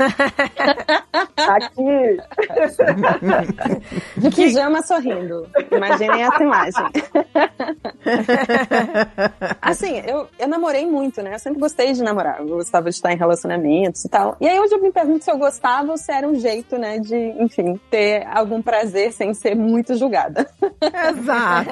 aqui. 1.37 2.19
De 4.17 4.31
pijama 4.31 4.83
sorrindo. 4.83 5.49
Imaginem 5.71 6.23
essa 6.23 6.43
imagem. 6.43 6.85
assim, 9.61 9.99
eu, 10.07 10.29
eu 10.39 10.49
namorei 10.49 10.87
muito, 10.87 11.23
né? 11.23 11.35
Eu 11.35 11.39
sempre 11.39 11.61
gostei 11.61 11.93
de 11.93 12.03
namorar. 12.03 12.41
Eu 12.41 12.47
gostava 12.49 12.89
de 12.89 12.97
estar 12.97 13.13
em 13.13 13.17
relacionamentos 13.17 14.05
e 14.05 14.09
tal. 14.09 14.37
E 14.41 14.49
aí 14.49 14.59
hoje 14.59 14.75
eu 14.75 14.83
me 14.83 14.93
pergunto 14.93 15.25
se 15.25 15.31
eu 15.31 15.39
gostava 15.39 15.91
ou 15.91 15.97
se 15.97 16.13
era 16.13 16.27
um 16.27 16.35
jeito, 16.35 16.79
né, 16.79 16.99
de, 16.99 17.17
enfim, 17.39 17.79
ter 17.91 18.27
algum 18.27 18.63
prazer 18.63 19.13
sem 19.13 19.35
ser 19.35 19.55
muito 19.55 19.95
julgada. 19.97 20.49
Exato. 20.81 21.71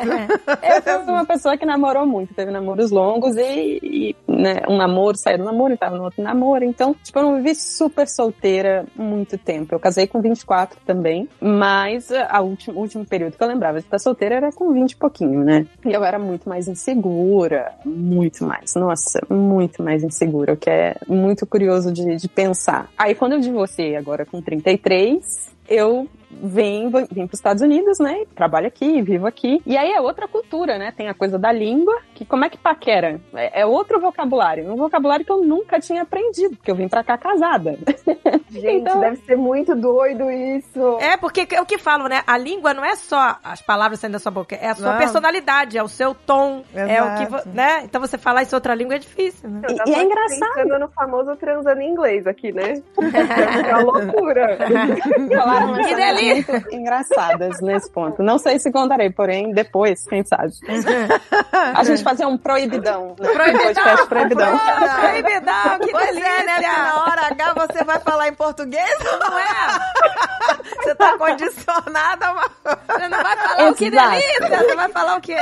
Eu 0.63 1.01
fui 1.05 1.13
uma 1.13 1.25
pessoa 1.25 1.57
que 1.57 1.67
namorou 1.79 2.05
muito, 2.05 2.35
teve 2.35 2.51
namoros 2.51 2.91
longos 2.91 3.37
e, 3.37 3.79
e, 3.83 4.17
né, 4.27 4.63
um 4.69 4.77
namoro, 4.77 5.17
saiu 5.17 5.39
do 5.39 5.45
namoro 5.45 5.73
e 5.73 5.77
tava 5.77 5.97
no 5.97 6.05
outro 6.05 6.23
namoro. 6.23 6.65
Então, 6.65 6.95
tipo, 7.03 7.19
eu 7.19 7.23
não 7.23 7.37
vivi 7.37 7.55
super 7.55 8.09
solteira 8.09 8.85
muito 8.97 9.39
tempo. 9.39 9.75
Eu 9.75 9.79
casei 9.79 10.07
com 10.07 10.21
24 10.21 10.79
também, 10.85 11.29
mas 11.41 12.11
a 12.11 12.41
última, 12.41 12.77
o 12.77 12.81
último 12.81 13.07
período 13.07 13.37
que 13.37 13.43
eu 13.43 13.49
lembrava 13.49 13.79
de 13.79 13.87
estar 13.87 13.99
solteira 13.99 14.35
era 14.35 14.53
com 14.53 14.73
20 14.73 14.93
e 14.93 14.97
pouquinho, 14.97 15.45
né? 15.45 15.67
E 15.87 15.93
eu 15.93 16.05
era 16.05 16.19
muito 16.19 16.49
mais 16.49 16.67
insegura, 16.67 17.73
muito 17.85 18.45
mais, 18.45 18.75
nossa, 18.75 19.21
muito 19.31 19.83
mais 19.83 20.03
insegura, 20.03 20.55
o 20.55 20.57
que 20.57 20.69
é 20.69 20.97
muito 21.07 21.47
curioso 21.47 21.93
de, 21.93 22.17
de 22.17 22.29
pensar. 22.29 22.91
Aí 22.99 23.15
quando 23.15 23.33
eu 23.33 23.41
divorciei 23.41 23.97
agora 23.97 24.27
com 24.27 24.43
33, 24.43 25.51
eu 25.69 26.09
vim, 26.31 26.91
vim 27.11 27.27
para 27.27 27.35
os 27.35 27.39
Estados 27.39 27.63
Unidos, 27.63 27.99
né? 27.99 28.25
Trabalho 28.35 28.67
aqui, 28.67 29.01
vivo 29.03 29.27
aqui. 29.27 29.61
E 29.67 29.77
aí 29.77 29.93
é 29.93 30.01
outra 30.01 30.27
cultura, 30.29 30.79
né? 30.79 30.93
Tem 30.97 31.09
a 31.09 31.15
coisa 31.15 31.39
da 31.39 31.51
língua, 31.53 31.97
que 32.15 32.25
como 32.25 32.45
é 32.45 32.51
que 32.51 32.59
paquera? 32.59 33.21
É, 33.35 33.63
é 33.63 33.67
outro 33.67 34.01
vocabulário, 34.01 34.71
um 34.73 34.77
vocabulário 34.77 35.25
que 35.25 35.33
eu 35.33 35.43
nunca 35.43 35.81
tinha 35.81 36.03
aprendido, 36.03 36.57
porque 36.57 36.71
eu 36.71 36.75
vim 36.77 36.89
pra 36.89 37.03
cá 37.05 37.17
casada. 37.19 37.79
Gente, 38.51 38.67
Então- 38.81 39.01
deve 39.01 39.17
ser 39.19 39.37
muito 39.37 39.75
doido 39.75 40.31
isso. 40.31 40.99
É, 41.01 41.17
porque 41.17 41.47
é 41.55 41.61
o 41.61 41.67
que 41.67 41.79
falam, 41.79 42.09
né? 42.09 42.23
A 42.27 42.37
língua 42.39 42.73
não 42.75 42.85
é 42.85 42.95
só 42.97 43.37
as 43.45 43.61
palavras 43.61 44.01
saindo 44.01 44.13
da 44.15 44.19
sua 44.19 44.33
boca, 44.33 44.55
é 44.57 44.69
a 44.69 44.75
sua 44.75 44.93
Não. 44.93 44.99
personalidade, 44.99 45.77
é 45.79 45.83
o 45.83 45.89
seu 45.89 46.15
tom, 46.15 46.63
é 46.75 47.03
o 47.03 47.17
que, 47.17 47.23
Exato. 47.25 47.49
né? 47.51 47.83
Então 47.85 48.01
você 48.01 48.17
falar 48.19 48.43
isso 48.43 48.55
em 48.55 48.57
outra 48.57 48.75
língua 48.75 48.95
é 48.97 48.99
difícil, 48.99 49.49
né? 49.49 49.61
Eu 49.69 49.77
já 49.77 49.85
E- 49.87 49.91
e 49.91 49.95
é 49.95 50.03
engraçado. 50.03 50.55
pensando 50.55 50.79
no 50.79 50.89
famoso 50.89 51.37
transando 51.37 51.81
em 51.81 51.91
inglês 51.91 52.27
aqui, 52.27 52.53
né? 52.53 52.83
É 53.69 53.77
uma 53.77 53.93
loucura. 54.01 54.59
Falaram 55.37 55.75
Que 55.75 55.95
delícia! 56.19 56.53
muito 56.59 56.75
engraçadas 56.75 57.61
nesse 57.61 57.91
ponto. 57.91 58.23
Não 58.23 58.39
sei 58.39 58.59
se 58.59 58.71
contarei, 58.71 59.11
porém, 59.11 59.53
depois, 59.53 60.07
quem 60.07 60.25
sabe. 60.25 60.53
A 61.53 61.85
gente 61.85 62.03
fazer 62.03 62.27
um 62.27 62.37
proibidão. 62.37 63.17
Né? 63.19 63.31
Um 63.31 63.59
podcast 63.59 64.07
proibidão. 64.07 64.59
Proibidão, 64.99 65.79
que 65.81 65.91
Pois 65.91 66.07
delícia! 66.07 66.29
é, 66.29 66.45
né? 66.45 66.55
Porque 66.55 66.67
na 66.67 67.03
hora 67.03 67.27
H 67.27 67.55
você 67.55 67.85
vai 67.85 67.99
falar 68.01 68.29
em 68.29 68.35
português 68.35 68.97
ou 69.01 69.19
não 69.19 69.39
é? 69.39 69.49
Você 70.79 70.95
tá 70.95 71.17
condicionada 71.19 72.27
a 72.27 72.33
uma... 72.33 72.43
Você 72.43 73.09
não 73.09 73.23
vai 73.23 73.37
falar 73.37 73.71
o 73.71 73.75
que 73.75 73.85
Exato. 73.87 74.11
delícia, 74.11 74.59
você 74.59 74.77
vai 74.77 74.89
falar 74.89 75.17
o 75.17 75.21
quê? 75.21 75.37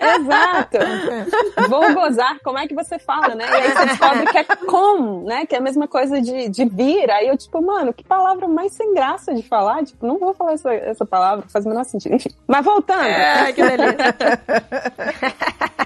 Exato. 0.00 1.68
Vou 1.68 1.94
gozar, 1.94 2.38
como 2.42 2.58
é 2.58 2.66
que 2.66 2.74
você 2.74 2.98
fala, 2.98 3.34
né? 3.34 3.46
E 3.48 3.54
aí 3.54 3.72
você 3.72 3.86
descobre 3.86 4.26
que 4.26 4.38
é 4.38 4.44
com, 4.44 5.24
né? 5.24 5.46
Que 5.46 5.54
é 5.54 5.58
a 5.58 5.62
mesma 5.62 5.88
coisa 5.88 6.20
de, 6.20 6.48
de 6.48 6.64
vir. 6.64 7.10
Aí 7.10 7.28
eu, 7.28 7.36
tipo, 7.36 7.60
mano, 7.62 7.92
que 7.92 8.04
palavra 8.04 8.46
mais 8.46 8.72
sem 8.72 8.94
graça 8.94 9.34
de 9.34 9.42
falar. 9.42 9.65
Tipo, 9.84 10.06
não 10.06 10.18
vou 10.18 10.34
falar 10.34 10.52
essa, 10.52 10.72
essa 10.72 11.04
palavra, 11.04 11.44
faz 11.48 11.64
o 11.64 11.68
menor 11.68 11.84
sentido. 11.84 12.14
Enfim. 12.14 12.30
Mas 12.46 12.64
voltando. 12.64 13.04
É, 13.04 13.52
que 13.52 13.62
delícia. 13.62 14.16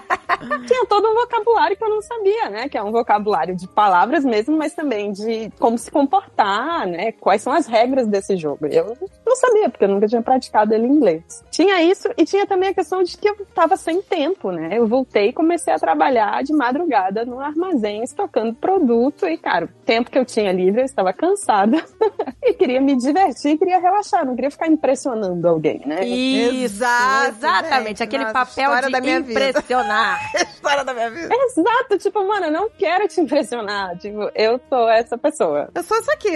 tinha 0.67 0.87
todo 0.87 1.09
um 1.09 1.15
vocabulário 1.15 1.77
que 1.77 1.85
eu 1.85 1.89
não 1.89 2.03
sabia, 2.03 2.49
né? 2.49 2.69
Que 2.69 2.79
é 2.79 2.83
um 2.83 2.93
vocabulário 2.93 3.55
de 3.57 3.67
palavras 3.69 4.25
mesmo, 4.25 4.57
mas 4.57 4.75
também 4.75 5.13
de 5.13 5.51
como 5.59 5.79
se 5.79 5.91
comportar, 5.91 6.87
né? 6.87 7.13
Quais 7.13 7.43
são 7.43 7.53
as 7.53 7.67
regras 7.67 8.07
desse 8.07 8.37
jogo. 8.37 8.67
Eu 8.67 8.97
não 9.27 9.37
sabia, 9.37 9.69
porque 9.69 9.85
eu 9.85 9.89
nunca 9.89 10.07
tinha 10.07 10.23
praticado 10.23 10.75
ele 10.75 10.87
em 10.87 10.91
inglês. 10.91 11.45
Tinha 11.51 11.83
isso 11.83 12.09
e 12.17 12.25
tinha 12.25 12.47
também 12.47 12.71
a 12.71 12.75
questão 12.75 13.03
de 13.03 13.17
que 13.17 13.29
eu 13.29 13.37
tava 13.55 13.77
sem 13.77 14.03
tempo, 14.03 14.51
né? 14.51 14.71
Eu 14.73 14.87
voltei 14.87 15.29
e 15.29 15.33
comecei 15.33 15.73
a 15.73 15.79
trabalhar 15.79 16.43
de 16.43 16.53
madrugada 16.53 17.25
no 17.25 17.41
armazém, 17.41 18.03
estocando 18.03 18.55
produto 18.55 19.27
e, 19.27 19.37
cara, 19.37 19.67
o 19.67 19.69
tempo 19.85 20.11
que 20.11 20.19
eu 20.19 20.25
tinha 20.25 20.53
livre, 20.53 20.81
eu 20.81 20.85
estava 20.85 21.13
cansada. 21.13 21.83
e 22.43 22.55
queria 22.55 22.81
me 22.81 22.97
divertir, 22.97 23.59
queria 23.59 23.79
relaxar, 23.79 24.25
não 24.27 24.35
queria 24.35 24.51
ficar 24.51 24.69
impressionando 24.69 25.47
alguém, 25.47 25.83
né? 25.87 26.05
Isso, 26.05 26.81
Exato, 26.81 27.37
exatamente. 27.37 28.03
Aquele 28.03 28.25
Nossa, 28.25 28.33
papel 28.33 28.81
de 28.83 28.91
da 28.91 29.01
minha 29.01 29.21
vida. 29.21 29.33
impressionar. 29.33 30.30
História 30.55 30.85
da 30.85 30.93
minha 30.93 31.11
vida. 31.11 31.35
Exato, 31.35 31.99
tipo, 31.99 32.27
mano, 32.27 32.47
eu 32.47 32.53
não 32.53 32.71
quero 32.71 33.09
te 33.09 33.21
impressionar. 33.21 33.97
Tipo, 33.99 34.31
eu 34.35 34.61
sou 34.69 34.89
essa 34.89 35.17
pessoa. 35.19 35.69
Eu 35.75 35.83
sou 35.83 35.99
isso 35.99 36.11
aqui. 36.13 36.31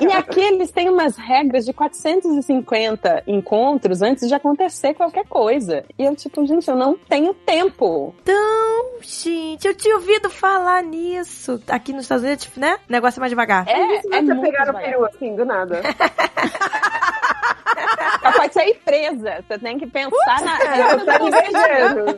E 0.00 0.12
aqui 0.12 0.40
eles 0.40 0.70
têm 0.70 0.88
umas 0.88 1.16
regras 1.16 1.64
de 1.64 1.72
450 1.72 3.22
encontros 3.26 4.02
antes 4.02 4.28
de 4.28 4.34
acontecer 4.34 4.94
qualquer 4.94 5.26
coisa. 5.26 5.84
E 5.98 6.04
eu, 6.04 6.16
tipo, 6.16 6.44
gente, 6.46 6.68
eu 6.68 6.76
não 6.76 6.96
tenho 6.96 7.32
tempo. 7.34 8.14
Então, 8.22 8.98
gente, 9.00 9.66
eu 9.66 9.74
tinha 9.74 9.94
ouvido 9.96 10.28
falar 10.28 10.82
nisso. 10.82 11.60
Aqui 11.68 11.92
nos 11.92 12.02
Estados 12.02 12.24
Unidos, 12.24 12.50
né? 12.56 12.78
O 12.88 12.92
negócio 12.92 13.18
é 13.18 13.20
mais 13.20 13.30
devagar. 13.30 13.68
É, 13.68 13.72
é 13.72 14.00
você 14.00 14.08
muito 14.08 14.40
pegar 14.42 14.66
no 14.66 14.72
devagar. 14.72 14.82
peru 14.82 15.04
assim, 15.04 15.36
do 15.36 15.44
nada. 15.44 15.82
Pode 18.22 18.52
ser 18.52 18.80
presa. 18.84 19.44
Você 19.48 19.58
tem 19.58 19.78
que 19.78 19.86
pensar 19.86 20.42
na. 20.44 20.58
tá 21.04 21.18
me 21.18 21.30
beijando. 21.30 22.14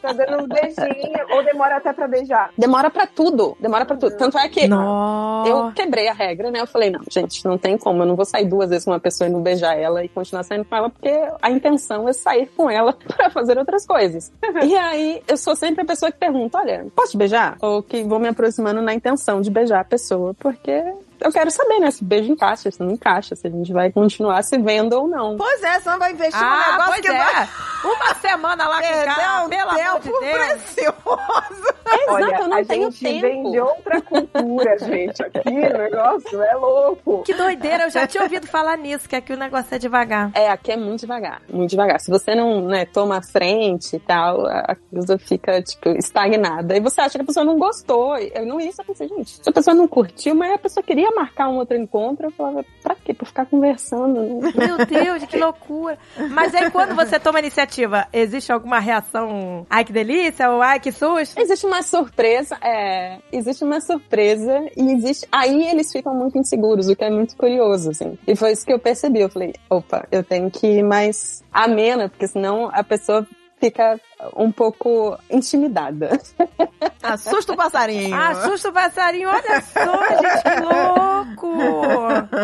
Tá 0.00 0.12
dando 0.12 0.44
um 0.44 0.48
beijinho. 0.48 1.26
Ou 1.30 1.44
demora 1.44 1.76
até 1.76 1.92
pra 1.92 2.06
beijar. 2.08 2.50
Demora 2.58 2.90
pra 2.90 3.06
tudo. 3.06 3.56
Demora 3.60 3.84
pra 3.84 3.96
tudo. 3.96 4.16
Tanto 4.16 4.38
é 4.38 4.48
que 4.48 4.66
Nossa. 4.68 5.48
eu 5.48 5.72
quebrei 5.72 6.08
a 6.08 6.12
regra, 6.12 6.50
né? 6.50 6.60
Eu 6.60 6.66
falei, 6.66 6.90
não, 6.90 7.00
gente, 7.10 7.44
não 7.44 7.56
tem 7.56 7.78
como. 7.78 8.02
Eu 8.02 8.06
não 8.06 8.16
vou 8.16 8.24
sair 8.24 8.44
duas 8.44 8.68
vezes 8.68 8.84
com 8.84 8.90
uma 8.90 9.00
pessoa 9.00 9.28
e 9.28 9.32
não 9.32 9.40
beijar 9.42 9.78
ela 9.78 10.04
e 10.04 10.08
continuar 10.08 10.42
saindo 10.42 10.64
com 10.64 10.76
ela, 10.76 10.90
porque 10.90 11.10
a 11.40 11.50
intenção 11.50 12.08
é 12.08 12.12
sair 12.12 12.46
com 12.56 12.70
ela 12.70 12.92
pra 13.16 13.30
fazer 13.30 13.56
outras 13.58 13.86
coisas. 13.86 14.32
e 14.62 14.74
aí, 14.76 15.22
eu 15.26 15.36
sou 15.36 15.56
sempre 15.56 15.82
a 15.82 15.86
pessoa 15.86 16.10
que 16.12 16.18
pergunta, 16.18 16.58
olha, 16.58 16.86
posso 16.94 17.12
te 17.12 17.16
beijar? 17.18 17.56
Ou 17.60 17.82
que 17.82 18.02
vou 18.02 18.18
me 18.18 18.28
aproximando 18.28 18.82
na 18.82 18.92
intenção 18.94 19.40
de 19.40 19.50
beijar 19.50 19.80
a 19.80 19.84
pessoa, 19.84 20.34
porque 20.38 20.82
eu 21.20 21.32
quero 21.32 21.50
saber, 21.50 21.78
né? 21.80 21.90
Se 21.90 22.02
o 22.02 22.04
beijo 22.04 22.32
encaixa, 22.32 22.70
se 22.70 22.80
não 22.82 22.90
encaixa, 22.92 23.34
se 23.36 23.46
a 23.46 23.50
gente 23.50 23.72
vai 23.72 23.90
continuar 23.92 24.42
se 24.42 24.56
vendo 24.58 24.92
ou 24.94 25.08
não. 25.08 25.36
Pois 25.36 25.62
é, 25.62 25.80
você 25.80 25.90
não 25.90 25.98
vai 25.98 26.12
investir 26.12 26.40
num 26.40 26.46
Ah, 26.46 26.66
negócio 26.72 26.86
pois 26.92 27.00
que 27.00 27.08
é. 27.08 27.24
vai 27.24 27.48
Uma 27.84 28.14
semana 28.16 28.68
lá 28.68 28.80
com 28.80 28.86
o 28.86 28.90
perder 28.92 29.14
cara, 29.14 29.48
pelo 29.48 29.70
amor 29.70 30.00
de 30.00 30.08
Deus. 30.10 30.32
precioso. 30.32 31.74
Olha, 32.08 32.24
Exato, 32.26 32.42
eu 32.42 32.48
não 32.48 32.58
a 32.58 32.64
tenho 32.64 32.90
gente 32.90 33.04
tempo. 33.04 33.20
vem 33.20 33.50
de 33.50 33.60
outra 33.60 34.00
cultura, 34.02 34.78
gente. 34.80 35.22
Aqui 35.22 35.48
o 35.48 35.78
negócio 35.78 36.42
é 36.42 36.54
louco. 36.54 37.22
Que 37.24 37.34
doideira, 37.34 37.84
eu 37.84 37.90
já 37.90 38.06
tinha 38.06 38.22
ouvido 38.22 38.46
falar 38.46 38.76
nisso, 38.76 39.08
que 39.08 39.16
aqui 39.16 39.32
o 39.32 39.36
negócio 39.36 39.74
é 39.74 39.78
devagar. 39.78 40.30
É, 40.34 40.48
aqui 40.48 40.72
é 40.72 40.76
muito 40.76 41.00
devagar, 41.00 41.42
muito 41.50 41.70
devagar. 41.70 42.00
Se 42.00 42.10
você 42.10 42.34
não, 42.34 42.62
né, 42.62 42.84
toma 42.86 43.20
frente 43.22 43.96
e 43.96 44.00
tal, 44.00 44.46
a 44.46 44.76
coisa 44.90 45.18
fica, 45.18 45.62
tipo, 45.62 45.90
estagnada. 45.90 46.76
E 46.76 46.80
você 46.80 47.00
acha 47.00 47.18
que 47.18 47.22
a 47.22 47.26
pessoa 47.26 47.44
não 47.44 47.58
gostou. 47.58 48.16
Eu 48.16 48.46
não 48.46 48.60
isso, 48.60 48.80
eu 48.80 48.84
pensei, 48.84 49.08
gente, 49.08 49.42
se 49.42 49.48
a 49.48 49.52
pessoa 49.52 49.74
não 49.74 49.86
curtiu, 49.86 50.34
mas 50.34 50.52
a 50.54 50.58
pessoa 50.58 50.82
queria 50.82 51.03
marcar 51.12 51.48
um 51.48 51.56
outro 51.56 51.76
encontro, 51.76 52.26
eu 52.26 52.30
falava, 52.30 52.64
pra 52.82 52.94
quê? 52.94 53.12
Pra 53.14 53.26
ficar 53.26 53.46
conversando? 53.46 54.20
né? 54.20 54.52
Meu 54.56 54.86
Deus, 54.86 55.24
que 55.24 55.36
loucura. 55.36 55.98
Mas 56.30 56.54
aí 56.54 56.70
quando 56.70 56.94
você 56.94 57.18
toma 57.18 57.38
a 57.38 57.42
iniciativa, 57.42 58.06
existe 58.12 58.52
alguma 58.52 58.78
reação? 58.78 59.66
Ai, 59.68 59.84
que 59.84 59.92
delícia, 59.92 60.50
ou 60.50 60.62
ai, 60.62 60.80
que 60.80 60.92
susto? 60.92 61.38
Existe 61.40 61.66
uma 61.66 61.82
surpresa, 61.82 62.56
é, 62.62 63.18
existe 63.32 63.64
uma 63.64 63.80
surpresa 63.80 64.66
e 64.76 64.92
existe, 64.92 65.26
aí 65.30 65.66
eles 65.68 65.90
ficam 65.90 66.14
muito 66.14 66.38
inseguros, 66.38 66.88
o 66.88 66.96
que 66.96 67.04
é 67.04 67.10
muito 67.10 67.36
curioso, 67.36 67.90
assim. 67.90 68.18
E 68.26 68.36
foi 68.36 68.52
isso 68.52 68.64
que 68.64 68.72
eu 68.72 68.78
percebi, 68.78 69.20
eu 69.20 69.28
falei, 69.28 69.54
opa, 69.68 70.06
eu 70.10 70.22
tenho 70.22 70.50
que 70.50 70.66
ir 70.66 70.82
mais 70.82 71.42
amena, 71.52 72.08
porque 72.08 72.26
senão 72.26 72.70
a 72.72 72.82
pessoa 72.82 73.26
fica 73.64 74.00
um 74.36 74.52
pouco 74.52 75.18
intimidada. 75.30 76.18
Assusta 77.02 77.52
o 77.52 77.56
passarinho. 77.56 78.14
Assusta 78.14 78.68
o 78.68 78.72
passarinho, 78.72 79.28
olha 79.28 79.60
só, 79.60 80.08
gente, 80.08 80.42
que 80.42 80.60
louco. 80.60 81.56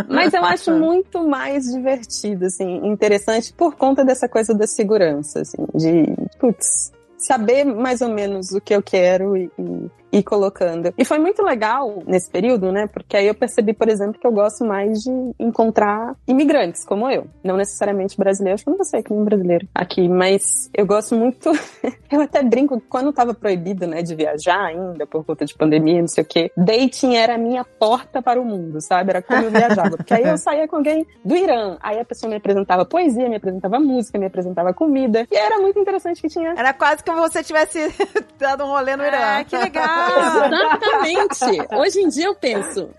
Mas 0.09 0.33
eu 0.33 0.45
acho 0.45 0.73
muito 0.73 1.27
mais 1.27 1.65
divertido, 1.65 2.47
assim, 2.47 2.87
interessante 2.87 3.53
por 3.53 3.77
conta 3.77 4.05
dessa 4.05 4.29
coisa 4.29 4.55
da 4.55 4.67
segurança, 4.67 5.41
assim, 5.41 5.65
de, 5.75 6.15
putz, 6.39 6.93
saber 7.17 7.65
mais 7.65 8.01
ou 8.01 8.09
menos 8.09 8.53
o 8.53 8.61
que 8.61 8.75
eu 8.75 8.83
quero 8.83 9.37
e, 9.37 9.51
e 9.59 9.91
ir 10.13 10.23
colocando. 10.23 10.93
E 10.97 11.05
foi 11.05 11.19
muito 11.19 11.43
legal 11.43 12.03
nesse 12.07 12.31
período, 12.31 12.73
né? 12.73 12.87
Porque 12.87 13.17
aí 13.17 13.27
eu 13.27 13.35
percebi, 13.35 13.73
por 13.73 13.89
exemplo, 13.89 14.21
que 14.21 14.27
eu 14.27 14.33
gosto 14.33 14.65
mais 14.65 15.01
de 15.01 15.11
encontrar 15.39 16.15
imigrantes 16.27 16.85
como 16.85 17.11
eu. 17.11 17.27
Não 17.43 17.57
necessariamente 17.57 18.17
brasileiros, 18.17 18.63
eu 18.67 18.77
não 18.77 18.85
sei 18.85 19.03
que 19.03 19.13
nem 19.13 19.25
brasileiro 19.25 19.69
aqui, 19.75 20.09
mas 20.09 20.71
eu 20.75 20.87
gosto 20.87 21.15
muito. 21.15 21.51
eu 22.11 22.21
até 22.21 22.43
brinco 22.43 22.81
que 22.81 22.87
quando 22.87 23.13
tava 23.13 23.35
proibido, 23.35 23.87
né, 23.87 24.03
de 24.03 24.15
viajar 24.15 24.67
ainda 24.67 25.07
por 25.07 25.25
conta 25.25 25.45
de 25.45 25.55
pandemia, 25.55 26.01
não 26.01 26.09
sei 26.09 26.25
o 26.25 26.27
quê, 26.27 26.51
dating 26.57 27.15
era 27.17 27.35
a 27.35 27.39
minha 27.39 27.65
porta 27.65 28.23
para 28.23 28.41
o 28.41 28.45
mundo, 28.45 28.81
sabe? 28.81 29.11
Era 29.11 29.23
como 29.23 29.45
eu 29.45 29.51
viajava. 29.51 29.97
Porque 29.97 30.15
aí 30.15 30.25
eu 30.25 30.37
saía 30.39 30.67
com 30.67 30.77
alguém 30.77 31.07
do 31.25 31.37
Irã, 31.37 31.77
aí 31.81 31.99
a 31.99 32.05
pessoa 32.05 32.31
me 32.31 32.37
apresentava 32.37 32.85
poesia, 32.85 33.29
me 33.29 33.37
apresentava 33.37 33.79
música, 33.79 34.19
me 34.19 34.27
apresentava 34.27 34.73
comida. 34.73 35.27
E 35.31 35.37
era 35.37 35.59
muito 35.59 35.79
interessante 35.79 36.21
que 36.21 36.29
tinha 36.29 36.55
Era 36.57 36.73
quase 36.73 37.05
como 37.05 37.21
você 37.21 37.43
tivesse 37.43 37.79
dado 38.39 38.65
um 38.65 38.69
rolê 38.69 38.97
no 38.97 39.05
Irã. 39.05 39.19
Ah, 39.21 39.45
que 39.45 39.57
legal. 39.57 40.00
Exatamente. 40.09 41.75
Hoje 41.77 42.01
em 42.01 42.09
dia 42.09 42.27
eu 42.27 42.35
penso. 42.35 42.91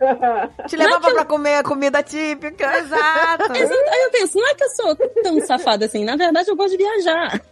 Te 0.68 0.76
levava 0.78 1.12
pra 1.12 1.26
comer 1.26 1.64
comida 1.64 2.02
típica. 2.04 2.78
Exato. 2.78 3.52
Exato. 3.54 3.90
Aí 3.90 4.02
eu 4.04 4.12
penso, 4.12 4.38
não 4.38 4.48
é 4.48 4.56
que 4.56 4.64
eu 4.64 4.70
sou 4.70 4.96
tão 5.24 5.40
safada 5.46 5.86
assim. 5.86 6.04
Na 6.06 6.16
verdade, 6.16 6.50
eu 6.50 6.56
gosto 6.56 6.72
de 6.72 6.78
viajar. 6.78 7.42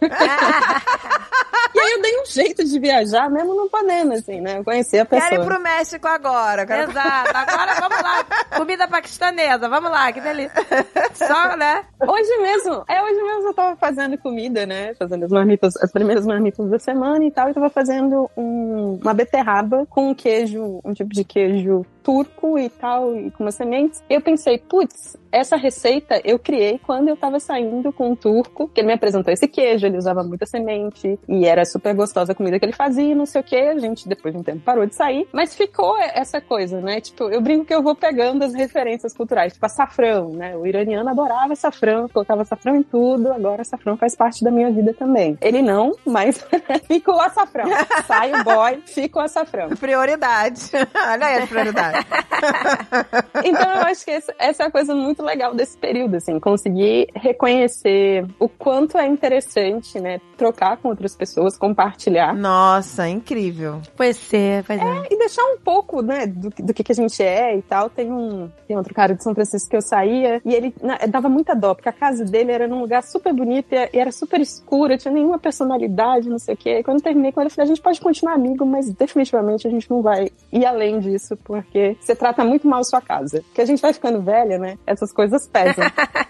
e 1.74 1.78
aí 1.80 1.92
eu 1.92 2.02
dei 2.02 2.20
um 2.20 2.26
jeito 2.26 2.64
de 2.64 2.78
viajar, 2.78 3.30
mesmo 3.30 3.54
não 3.54 3.68
podendo, 3.68 4.14
assim, 4.14 4.40
né? 4.40 4.58
Eu 4.58 4.64
conheci 4.64 4.98
a 4.98 5.04
pessoa. 5.04 5.28
Quero 5.30 5.42
ir 5.42 5.46
pro 5.46 5.60
México 5.60 6.08
agora. 6.08 6.66
Quero... 6.66 6.90
Exato. 6.90 7.30
Agora 7.36 7.74
vamos 7.80 8.02
lá. 8.02 8.24
Comida 8.56 8.88
paquistanesa. 8.88 9.68
Vamos 9.68 9.90
lá, 9.90 10.12
que 10.12 10.20
delícia. 10.20 10.52
Só, 11.14 11.56
né? 11.56 11.84
Hoje 12.06 12.38
mesmo, 12.38 12.84
é 12.88 13.02
hoje 13.02 13.22
mesmo 13.22 13.48
eu 13.48 13.54
tava 13.54 13.76
fazendo 13.76 14.18
comida, 14.18 14.66
né? 14.66 14.94
Fazendo 14.94 15.24
as 15.24 15.30
marmitas, 15.30 15.76
as 15.76 15.92
primeiras 15.92 16.26
marmitas 16.26 16.68
da 16.68 16.78
semana 16.78 17.24
e 17.24 17.30
tal. 17.30 17.48
E 17.50 17.54
tava 17.54 17.70
fazendo 17.70 18.30
um- 18.36 18.98
uma 19.02 19.14
beterraba 19.40 19.86
com 19.86 20.14
queijo, 20.14 20.80
um 20.84 20.92
tipo 20.92 21.12
de 21.12 21.24
queijo 21.24 21.84
turco 22.02 22.58
e 22.58 22.68
tal, 22.68 23.16
e 23.16 23.30
com 23.30 23.44
umas 23.44 23.54
sementes. 23.54 24.02
Eu 24.08 24.20
pensei, 24.20 24.58
putz, 24.58 25.16
essa 25.32 25.56
receita 25.56 26.20
eu 26.24 26.38
criei 26.38 26.78
quando 26.78 27.08
eu 27.08 27.16
tava 27.16 27.38
saindo 27.38 27.92
com 27.92 28.10
um 28.10 28.16
turco, 28.16 28.68
que 28.68 28.80
ele 28.80 28.88
me 28.88 28.94
apresentou 28.94 29.32
esse 29.32 29.46
queijo, 29.46 29.86
ele 29.86 29.96
usava 29.96 30.22
muita 30.22 30.46
semente, 30.46 31.18
e 31.28 31.46
era 31.46 31.64
super 31.64 31.94
gostosa 31.94 32.32
a 32.32 32.34
comida 32.34 32.58
que 32.58 32.64
ele 32.64 32.72
fazia, 32.72 33.14
não 33.14 33.26
sei 33.26 33.40
o 33.40 33.44
que, 33.44 33.56
a 33.56 33.78
gente 33.78 34.08
depois 34.08 34.34
de 34.34 34.40
um 34.40 34.42
tempo 34.42 34.60
parou 34.60 34.86
de 34.86 34.94
sair, 34.94 35.28
mas 35.32 35.54
ficou 35.54 35.96
essa 35.98 36.40
coisa, 36.40 36.80
né? 36.80 37.00
Tipo, 37.00 37.24
eu 37.24 37.40
brinco 37.40 37.64
que 37.64 37.74
eu 37.74 37.82
vou 37.82 37.94
pegando 37.94 38.42
as 38.42 38.54
referências 38.54 39.14
culturais, 39.14 39.52
tipo 39.52 39.64
açafrão, 39.64 40.30
né? 40.30 40.56
O 40.56 40.66
iraniano 40.66 41.08
adorava 41.08 41.52
açafrão, 41.52 42.08
colocava 42.08 42.42
açafrão 42.42 42.76
em 42.76 42.82
tudo, 42.82 43.32
agora 43.32 43.62
açafrão 43.62 43.96
faz 43.96 44.16
parte 44.16 44.42
da 44.42 44.50
minha 44.50 44.70
vida 44.70 44.94
também. 44.94 45.38
Ele 45.40 45.62
não, 45.62 45.92
mas 46.04 46.44
fica 46.86 47.12
o 47.12 47.20
açafrão. 47.20 47.68
Sai 48.06 48.32
o 48.32 48.44
boy, 48.44 48.82
fica 48.86 49.18
o 49.18 49.22
açafrão. 49.22 49.70
Prioridade. 49.70 50.70
Olha 51.10 51.26
aí 51.26 51.42
as 51.42 51.48
Então 53.44 53.62
eu 53.74 53.82
acho 53.82 54.04
que 54.04 54.10
essa, 54.10 54.34
essa 54.38 54.62
é 54.64 54.66
a 54.66 54.70
coisa 54.70 54.94
muito 54.94 55.22
legal 55.22 55.54
desse 55.54 55.76
período, 55.76 56.16
assim, 56.16 56.38
conseguir 56.38 57.08
reconhecer 57.14 58.26
o 58.38 58.48
quanto 58.48 58.98
é 58.98 59.06
interessante, 59.06 59.98
né, 60.00 60.20
trocar 60.36 60.76
com 60.76 60.88
outras 60.88 61.14
pessoas, 61.16 61.56
compartilhar. 61.56 62.34
Nossa, 62.34 63.08
incrível. 63.08 63.80
Pois 63.96 64.32
é, 64.32 64.62
pois 64.66 64.78
é. 64.80 65.02
E 65.10 65.18
deixar 65.18 65.42
um 65.44 65.58
pouco, 65.58 66.02
né, 66.02 66.26
do, 66.26 66.50
que- 66.50 66.62
do 66.62 66.74
que, 66.74 66.84
que 66.84 66.92
a 66.92 66.94
gente 66.94 67.22
é 67.22 67.56
e 67.56 67.62
tal. 67.62 67.88
Tem 67.90 68.12
um 68.12 68.50
tem 68.68 68.76
outro 68.76 68.94
cara 68.94 69.14
de 69.14 69.22
São 69.22 69.34
Francisco 69.34 69.68
que 69.70 69.76
eu 69.76 69.82
saía 69.82 70.40
e 70.44 70.54
ele 70.54 70.74
na- 70.82 70.98
dava 71.08 71.28
muita 71.28 71.54
dó, 71.54 71.74
porque 71.74 71.88
a 71.88 71.92
casa 71.92 72.24
dele 72.24 72.52
era 72.52 72.68
num 72.68 72.80
lugar 72.80 73.02
super 73.02 73.32
bonito 73.32 73.72
e, 73.72 73.90
e 73.92 73.98
era 73.98 74.12
super 74.12 74.40
escura, 74.40 74.96
tinha 74.96 75.12
nenhuma 75.12 75.38
personalidade, 75.38 76.28
não 76.28 76.38
sei 76.38 76.54
o 76.54 76.56
quê. 76.56 76.78
E 76.78 76.82
quando 76.84 76.98
eu 76.98 77.02
terminei 77.04 77.32
com 77.32 77.40
ele, 77.40 77.48
eu 77.48 77.50
falei, 77.54 77.64
a 77.70 77.74
gente 77.74 77.82
pode 77.82 78.00
continuar 78.00 78.34
amigo, 78.34 78.64
mas 78.64 78.88
definitivamente 78.90 79.66
a 79.66 79.70
gente 79.70 79.90
não 79.90 80.02
vai 80.02 80.30
ir 80.52 80.64
além 80.64 81.00
disso, 81.00 81.36
porque 81.42 81.78
você 82.00 82.14
trata 82.14 82.44
muito 82.44 82.66
mal 82.66 82.82
sua 82.84 83.00
casa. 83.00 83.42
Porque 83.46 83.60
a 83.60 83.64
gente 83.64 83.80
vai 83.80 83.92
ficando 83.92 84.20
velha, 84.22 84.58
né? 84.58 84.78
Essas 84.86 85.12
coisas 85.12 85.46
pesam. 85.48 85.84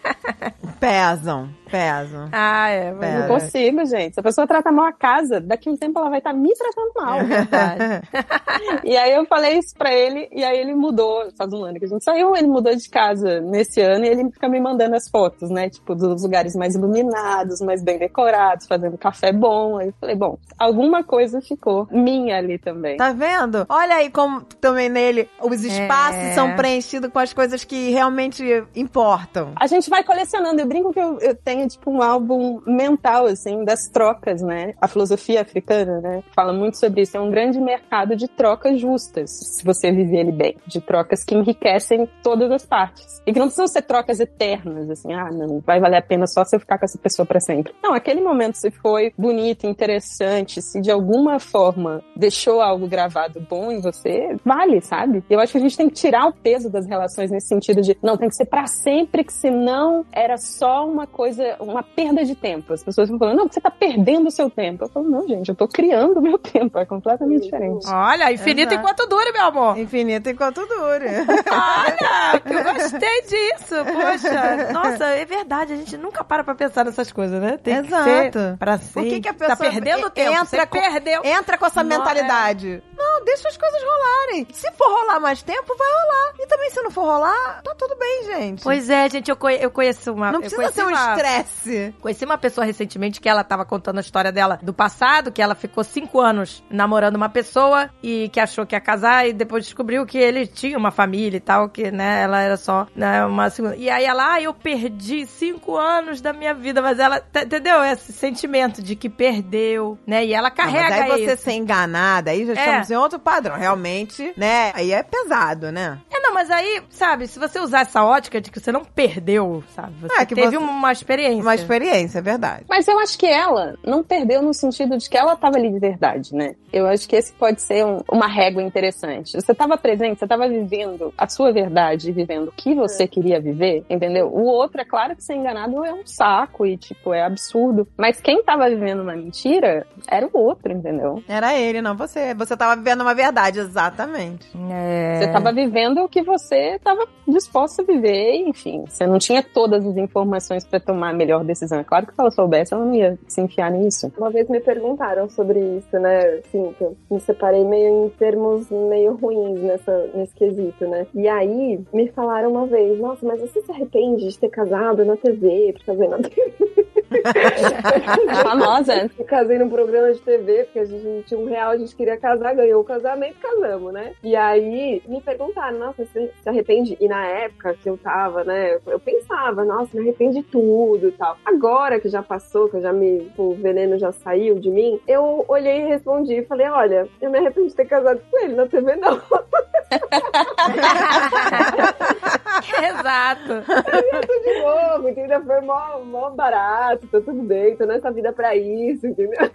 Pesam, 0.80 1.50
pesam. 1.70 2.28
Ah, 2.32 2.70
é. 2.70 2.86
É. 2.86 2.92
Mas 2.92 3.14
Não 3.20 3.28
consigo, 3.28 3.84
gente. 3.84 4.14
Se 4.14 4.20
a 4.20 4.22
pessoa 4.22 4.46
trata 4.46 4.72
mal 4.72 4.86
a 4.86 4.92
casa, 4.92 5.38
daqui 5.40 5.68
a 5.68 5.72
um 5.72 5.76
tempo 5.76 5.98
ela 5.98 6.08
vai 6.08 6.18
estar 6.18 6.32
me 6.32 6.50
tratando 6.54 6.92
mal. 6.96 7.20
é 7.20 7.24
verdade. 7.24 8.08
E 8.84 8.96
aí 8.96 9.14
eu 9.14 9.24
falei 9.26 9.58
isso 9.58 9.74
pra 9.76 9.92
ele, 9.92 10.28
e 10.32 10.42
aí 10.44 10.58
ele 10.58 10.74
mudou, 10.74 11.30
faz 11.36 11.52
um 11.52 11.64
ano 11.64 11.78
que 11.78 11.84
a 11.84 11.88
gente 11.88 12.04
saiu, 12.04 12.34
ele 12.36 12.46
mudou 12.46 12.74
de 12.74 12.88
casa 12.88 13.40
nesse 13.40 13.80
ano, 13.80 14.04
e 14.04 14.08
ele 14.08 14.30
fica 14.30 14.48
me 14.48 14.60
mandando 14.60 14.96
as 14.96 15.08
fotos, 15.08 15.50
né? 15.50 15.70
Tipo, 15.70 15.94
dos 15.94 16.22
lugares 16.22 16.54
mais 16.56 16.74
iluminados, 16.74 17.60
mais 17.60 17.82
bem 17.82 17.98
decorados, 17.98 18.66
fazendo 18.66 18.98
café 18.98 19.32
bom. 19.32 19.78
Aí 19.78 19.88
eu 19.88 19.94
falei, 20.00 20.16
bom, 20.16 20.36
alguma 20.58 21.02
coisa 21.04 21.40
ficou 21.40 21.86
minha 21.90 22.36
ali 22.38 22.58
também. 22.58 22.96
Tá 22.96 23.12
vendo? 23.12 23.64
Olha 23.68 23.96
aí 23.96 24.10
como 24.10 24.42
também 24.60 24.88
nele 24.88 25.28
os 25.42 25.64
espaços 25.64 26.16
É. 26.22 26.34
são 26.34 26.54
preenchidos 26.56 27.10
com 27.10 27.18
as 27.18 27.32
coisas 27.32 27.64
que 27.64 27.90
realmente 27.90 28.42
importam. 28.74 29.52
A 29.56 29.66
gente 29.66 29.88
vai 29.88 30.02
colecionando, 30.02 30.60
e 30.60 30.62
brinco 30.70 30.92
que 30.92 31.00
eu, 31.00 31.18
eu 31.18 31.34
tenho, 31.34 31.66
tipo, 31.66 31.90
um 31.90 32.00
álbum 32.00 32.60
mental, 32.64 33.26
assim, 33.26 33.64
das 33.64 33.88
trocas, 33.88 34.40
né? 34.40 34.72
A 34.80 34.86
filosofia 34.86 35.42
africana, 35.42 36.00
né? 36.00 36.22
Fala 36.32 36.52
muito 36.52 36.78
sobre 36.78 37.02
isso. 37.02 37.16
É 37.16 37.20
um 37.20 37.28
grande 37.28 37.58
mercado 37.60 38.14
de 38.14 38.28
trocas 38.28 38.80
justas, 38.80 39.30
se 39.30 39.64
você 39.64 39.90
viver 39.90 40.20
ele 40.20 40.32
bem. 40.32 40.56
De 40.68 40.80
trocas 40.80 41.24
que 41.24 41.34
enriquecem 41.34 42.08
todas 42.22 42.52
as 42.52 42.64
partes. 42.64 43.20
E 43.26 43.32
que 43.32 43.38
não 43.40 43.46
precisam 43.46 43.66
ser 43.66 43.82
trocas 43.82 44.20
eternas, 44.20 44.88
assim, 44.88 45.12
ah, 45.12 45.28
não, 45.32 45.58
vai 45.58 45.80
valer 45.80 45.96
a 45.96 46.02
pena 46.02 46.26
só 46.28 46.44
se 46.44 46.54
eu 46.54 46.60
ficar 46.60 46.78
com 46.78 46.84
essa 46.84 46.98
pessoa 46.98 47.26
pra 47.26 47.40
sempre. 47.40 47.74
Não, 47.82 47.92
aquele 47.92 48.20
momento 48.20 48.54
se 48.54 48.70
foi 48.70 49.12
bonito, 49.18 49.66
interessante, 49.66 50.62
se 50.62 50.80
de 50.80 50.90
alguma 50.90 51.40
forma 51.40 52.00
deixou 52.14 52.60
algo 52.60 52.86
gravado 52.86 53.40
bom 53.40 53.72
em 53.72 53.80
você, 53.80 54.36
vale, 54.44 54.80
sabe? 54.80 55.24
Eu 55.28 55.40
acho 55.40 55.52
que 55.52 55.58
a 55.58 55.60
gente 55.60 55.76
tem 55.76 55.88
que 55.88 55.94
tirar 55.94 56.28
o 56.28 56.32
peso 56.32 56.70
das 56.70 56.86
relações 56.86 57.30
nesse 57.30 57.48
sentido 57.48 57.82
de, 57.82 57.96
não, 58.00 58.16
tem 58.16 58.28
que 58.28 58.36
ser 58.36 58.46
pra 58.46 58.66
sempre, 58.66 59.24
que 59.24 59.32
senão 59.32 60.04
era 60.12 60.36
só 60.36 60.59
uma 60.68 61.06
coisa, 61.06 61.56
uma 61.60 61.82
perda 61.82 62.24
de 62.24 62.34
tempo. 62.34 62.72
As 62.72 62.82
pessoas 62.82 63.08
vão 63.08 63.18
falando, 63.18 63.36
não, 63.38 63.48
você 63.48 63.60
tá 63.60 63.70
perdendo 63.70 64.28
o 64.28 64.30
seu 64.30 64.48
tempo. 64.50 64.84
Eu 64.84 64.88
falo, 64.88 65.08
não, 65.08 65.26
gente, 65.28 65.48
eu 65.48 65.54
tô 65.54 65.66
criando 65.68 66.18
o 66.18 66.22
meu 66.22 66.38
tempo, 66.38 66.78
é 66.78 66.84
completamente 66.84 67.44
diferente. 67.44 67.86
Olha, 67.88 68.32
infinito 68.32 68.72
Exato. 68.72 68.74
enquanto 68.88 69.08
dure, 69.08 69.32
meu 69.32 69.44
amor. 69.44 69.78
Infinito 69.78 70.28
enquanto 70.28 70.66
dure. 70.66 71.06
Olha, 71.50 72.40
que 72.40 72.52
eu 72.52 72.64
gostei 72.64 73.22
disso. 73.22 73.74
Poxa, 73.84 74.72
nossa, 74.72 75.04
é 75.06 75.24
verdade. 75.24 75.72
A 75.72 75.76
gente 75.76 75.96
nunca 75.96 76.22
para 76.24 76.44
pra 76.44 76.54
pensar 76.54 76.84
nessas 76.84 77.10
coisas, 77.12 77.40
né? 77.40 77.58
Tem 77.58 77.76
Exato. 77.76 78.04
que 78.04 78.10
ser 78.38 78.56
pra 78.58 78.78
sempre. 78.78 78.92
Por 78.92 79.04
que, 79.04 79.20
que 79.20 79.28
a 79.28 79.34
pessoa 79.34 79.56
tá 79.56 79.64
perdendo 79.64 80.10
tempo? 80.10 80.30
entra 80.32 80.44
Você 80.44 80.66
com, 80.66 80.80
perdeu. 80.80 81.22
entra 81.24 81.58
com 81.58 81.66
essa 81.66 81.82
Não, 81.82 81.96
é. 81.96 82.82
Não, 83.20 83.24
deixa 83.24 83.48
as 83.48 83.56
coisas 83.56 83.82
rolarem. 83.82 84.46
Se 84.52 84.70
for 84.72 84.88
rolar 84.88 85.20
mais 85.20 85.42
tempo, 85.42 85.74
vai 85.76 85.88
rolar. 85.88 86.34
E 86.38 86.46
também 86.46 86.70
se 86.70 86.82
não 86.82 86.90
for 86.90 87.04
rolar, 87.04 87.60
tá 87.62 87.74
tudo 87.76 87.96
bem, 87.96 88.24
gente. 88.24 88.62
Pois 88.62 88.88
é, 88.88 89.08
gente, 89.08 89.30
eu, 89.30 89.36
conhe- 89.36 89.58
eu 89.62 89.70
conheço 89.70 90.12
uma. 90.12 90.32
não 90.32 90.40
precisa 90.40 90.70
ser 90.72 90.84
um 90.84 90.88
uma- 90.88 91.14
estresse. 91.14 91.94
Conheci 92.00 92.24
uma 92.24 92.38
pessoa 92.38 92.64
recentemente 92.64 93.20
que 93.20 93.28
ela 93.28 93.44
tava 93.44 93.64
contando 93.64 93.98
a 93.98 94.00
história 94.00 94.32
dela 94.32 94.58
do 94.62 94.72
passado, 94.72 95.30
que 95.32 95.42
ela 95.42 95.54
ficou 95.54 95.84
cinco 95.84 96.20
anos 96.20 96.62
namorando 96.70 97.16
uma 97.16 97.28
pessoa 97.28 97.90
e 98.02 98.28
que 98.30 98.40
achou 98.40 98.64
que 98.66 98.74
ia 98.74 98.80
casar 98.80 99.28
e 99.28 99.32
depois 99.32 99.64
descobriu 99.64 100.06
que 100.06 100.18
ele 100.18 100.46
tinha 100.46 100.78
uma 100.78 100.90
família 100.90 101.36
e 101.36 101.40
tal, 101.40 101.68
que, 101.68 101.90
né, 101.90 102.22
ela 102.22 102.40
era 102.40 102.56
só, 102.56 102.86
né, 102.94 103.24
uma 103.24 103.50
segunda. 103.50 103.76
E 103.76 103.90
aí 103.90 104.04
ela, 104.04 104.34
ah, 104.34 104.40
eu 104.42 104.54
perdi 104.54 105.26
cinco 105.26 105.76
anos 105.76 106.20
da 106.20 106.32
minha 106.32 106.54
vida, 106.54 106.80
mas 106.80 106.98
ela, 106.98 107.22
entendeu? 107.44 107.82
Esse 107.84 108.12
sentimento 108.12 108.82
de 108.82 108.96
que 108.96 109.08
perdeu, 109.08 109.98
né? 110.06 110.24
E 110.24 110.32
ela 110.34 110.48
Não, 110.48 110.56
carrega 110.56 110.88
mas 110.90 111.00
aí 111.12 111.24
você 111.26 111.32
isso. 111.34 111.42
ser 111.44 111.52
enganada, 111.52 112.30
aí 112.30 112.46
já 112.46 112.52
É. 112.52 112.64
estamos 112.66 112.90
em 112.90 112.96
outro 112.96 113.09
padrão. 113.18 113.56
Realmente, 113.56 114.32
né? 114.36 114.72
Aí 114.74 114.92
é 114.92 115.02
pesado, 115.02 115.72
né? 115.72 115.98
É, 116.10 116.19
não, 116.22 116.34
mas 116.34 116.50
aí, 116.50 116.82
sabe, 116.90 117.26
se 117.26 117.38
você 117.38 117.58
usar 117.60 117.80
essa 117.82 118.04
ótica 118.04 118.40
de 118.40 118.50
que 118.50 118.60
você 118.60 118.70
não 118.72 118.84
perdeu, 118.84 119.62
sabe? 119.74 119.92
Você 120.00 120.14
É, 120.20 120.26
que 120.26 120.34
teve 120.34 120.48
você- 120.50 120.56
uma 120.58 120.92
experiência. 120.92 121.42
Uma 121.42 121.54
experiência, 121.54 122.18
é 122.18 122.22
verdade. 122.22 122.64
Mas 122.68 122.86
eu 122.88 122.98
acho 122.98 123.18
que 123.18 123.26
ela 123.26 123.74
não 123.84 124.02
perdeu 124.02 124.42
no 124.42 124.52
sentido 124.54 124.96
de 124.96 125.08
que 125.08 125.16
ela 125.16 125.36
tava 125.36 125.56
ali 125.56 125.70
de 125.70 125.78
verdade, 125.78 126.34
né? 126.34 126.54
Eu 126.72 126.86
acho 126.86 127.08
que 127.08 127.16
esse 127.16 127.32
pode 127.32 127.60
ser 127.62 127.84
um- 127.84 128.00
uma 128.10 128.28
régua 128.28 128.62
interessante. 128.62 129.32
Você 129.32 129.54
tava 129.54 129.76
presente, 129.76 130.18
você 130.18 130.26
tava 130.26 130.48
vivendo 130.48 131.12
a 131.18 131.28
sua 131.28 131.52
verdade, 131.52 132.12
vivendo 132.12 132.48
o 132.48 132.52
que 132.52 132.74
você 132.74 133.06
queria 133.08 133.40
viver, 133.40 133.84
entendeu? 133.90 134.28
O 134.28 134.44
outro, 134.44 134.80
é 134.80 134.84
claro 134.84 135.16
que 135.16 135.22
ser 135.24 135.34
enganado 135.34 135.84
é 135.84 135.92
um 135.92 136.06
saco 136.06 136.64
e, 136.66 136.76
tipo, 136.76 137.12
é 137.12 137.22
absurdo. 137.24 137.86
Mas 137.96 138.20
quem 138.20 138.42
tava 138.42 138.68
vivendo 138.68 139.00
uma 139.00 139.16
mentira 139.16 139.86
era 140.08 140.26
o 140.26 140.30
outro, 140.38 140.72
entendeu? 140.72 141.22
Era 141.28 141.54
ele, 141.58 141.82
não 141.82 141.96
você. 141.96 142.34
Você 142.34 142.56
tava 142.56 142.76
vivendo 142.76 143.00
uma 143.00 143.14
verdade, 143.14 143.58
exatamente. 143.58 144.48
É. 144.70 145.18
Você 145.20 145.28
tava 145.32 145.52
vivendo 145.52 146.08
que 146.10 146.22
você 146.22 146.78
tava 146.82 147.06
disposto 147.26 147.80
a 147.80 147.84
viver, 147.84 148.36
enfim. 148.46 148.84
Você 148.86 149.06
não 149.06 149.18
tinha 149.18 149.42
todas 149.42 149.86
as 149.86 149.96
informações 149.96 150.64
pra 150.64 150.80
tomar 150.80 151.10
a 151.10 151.14
melhor 151.14 151.44
decisão. 151.44 151.78
É 151.78 151.84
claro 151.84 152.06
que 152.06 152.14
se 152.14 152.20
ela 152.20 152.30
soubesse, 152.30 152.74
ela 152.74 152.84
não 152.84 152.94
ia 152.94 153.18
se 153.28 153.40
enfiar 153.40 153.70
nisso. 153.70 154.12
Uma 154.18 154.30
vez 154.30 154.48
me 154.48 154.60
perguntaram 154.60 155.28
sobre 155.28 155.60
isso, 155.60 155.98
né? 155.98 156.40
Assim, 156.44 156.74
que 156.76 156.84
eu 156.84 156.96
me 157.10 157.20
separei 157.20 157.64
meio 157.64 158.06
em 158.06 158.08
termos 158.10 158.70
meio 158.70 159.14
ruins 159.14 159.60
nessa, 159.60 160.10
nesse 160.14 160.34
quesito, 160.34 160.86
né? 160.86 161.06
E 161.14 161.28
aí 161.28 161.80
me 161.92 162.08
falaram 162.08 162.50
uma 162.50 162.66
vez, 162.66 162.98
nossa, 162.98 163.24
mas 163.26 163.40
você 163.40 163.60
se 163.62 163.70
arrepende 163.70 164.28
de 164.28 164.38
ter 164.38 164.48
casado 164.48 165.04
na 165.04 165.16
TV? 165.16 165.72
Porque 165.72 165.86
casei 165.86 166.08
na 166.08 166.18
TV. 166.18 166.54
Famosa. 168.42 169.10
Eu 169.18 169.24
casei 169.24 169.58
num 169.58 169.68
programa 169.68 170.12
de 170.12 170.20
TV, 170.20 170.64
porque 170.64 170.78
a 170.78 170.84
gente 170.84 171.04
não 171.04 171.22
tinha 171.22 171.40
um 171.40 171.46
real, 171.46 171.72
a 171.72 171.76
gente 171.76 171.94
queria 171.94 172.16
casar, 172.16 172.54
ganhou 172.54 172.80
o 172.80 172.84
casamento, 172.84 173.36
casamos, 173.40 173.92
né? 173.92 174.14
E 174.22 174.36
aí 174.36 175.02
me 175.06 175.20
perguntaram, 175.20 175.78
nossa, 175.78 176.04
você 176.04 176.32
se 176.42 176.48
arrepende? 176.48 176.96
E 177.00 177.08
na 177.08 177.26
época 177.26 177.74
que 177.74 177.88
eu 177.88 177.98
tava, 177.98 178.44
né, 178.44 178.78
eu 178.86 179.00
pensava, 179.00 179.64
nossa, 179.64 179.90
me 179.94 180.02
arrepende 180.02 180.38
de 180.38 180.42
tudo 180.44 181.08
e 181.08 181.12
tal. 181.12 181.36
Agora 181.44 182.00
que 182.00 182.08
já 182.08 182.22
passou, 182.22 182.68
que 182.68 182.76
eu 182.76 182.80
já 182.80 182.92
me, 182.92 183.30
o 183.36 183.54
veneno 183.54 183.98
já 183.98 184.12
saiu 184.12 184.58
de 184.58 184.70
mim, 184.70 185.00
eu 185.06 185.44
olhei 185.48 185.80
e 185.80 185.88
respondi, 185.88 186.44
falei, 186.44 186.68
olha, 186.68 187.08
eu 187.20 187.30
me 187.30 187.38
arrependo 187.38 187.68
de 187.68 187.74
ter 187.74 187.86
casado 187.86 188.20
com 188.30 188.38
ele 188.38 188.54
na 188.54 188.66
TV, 188.66 188.96
não. 188.96 189.20
Exato. 192.82 193.64
Tudo 193.64 194.44
de 194.44 194.60
novo, 194.62 195.08
entendeu? 195.08 195.44
Foi 195.44 195.60
mó, 195.60 195.98
mó 196.04 196.30
barato, 196.30 197.06
tá 197.06 197.20
tudo 197.20 197.42
bem, 197.42 197.76
tô 197.76 197.84
nessa 197.86 198.10
vida 198.10 198.32
pra 198.32 198.54
isso, 198.56 199.06
entendeu? 199.06 199.50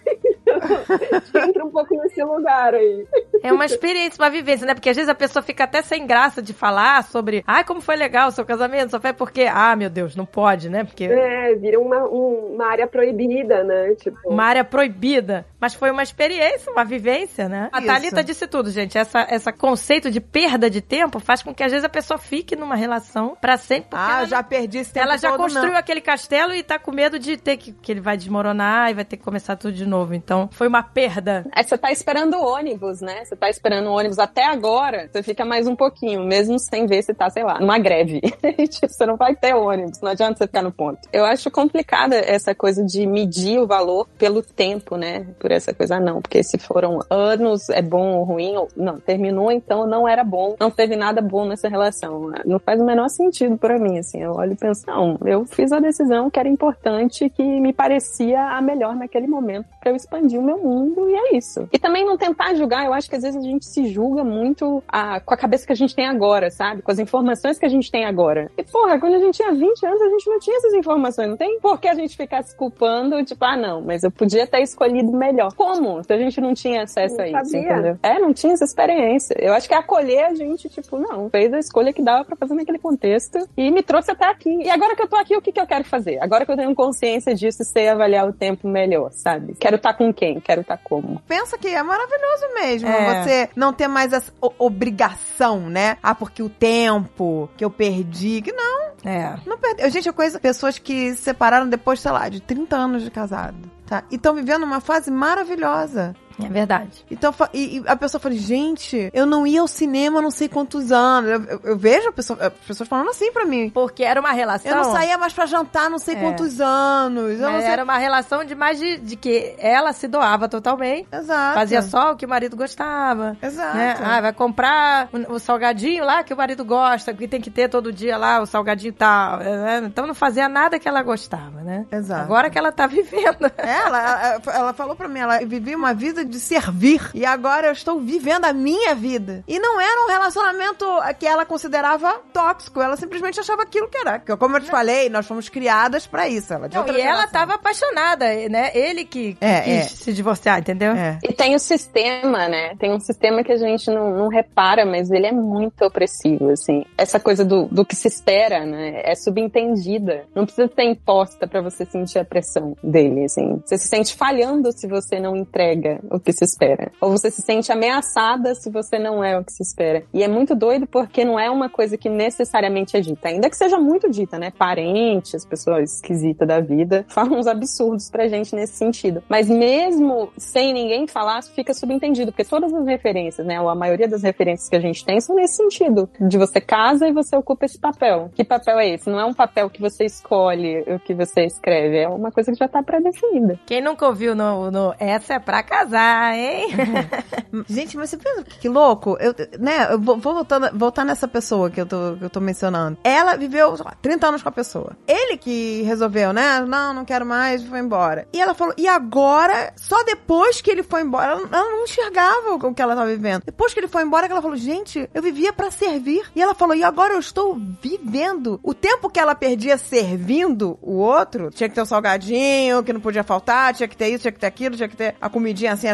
Que 1.32 1.38
entra 1.40 1.66
um 1.66 1.72
pouco 1.72 1.96
nesse 1.96 2.24
lugar 2.24 2.74
aí. 2.74 3.06
É 3.44 3.52
uma 3.52 3.66
experiência, 3.66 4.22
uma 4.22 4.30
vivência, 4.30 4.66
né? 4.66 4.74
Porque 4.74 4.90
às 4.90 4.96
vezes 4.96 5.10
a 5.10 5.16
pessoa 5.16 5.44
fica 5.44 5.64
até 5.66 5.82
sem 5.82 6.06
graça 6.08 6.42
de 6.42 6.54
falar 6.54 7.04
sobre, 7.04 7.44
ai, 7.46 7.64
como 7.64 7.82
foi 7.82 7.96
legal 7.96 8.30
o 8.30 8.32
seu 8.32 8.46
casamento, 8.46 8.92
só 8.92 9.00
foi 9.00 9.14
porque, 9.14 9.48
ah, 9.52 9.76
meu 9.76 9.90
Deus, 9.90 10.16
não 10.16 10.26
pode, 10.26 10.70
né? 10.70 10.84
Porque 10.84 11.06
É, 11.06 11.54
vira 11.56 11.80
uma, 11.80 12.04
um- 12.08 12.54
uma 12.56 12.68
área 12.68 12.88
proibida, 12.88 13.64
né? 13.64 13.96
Tipo, 13.96 14.18
uma 14.26 14.44
área 14.46 14.64
proibida. 14.64 15.46
Mas 15.60 15.74
foi 15.74 15.92
uma 15.92 16.04
experiência, 16.04 16.72
uma 16.72 16.86
vivência, 16.86 17.50
né? 17.50 17.70
A 17.72 17.80
Isso. 17.80 17.88
Thalita 17.88 18.24
disse 18.24 18.48
tudo, 18.48 18.70
gente. 18.72 18.98
Essa, 18.98 19.26
essa 19.30 19.52
conceito 19.52 20.10
de 20.12 20.22
perda 20.22 20.70
de 20.70 20.82
tempo 20.82 21.20
faz 21.20 21.42
com 21.44 21.54
que 21.54 21.64
às 21.64 21.72
vezes 21.72 21.86
a 21.86 21.90
pessoa 21.90 22.18
fique 22.18 22.56
numa 22.56 22.76
relação 22.86 23.36
pra 23.40 23.58
sempre. 23.58 23.90
Porque 23.90 24.06
Ah, 24.12 24.18
ela, 24.20 24.28
já 24.28 24.44
perdi 24.44 24.80
esse 24.80 24.92
tempo 24.94 25.06
ela 25.06 25.18
já 25.18 25.32
todo, 25.32 25.42
construiu 25.42 25.72
não. 25.74 25.80
aquele 25.80 26.02
castelo 26.02 26.54
e 26.54 26.64
tá 26.64 26.80
com 26.80 26.92
medo 26.92 27.20
de 27.20 27.38
ter 27.38 27.58
que, 27.58 27.72
que 27.72 27.92
ele 27.92 28.02
vai 28.02 28.16
desmoronar 28.18 28.90
e 28.92 28.94
vai 28.94 29.06
ter 29.06 29.18
que 29.18 29.24
começar 29.24 29.56
tudo 29.56 29.74
de 29.74 29.86
novo. 29.86 30.14
Então, 30.14 30.50
foi 30.52 30.68
uma 30.68 30.84
perda. 30.84 31.46
Aí 31.52 31.64
você 31.64 31.78
tá 31.78 31.92
esperando 31.92 32.36
o 32.36 32.46
ônibus, 32.46 33.02
né? 33.02 33.26
Você 33.26 33.36
tá 33.36 33.50
esperando 33.50 33.88
o 33.88 33.94
ônibus 33.94 34.20
até 34.20 34.46
agora, 34.46 35.10
você 35.12 35.22
fica 35.24 35.44
mais 35.46 35.68
um 35.68 35.76
pouquinho, 35.76 36.24
mesmo 36.24 36.58
sem 36.60 36.86
ver 36.86 37.02
se 37.04 37.14
tá, 37.14 37.30
sei 37.30 37.44
lá, 37.44 37.60
numa 37.60 37.78
greve. 37.78 38.22
Você 38.88 39.06
não 39.06 39.16
vai 39.16 39.36
ter 39.36 39.54
ônibus, 39.54 40.00
não 40.02 40.12
adianta 40.12 40.38
você 40.38 40.48
ficar 40.48 40.62
no 40.62 40.72
ponto. 40.72 41.00
Eu 41.12 41.26
acho 41.26 41.50
complicada 41.52 42.16
essa 42.16 42.54
coisa 42.54 42.84
de 42.84 43.06
medir 43.06 43.60
o 43.60 43.68
valor 43.68 44.08
pelo 44.18 44.42
tempo, 44.42 44.96
né? 44.96 45.26
Por 45.40 45.52
essa 45.52 45.74
coisa, 45.74 46.00
não, 46.00 46.22
porque 46.22 46.44
se 46.44 46.58
foram 46.58 47.00
anos, 47.10 47.70
é 47.70 47.82
bom 47.82 48.16
ou 48.18 48.24
ruim, 48.24 48.56
ou 48.56 48.68
não, 48.76 49.00
terminou, 49.00 49.52
então 49.52 49.86
não 49.88 50.08
era 50.08 50.24
bom, 50.24 50.56
não 50.60 50.70
teve 50.72 50.96
nada 50.96 51.22
bom 51.22 51.46
nessa 51.46 51.68
relação. 51.68 52.32
Não 52.46 52.60
faz 52.60 52.75
o 52.80 52.86
menor 52.86 53.10
sentido 53.10 53.58
pra 53.58 53.78
mim, 53.80 53.98
assim. 54.00 54.22
Eu 54.22 54.34
olho 54.34 54.54
e 54.54 54.56
penso, 54.56 54.86
não, 54.88 55.18
eu 55.26 55.46
fiz 55.46 55.72
a 55.72 55.80
decisão 55.80 56.30
que 56.30 56.40
era 56.40 56.50
importante, 56.50 57.30
que 57.30 57.44
me 57.44 57.74
parecia 57.74 58.42
a 58.42 58.62
melhor 58.62 58.96
naquele 58.96 59.28
momento 59.28 59.68
pra 59.80 59.92
eu 59.92 59.96
expandir 59.96 60.40
o 60.40 60.44
meu 60.44 60.58
mundo 60.58 61.10
e 61.10 61.16
é 61.16 61.38
isso. 61.38 61.68
E 61.72 61.80
também 61.80 62.06
não 62.06 62.18
tentar 62.18 62.54
julgar, 62.56 62.86
eu 62.86 62.94
acho 62.94 63.10
que 63.10 63.16
às 63.16 63.24
vezes 63.24 63.38
a 63.38 63.46
gente 63.46 63.66
se 63.66 63.88
julga 63.88 64.24
muito 64.24 64.84
ah, 64.88 65.20
com 65.20 65.34
a 65.34 65.38
cabeça 65.38 65.66
que 65.66 65.74
a 65.74 65.76
gente 65.76 65.96
tem 65.96 66.08
agora, 66.08 66.50
sabe? 66.50 66.82
Com 66.82 66.92
as 66.92 67.00
informações 67.00 67.58
que 67.58 67.66
a 67.66 67.70
gente 67.70 67.92
tem 67.92 68.06
agora. 68.06 68.52
E 68.58 68.64
porra, 68.64 69.00
quando 69.00 69.16
a 69.16 69.20
gente 69.20 69.36
tinha 69.36 69.52
20 69.52 69.86
anos, 69.86 70.02
a 70.02 70.10
gente 70.10 70.30
não 70.30 70.40
tinha 70.40 70.58
essas 70.58 70.74
informações, 70.74 71.30
não 71.30 71.38
tem 71.38 71.60
por 71.60 71.80
que 71.80 71.88
a 71.88 71.94
gente 71.94 72.16
ficar 72.16 72.44
se 72.44 72.56
culpando, 72.56 73.24
tipo, 73.24 73.44
ah, 73.46 73.58
não, 73.58 73.82
mas 73.82 74.04
eu 74.04 74.12
podia 74.12 74.48
ter 74.48 74.62
escolhido 74.62 75.12
melhor. 75.12 75.54
Como? 75.54 76.04
Se 76.04 76.14
a 76.14 76.18
gente 76.18 76.40
não 76.42 76.54
tinha 76.54 76.84
acesso 76.84 77.18
Não 77.18 77.24
a 77.24 77.28
isso, 77.28 77.52
sabia. 77.52 77.72
entendeu? 77.72 77.98
É, 78.02 78.20
não 78.20 78.34
tinha 78.34 78.54
essa 78.54 78.64
experiência. 78.66 79.36
Eu 79.40 79.54
acho 79.54 79.68
que 79.68 79.74
é 79.74 79.78
acolher 79.78 80.26
a 80.26 80.34
gente, 80.34 80.70
tipo, 80.70 80.98
não, 80.98 81.30
fez 81.30 81.54
a 81.54 81.60
escolha 81.60 81.94
que 81.94 82.02
dava 82.02 82.24
pra 82.26 82.36
fazer 82.36 82.54
naquele 82.66 82.80
contexto 82.80 83.38
e 83.56 83.70
me 83.70 83.84
trouxe 83.84 84.12
até 84.12 84.26
aqui. 84.26 84.50
E 84.64 84.70
agora 84.70 84.96
que 84.96 85.02
eu 85.04 85.08
tô 85.08 85.16
aqui, 85.16 85.36
o 85.38 85.42
que, 85.42 85.52
que 85.52 85.60
eu 85.60 85.68
quero 85.68 85.84
fazer? 85.86 86.18
Agora 86.22 86.46
que 86.46 86.52
eu 86.52 86.58
tenho 86.58 86.74
consciência 86.74 87.36
disso 87.36 87.62
e 87.62 87.66
sei 87.66 87.88
avaliar 87.88 88.28
o 88.28 88.34
tempo 88.34 88.68
melhor, 88.68 89.12
sabe? 89.12 89.54
Quero 89.60 89.76
estar 89.76 89.94
com 89.94 90.12
quem? 90.14 90.40
Quero 90.40 90.62
estar 90.62 90.78
como? 90.78 91.22
Pensa 91.28 91.58
que 91.58 91.68
é 91.68 91.84
maravilhoso 91.84 92.54
mesmo. 92.56 92.90
É. 92.90 93.24
Você 93.24 93.50
não 93.56 93.72
ter 93.72 93.88
mais 93.88 94.12
essa 94.12 94.32
obrigação, 94.58 95.62
né? 95.70 95.98
Ah, 96.02 96.16
porque 96.16 96.42
o 96.42 96.50
tempo 96.50 97.50
que 97.56 97.64
eu 97.64 97.70
perdi. 97.70 98.42
Que 98.42 98.52
não, 98.52 98.92
É. 99.04 99.36
não 99.46 99.58
perdeu. 99.58 99.90
Gente, 99.90 100.08
eu 100.08 100.14
conheço 100.14 100.40
pessoas 100.40 100.78
que 100.80 101.14
se 101.14 101.22
separaram 101.24 101.68
depois, 101.70 102.00
sei 102.00 102.12
lá, 102.12 102.28
de 102.30 102.42
30 102.42 102.76
anos 102.76 103.04
de 103.04 103.12
casado. 103.12 103.58
Tá? 103.86 104.04
E 104.10 104.16
estão 104.16 104.34
vivendo 104.34 104.64
uma 104.64 104.80
fase 104.82 105.12
maravilhosa. 105.12 106.16
É 106.44 106.50
verdade. 106.50 107.06
Então, 107.10 107.34
e, 107.54 107.78
e 107.80 107.84
a 107.88 107.96
pessoa 107.96 108.20
fala, 108.20 108.36
gente, 108.36 109.10
eu 109.14 109.26
não 109.26 109.48
ia 109.48 109.62
ao 109.62 109.68
cinema 109.68 110.22
não 110.22 110.32
sei 110.32 110.50
quantos 110.50 110.92
anos. 110.92 111.30
Eu, 111.30 111.44
eu- 111.44 111.62
eu 111.64 111.78
vejo 111.78 112.10
a 112.10 112.12
pessoa- 112.12 112.40
as 112.48 112.54
pessoas 112.68 112.90
falando 112.90 113.10
assim 113.10 113.32
pra 113.32 113.46
mim. 113.46 113.70
Porque 113.70 114.04
era 114.04 114.20
uma 114.20 114.32
relação. 114.32 114.70
Eu 114.72 114.78
não 114.78 114.92
saía 114.92 115.18
mais 115.18 115.32
pra 115.34 115.46
jantar 115.46 115.90
não 115.90 115.98
sei 115.98 116.16
É. 116.16 116.20
quantos 116.20 116.60
anos. 116.60 117.38
Sei... 117.38 117.46
era 117.66 117.84
uma 117.84 117.98
relação 117.98 118.44
de 118.44 118.54
mais 118.56 118.80
de, 118.80 118.98
de 118.98 119.16
que 119.16 119.56
ela 119.58 119.94
se 119.94 120.08
doava 120.08 120.50
totalmente. 120.50 121.08
Exato. 121.12 121.54
Fazia 121.56 121.82
só 121.82 122.12
o 122.12 122.16
que 122.16 122.26
o 122.26 122.30
marido 122.30 122.56
gostava. 122.58 123.38
Exato. 123.42 123.78
né? 123.78 123.96
Ah, 124.04 124.20
vai 124.22 124.34
comprar 124.34 125.10
o, 125.30 125.36
o 125.36 125.40
salgadinho 125.40 126.04
lá 126.04 126.24
que 126.24 126.34
o 126.34 126.38
marido 126.38 126.66
gosta, 126.66 127.14
que 127.14 127.28
tem 127.28 127.40
que 127.40 127.50
ter 127.52 127.70
todo 127.70 127.92
dia 127.94 128.18
lá 128.18 128.42
o 128.42 128.46
salgadinho 128.46 128.90
e 128.90 128.94
tal. 128.94 129.38
né? 129.38 129.84
Então 129.86 130.06
não 130.06 130.14
fazia 130.16 130.50
nada 130.50 130.78
que 130.80 130.88
ela 130.88 131.02
gostava, 131.02 131.62
né? 131.62 131.86
Exato. 131.92 132.24
Agora 132.24 132.50
que 132.50 132.58
ela 132.58 132.72
tá 132.72 132.88
vivendo. 132.88 133.52
Ela, 133.58 134.00
ela, 134.28 134.42
ela 134.54 134.74
falou 134.74 134.96
pra 134.96 135.08
mim, 135.08 135.20
ela 135.20 135.38
vivia 135.46 135.78
uma 135.78 135.94
vida 135.94 136.25
de 136.30 136.40
servir 136.40 137.02
e 137.14 137.26
agora 137.26 137.68
eu 137.68 137.74
estou 137.74 138.00
vivendo 138.00 138.46
a 138.46 138.54
minha 138.54 138.94
vida. 138.96 139.44
E 139.48 139.60
não 139.60 139.80
era 139.80 140.04
um 140.04 140.08
relacionamento 140.08 140.86
que 141.20 141.26
ela 141.26 141.46
considerava 141.46 142.20
tóxico, 142.34 142.82
ela 142.82 142.96
simplesmente 142.98 143.40
achava 143.40 143.64
aquilo 143.64 143.88
que 143.88 143.98
era. 143.98 144.20
Que, 144.20 144.36
Como 144.38 144.58
eu 144.58 144.62
te 144.62 144.70
falei, 144.70 145.10
nós 145.10 145.26
fomos 145.26 145.50
criadas 145.50 146.06
pra 146.08 146.28
isso. 146.28 146.54
Ela 146.54 146.68
de 146.68 146.76
Não, 146.76 146.84
outra 146.84 146.98
e 146.98 147.02
ela 147.02 147.12
geração. 147.18 147.32
tava 147.32 147.54
apaixonada, 147.56 148.26
né? 148.50 148.72
Ele 148.74 149.06
que 149.06 149.38
É, 149.42 149.62
quis 149.62 149.74
é. 149.74 149.82
se 149.84 150.14
divorciar, 150.14 150.60
entendeu? 150.60 150.92
É. 150.94 151.20
E 151.24 151.34
tem 151.34 151.56
o 151.56 151.60
sistema, 151.60 152.48
né? 152.48 152.76
Tem 152.78 152.92
um 152.94 153.00
sistema 153.00 153.44
que 153.44 153.52
a 153.52 153.58
gente 153.58 153.90
não, 153.90 154.12
não 154.16 154.28
repara, 154.28 154.86
mas 154.86 155.12
ele 155.12 155.28
é 155.28 155.32
muito 155.32 155.84
opressivo, 155.84 156.50
assim. 156.52 156.84
Essa 156.98 157.20
coisa 157.20 157.44
do, 157.46 157.66
do 157.66 157.86
que 157.86 157.96
se 157.96 158.08
espera, 158.08 158.66
né? 158.66 159.02
É 159.04 159.16
subentendida. 159.16 160.26
Não 160.36 160.46
precisa 160.46 160.70
ser 160.74 160.84
imposta 160.84 161.48
pra 161.48 161.62
você 161.62 161.86
sentir 161.86 162.20
a 162.20 162.26
pressão 162.26 162.76
dele, 162.84 163.26
assim. 163.26 163.62
Você 163.66 163.78
se 163.78 163.88
sente 163.88 164.16
falhando 164.16 164.72
se 164.72 164.88
você 164.88 165.20
não 165.20 165.36
entrega 165.36 166.00
o 166.16 166.20
que 166.20 166.34
se 166.34 166.44
espera. 166.44 166.92
Ou 167.00 167.12
você 167.12 167.30
se 167.30 167.42
sente 167.42 167.72
ameaçada 167.72 168.56
se 168.56 168.70
você 168.70 168.98
não 169.00 169.24
é 169.24 169.38
o 169.38 169.44
que 169.44 169.52
se 169.52 169.64
espera. 169.64 170.04
E 170.14 170.24
é 170.24 170.28
muito 170.28 170.56
doido 170.56 170.88
porque 170.88 171.24
não 171.26 171.40
é 171.40 171.50
uma 171.50 171.70
coisa 171.70 171.98
que 171.98 172.10
necessariamente 172.10 172.98
é 172.98 173.02
dita. 173.02 173.30
Ainda 173.30 173.50
que 173.50 173.58
seja 173.58 173.80
muito 173.80 174.10
dita, 174.10 174.38
né? 174.38 174.52
Parentes, 174.52 175.46
pessoas 175.46 175.96
esquisitas 175.96 176.48
da 176.48 176.60
vida, 176.60 177.06
falam 177.10 177.40
uns 177.40 177.48
absurdos 177.48 178.10
pra 178.10 178.28
gente 178.28 178.56
nesse 178.56 178.74
sentido. 178.74 179.24
Mas 179.30 179.50
mesmo 179.50 180.32
sem 180.38 180.74
ninguém 180.74 181.08
falar, 181.08 181.42
fica 181.44 181.74
subentendido, 181.74 182.32
porque 182.32 182.46
todas 182.46 182.74
as 182.74 182.86
referências, 182.86 183.46
né? 183.46 183.60
Ou 183.62 183.70
a 183.70 183.76
maioria 183.76 184.08
das 184.08 184.24
referências 184.24 184.70
que 184.70 184.76
a 184.76 184.80
gente 184.80 185.04
tem 185.04 185.20
são 185.20 185.36
nesse 185.36 185.58
sentido. 185.58 186.10
De 186.20 186.38
você 186.38 186.62
casa 186.62 187.08
e 187.08 187.14
você 187.14 187.36
ocupa 187.36 187.66
esse 187.66 187.78
papel. 187.78 188.32
Que 188.34 188.44
papel 188.44 188.80
é 188.80 188.90
esse? 188.90 189.10
Não 189.10 189.20
é 189.20 189.26
um 189.26 189.34
papel 189.34 189.70
que 189.70 189.82
você 189.82 190.06
escolhe 190.06 190.82
o 190.88 191.00
que 191.00 191.14
você 191.14 191.46
escreve, 191.46 191.98
é 191.98 192.08
uma 192.08 192.32
coisa 192.32 192.52
que 192.52 192.58
já 192.58 192.68
tá 192.68 192.82
pré-definida. 192.82 193.60
Quem 193.66 193.82
nunca 193.82 194.06
ouviu 194.06 194.36
no, 194.36 194.72
no 194.72 194.94
Essa 195.00 195.36
é 195.36 195.40
pra 195.40 195.64
casar, 195.64 196.05
hein? 196.36 196.68
Gente, 197.68 197.98
mas 197.98 198.10
você 198.10 198.18
pensa 198.18 198.44
que, 198.44 198.68
louco? 198.68 199.18
Eu, 199.20 199.34
né, 199.60 199.88
eu 199.92 200.00
vou, 200.00 200.18
vou 200.18 200.34
voltando, 200.34 200.70
voltar 200.78 201.06
nessa 201.06 201.28
pessoa 201.28 201.70
que 201.70 201.80
eu, 201.80 201.86
tô, 201.86 202.16
que 202.18 202.26
eu 202.26 202.30
tô 202.30 202.40
mencionando. 202.40 202.98
Ela 203.04 203.36
viveu, 203.36 203.76
lá, 203.84 203.94
30 204.02 204.28
anos 204.28 204.44
com 204.44 204.50
a 204.50 204.52
pessoa. 204.52 204.96
Ele 205.08 205.38
que 205.38 205.82
resolveu, 205.84 206.34
né? 206.34 206.62
Não, 206.62 206.94
não 206.94 207.06
quero 207.06 207.26
mais, 207.26 207.64
foi 207.64 207.80
embora. 207.80 208.28
E 208.34 208.42
ela 208.42 208.54
falou, 208.54 208.74
e 208.78 208.88
agora, 208.88 209.74
só 209.76 210.04
depois 210.04 210.62
que 210.62 210.70
ele 210.70 210.84
foi 210.84 211.02
embora, 211.02 211.32
ela, 211.32 211.42
ela 211.52 211.72
não 211.72 211.84
enxergava 211.84 212.56
o 212.56 212.74
que 212.74 212.82
ela 212.82 212.96
tava 212.96 213.08
vivendo. 213.08 213.44
Depois 213.46 213.74
que 213.74 213.80
ele 213.80 213.88
foi 213.88 214.04
embora, 214.04 214.28
ela 214.28 214.42
falou, 214.42 214.58
gente, 214.58 215.10
eu 215.14 215.22
vivia 215.22 215.54
pra 215.54 215.72
servir. 215.72 216.24
E 216.36 216.42
ela 216.42 216.56
falou, 216.56 216.76
e 216.76 216.84
agora 216.84 217.14
eu 217.14 217.20
estou 217.20 217.58
vivendo. 217.82 218.60
O 218.64 218.74
tempo 218.74 219.10
que 219.10 219.20
ela 219.20 219.36
perdia 219.36 219.78
servindo 219.78 220.78
o 220.82 220.94
outro, 220.94 221.50
tinha 221.52 221.70
que 221.70 221.76
ter 221.76 221.82
o 221.82 221.86
salgadinho, 221.86 222.84
que 222.84 222.94
não 222.94 223.00
podia 223.00 223.24
faltar, 223.24 223.74
tinha 223.74 223.88
que 223.88 223.98
ter 223.98 224.10
isso, 224.10 224.22
tinha 224.22 224.32
que 224.32 224.40
ter 224.40 224.48
aquilo, 224.48 224.76
tinha 224.76 224.90
que 224.90 224.98
ter 224.98 225.16
a 225.20 225.30
comidinha 225.30 225.74
assim, 225.74 225.88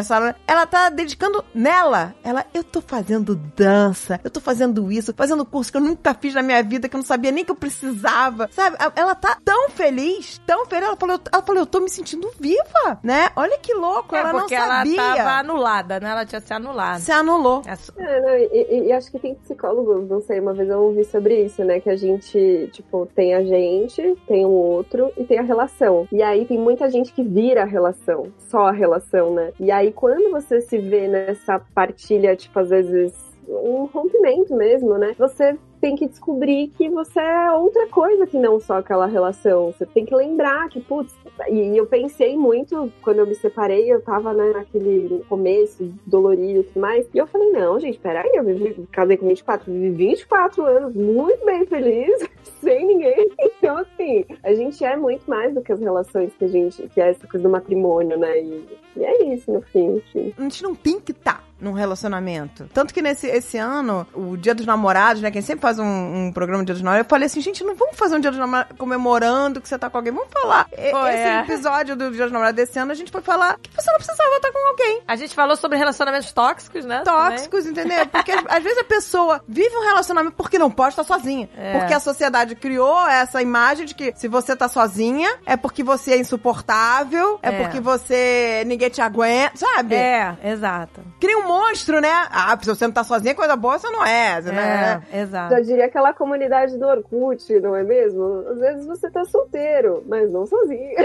Ela 0.46 0.66
tá 0.66 0.88
dedicando 0.88 1.44
nela. 1.54 2.14
Ela, 2.22 2.44
eu 2.54 2.62
tô 2.64 2.80
fazendo 2.80 3.34
dança, 3.56 4.20
eu 4.24 4.30
tô 4.30 4.40
fazendo 4.40 4.90
isso, 4.90 5.12
fazendo 5.16 5.44
curso 5.44 5.70
que 5.70 5.76
eu 5.78 5.82
nunca 5.82 6.14
fiz 6.14 6.34
na 6.34 6.42
minha 6.42 6.62
vida, 6.62 6.88
que 6.88 6.96
eu 6.96 6.98
não 6.98 7.04
sabia 7.06 7.30
nem 7.30 7.44
que 7.44 7.50
eu 7.50 7.56
precisava. 7.56 8.48
Sabe? 8.52 8.76
Ela 8.96 9.14
tá 9.14 9.38
tão 9.44 9.68
feliz, 9.70 10.38
tão 10.46 10.66
feliz. 10.66 10.86
Ela 10.86 10.96
falou, 10.96 11.20
ela 11.32 11.42
falou, 11.42 11.62
eu 11.62 11.66
tô 11.66 11.80
me 11.80 11.88
sentindo 11.90 12.30
viva, 12.38 12.98
né? 13.02 13.30
Olha 13.36 13.58
que 13.58 13.74
louco, 13.74 14.14
É, 14.14 14.20
ela 14.20 14.32
não 14.32 14.40
porque 14.40 14.56
sabia. 14.56 15.00
ela 15.00 15.16
tava 15.16 15.30
anulada, 15.38 16.00
né? 16.00 16.10
Ela 16.10 16.26
tinha 16.26 16.40
se 16.40 16.52
anulado. 16.52 17.00
Se 17.00 17.12
anulou. 17.12 17.62
É 17.66 17.72
É, 18.02 18.20
não, 18.20 18.28
e, 18.36 18.66
e- 18.70 18.86
e 18.88 18.92
acho 18.92 19.10
que 19.10 19.18
tem 19.18 19.34
psicólogos, 19.34 20.08
não 20.08 20.20
sei, 20.22 20.40
uma 20.40 20.52
vez 20.54 20.68
eu 20.68 20.80
ouvi 20.80 21.04
sobre 21.04 21.44
isso, 21.44 21.62
né? 21.64 21.80
Que 21.80 21.90
a 21.90 21.96
gente, 21.96 22.68
tipo, 22.72 23.06
tem 23.14 23.34
a 23.34 23.42
gente, 23.44 24.16
tem 24.26 24.44
o 24.44 24.50
outro 24.50 25.10
e 25.16 25.24
tem 25.24 25.38
a 25.38 25.42
relação. 25.42 26.06
E 26.12 26.22
aí 26.22 26.44
tem 26.44 26.58
muita 26.58 26.88
gente 26.90 27.12
que 27.12 27.22
vira 27.22 27.62
a 27.62 27.66
relação, 27.66 28.32
só 28.50 28.68
a 28.68 28.72
relação, 28.72 29.34
né? 29.34 29.52
E 29.60 29.70
aí 29.70 29.91
quando 29.92 30.30
você 30.30 30.60
se 30.60 30.78
vê 30.78 31.08
nessa 31.08 31.58
partilha, 31.74 32.36
tipo, 32.36 32.58
às 32.58 32.70
vezes 32.70 33.14
um 33.48 33.84
rompimento 33.84 34.54
mesmo, 34.54 34.96
né? 34.98 35.14
Você 35.18 35.56
tem 35.82 35.96
que 35.96 36.06
descobrir 36.06 36.68
que 36.68 36.88
você 36.88 37.18
é 37.18 37.50
outra 37.50 37.88
coisa 37.88 38.24
que 38.24 38.38
não 38.38 38.60
só 38.60 38.78
aquela 38.78 39.04
relação. 39.04 39.72
Você 39.72 39.84
tem 39.84 40.06
que 40.06 40.14
lembrar 40.14 40.68
que, 40.68 40.80
putz, 40.80 41.12
e 41.50 41.76
eu 41.76 41.84
pensei 41.86 42.36
muito 42.36 42.90
quando 43.02 43.18
eu 43.18 43.26
me 43.26 43.34
separei, 43.34 43.92
eu 43.92 44.00
tava 44.00 44.32
né, 44.32 44.52
naquele 44.54 45.24
começo 45.28 45.92
dolorido 46.06 46.60
e 46.60 46.62
tudo 46.62 46.80
mais. 46.80 47.04
E 47.12 47.18
eu 47.18 47.26
falei, 47.26 47.50
não, 47.50 47.80
gente, 47.80 47.98
peraí, 47.98 48.30
eu 48.32 48.44
vivi, 48.44 48.86
casei 48.92 49.16
com 49.16 49.26
24, 49.26 49.72
vivi 49.72 49.90
24 49.90 50.64
anos 50.64 50.94
muito 50.94 51.44
bem 51.44 51.66
feliz, 51.66 52.28
sem 52.62 52.86
ninguém. 52.86 53.28
Então, 53.40 53.76
assim, 53.78 54.24
a 54.44 54.54
gente 54.54 54.84
é 54.84 54.96
muito 54.96 55.28
mais 55.28 55.52
do 55.52 55.62
que 55.62 55.72
as 55.72 55.80
relações 55.80 56.32
que 56.38 56.44
a 56.44 56.48
gente, 56.48 56.88
que 56.90 57.00
é 57.00 57.10
essa 57.10 57.26
coisa 57.26 57.42
do 57.42 57.50
matrimônio, 57.50 58.16
né? 58.16 58.40
E, 58.40 58.68
e 58.96 59.04
é 59.04 59.24
isso, 59.34 59.50
no 59.50 59.60
fim. 59.60 59.96
enfim. 59.96 60.32
a 60.38 60.42
gente 60.42 60.62
não 60.62 60.76
tem 60.76 61.00
que 61.00 61.10
estar 61.10 61.44
num 61.62 61.72
relacionamento. 61.72 62.68
Tanto 62.74 62.92
que 62.92 63.00
nesse 63.00 63.26
esse 63.26 63.56
ano, 63.56 64.06
o 64.12 64.36
Dia 64.36 64.54
dos 64.54 64.66
Namorados, 64.66 65.22
né? 65.22 65.30
Quem 65.30 65.40
sempre 65.42 65.62
faz 65.62 65.78
um, 65.78 65.84
um 66.26 66.32
programa 66.32 66.64
Dia 66.64 66.74
dos 66.74 66.82
Namorados, 66.82 67.06
eu 67.06 67.10
falei 67.10 67.26
assim, 67.26 67.40
gente, 67.40 67.62
não 67.64 67.74
vamos 67.74 67.96
fazer 67.96 68.16
um 68.16 68.20
Dia 68.20 68.30
dos 68.30 68.40
Namorados 68.40 68.76
comemorando 68.76 69.60
que 69.60 69.68
você 69.68 69.78
tá 69.78 69.88
com 69.88 69.96
alguém. 69.98 70.12
Vamos 70.12 70.28
falar. 70.32 70.66
E- 70.76 70.90
Pô, 70.90 71.06
esse 71.06 71.18
é. 71.18 71.40
episódio 71.40 71.96
do 71.96 72.10
Dia 72.10 72.24
dos 72.24 72.32
Namorados 72.32 72.56
desse 72.56 72.78
ano, 72.78 72.92
a 72.92 72.94
gente 72.94 73.10
foi 73.12 73.22
falar 73.22 73.58
que 73.62 73.70
você 73.74 73.90
não 73.90 73.98
precisava 73.98 74.36
estar 74.36 74.52
com 74.52 74.68
alguém. 74.70 75.02
A 75.06 75.16
gente 75.16 75.34
falou 75.34 75.56
sobre 75.56 75.78
relacionamentos 75.78 76.32
tóxicos, 76.32 76.84
né? 76.84 77.02
Tóxicos, 77.04 77.66
entendeu? 77.66 78.06
Porque 78.06 78.32
às 78.32 78.42
às 78.48 78.62
vezes 78.62 78.78
a 78.78 78.84
pessoa 78.84 79.40
vive 79.48 79.74
um 79.76 79.82
relacionamento 79.86 80.36
porque 80.36 80.58
não 80.58 80.70
pode 80.70 80.90
estar 80.90 81.04
sozinha. 81.04 81.48
É. 81.56 81.78
Porque 81.78 81.94
a 81.94 82.00
sociedade 82.00 82.54
criou 82.54 83.06
essa 83.08 83.40
imagem 83.42 83.86
de 83.86 83.94
que 83.94 84.12
se 84.16 84.28
você 84.28 84.54
tá 84.54 84.68
sozinha, 84.68 85.28
é 85.46 85.56
porque 85.56 85.82
você 85.82 86.12
é 86.12 86.18
insuportável, 86.18 87.38
é, 87.42 87.48
É. 87.48 87.62
porque 87.62 87.80
você. 87.80 88.62
ninguém 88.66 88.88
te 88.90 89.00
aguenta, 89.00 89.56
sabe? 89.56 89.94
É, 89.94 90.36
exato. 90.44 91.00
Cria 91.20 91.38
um 91.38 91.46
monstro, 91.52 92.00
né? 92.00 92.10
Ah, 92.30 92.56
se 92.60 92.66
você 92.68 92.86
não 92.86 92.92
tá 92.92 93.04
sozinha, 93.04 93.34
coisa 93.34 93.56
boa 93.56 93.78
você 93.78 93.90
não 93.90 94.04
é, 94.04 94.40
né? 94.40 95.02
É, 95.12 95.20
exato. 95.20 95.54
Já 95.54 95.60
diria 95.60 95.86
aquela 95.86 96.12
comunidade 96.12 96.78
do 96.78 96.86
Orkut, 96.86 97.60
não 97.60 97.76
é 97.76 97.82
mesmo? 97.82 98.44
Às 98.48 98.58
vezes 98.58 98.86
você 98.86 99.10
tá 99.10 99.24
solteiro, 99.24 100.02
mas 100.06 100.30
não 100.30 100.46
sozinho. 100.46 100.94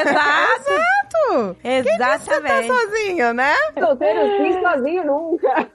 Exato. 0.00 1.56
Tá 1.62 1.68
Exatamente. 1.68 2.66
sozinho, 2.68 3.34
né? 3.34 3.54
solteiro 3.78 4.20
sim, 4.36 4.60
sozinho 4.60 5.04
nunca. 5.04 5.68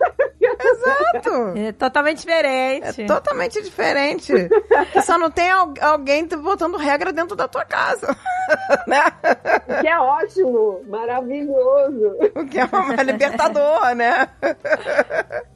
Exato. 0.59 1.53
É 1.57 1.71
totalmente 1.71 2.17
diferente. 2.19 3.01
É 3.01 3.05
totalmente 3.05 3.61
diferente. 3.61 4.33
Só 5.03 5.17
não 5.17 5.29
tem 5.31 5.49
al- 5.49 5.73
alguém 5.81 6.25
botando 6.27 6.77
regra 6.77 7.11
dentro 7.13 7.35
da 7.35 7.47
tua 7.47 7.65
casa. 7.65 8.15
né? 8.87 9.01
Que 9.81 9.87
é 9.87 9.99
ótimo, 9.99 10.81
maravilhoso. 10.87 12.17
O 12.35 12.45
que 12.45 12.59
é 12.59 12.65
uma 12.65 13.01
libertador, 13.03 13.95
né? 13.95 14.27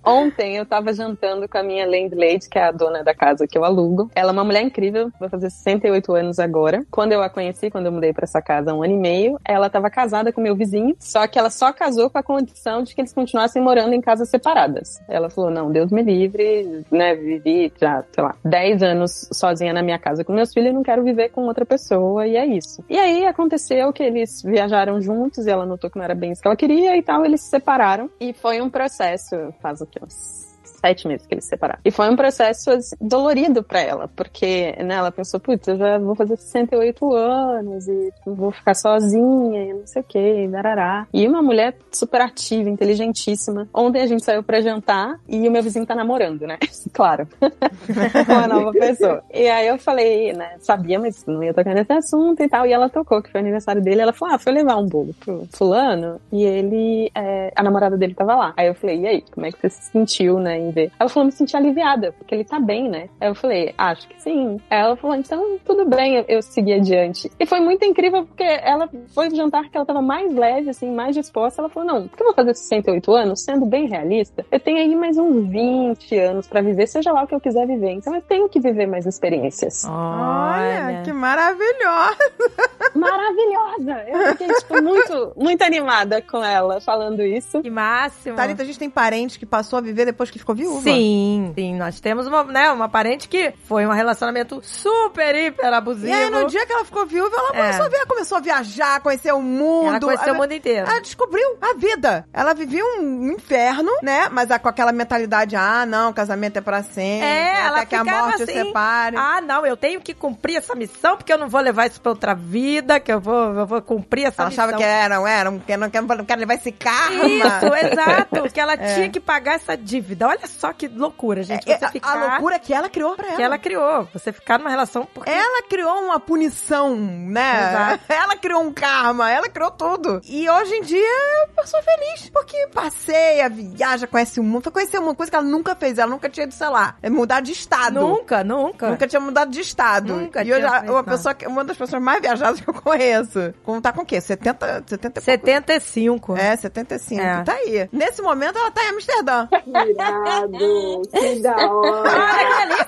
Ontem 0.03 0.55
eu 0.57 0.65
tava 0.65 0.93
jantando 0.93 1.47
com 1.49 1.57
a 1.57 1.63
minha 1.63 1.85
landlady, 1.85 2.47
que 2.49 2.59
é 2.59 2.63
a 2.65 2.71
dona 2.71 3.03
da 3.03 3.13
casa 3.13 3.47
que 3.47 3.57
eu 3.57 3.63
alugo. 3.65 4.09
Ela 4.15 4.29
é 4.29 4.33
uma 4.33 4.43
mulher 4.43 4.61
incrível, 4.61 5.11
vai 5.19 5.29
fazer 5.29 5.49
68 5.49 6.13
anos 6.13 6.39
agora. 6.39 6.85
Quando 6.91 7.11
eu 7.11 7.21
a 7.21 7.29
conheci, 7.29 7.69
quando 7.71 7.87
eu 7.87 7.91
mudei 7.91 8.13
pra 8.13 8.23
essa 8.25 8.41
casa 8.41 8.71
há 8.71 8.73
um 8.73 8.83
ano 8.83 8.93
e 8.93 8.97
meio, 8.97 9.39
ela 9.45 9.69
tava 9.69 9.89
casada 9.89 10.31
com 10.31 10.41
meu 10.41 10.55
vizinho, 10.55 10.95
só 10.99 11.25
que 11.27 11.39
ela 11.39 11.49
só 11.49 11.73
casou 11.73 12.09
com 12.09 12.17
a 12.17 12.23
condição 12.23 12.83
de 12.83 12.93
que 12.93 13.01
eles 13.01 13.13
continuassem 13.13 13.61
morando 13.61 13.93
em 13.93 14.01
casas 14.01 14.29
separadas. 14.29 14.84
Ela 15.07 15.29
falou: 15.29 15.49
não, 15.49 15.71
Deus 15.71 15.91
me 15.91 16.01
livre, 16.01 16.83
né? 16.91 17.15
Vivi 17.15 17.71
já, 17.79 18.03
sei 18.11 18.23
lá, 18.23 18.35
10 18.43 18.83
anos 18.83 19.29
sozinha 19.31 19.73
na 19.73 19.81
minha 19.81 19.99
casa 19.99 20.23
com 20.23 20.33
meus 20.33 20.53
filhos 20.53 20.69
e 20.69 20.73
não 20.73 20.83
quero 20.83 21.03
viver 21.03 21.29
com 21.29 21.43
outra 21.43 21.65
pessoa, 21.65 22.27
e 22.27 22.35
é 22.35 22.45
isso. 22.45 22.83
E 22.89 22.97
aí 22.97 23.25
aconteceu 23.25 23.91
que 23.91 24.03
eles 24.03 24.41
viajaram 24.43 25.01
juntos 25.01 25.45
e 25.45 25.49
ela 25.49 25.65
notou 25.65 25.89
que 25.89 25.97
não 25.97 26.05
era 26.05 26.15
bem 26.15 26.31
isso 26.31 26.41
que 26.41 26.47
ela 26.47 26.55
queria 26.55 26.97
e 26.97 27.03
tal, 27.03 27.25
eles 27.25 27.41
se 27.41 27.49
separaram. 27.49 28.09
E 28.19 28.33
foi 28.33 28.61
um 28.61 28.69
processo, 28.69 29.35
faz 29.61 29.81
o 29.81 29.85
que? 29.85 30.03
Uns 30.03 30.44
sete 30.85 31.07
meses 31.07 31.25
que 31.25 31.33
eles 31.33 31.43
se 31.43 31.49
separaram. 31.49 31.79
E 31.83 31.89
foi 31.89 32.07
um 32.09 32.15
processo 32.15 32.69
assim, 32.69 32.95
dolorido 33.01 33.63
pra 33.63 33.79
ela, 33.79 34.07
porque 34.15 34.75
né, 34.83 34.95
ela 34.95 35.11
pensou, 35.11 35.39
putz, 35.39 35.67
eu 35.67 35.77
já 35.77 35.97
vou 35.97 36.15
fazer 36.15 36.37
68 36.37 37.13
anos 37.13 37.87
e 37.87 38.13
vou 38.25 38.51
ficar 38.51 38.75
sozinha 38.75 39.63
e 39.63 39.73
não 39.73 39.87
sei 39.87 40.01
o 40.01 40.05
que, 40.05 40.47
darará. 40.47 41.07
E 41.11 41.27
uma 41.27 41.41
mulher 41.41 41.75
super 41.91 42.21
ativa, 42.21 42.69
inteligentíssima. 42.69 43.67
Ontem 43.73 44.01
a 44.01 44.07
gente 44.07 44.23
saiu 44.23 44.43
pra 44.43 44.61
jantar 44.61 45.19
e 45.27 45.47
o 45.47 45.51
meu 45.51 45.63
vizinho 45.63 45.85
tá 45.85 45.95
namorando, 45.95 46.45
né? 46.45 46.57
Claro. 46.93 47.27
uma 48.29 48.47
nova 48.47 48.71
pessoa. 48.71 49.21
E 49.33 49.49
aí 49.49 49.67
eu 49.67 49.77
falei, 49.77 50.31
né, 50.33 50.55
sabia, 50.59 50.99
mas 50.99 51.25
não 51.25 51.43
ia 51.43 51.53
tocar 51.53 51.73
nesse 51.73 51.91
assunto 51.91 52.41
e 52.41 52.47
tal. 52.47 52.65
E 52.65 52.71
ela 52.71 52.89
tocou, 52.89 53.21
que 53.21 53.31
foi 53.31 53.41
aniversário 53.41 53.81
dele. 53.81 54.01
Ela 54.01 54.13
falou, 54.13 54.35
ah, 54.35 54.39
foi 54.39 54.53
levar 54.53 54.77
um 54.77 54.85
bolo 54.85 55.13
pro 55.19 55.45
fulano. 55.51 56.21
E 56.31 56.43
ele, 56.43 57.11
é, 57.13 57.51
a 57.55 57.63
namorada 57.63 57.97
dele 57.97 58.13
tava 58.13 58.35
lá. 58.35 58.53
Aí 58.55 58.67
eu 58.67 58.75
falei, 58.75 59.01
e 59.01 59.07
aí, 59.07 59.23
como 59.29 59.45
é 59.45 59.51
que 59.51 59.59
você 59.59 59.69
se 59.69 59.91
sentiu, 59.91 60.39
né, 60.39 60.57
em 60.57 60.71
ver? 60.75 60.91
Ela 60.99 61.09
falou, 61.09 61.25
me 61.25 61.31
senti 61.31 61.55
aliviada, 61.55 62.11
porque 62.11 62.35
ele 62.35 62.43
tá 62.43 62.59
bem, 62.59 62.89
né? 62.89 63.09
Aí 63.19 63.29
eu 63.29 63.35
falei, 63.35 63.73
acho 63.77 64.07
que 64.07 64.21
sim. 64.21 64.59
Aí 64.69 64.79
ela 64.79 64.95
falou, 64.95 65.15
então 65.15 65.57
tudo 65.65 65.85
bem, 65.85 66.17
eu, 66.17 66.25
eu 66.27 66.41
segui 66.41 66.73
adiante. 66.73 67.31
E 67.39 67.45
foi 67.45 67.59
muito 67.61 67.83
incrível, 67.85 68.25
porque 68.25 68.43
ela 68.43 68.89
foi 69.13 69.29
um 69.29 69.35
jantar 69.35 69.69
que 69.69 69.77
ela 69.77 69.85
tava 69.85 70.01
mais 70.01 70.33
leve, 70.33 70.69
assim, 70.69 70.93
mais 70.93 71.15
disposta. 71.15 71.61
Ela 71.61 71.69
falou, 71.69 71.87
não, 71.87 72.07
porque 72.07 72.21
eu 72.21 72.27
vou 72.27 72.35
fazer 72.35 72.53
68 72.53 73.11
anos, 73.13 73.43
sendo 73.43 73.65
bem 73.65 73.87
realista, 73.87 74.45
eu 74.51 74.59
tenho 74.59 74.77
aí 74.77 74.95
mais 74.95 75.17
uns 75.17 75.47
20 75.47 76.17
anos 76.17 76.47
pra 76.47 76.61
viver, 76.61 76.87
seja 76.87 77.11
lá 77.11 77.23
o 77.23 77.27
que 77.27 77.35
eu 77.35 77.39
quiser 77.39 77.65
viver. 77.65 77.91
Então 77.91 78.13
eu 78.13 78.21
tenho 78.21 78.49
que 78.49 78.59
viver 78.59 78.85
mais 78.85 79.05
experiências. 79.05 79.85
Olha, 79.85 81.01
que 81.03 81.13
maravilhosa. 81.13 82.17
Maravilhosa! 82.95 84.05
Eu 84.07 84.31
fiquei, 84.31 84.47
tipo, 84.47 84.81
muito, 84.81 85.33
muito 85.35 85.61
animada 85.63 86.21
com 86.21 86.43
ela 86.43 86.79
falando 86.79 87.21
isso. 87.21 87.61
Que 87.61 87.69
máximo. 87.69 88.37
Thalita, 88.37 88.63
a 88.63 88.65
gente 88.65 88.79
tem 88.79 88.89
parente 88.89 89.37
que 89.37 89.45
passou 89.45 89.77
a 89.77 89.81
viver 89.81 90.05
depois 90.05 90.31
que 90.31 90.39
ficou 90.39 90.54
viúva. 90.55 90.81
Sim, 90.81 91.51
sim. 91.55 91.75
Nós 91.75 91.99
temos 91.99 92.25
uma, 92.27 92.43
né, 92.43 92.71
uma 92.71 92.89
parente 92.89 93.27
que 93.27 93.53
foi 93.65 93.85
um 93.85 93.91
relacionamento 93.91 94.59
super, 94.63 95.35
hiper 95.35 95.73
abusivo. 95.73 96.07
E 96.07 96.13
aí, 96.13 96.29
no 96.29 96.47
dia 96.47 96.65
que 96.65 96.73
ela 96.73 96.85
ficou 96.85 97.05
viúva, 97.05 97.35
ela 97.37 97.49
É. 97.49 97.57
começou, 97.57 97.85
a 97.85 97.89
via- 97.89 98.05
começou 98.05 98.37
a 98.37 98.41
viajar, 98.41 98.99
conhecer 99.01 99.33
o 99.33 99.41
mundo. 99.41 99.87
Ela 99.89 99.99
conheceu 99.99 100.25
o 100.27 100.29
Ela- 100.29 100.37
mundo 100.39 100.51
inteiro. 100.53 100.89
Ela 100.89 100.99
descobriu 101.01 101.57
a 101.61 101.73
vida. 101.75 102.25
Ela 102.33 102.53
vivia 102.53 102.83
um 102.85 103.31
inferno, 103.31 103.91
né? 104.01 104.29
Mas 104.31 104.49
com 104.61 104.69
aquela 104.69 104.91
mentalidade, 104.91 105.55
ah, 105.55 105.85
não, 105.85 106.13
casamento 106.13 106.57
é 106.57 106.61
pra 106.61 106.81
sempre. 106.83 107.25
É, 107.27 107.61
ela 107.65 107.77
até 107.81 107.85
que 107.87 107.95
a 107.95 108.03
morte 108.03 108.43
assim, 108.43 108.53
separe. 108.53 109.17
Ah, 109.17 109.41
não, 109.41 109.65
eu 109.65 109.75
tenho 109.75 109.99
que 110.01 110.13
cumprir 110.13 110.57
essa 110.57 110.73
missão, 110.75 111.17
porque 111.17 111.31
eu 111.33 111.37
não 111.37 111.47
vou 111.49 111.59
levar 111.61 111.87
isso 111.87 111.99
pra 111.99 112.11
outra 112.11 112.33
vida, 112.33 112.99
que 112.99 113.11
eu 113.11 113.19
vou, 113.19 113.53
eu 113.53 113.65
vou 113.65 113.81
cumprir 113.81 114.25
essa 114.25 114.41
ela 114.43 114.49
missão. 114.49 114.65
achava 114.65 114.77
que 114.77 114.83
era, 114.83 115.29
era, 115.29 115.49
um- 115.49 115.59
que 115.59 115.75
não, 115.75 115.87
não 115.89 116.25
quero 116.25 116.39
levar 116.39 116.53
esse 116.55 116.71
karma. 116.71 117.25
Isso, 117.25 117.75
exato. 117.91 118.53
Que 118.53 118.59
ela 118.59 118.77
tinha 118.95 119.09
que 119.09 119.19
pagar 119.19 119.55
essa 119.55 119.75
dívida. 119.75 120.27
Olha 120.27 120.44
só 120.47 120.71
que 120.73 120.87
loucura, 120.87 121.43
gente. 121.43 121.69
É, 121.71 121.77
Você 121.77 121.85
a- 121.85 121.89
ficar... 121.91 122.15
A 122.17 122.29
loucura 122.31 122.59
que 122.59 122.73
ela 122.73 122.89
criou 122.89 123.15
pra 123.15 123.27
ela. 123.27 123.35
que 123.35 123.41
ela 123.41 123.57
criou. 123.57 124.07
Você 124.13 124.31
ficar 124.31 124.57
numa 124.57 124.69
relação 124.69 125.07
porque... 125.13 125.29
Ela 125.29 125.63
criou 125.63 125.99
uma 126.03 126.19
punição, 126.19 126.95
né? 126.95 127.69
Exato. 127.69 128.03
Ela 128.25 128.35
criou 128.37 128.61
um 128.61 128.71
karma, 128.73 129.29
ela 129.31 129.49
criou 129.49 129.69
tudo. 129.71 130.21
E 130.25 130.49
hoje 130.49 130.73
em 130.75 130.81
dia 130.81 131.47
eu 131.57 131.67
sou 131.67 131.81
feliz, 131.83 132.29
porque 132.29 132.67
passeia, 132.73 133.49
viaja, 133.49 134.07
conhece 134.07 134.39
o 134.39 134.43
mundo. 134.43 134.63
Foi 134.63 134.71
conhecer 134.71 134.97
uma 134.99 135.13
coisa 135.15 135.29
que 135.29 135.35
ela 135.35 135.45
nunca 135.45 135.75
fez, 135.75 135.97
ela 135.97 136.09
nunca 136.09 136.29
tinha 136.29 136.45
ido, 136.45 136.53
sei 136.53 136.67
lá, 136.69 136.95
é 137.01 137.09
mudar 137.09 137.41
de 137.41 137.51
estado. 137.51 137.99
Nunca, 137.99 138.43
nunca. 138.43 138.89
Nunca 138.89 139.07
tinha 139.07 139.19
mudado 139.19 139.51
de 139.51 139.59
estado. 139.61 140.15
Nunca 140.15 140.43
e 140.43 140.51
hoje 140.51 140.61
tinha 140.67 140.91
uma 140.91 141.03
pessoa 141.03 141.33
que- 141.33 141.45
uma 141.47 141.63
das 141.63 141.77
pessoas 141.77 142.01
mais 142.01 142.21
viajadas 142.21 142.59
que 142.61 142.69
eu 142.69 142.73
conheço. 142.73 143.53
Com, 143.63 143.79
tá 143.81 143.91
com 143.91 144.01
o 144.01 144.05
quê? 144.05 144.19
70, 144.21 144.83
70 144.87 145.07
e 145.07 145.11
pouco? 145.11 145.21
75. 145.21 146.37
É, 146.37 146.55
75. 146.55 147.21
É. 147.21 147.43
Tá 147.43 147.53
aí. 147.53 147.89
Nesse 147.91 148.21
momento 148.21 148.57
ela 148.57 148.71
tá 148.71 148.83
em 148.85 148.89
Amsterdã. 148.89 149.47
Irado, 150.37 151.01
que 151.11 151.35
da 151.41 151.55
hora. 151.55 152.01
Olha 152.01 152.45
que 152.47 152.65
delícia! 152.65 152.85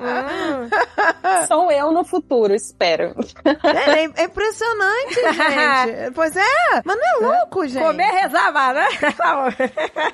Hum. 0.00 1.46
Sou 1.46 1.70
eu 1.70 1.92
no 1.92 2.04
futuro, 2.04 2.54
espero. 2.54 3.14
É, 3.44 4.02
é- 4.04 4.10
é 4.16 4.24
impressionante, 4.24 5.14
gente. 5.94 6.10
pois 6.14 6.36
é, 6.36 6.82
mas 6.84 6.96
não 6.96 7.04
é 7.04 7.36
louco, 7.38 7.66
gente. 7.66 7.82
Comer, 7.84 8.10
rezar, 8.10 8.48
amar, 8.48 8.74
né? 8.74 8.86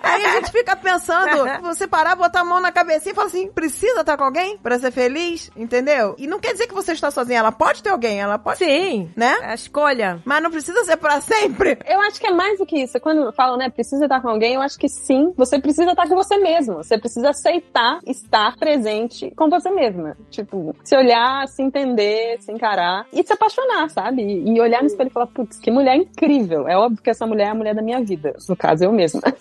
Aí 0.03 0.25
a 0.25 0.29
gente 0.33 0.51
fica 0.53 0.77
pensando, 0.77 1.45
você 1.63 1.87
parar, 1.87 2.15
botar 2.17 2.41
a 2.41 2.45
mão 2.45 2.61
na 2.61 2.71
cabecinha 2.73 3.13
e 3.13 3.15
falar 3.15 3.29
assim, 3.29 3.49
precisa 3.49 4.01
estar 4.01 4.17
com 4.17 4.25
alguém 4.25 4.59
pra 4.59 4.79
ser 4.79 4.91
feliz, 4.91 5.51
entendeu? 5.57 6.15
E 6.19 6.27
não 6.27 6.39
quer 6.39 6.53
dizer 6.53 6.67
que 6.67 6.75
você 6.75 6.93
está 6.93 7.11
sozinha, 7.11 7.39
ela 7.39 7.53
pode 7.53 7.83
ter 7.83 7.91
alguém, 7.91 8.21
ela 8.21 8.39
pode, 8.39 8.59
Sim. 8.59 9.11
né? 9.17 9.37
A 9.43 9.55
escolha. 9.55 10.21
Mas 10.25 10.43
não 10.43 10.51
precisa 10.51 10.85
ser 10.85 10.97
pra 10.97 11.21
sempre. 11.21 11.79
Eu 11.87 12.01
acho 12.03 12.21
que 12.21 12.27
é 12.27 12.33
mais 12.33 12.59
do 12.59 12.67
que 12.67 12.79
isso. 12.83 12.99
Quando 13.01 13.33
falam, 13.33 13.57
né, 13.57 13.71
precisa 13.71 14.05
estar 14.05 14.21
com 14.21 14.29
alguém, 14.29 14.55
eu 14.55 14.61
acho 14.61 14.79
que 14.79 14.89
sim, 14.89 15.33
você 15.37 15.48
precisa 15.59 15.93
estar 15.93 16.09
com 16.09 16.17
você 16.17 16.37
mesmo. 16.37 16.75
Você 16.75 16.99
precisa 16.99 17.31
aceitar 17.31 18.01
estar 18.05 18.57
presente 18.57 19.33
com 19.37 19.49
você 19.49 19.71
mesma. 19.71 20.17
Tipo, 20.31 20.75
se 20.83 20.97
olhar, 20.97 21.47
se 21.47 21.63
entender, 21.63 22.39
se 22.41 22.51
encarar 22.53 23.07
e 23.13 23.23
se 23.23 23.33
apaixonar, 23.33 23.89
sabe? 23.89 24.23
E 24.23 24.59
e 24.59 24.61
olhar 24.61 24.81
no 24.81 24.89
espelho 24.89 25.09
e 25.09 25.13
falar, 25.13 25.29
putz, 25.29 25.59
que 25.59 25.71
mulher 25.71 25.97
incrível. 25.97 26.67
É 26.67 26.77
óbvio 26.77 27.03
que 27.03 27.11
essa 27.11 27.27
mulher 27.27 27.47
é 27.47 27.51
a 27.51 27.55
mulher 27.55 27.75
da 27.75 27.83
minha 27.83 28.01
vida. 28.01 28.35
No 28.49 28.57
caso, 28.57 28.85
eu 28.85 28.93
mesma. 28.93 29.23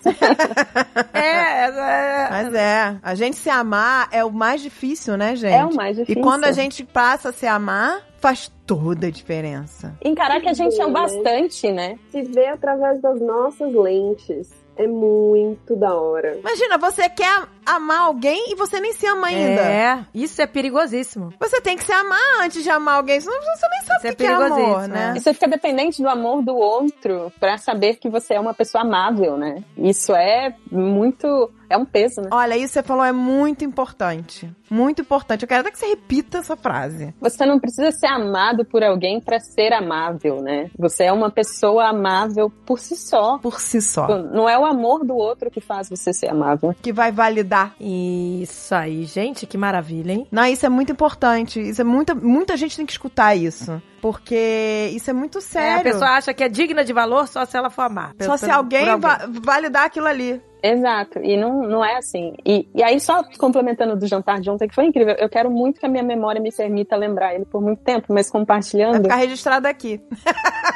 É, 1.12 1.66
é, 1.66 2.28
Mas 2.30 2.54
é, 2.54 2.96
a 3.02 3.14
gente 3.14 3.36
se 3.36 3.50
amar 3.50 4.08
é 4.12 4.24
o 4.24 4.30
mais 4.30 4.60
difícil, 4.60 5.16
né, 5.16 5.34
gente? 5.34 5.54
É 5.54 5.64
o 5.64 5.74
mais 5.74 5.96
difícil. 5.96 6.20
E 6.20 6.22
quando 6.22 6.44
a 6.44 6.52
gente 6.52 6.84
passa 6.84 7.30
a 7.30 7.32
se 7.32 7.46
amar, 7.46 8.02
faz 8.18 8.50
toda 8.66 9.08
a 9.08 9.10
diferença. 9.10 9.96
Encarar 10.04 10.40
que 10.40 10.48
a 10.48 10.52
gente 10.52 10.80
é 10.80 10.88
bastante, 10.88 11.70
né? 11.72 11.98
Se 12.10 12.22
vê 12.22 12.46
através 12.46 13.00
das 13.00 13.20
nossas 13.20 13.72
lentes 13.72 14.50
é 14.78 14.86
muito 14.86 15.76
da 15.76 15.92
hora. 15.94 16.38
Imagina, 16.38 16.78
você 16.78 17.08
quer 17.10 17.46
amar 17.68 18.00
alguém 18.00 18.52
e 18.52 18.54
você 18.54 18.80
nem 18.80 18.92
se 18.92 19.06
ama 19.06 19.28
ainda. 19.28 19.62
É, 19.62 20.06
isso 20.14 20.40
é 20.40 20.46
perigosíssimo. 20.46 21.32
Você 21.38 21.60
tem 21.60 21.76
que 21.76 21.84
se 21.84 21.92
amar 21.92 22.20
antes 22.42 22.62
de 22.62 22.70
amar 22.70 22.96
alguém, 22.96 23.20
senão 23.20 23.38
você 23.40 23.68
nem 23.68 23.80
sabe 23.82 24.04
o 24.04 24.06
é 24.06 24.10
que 24.10 24.16
que 24.16 24.26
é 24.26 24.34
amor, 24.34 24.88
né? 24.88 25.14
E 25.16 25.20
você 25.20 25.34
fica 25.34 25.48
dependente 25.48 26.02
do 26.02 26.08
amor 26.08 26.42
do 26.42 26.56
outro 26.56 27.32
pra 27.38 27.58
saber 27.58 27.96
que 27.96 28.08
você 28.08 28.34
é 28.34 28.40
uma 28.40 28.54
pessoa 28.54 28.82
amável, 28.82 29.36
né? 29.36 29.62
Isso 29.76 30.14
é 30.14 30.54
muito. 30.70 31.50
É 31.70 31.76
um 31.76 31.84
peso, 31.84 32.22
né? 32.22 32.30
Olha, 32.32 32.56
isso 32.56 32.68
que 32.68 32.72
você 32.80 32.82
falou 32.82 33.04
é 33.04 33.12
muito 33.12 33.62
importante. 33.62 34.50
Muito 34.70 35.02
importante. 35.02 35.42
Eu 35.42 35.48
quero 35.48 35.60
até 35.60 35.70
que 35.70 35.78
você 35.78 35.86
repita 35.86 36.38
essa 36.38 36.56
frase. 36.56 37.14
Você 37.20 37.44
não 37.44 37.58
precisa 37.58 37.90
ser 37.92 38.06
amado 38.06 38.64
por 38.64 38.82
alguém 38.82 39.20
pra 39.20 39.38
ser 39.38 39.74
amável, 39.74 40.40
né? 40.40 40.70
Você 40.78 41.04
é 41.04 41.12
uma 41.12 41.30
pessoa 41.30 41.90
amável 41.90 42.50
por 42.64 42.78
si 42.78 42.96
só. 42.96 43.36
Por 43.36 43.60
si 43.60 43.82
só. 43.82 44.06
Não 44.08 44.48
é 44.48 44.58
o 44.58 44.64
amor 44.64 45.04
do 45.04 45.14
outro 45.14 45.50
que 45.50 45.60
faz 45.60 45.90
você 45.90 46.10
ser 46.14 46.28
amável. 46.30 46.74
Que 46.80 46.90
vai 46.90 47.12
validar. 47.12 47.57
Isso 47.80 48.74
aí, 48.74 49.04
gente, 49.04 49.46
que 49.46 49.58
maravilha, 49.58 50.12
hein? 50.12 50.26
Não, 50.30 50.44
isso 50.46 50.64
é 50.64 50.68
muito 50.68 50.92
importante. 50.92 51.60
Isso 51.60 51.80
é 51.80 51.84
muita, 51.84 52.14
muita 52.14 52.56
gente 52.56 52.76
tem 52.76 52.86
que 52.86 52.92
escutar 52.92 53.34
isso. 53.34 53.82
Porque 54.00 54.90
isso 54.92 55.10
é 55.10 55.12
muito 55.12 55.38
É, 55.38 55.40
a 55.40 55.42
sério. 55.42 55.82
pessoa 55.92 56.10
acha 56.10 56.32
que 56.34 56.42
é 56.44 56.48
digna 56.48 56.84
de 56.84 56.92
valor 56.92 57.26
só 57.28 57.44
se 57.44 57.56
ela 57.56 57.70
for 57.70 57.82
amar. 57.82 58.12
Só 58.20 58.36
se 58.36 58.50
alguém, 58.50 58.84
por 58.86 59.00
va- 59.00 59.28
validar 59.28 59.84
aquilo 59.86 60.06
ali. 60.06 60.40
Exato. 60.60 61.20
E 61.22 61.36
não, 61.36 61.62
não 61.62 61.84
é 61.84 61.96
assim. 61.98 62.34
E, 62.44 62.68
e 62.74 62.82
aí, 62.82 62.98
só 62.98 63.22
complementando 63.38 63.96
do 63.96 64.06
jantar 64.08 64.40
de 64.40 64.50
ontem, 64.50 64.66
que 64.68 64.74
foi 64.74 64.86
incrível. 64.86 65.14
Eu 65.16 65.28
quero 65.28 65.48
muito 65.50 65.78
que 65.78 65.86
a 65.86 65.88
minha 65.88 66.02
memória 66.02 66.40
me 66.40 66.50
permita 66.50 66.96
lembrar 66.96 67.32
ele 67.34 67.44
por 67.44 67.60
muito 67.62 67.80
tempo, 67.82 68.06
mas 68.12 68.28
Vai 68.28 68.40
compartilhando. 68.40 69.02
ficar 69.04 69.16
registrado 69.16 69.68
aqui. 69.68 70.00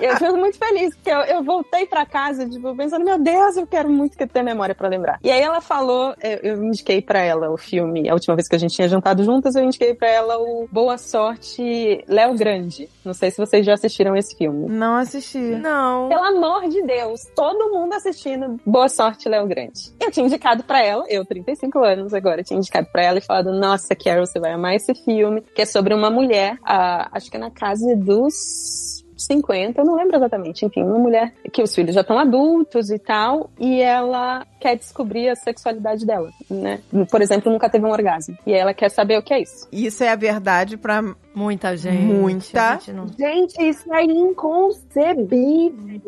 Eu 0.00 0.14
fico 0.16 0.36
muito 0.36 0.58
feliz, 0.58 0.94
porque 0.94 1.08
eu, 1.10 1.20
eu 1.20 1.42
voltei 1.42 1.86
pra 1.86 2.04
casa, 2.04 2.46
tipo, 2.46 2.76
pensando, 2.76 3.02
meu 3.04 3.18
Deus, 3.18 3.56
eu 3.56 3.66
quero 3.66 3.88
muito 3.88 4.14
que 4.16 4.26
ter 4.26 4.42
memória 4.42 4.74
pra 4.74 4.88
lembrar. 4.88 5.18
E 5.22 5.30
aí 5.30 5.40
ela 5.40 5.60
falou, 5.62 6.14
eu, 6.22 6.38
eu 6.56 6.64
indiquei 6.64 7.00
pra 7.00 7.20
ela 7.20 7.50
o 7.50 7.56
filme, 7.56 8.06
a 8.06 8.12
última 8.12 8.34
vez 8.36 8.46
que 8.46 8.54
a 8.54 8.58
gente 8.58 8.74
tinha 8.74 8.88
jantado 8.88 9.24
juntas, 9.24 9.54
eu 9.54 9.64
indiquei 9.64 9.94
pra 9.94 10.08
ela 10.10 10.36
o 10.38 10.68
Boa 10.70 10.98
Sorte 10.98 12.04
Léo 12.08 12.34
Grande. 12.36 12.65
Não 13.04 13.14
sei 13.14 13.30
se 13.30 13.38
vocês 13.38 13.64
já 13.64 13.74
assistiram 13.74 14.16
esse 14.16 14.36
filme. 14.36 14.66
Não 14.68 14.96
assisti. 14.96 15.38
Não. 15.38 16.08
Pelo 16.08 16.24
amor 16.24 16.68
de 16.68 16.82
Deus, 16.82 17.24
todo 17.34 17.70
mundo 17.72 17.92
assistindo 17.94 18.60
Boa 18.64 18.88
Sorte, 18.88 19.28
Léo 19.28 19.46
Grande. 19.46 19.92
Eu 20.00 20.10
tinha 20.10 20.26
indicado 20.26 20.64
pra 20.64 20.84
ela, 20.84 21.04
eu, 21.08 21.24
35 21.24 21.78
anos 21.82 22.14
agora, 22.14 22.42
tinha 22.42 22.58
indicado 22.58 22.88
pra 22.92 23.02
ela 23.02 23.18
e 23.18 23.22
falado: 23.22 23.52
Nossa, 23.52 23.94
Carol, 23.94 24.26
você 24.26 24.38
vai 24.38 24.52
amar 24.52 24.74
esse 24.74 24.94
filme, 24.94 25.42
que 25.54 25.62
é 25.62 25.66
sobre 25.66 25.94
uma 25.94 26.10
mulher, 26.10 26.58
ah, 26.64 27.08
acho 27.12 27.30
que 27.30 27.36
é 27.36 27.40
na 27.40 27.50
casa 27.50 27.94
dos. 27.96 28.95
50, 29.16 29.80
eu 29.80 29.84
não 29.84 29.94
lembro 29.96 30.16
exatamente, 30.16 30.64
enfim, 30.66 30.82
uma 30.82 30.98
mulher 30.98 31.32
que 31.52 31.62
os 31.62 31.74
filhos 31.74 31.94
já 31.94 32.02
estão 32.02 32.18
adultos 32.18 32.90
e 32.90 32.98
tal, 32.98 33.50
e 33.58 33.80
ela 33.80 34.46
quer 34.60 34.76
descobrir 34.76 35.28
a 35.28 35.34
sexualidade 35.36 36.04
dela, 36.06 36.30
né? 36.50 36.80
Por 37.10 37.22
exemplo, 37.22 37.50
nunca 37.52 37.68
teve 37.70 37.84
um 37.86 37.90
orgasmo. 37.90 38.36
E 38.46 38.52
ela 38.52 38.74
quer 38.74 38.90
saber 38.90 39.18
o 39.18 39.22
que 39.22 39.32
é 39.34 39.40
isso. 39.42 39.66
Isso 39.72 40.02
é 40.04 40.08
a 40.10 40.16
verdade 40.16 40.76
pra. 40.76 41.02
Muita 41.34 41.76
gente. 41.76 42.02
Muita. 42.02 42.62
A 42.70 42.72
gente 42.76 42.92
não- 42.94 43.08
Gente, 43.08 43.62
isso 43.62 43.92
é 43.92 44.02
inconcebível. 44.04 46.02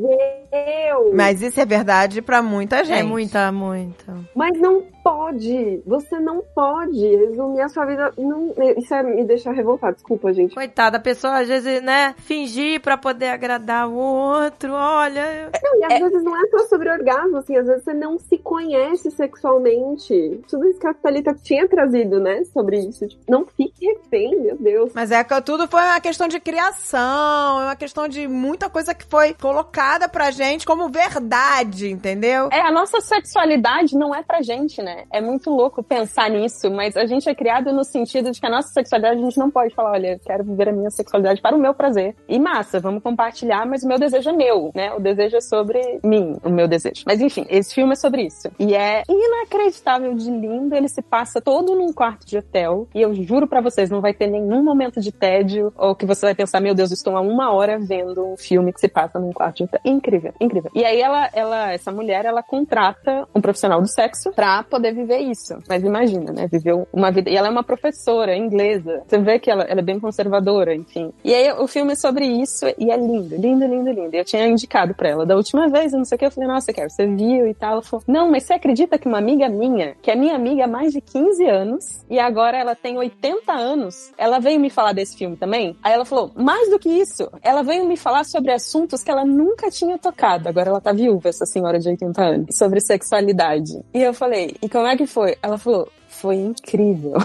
Mas 1.14 1.42
isso 1.42 1.60
é 1.60 1.66
verdade 1.66 2.22
pra 2.22 2.42
muita 2.42 2.82
gente. 2.84 3.00
É 3.00 3.02
muita, 3.02 3.52
muita. 3.52 4.14
Mas 4.34 4.58
não 4.58 4.82
pode. 5.08 5.82
Você 5.86 6.20
não 6.20 6.42
pode 6.54 7.16
resumir 7.16 7.62
a 7.62 7.68
sua 7.68 7.86
vida. 7.86 8.12
Não, 8.18 8.52
isso 8.76 8.92
é, 8.92 9.02
me 9.02 9.24
deixa 9.24 9.50
revoltada. 9.50 9.94
Desculpa, 9.94 10.34
gente. 10.34 10.54
Coitada, 10.54 10.98
a 10.98 11.00
pessoa 11.00 11.38
às 11.38 11.48
vezes, 11.48 11.82
né, 11.82 12.14
fingir 12.18 12.80
pra 12.82 12.98
poder 12.98 13.30
agradar 13.30 13.88
o 13.88 13.94
outro, 13.94 14.74
olha. 14.74 15.50
Não, 15.62 15.80
e 15.80 15.84
às 15.84 15.98
vezes 15.98 16.22
não 16.22 16.36
é 16.36 16.46
só 16.48 16.58
sobre 16.66 16.90
orgasmo, 16.90 17.38
assim, 17.38 17.56
às 17.56 17.66
vezes 17.66 17.84
você 17.84 17.94
não 17.94 18.18
se 18.18 18.36
conhece 18.36 19.10
sexualmente. 19.10 20.42
Tudo 20.48 20.66
isso 20.66 20.78
que 20.78 20.86
a 20.86 20.92
Thalita 20.92 21.34
tinha 21.42 21.66
trazido, 21.66 22.20
né, 22.20 22.44
sobre 22.44 22.78
isso. 22.78 23.06
Tipo, 23.06 23.22
não 23.28 23.46
fique 23.46 23.86
refém, 23.86 24.38
meu 24.38 24.56
Deus. 24.56 24.92
Mas 24.94 25.10
é 25.10 25.24
que 25.24 25.40
tudo 25.40 25.66
foi 25.68 25.80
uma 25.80 26.00
questão 26.00 26.28
de 26.28 26.38
criação, 26.38 27.62
é 27.62 27.64
uma 27.64 27.76
questão 27.76 28.08
de 28.08 28.28
muita 28.28 28.68
coisa 28.68 28.94
que 28.94 29.06
foi 29.06 29.32
colocada 29.32 30.06
pra 30.06 30.30
gente 30.30 30.66
como 30.66 30.90
verdade, 30.90 31.90
entendeu? 31.90 32.48
É, 32.52 32.60
a 32.60 32.70
nossa 32.70 33.00
sexualidade 33.00 33.96
não 33.96 34.14
é 34.14 34.22
pra 34.22 34.42
gente, 34.42 34.82
né? 34.82 34.97
É 35.10 35.20
muito 35.20 35.50
louco 35.50 35.82
pensar 35.82 36.30
nisso, 36.30 36.70
mas 36.70 36.96
a 36.96 37.06
gente 37.06 37.28
é 37.28 37.34
criado 37.34 37.72
no 37.72 37.84
sentido 37.84 38.30
de 38.30 38.40
que 38.40 38.46
a 38.46 38.50
nossa 38.50 38.68
sexualidade 38.68 39.20
a 39.20 39.24
gente 39.24 39.38
não 39.38 39.50
pode 39.50 39.74
falar, 39.74 39.92
olha, 39.92 40.20
quero 40.24 40.44
viver 40.44 40.68
a 40.68 40.72
minha 40.72 40.90
sexualidade 40.90 41.40
para 41.40 41.56
o 41.56 41.58
meu 41.58 41.74
prazer. 41.74 42.14
E 42.28 42.38
massa, 42.38 42.80
vamos 42.80 43.02
compartilhar, 43.02 43.66
mas 43.66 43.82
o 43.82 43.88
meu 43.88 43.98
desejo 43.98 44.30
é 44.30 44.32
meu, 44.32 44.70
né? 44.74 44.92
O 44.94 45.00
desejo 45.00 45.36
é 45.36 45.40
sobre 45.40 46.00
mim, 46.02 46.36
o 46.44 46.50
meu 46.50 46.68
desejo. 46.68 47.02
Mas 47.06 47.20
enfim, 47.20 47.46
esse 47.48 47.74
filme 47.74 47.92
é 47.92 47.96
sobre 47.96 48.22
isso. 48.22 48.50
E 48.58 48.74
é 48.74 49.02
inacreditável 49.08 50.14
de 50.14 50.30
lindo, 50.30 50.74
ele 50.74 50.88
se 50.88 51.02
passa 51.02 51.40
todo 51.40 51.74
num 51.74 51.92
quarto 51.92 52.26
de 52.26 52.38
hotel, 52.38 52.88
e 52.94 53.02
eu 53.02 53.14
juro 53.14 53.46
para 53.46 53.60
vocês, 53.60 53.90
não 53.90 54.00
vai 54.00 54.14
ter 54.14 54.26
nenhum 54.26 54.62
momento 54.62 55.00
de 55.00 55.12
tédio 55.12 55.72
ou 55.76 55.94
que 55.94 56.06
você 56.06 56.26
vai 56.26 56.34
pensar, 56.34 56.60
meu 56.60 56.74
Deus, 56.74 56.90
estou 56.90 57.16
há 57.16 57.20
uma 57.20 57.52
hora 57.52 57.78
vendo 57.78 58.24
um 58.24 58.36
filme 58.36 58.72
que 58.72 58.80
se 58.80 58.88
passa 58.88 59.18
num 59.18 59.32
quarto 59.32 59.58
de 59.58 59.64
hotel. 59.64 59.80
Incrível, 59.84 60.32
incrível. 60.40 60.70
E 60.74 60.84
aí 60.84 61.00
ela, 61.00 61.28
ela, 61.32 61.72
essa 61.72 61.90
mulher, 61.90 62.24
ela 62.24 62.42
contrata 62.42 63.26
um 63.34 63.40
profissional 63.40 63.80
do 63.80 63.88
sexo 63.88 64.32
pra 64.32 64.62
poder 64.62 64.77
viver 64.80 65.18
isso. 65.18 65.58
Mas 65.68 65.82
imagina, 65.82 66.32
né? 66.32 66.48
Viveu 66.50 66.86
uma 66.92 67.10
vida. 67.10 67.30
E 67.30 67.36
ela 67.36 67.48
é 67.48 67.50
uma 67.50 67.64
professora 67.64 68.36
inglesa. 68.36 69.02
Você 69.06 69.18
vê 69.18 69.38
que 69.38 69.50
ela, 69.50 69.64
ela 69.64 69.80
é 69.80 69.82
bem 69.82 70.00
conservadora, 70.00 70.74
enfim. 70.74 71.12
E 71.24 71.34
aí 71.34 71.52
o 71.52 71.66
filme 71.66 71.92
é 71.92 71.96
sobre 71.96 72.26
isso 72.26 72.66
e 72.78 72.90
é 72.90 72.96
lindo, 72.96 73.36
lindo, 73.36 73.66
lindo, 73.66 73.90
lindo. 73.90 74.14
Eu 74.14 74.24
tinha 74.24 74.46
indicado 74.46 74.94
pra 74.94 75.08
ela 75.08 75.26
da 75.26 75.36
última 75.36 75.68
vez, 75.68 75.92
eu 75.92 75.98
não 75.98 76.04
sei 76.04 76.16
o 76.16 76.18
que, 76.18 76.26
eu 76.26 76.30
falei, 76.30 76.48
nossa, 76.48 76.72
quero, 76.72 76.90
você 76.90 77.06
viu 77.06 77.46
e 77.46 77.54
tal. 77.54 77.72
Ela 77.72 77.82
falou, 77.82 78.04
não, 78.06 78.30
mas 78.30 78.44
você 78.44 78.54
acredita 78.54 78.98
que 78.98 79.08
uma 79.08 79.18
amiga 79.18 79.48
minha, 79.48 79.94
que 80.00 80.10
é 80.10 80.16
minha 80.16 80.34
amiga 80.34 80.64
há 80.64 80.68
mais 80.68 80.92
de 80.92 81.00
15 81.00 81.44
anos, 81.44 82.04
e 82.08 82.18
agora 82.18 82.56
ela 82.56 82.74
tem 82.74 82.96
80 82.96 83.52
anos, 83.52 84.12
ela 84.16 84.38
veio 84.38 84.60
me 84.60 84.70
falar 84.70 84.92
desse 84.92 85.16
filme 85.16 85.36
também? 85.36 85.76
Aí 85.82 85.92
ela 85.92 86.04
falou, 86.04 86.30
mais 86.34 86.70
do 86.70 86.78
que 86.78 86.88
isso, 86.88 87.30
ela 87.42 87.62
veio 87.62 87.86
me 87.86 87.96
falar 87.96 88.24
sobre 88.24 88.52
assuntos 88.52 89.02
que 89.02 89.10
ela 89.10 89.24
nunca 89.24 89.70
tinha 89.70 89.98
tocado. 89.98 90.48
Agora 90.48 90.68
ela 90.68 90.80
tá 90.80 90.92
viúva, 90.92 91.28
essa 91.28 91.46
senhora 91.46 91.78
de 91.78 91.88
80 91.88 92.22
anos. 92.22 92.56
Sobre 92.56 92.80
sexualidade. 92.80 93.80
E 93.92 94.02
eu 94.02 94.14
falei, 94.14 94.54
e 94.62 94.67
como 94.68 94.86
é 94.86 94.96
que 94.96 95.06
foi? 95.06 95.36
Ela 95.42 95.58
falou, 95.58 95.90
foi 96.08 96.36
incrível. 96.36 97.16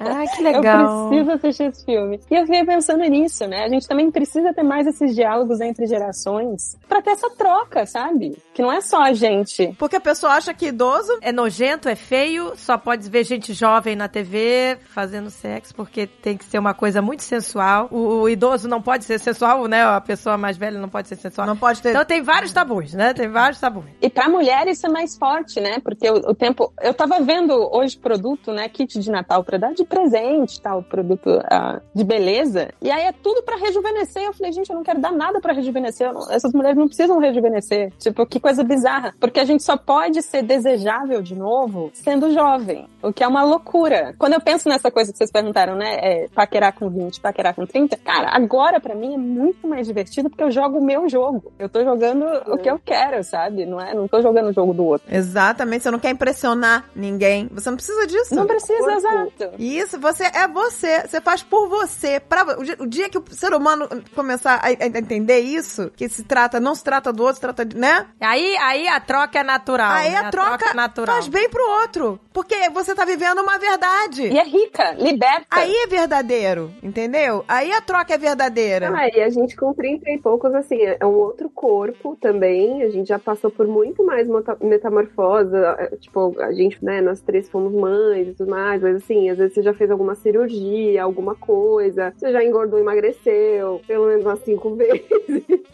Ah, 0.00 0.24
que 0.34 0.42
legal. 0.42 1.04
Eu 1.04 1.08
preciso 1.08 1.30
assistir 1.32 1.62
esse 1.64 1.84
filme. 1.84 2.20
E 2.30 2.34
eu 2.34 2.46
fiquei 2.46 2.64
pensando 2.64 3.04
nisso, 3.04 3.46
né? 3.46 3.64
A 3.64 3.68
gente 3.68 3.86
também 3.86 4.10
precisa 4.10 4.52
ter 4.52 4.62
mais 4.62 4.86
esses 4.86 5.14
diálogos 5.14 5.60
entre 5.60 5.86
gerações 5.86 6.76
pra 6.88 7.02
ter 7.02 7.10
essa 7.10 7.30
troca, 7.30 7.86
sabe? 7.86 8.36
Que 8.52 8.62
não 8.62 8.72
é 8.72 8.80
só 8.80 9.02
a 9.02 9.12
gente. 9.12 9.74
Porque 9.78 9.96
a 9.96 10.00
pessoa 10.00 10.32
acha 10.32 10.54
que 10.54 10.66
idoso 10.66 11.18
É 11.20 11.32
nojento, 11.32 11.88
é 11.88 11.94
feio, 11.94 12.52
só 12.56 12.78
pode 12.78 13.08
ver 13.08 13.24
gente 13.24 13.52
jovem 13.52 13.96
na 13.96 14.08
TV 14.08 14.78
fazendo 14.90 15.30
sexo, 15.30 15.74
porque 15.74 16.06
tem 16.06 16.36
que 16.36 16.44
ser 16.44 16.58
uma 16.58 16.74
coisa 16.74 17.02
muito 17.02 17.22
sensual. 17.22 17.88
O, 17.90 18.22
o 18.22 18.28
idoso 18.28 18.68
não 18.68 18.80
pode 18.80 19.04
ser 19.04 19.18
sensual, 19.18 19.66
né? 19.66 19.84
A 19.84 20.00
pessoa 20.00 20.36
mais 20.36 20.56
velha 20.56 20.78
não 20.78 20.88
pode 20.88 21.08
ser 21.08 21.16
sensual. 21.16 21.46
não 21.46 21.56
pode 21.56 21.82
ter. 21.82 21.90
Então 21.90 22.04
tem 22.04 22.22
vários 22.22 22.52
tabus, 22.52 22.92
né? 22.92 23.12
Tem 23.12 23.28
vários 23.28 23.60
tabus. 23.60 23.84
E 24.00 24.08
pra 24.08 24.28
mulher 24.28 24.66
isso 24.68 24.86
é 24.86 24.90
mais 24.90 25.16
forte, 25.16 25.60
né? 25.60 25.78
Porque 25.80 26.08
o, 26.08 26.30
o 26.30 26.34
tempo. 26.34 26.72
Eu 26.80 26.94
tava 26.94 27.20
vendo 27.20 27.52
hoje 27.74 27.98
produto, 27.98 28.52
né? 28.52 28.68
Kit 28.68 28.98
de 28.98 29.10
Natal 29.10 29.33
pra 29.42 29.58
dar 29.58 29.72
de 29.72 29.84
presente, 29.84 30.60
tal, 30.60 30.82
produto 30.82 31.40
ah, 31.50 31.80
de 31.94 32.04
beleza. 32.04 32.68
E 32.80 32.90
aí 32.90 33.04
é 33.06 33.12
tudo 33.12 33.42
pra 33.42 33.56
rejuvenescer. 33.56 34.22
Eu 34.22 34.32
falei, 34.32 34.52
gente, 34.52 34.70
eu 34.70 34.76
não 34.76 34.82
quero 34.84 35.00
dar 35.00 35.12
nada 35.12 35.40
pra 35.40 35.52
rejuvenescer. 35.52 36.12
Não- 36.12 36.30
essas 36.30 36.52
mulheres 36.52 36.76
não 36.76 36.86
precisam 36.86 37.18
rejuvenescer. 37.18 37.92
Tipo, 37.98 38.26
que 38.26 38.38
coisa 38.38 38.62
bizarra. 38.62 39.14
Porque 39.18 39.40
a 39.40 39.44
gente 39.44 39.62
só 39.62 39.76
pode 39.76 40.22
ser 40.22 40.42
desejável 40.42 41.22
de 41.22 41.34
novo 41.34 41.90
sendo 41.94 42.32
jovem. 42.32 42.86
O 43.02 43.12
que 43.12 43.24
é 43.24 43.28
uma 43.28 43.42
loucura. 43.42 44.14
Quando 44.18 44.34
eu 44.34 44.40
penso 44.40 44.68
nessa 44.68 44.90
coisa 44.90 45.10
que 45.10 45.18
vocês 45.18 45.30
perguntaram, 45.30 45.74
né? 45.74 45.98
É, 46.00 46.28
paquerar 46.28 46.72
com 46.74 46.88
20, 46.88 47.20
paquerar 47.20 47.54
com 47.54 47.66
30. 47.66 47.96
Cara, 47.98 48.28
agora 48.30 48.80
pra 48.80 48.94
mim 48.94 49.14
é 49.14 49.18
muito 49.18 49.66
mais 49.66 49.86
divertido 49.86 50.28
porque 50.28 50.42
eu 50.42 50.50
jogo 50.50 50.78
o 50.78 50.84
meu 50.84 51.08
jogo. 51.08 51.52
Eu 51.58 51.68
tô 51.68 51.82
jogando 51.82 52.24
o 52.46 52.58
que 52.58 52.70
eu 52.70 52.78
quero, 52.78 53.22
sabe? 53.24 53.66
Não 53.66 53.80
é? 53.80 53.94
Não 53.94 54.06
tô 54.06 54.20
jogando 54.20 54.48
o 54.48 54.52
jogo 54.52 54.74
do 54.74 54.84
outro. 54.84 55.06
Exatamente, 55.10 55.82
você 55.84 55.90
não 55.90 55.98
quer 55.98 56.10
impressionar 56.10 56.84
ninguém. 56.94 57.48
Você 57.52 57.70
não 57.70 57.76
precisa 57.76 58.06
disso. 58.06 58.34
Não 58.34 58.46
precisa, 58.46 58.92
exato. 58.92 59.23
Isso, 59.58 60.00
você 60.00 60.24
é 60.24 60.48
você. 60.48 61.02
Você 61.02 61.20
faz 61.20 61.42
por 61.42 61.68
você. 61.68 62.18
Pra, 62.18 62.58
o, 62.58 62.64
dia, 62.64 62.76
o 62.80 62.86
dia 62.86 63.08
que 63.08 63.18
o 63.18 63.24
ser 63.30 63.52
humano 63.54 63.88
começar 64.14 64.56
a, 64.56 64.66
a 64.66 64.98
entender 64.98 65.40
isso, 65.40 65.90
que 65.96 66.08
se 66.08 66.24
trata, 66.24 66.58
não 66.58 66.74
se 66.74 66.82
trata 66.82 67.12
do 67.12 67.22
outro, 67.22 67.36
se 67.36 67.40
trata 67.40 67.64
de, 67.64 67.76
né? 67.76 68.06
Aí, 68.20 68.56
aí 68.56 68.88
a 68.88 69.00
troca 69.00 69.38
é 69.38 69.44
natural. 69.44 69.92
Aí 69.92 70.10
né? 70.10 70.16
a 70.18 70.30
troca, 70.30 70.70
é 70.70 70.74
natural. 70.74 71.14
faz 71.14 71.28
bem 71.28 71.48
pro 71.48 71.62
outro. 71.80 72.18
Porque 72.32 72.68
você 72.70 72.94
tá 72.94 73.04
vivendo 73.04 73.40
uma 73.40 73.58
verdade. 73.58 74.26
E 74.26 74.38
é 74.38 74.44
rica, 74.44 74.92
liberta. 74.92 75.46
Aí 75.50 75.72
é 75.72 75.86
verdadeiro, 75.86 76.72
entendeu? 76.82 77.44
Aí 77.46 77.72
a 77.72 77.80
troca 77.80 78.14
é 78.14 78.18
verdadeira. 78.18 78.92
Ah, 78.94 79.08
e 79.08 79.20
a 79.20 79.28
gente 79.28 79.56
com 79.56 79.72
30 79.72 80.10
e 80.10 80.18
poucos, 80.18 80.52
assim, 80.54 80.76
é 80.82 80.98
é 81.04 81.06
um 81.06 81.14
outro 81.14 81.50
corpo 81.50 82.16
também. 82.20 82.82
A 82.82 82.90
gente 82.90 83.08
já 83.08 83.18
passou 83.18 83.50
por 83.50 83.66
muito 83.66 84.04
mais 84.04 84.26
metamorfose. 84.60 85.54
é, 85.54 85.96
Tipo, 85.96 86.34
a 86.40 86.52
gente, 86.52 86.82
né, 86.84 87.00
nós 87.00 87.20
três 87.20 87.48
fomos 87.48 87.72
mães 87.72 88.28
e 88.28 88.32
tudo 88.32 88.50
mais, 88.50 88.82
mas 88.82 88.96
assim, 88.96 89.13
às 89.30 89.38
vezes 89.38 89.54
você 89.54 89.62
já 89.62 89.74
fez 89.74 89.90
alguma 89.90 90.14
cirurgia, 90.14 91.02
alguma 91.02 91.34
coisa, 91.34 92.12
você 92.16 92.32
já 92.32 92.44
engordou, 92.44 92.78
emagreceu, 92.78 93.80
pelo 93.86 94.06
menos 94.06 94.24
umas 94.24 94.40
cinco 94.40 94.74
vezes. 94.76 95.04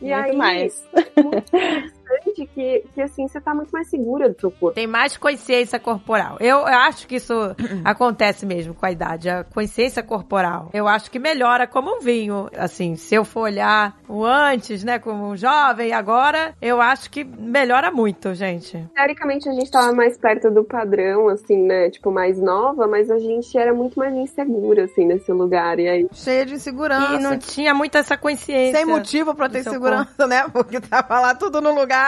E 0.00 0.10
Muito 0.10 0.14
aí, 0.14 0.36
mais. 0.36 0.88
muito 1.16 1.99
interessante 2.10 2.46
que, 2.54 2.84
que, 2.94 3.00
assim, 3.00 3.28
você 3.28 3.40
tá 3.40 3.54
muito 3.54 3.70
mais 3.70 3.88
segura 3.88 4.28
do 4.28 4.38
seu 4.38 4.50
corpo. 4.50 4.74
Tem 4.74 4.86
mais 4.86 5.16
consciência 5.16 5.78
corporal. 5.78 6.36
Eu, 6.40 6.58
eu 6.58 6.66
acho 6.66 7.06
que 7.06 7.16
isso 7.16 7.34
acontece 7.84 8.44
mesmo 8.44 8.74
com 8.74 8.84
a 8.84 8.90
idade. 8.90 9.28
A 9.28 9.44
consciência 9.44 10.02
corporal. 10.02 10.70
Eu 10.72 10.88
acho 10.88 11.10
que 11.10 11.18
melhora 11.18 11.66
como 11.66 11.96
um 11.96 12.00
vinho. 12.00 12.48
Assim, 12.56 12.96
se 12.96 13.14
eu 13.14 13.24
for 13.24 13.42
olhar 13.42 13.98
o 14.08 14.24
antes, 14.24 14.84
né, 14.84 14.98
como 14.98 15.28
um 15.28 15.36
jovem, 15.36 15.92
agora, 15.92 16.54
eu 16.60 16.80
acho 16.80 17.10
que 17.10 17.24
melhora 17.24 17.90
muito, 17.90 18.34
gente. 18.34 18.84
Teoricamente 18.94 19.48
a 19.48 19.52
gente 19.52 19.70
tava 19.70 19.92
mais 19.92 20.18
perto 20.18 20.50
do 20.50 20.64
padrão, 20.64 21.28
assim, 21.28 21.62
né? 21.62 21.90
Tipo, 21.90 22.10
mais 22.10 22.38
nova, 22.38 22.86
mas 22.86 23.10
a 23.10 23.18
gente 23.18 23.56
era 23.56 23.72
muito 23.72 23.98
mais 23.98 24.14
insegura, 24.14 24.84
assim, 24.84 25.06
nesse 25.06 25.32
lugar. 25.32 25.78
E 25.78 25.88
aí, 25.88 26.08
Cheia 26.12 26.44
de 26.44 26.54
insegurança. 26.54 27.14
E 27.14 27.18
não 27.18 27.38
tinha 27.38 27.74
muito 27.74 27.96
essa 27.96 28.16
consciência. 28.16 28.78
Sem 28.78 28.86
motivo 28.86 29.34
pra 29.34 29.48
ter 29.48 29.62
segurança, 29.62 30.26
né? 30.26 30.48
Porque 30.52 30.80
tava 30.80 31.20
lá 31.20 31.34
tudo 31.34 31.60
no 31.60 31.74
lugar. 31.74 31.99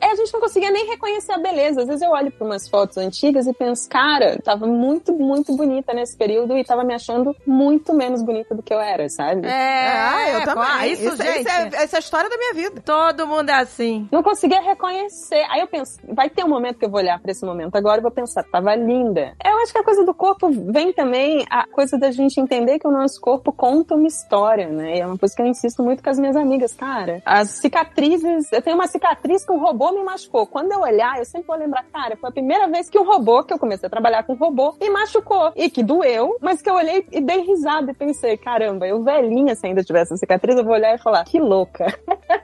É, 0.00 0.06
a 0.06 0.14
gente 0.14 0.32
não 0.32 0.40
conseguia 0.40 0.70
nem 0.70 0.86
reconhecer 0.86 1.32
a 1.32 1.38
beleza. 1.38 1.82
Às 1.82 1.88
vezes 1.88 2.02
eu 2.02 2.10
olho 2.10 2.30
para 2.30 2.46
umas 2.46 2.68
fotos 2.68 2.96
antigas 2.96 3.46
e 3.46 3.52
penso, 3.52 3.88
cara, 3.88 4.38
tava 4.42 4.66
muito, 4.66 5.12
muito 5.12 5.54
bonita 5.56 5.92
nesse 5.92 6.16
período 6.16 6.56
e 6.56 6.64
tava 6.64 6.84
me 6.84 6.94
achando 6.94 7.34
muito 7.46 7.92
menos 7.92 8.22
bonita 8.22 8.54
do 8.54 8.62
que 8.62 8.72
eu 8.72 8.80
era, 8.80 9.08
sabe? 9.08 9.46
É, 9.46 9.88
ah, 9.92 10.30
eu 10.30 10.44
também. 10.44 10.64
ah, 10.66 10.86
Isso, 10.86 11.04
isso, 11.04 11.16
gente. 11.16 11.40
isso 11.40 11.48
é, 11.48 11.82
essa 11.82 11.96
é 11.96 11.98
a 11.98 12.00
história 12.00 12.30
da 12.30 12.36
minha 12.36 12.54
vida. 12.54 12.80
Todo 12.84 13.26
mundo 13.26 13.50
é 13.50 13.54
assim. 13.54 14.08
Não 14.10 14.22
conseguia 14.22 14.60
reconhecer. 14.60 15.44
Aí 15.50 15.60
eu 15.60 15.66
penso, 15.66 15.98
vai 16.08 16.30
ter 16.30 16.44
um 16.44 16.48
momento 16.48 16.78
que 16.78 16.84
eu 16.84 16.90
vou 16.90 17.00
olhar 17.00 17.20
pra 17.20 17.30
esse 17.30 17.44
momento 17.44 17.74
agora 17.76 17.98
e 17.98 18.02
vou 18.02 18.10
pensar, 18.10 18.42
tava 18.44 18.74
linda. 18.74 19.34
Eu 19.44 19.58
acho 19.58 19.72
que 19.72 19.78
a 19.78 19.84
coisa 19.84 20.04
do 20.04 20.14
corpo 20.14 20.48
vem 20.50 20.92
também 20.92 21.44
a 21.50 21.66
coisa 21.66 21.98
da 21.98 22.10
gente 22.10 22.40
entender 22.40 22.78
que 22.78 22.86
o 22.86 22.90
nosso 22.90 23.20
corpo 23.20 23.52
conta 23.52 23.94
uma 23.94 24.06
história, 24.06 24.68
né? 24.68 24.96
E 24.96 25.00
é 25.00 25.06
uma 25.06 25.18
coisa 25.18 25.34
que 25.34 25.42
eu 25.42 25.46
insisto 25.46 25.82
muito 25.82 26.02
com 26.02 26.10
as 26.10 26.18
minhas 26.18 26.36
amigas, 26.36 26.72
cara. 26.74 27.20
As 27.24 27.50
cicatrizes, 27.50 28.50
eu 28.52 28.62
tenho 28.62 28.76
uma 28.76 28.86
cicatriz 28.86 28.99
que 29.44 29.52
um 29.52 29.58
robô 29.58 29.92
me 29.92 30.02
machucou. 30.02 30.46
Quando 30.46 30.72
eu 30.72 30.80
olhar, 30.80 31.18
eu 31.18 31.24
sempre 31.24 31.46
vou 31.46 31.56
lembrar, 31.56 31.84
cara, 31.92 32.16
foi 32.16 32.28
a 32.28 32.32
primeira 32.32 32.68
vez 32.68 32.88
que 32.88 32.98
um 32.98 33.04
robô, 33.04 33.42
que 33.42 33.52
eu 33.52 33.58
comecei 33.58 33.86
a 33.86 33.90
trabalhar 33.90 34.22
com 34.22 34.34
um 34.34 34.36
robô, 34.36 34.74
me 34.80 34.90
machucou. 34.90 35.52
E 35.56 35.70
que 35.70 35.82
doeu, 35.82 36.36
mas 36.40 36.62
que 36.62 36.68
eu 36.68 36.74
olhei 36.74 37.06
e 37.10 37.20
dei 37.20 37.40
risada 37.40 37.90
e 37.90 37.94
pensei, 37.94 38.36
caramba, 38.36 38.86
eu 38.86 39.02
velhinha, 39.02 39.54
se 39.54 39.66
ainda 39.66 39.82
tivesse 39.82 40.12
essa 40.12 40.20
cicatriz, 40.20 40.56
eu 40.56 40.64
vou 40.64 40.74
olhar 40.74 40.94
e 40.94 40.98
falar, 40.98 41.24
que 41.24 41.38
louca. 41.38 41.86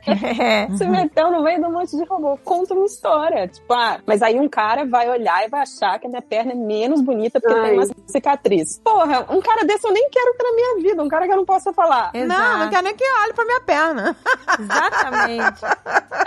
É. 0.06 0.68
se 0.76 0.86
meteu 0.86 1.30
no 1.30 1.42
meio 1.42 1.60
de 1.60 1.66
um 1.66 1.72
monte 1.72 1.96
de 1.96 2.04
robô. 2.04 2.38
Conta 2.44 2.74
uma 2.74 2.86
história. 2.86 3.48
Tipo, 3.48 3.72
ah, 3.74 4.00
mas 4.06 4.22
aí 4.22 4.38
um 4.38 4.48
cara 4.48 4.84
vai 4.84 5.08
olhar 5.08 5.44
e 5.44 5.48
vai 5.48 5.62
achar 5.62 5.98
que 5.98 6.06
a 6.06 6.10
minha 6.10 6.22
perna 6.22 6.52
é 6.52 6.54
menos 6.54 7.00
bonita 7.00 7.40
porque 7.40 7.58
Ai. 7.58 7.70
tem 7.70 7.78
uma 7.78 7.86
cicatriz. 8.06 8.80
Porra, 8.82 9.26
um 9.30 9.40
cara 9.40 9.64
desse 9.64 9.86
eu 9.86 9.92
nem 9.92 10.08
quero 10.10 10.34
na 10.38 10.52
minha 10.54 10.76
vida. 10.88 11.02
Um 11.02 11.08
cara 11.08 11.26
que 11.26 11.32
eu 11.32 11.36
não 11.36 11.44
possa 11.44 11.72
falar. 11.72 12.10
Não, 12.14 12.58
não 12.58 12.70
quero 12.70 12.84
nem 12.84 12.94
que 12.94 13.04
olhe 13.04 13.32
pra 13.32 13.44
minha 13.44 13.60
perna. 13.60 14.16
Exatamente. 14.58 15.60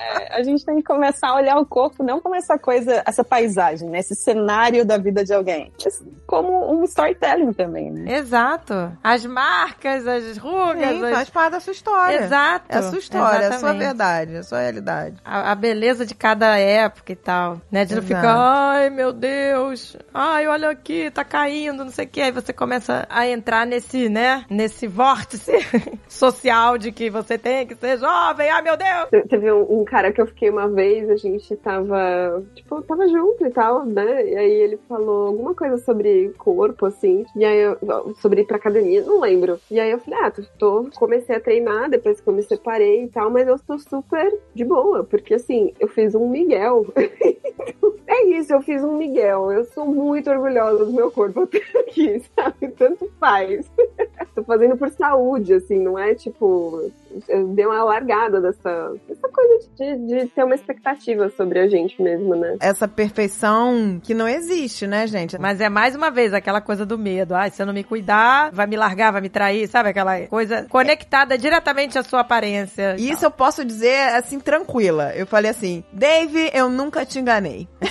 É, 0.10 0.36
a 0.40 0.44
gente 0.44 0.66
tem 0.66 0.78
que 0.78 0.84
começar 0.84 1.30
a 1.30 1.36
olhar 1.36 1.58
o 1.58 1.66
corpo 1.66 2.04
não 2.04 2.20
como 2.20 2.36
essa 2.36 2.58
coisa, 2.58 3.04
essa 3.06 3.24
paisagem, 3.24 3.90
né? 3.90 4.00
Esse 4.00 4.16
cenário 4.16 4.86
da 4.86 4.98
vida 4.98 5.24
de 5.24 5.34
alguém. 5.34 5.72
Mas 5.84 6.04
como 6.26 6.72
um 6.74 6.84
storytelling 6.84 7.54
também, 7.54 7.92
né? 7.92 8.18
Exato. 8.18 8.92
As 9.04 9.26
marcas, 9.26 10.08
as 10.08 10.38
rugas. 10.38 10.78
Sim, 10.90 11.06
as- 11.06 11.12
faz 11.14 11.30
parte 11.30 11.52
da 11.52 11.60
sua 11.60 11.72
história. 11.74 12.24
Exato. 12.24 12.66
É 12.70 12.78
a 12.78 12.82
sua 12.84 13.00
história, 13.00 13.36
é 13.36 13.48
a 13.48 13.52
sua 13.52 13.56
Exatamente. 13.58 13.80
verdade, 13.86 14.36
é 14.36 14.38
a 14.40 14.44
sua 14.44 14.60
realidade. 14.60 15.16
A, 15.24 15.52
a 15.52 15.56
beleza 15.56 16.06
de 16.06 16.16
cada 16.16 16.58
época 16.58 17.12
e 17.12 17.16
tal, 17.16 17.62
né? 17.72 17.86
De 17.86 17.96
não 17.96 18.04
Exato. 18.04 18.22
ficar, 18.22 18.36
ai 18.38 18.90
meu 18.90 19.12
Deus, 19.14 19.98
ai 20.14 20.48
olha 20.48 20.70
aqui, 20.70 21.10
tá 21.12 21.24
caindo, 21.24 21.84
não 21.84 21.92
sei 21.92 22.06
o 22.06 22.08
que. 22.08 22.22
Aí 22.22 22.32
você 22.32 22.52
começa 22.54 23.06
a 23.10 23.28
entrar 23.28 23.66
nesse, 23.66 24.10
né? 24.10 24.46
Nesse 24.50 24.88
vórtice 24.88 25.52
social 26.08 26.78
de 26.78 26.92
que 26.92 27.10
você 27.10 27.38
tem 27.38 27.66
que 27.68 27.76
ser 27.76 27.98
jovem, 27.98 28.50
ai 28.50 28.62
meu 28.62 28.78
Deus. 28.78 29.10
Te- 29.10 29.28
Teve 29.28 29.52
um, 29.52 29.82
um 29.82 29.86
cara 30.00 30.14
que 30.14 30.22
eu 30.22 30.28
fiquei 30.28 30.50
uma 30.50 30.70
vez, 30.70 31.10
a 31.10 31.18
gente 31.18 31.54
tava, 31.58 32.42
tipo, 32.56 32.82
tava 32.84 33.06
junto 33.10 33.46
e 33.46 33.50
tal, 33.50 33.86
né? 33.86 34.30
E 34.30 34.38
aí 34.38 34.52
ele 34.52 34.80
falou 34.88 35.28
alguma 35.28 35.54
coisa 35.54 35.78
sobre 35.78 36.30
corpo, 36.38 36.86
assim. 36.86 37.26
E 37.36 37.44
aí 37.44 37.60
eu, 37.60 38.16
sobre 38.22 38.42
ir 38.42 38.46
pra 38.46 38.56
academia, 38.56 39.04
não 39.04 39.20
lembro. 39.20 39.60
E 39.70 39.78
aí 39.78 39.92
eu 39.92 40.00
falei, 40.00 40.20
ah, 40.22 40.32
tô, 40.58 40.90
comecei 40.96 41.36
a 41.36 41.40
treinar 41.42 41.90
depois 41.90 42.22
que 42.22 42.30
eu 42.30 42.34
me 42.34 42.42
separei 42.42 43.04
e 43.04 43.08
tal, 43.10 43.30
mas 43.30 43.46
eu 43.46 43.56
estou 43.56 43.78
super 43.78 44.34
de 44.56 44.64
boa, 44.64 45.04
porque 45.04 45.34
assim, 45.34 45.74
eu 45.82 45.90
fiz 45.90 46.16
um 46.16 46.30
Miguel. 46.30 46.86
é 48.08 48.26
isso, 48.28 48.54
eu 48.54 48.62
fiz 48.62 48.82
um 48.82 48.96
Miguel. 48.98 49.52
Eu 49.52 49.66
sou 49.66 49.86
muito 49.86 50.30
orgulhosa 50.30 50.86
do 50.86 50.94
meu 50.94 51.12
corpo 51.12 51.42
até 51.42 51.62
aqui, 51.78 52.22
sabe? 52.34 52.70
Tanto 52.70 53.12
faz. 53.20 53.70
Tô 54.34 54.44
fazendo 54.46 54.78
por 54.78 54.90
saúde, 54.92 55.54
assim, 55.54 55.78
não 55.78 56.00
é 56.00 56.16
tipo. 56.16 56.90
Eu 57.28 57.48
dei 57.48 57.66
uma 57.66 57.84
largada 57.84 58.40
dessa, 58.42 58.94
dessa 59.08 59.28
coisa 59.30 59.68
de, 59.78 59.96
de 60.08 60.28
ter 60.28 60.44
uma 60.44 60.56
expectativa 60.56 61.30
sobre 61.30 61.60
a 61.60 61.68
gente 61.68 62.02
mesmo, 62.02 62.36
né? 62.36 62.58
Essa 62.60 62.88
perfeição 62.88 64.00
que 64.04 64.14
não 64.14 64.28
existe, 64.28 64.86
né, 64.88 65.08
gente? 65.08 65.38
Mas 65.40 65.60
é 65.62 65.70
mais 65.70 65.96
uma 65.96 66.12
vez 66.12 66.34
aquela 66.34 66.62
coisa 66.62 66.86
do 66.86 66.98
medo. 66.98 67.36
Ai, 67.36 67.50
se 67.50 67.62
eu 67.62 67.66
não 67.66 67.74
me 67.74 67.84
cuidar, 67.84 68.52
vai 68.52 68.68
me 68.68 68.78
largar, 68.78 69.12
vai 69.12 69.22
me 69.22 69.30
trair, 69.30 69.68
sabe? 69.68 69.90
Aquela 69.90 70.28
coisa 70.28 70.66
conectada 70.70 71.38
diretamente 71.38 71.98
à 71.98 72.04
sua 72.04 72.22
aparência. 72.22 72.96
e 72.98 73.10
Isso 73.10 73.26
eu 73.26 73.32
posso 73.32 73.66
dizer 73.66 74.14
assim, 74.16 74.40
tranquila. 74.40 75.12
Eu 75.16 75.26
falei 75.26 75.52
assim, 75.52 75.84
Dave, 75.92 76.50
eu 76.54 76.70
nunca 76.70 77.06
te 77.06 77.20
enganei. 77.20 77.68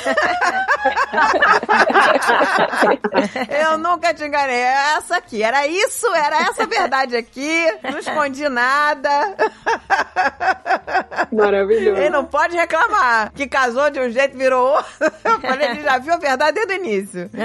eu 3.63 3.79
nunca 3.79 4.15
te 4.15 4.25
enganei. 4.25 4.61
Essa 4.61 5.17
aqui. 5.17 5.43
Era 5.43 5.67
isso, 5.67 6.07
era 6.15 6.43
essa 6.43 6.67
verdade 6.67 7.17
aqui. 7.17 7.67
Não 7.83 7.99
escondi 7.99 8.49
nada. 8.49 9.08
Maravilhoso. 11.33 12.01
Ele 12.01 12.11
não 12.11 12.25
pode 12.25 12.57
reclamar. 12.57 13.33
Que 13.33 13.47
casou 13.47 13.91
de 13.91 14.01
um 14.01 14.11
jeito, 14.11 14.37
virou 14.37 14.75
outro. 14.77 14.89
Ele 15.61 15.83
já 15.83 15.99
viu 15.99 16.15
a 16.15 16.17
verdade 16.17 16.53
desde 16.55 16.73
o 16.73 16.77
início. 16.77 17.31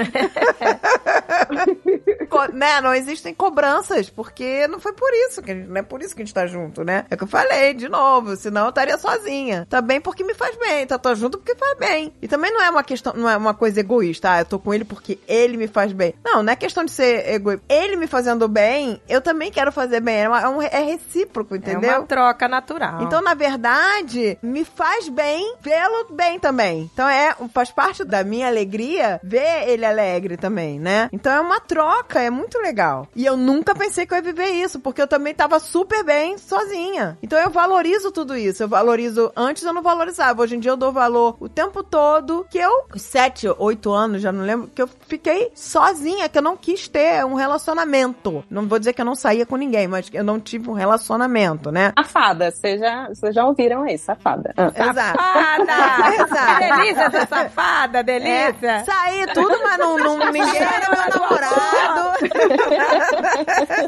Co- 2.28 2.46
né? 2.52 2.80
Não 2.80 2.94
existem 2.94 3.32
cobranças, 3.34 4.08
porque 4.10 4.66
não 4.68 4.80
foi 4.80 4.92
por 4.92 5.10
isso, 5.28 5.42
que 5.42 5.50
a 5.50 5.54
gente- 5.54 5.68
não 5.68 5.76
é 5.76 5.82
por 5.82 6.02
isso 6.02 6.14
que 6.14 6.22
a 6.22 6.24
gente 6.24 6.34
tá 6.34 6.46
junto, 6.46 6.82
né? 6.84 7.04
É 7.10 7.14
o 7.14 7.18
que 7.18 7.24
eu 7.24 7.28
falei, 7.28 7.74
de 7.74 7.88
novo, 7.88 8.36
senão 8.36 8.64
eu 8.64 8.68
estaria 8.70 8.96
sozinha. 8.98 9.66
Também 9.70 10.00
porque 10.00 10.24
me 10.24 10.34
faz 10.34 10.56
bem, 10.56 10.86
tá? 10.86 10.98
Tô 10.98 11.14
junto 11.14 11.38
porque 11.38 11.54
faz 11.54 11.78
bem. 11.78 12.12
E 12.22 12.28
também 12.28 12.50
não 12.52 12.62
é 12.62 12.70
uma 12.70 12.82
questão, 12.82 13.12
não 13.14 13.28
é 13.28 13.36
uma 13.36 13.54
coisa 13.54 13.80
egoísta, 13.80 14.32
ah, 14.32 14.38
eu 14.40 14.44
tô 14.44 14.58
com 14.58 14.72
ele 14.74 14.84
porque 14.84 15.18
ele 15.28 15.56
me 15.56 15.68
faz 15.68 15.92
bem. 15.92 16.14
Não, 16.24 16.42
não 16.42 16.52
é 16.52 16.56
questão 16.56 16.84
de 16.84 16.90
ser 16.90 17.28
egoísta. 17.32 17.64
Ele 17.68 17.96
me 17.96 18.06
fazendo 18.06 18.48
bem, 18.48 19.00
eu 19.08 19.20
também 19.20 19.50
quero 19.52 19.70
fazer 19.70 20.00
bem. 20.00 20.16
É, 20.22 20.28
uma- 20.28 20.40
é 20.40 20.48
um- 20.48 20.62
é 20.62 20.82
recíproco, 20.82 21.53
É 21.54 21.58
entendeu? 21.58 21.98
uma 21.98 22.06
troca 22.06 22.48
natural. 22.48 23.02
Então, 23.02 23.22
na 23.22 23.34
verdade, 23.34 24.38
me 24.42 24.64
faz 24.64 25.08
bem 25.08 25.56
vê-lo 25.60 26.06
bem 26.10 26.38
também. 26.38 26.90
Então, 26.92 27.08
é 27.08 27.34
faz 27.52 27.70
parte 27.70 28.04
da 28.04 28.24
minha 28.24 28.46
alegria 28.46 29.20
ver 29.22 29.68
ele 29.68 29.84
alegre 29.84 30.36
também, 30.36 30.78
né? 30.78 31.08
Então, 31.12 31.32
é 31.32 31.40
uma 31.40 31.60
troca, 31.60 32.20
é 32.20 32.30
muito 32.30 32.58
legal. 32.58 33.08
E 33.14 33.24
eu 33.24 33.36
nunca 33.36 33.74
pensei 33.74 34.06
que 34.06 34.12
eu 34.12 34.18
ia 34.18 34.22
viver 34.22 34.50
isso, 34.50 34.80
porque 34.80 35.00
eu 35.00 35.06
também 35.06 35.34
tava 35.34 35.58
super 35.58 36.02
bem 36.04 36.38
sozinha. 36.38 37.18
Então, 37.22 37.38
eu 37.38 37.50
valorizo 37.50 38.10
tudo 38.10 38.36
isso. 38.36 38.62
Eu 38.62 38.68
valorizo. 38.68 39.32
Antes 39.36 39.62
eu 39.62 39.72
não 39.72 39.82
valorizava. 39.82 40.42
Hoje 40.42 40.56
em 40.56 40.60
dia 40.60 40.70
eu 40.70 40.76
dou 40.76 40.92
valor 40.92 41.36
o 41.40 41.48
tempo 41.48 41.82
todo. 41.82 42.46
Que 42.50 42.58
eu, 42.58 42.86
sete, 42.96 43.48
oito 43.58 43.92
anos, 43.92 44.22
já 44.22 44.32
não 44.32 44.44
lembro, 44.44 44.68
que 44.74 44.82
eu 44.82 44.88
fiquei 45.08 45.50
sozinha, 45.54 46.28
que 46.28 46.38
eu 46.38 46.42
não 46.42 46.56
quis 46.56 46.88
ter 46.88 47.24
um 47.24 47.34
relacionamento. 47.34 48.44
Não 48.50 48.66
vou 48.66 48.78
dizer 48.78 48.92
que 48.92 49.00
eu 49.00 49.04
não 49.04 49.14
saía 49.14 49.46
com 49.46 49.56
ninguém, 49.56 49.86
mas 49.86 50.08
que 50.08 50.16
eu 50.16 50.24
não 50.24 50.40
tive 50.40 50.70
um 50.70 50.72
relacionamento, 50.72 51.34
né? 51.70 51.92
Safada, 51.98 52.50
vocês 52.50 52.80
já, 52.80 53.08
já 53.30 53.44
ouviram 53.44 53.82
aí, 53.82 53.98
safada. 53.98 54.52
Ah. 54.56 54.70
Exato. 54.74 55.18
Safada! 55.18 55.74
Exato. 56.24 56.60
Que 56.60 56.72
delícia 56.72 57.02
essa 57.02 57.26
safada, 57.26 58.02
delícia! 58.02 58.70
É, 58.70 58.84
saí 58.84 59.26
tudo, 59.34 59.60
mas 59.62 59.78
não, 59.78 59.98
não, 59.98 60.18
ninguém 60.32 60.56
era 60.56 60.88
meu 60.90 61.20
namorado. 61.20 62.14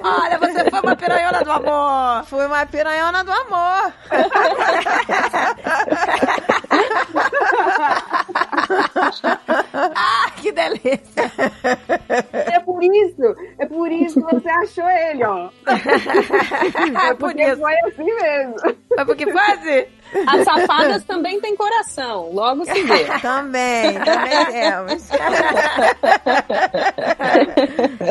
Olha, 0.03 0.39
você 0.39 0.71
foi 0.71 0.81
uma 0.81 0.97
piranhona 0.97 1.43
do 1.43 1.53
amor! 1.53 2.25
Fui 2.25 2.47
uma 2.47 2.67
piranhona 2.67 3.25
do 3.25 3.33
amor. 3.33 3.93
Ah, 9.95 10.26
que 10.47 10.53
delícia! 10.53 11.01
É 12.33 12.61
por 12.61 12.83
isso, 12.83 13.23
é 13.59 13.67
por 13.67 13.91
isso 13.93 14.21
que 14.25 14.35
você 14.35 14.49
achou 14.49 14.89
ele, 14.89 15.25
ó. 15.25 15.51
É 15.67 17.15
Por 17.15 17.17
porque 17.31 17.43
isso. 17.43 17.61
foi 17.61 17.75
assim 17.81 18.05
mesmo. 18.05 18.55
Foi 18.95 19.05
porque 19.05 19.27
quase? 19.33 19.89
As 20.27 20.45
safadas 20.45 21.05
também 21.05 21.41
têm 21.41 21.57
coração, 21.57 22.31
logo 22.33 22.65
se 22.65 22.83
vê. 22.85 23.05
Também, 23.21 23.95
também 24.01 24.47
temos. 24.47 25.09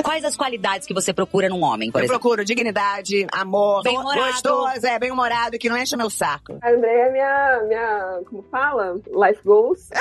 Quais 0.03 0.23
as 0.25 0.35
qualidades 0.35 0.85
que 0.87 0.93
você 0.93 1.13
procura 1.13 1.47
num 1.49 1.63
homem, 1.63 1.91
por 1.91 1.99
Eu 1.99 2.05
exemplo? 2.05 2.19
procuro 2.21 2.43
dignidade, 2.45 3.25
amor, 3.31 3.81
Bem-humorado. 3.83 4.25
gostoso, 4.31 4.85
é, 4.85 4.99
bem-humorado, 4.99 5.57
que 5.57 5.69
não 5.69 5.77
enche 5.77 5.95
meu 5.95 6.09
saco. 6.09 6.57
A 6.61 6.69
Andrea 6.69 7.05
é 7.05 7.11
minha, 7.11 7.59
minha, 7.67 8.19
como 8.29 8.43
fala? 8.51 8.93
Life 9.07 9.41
goals. 9.43 9.89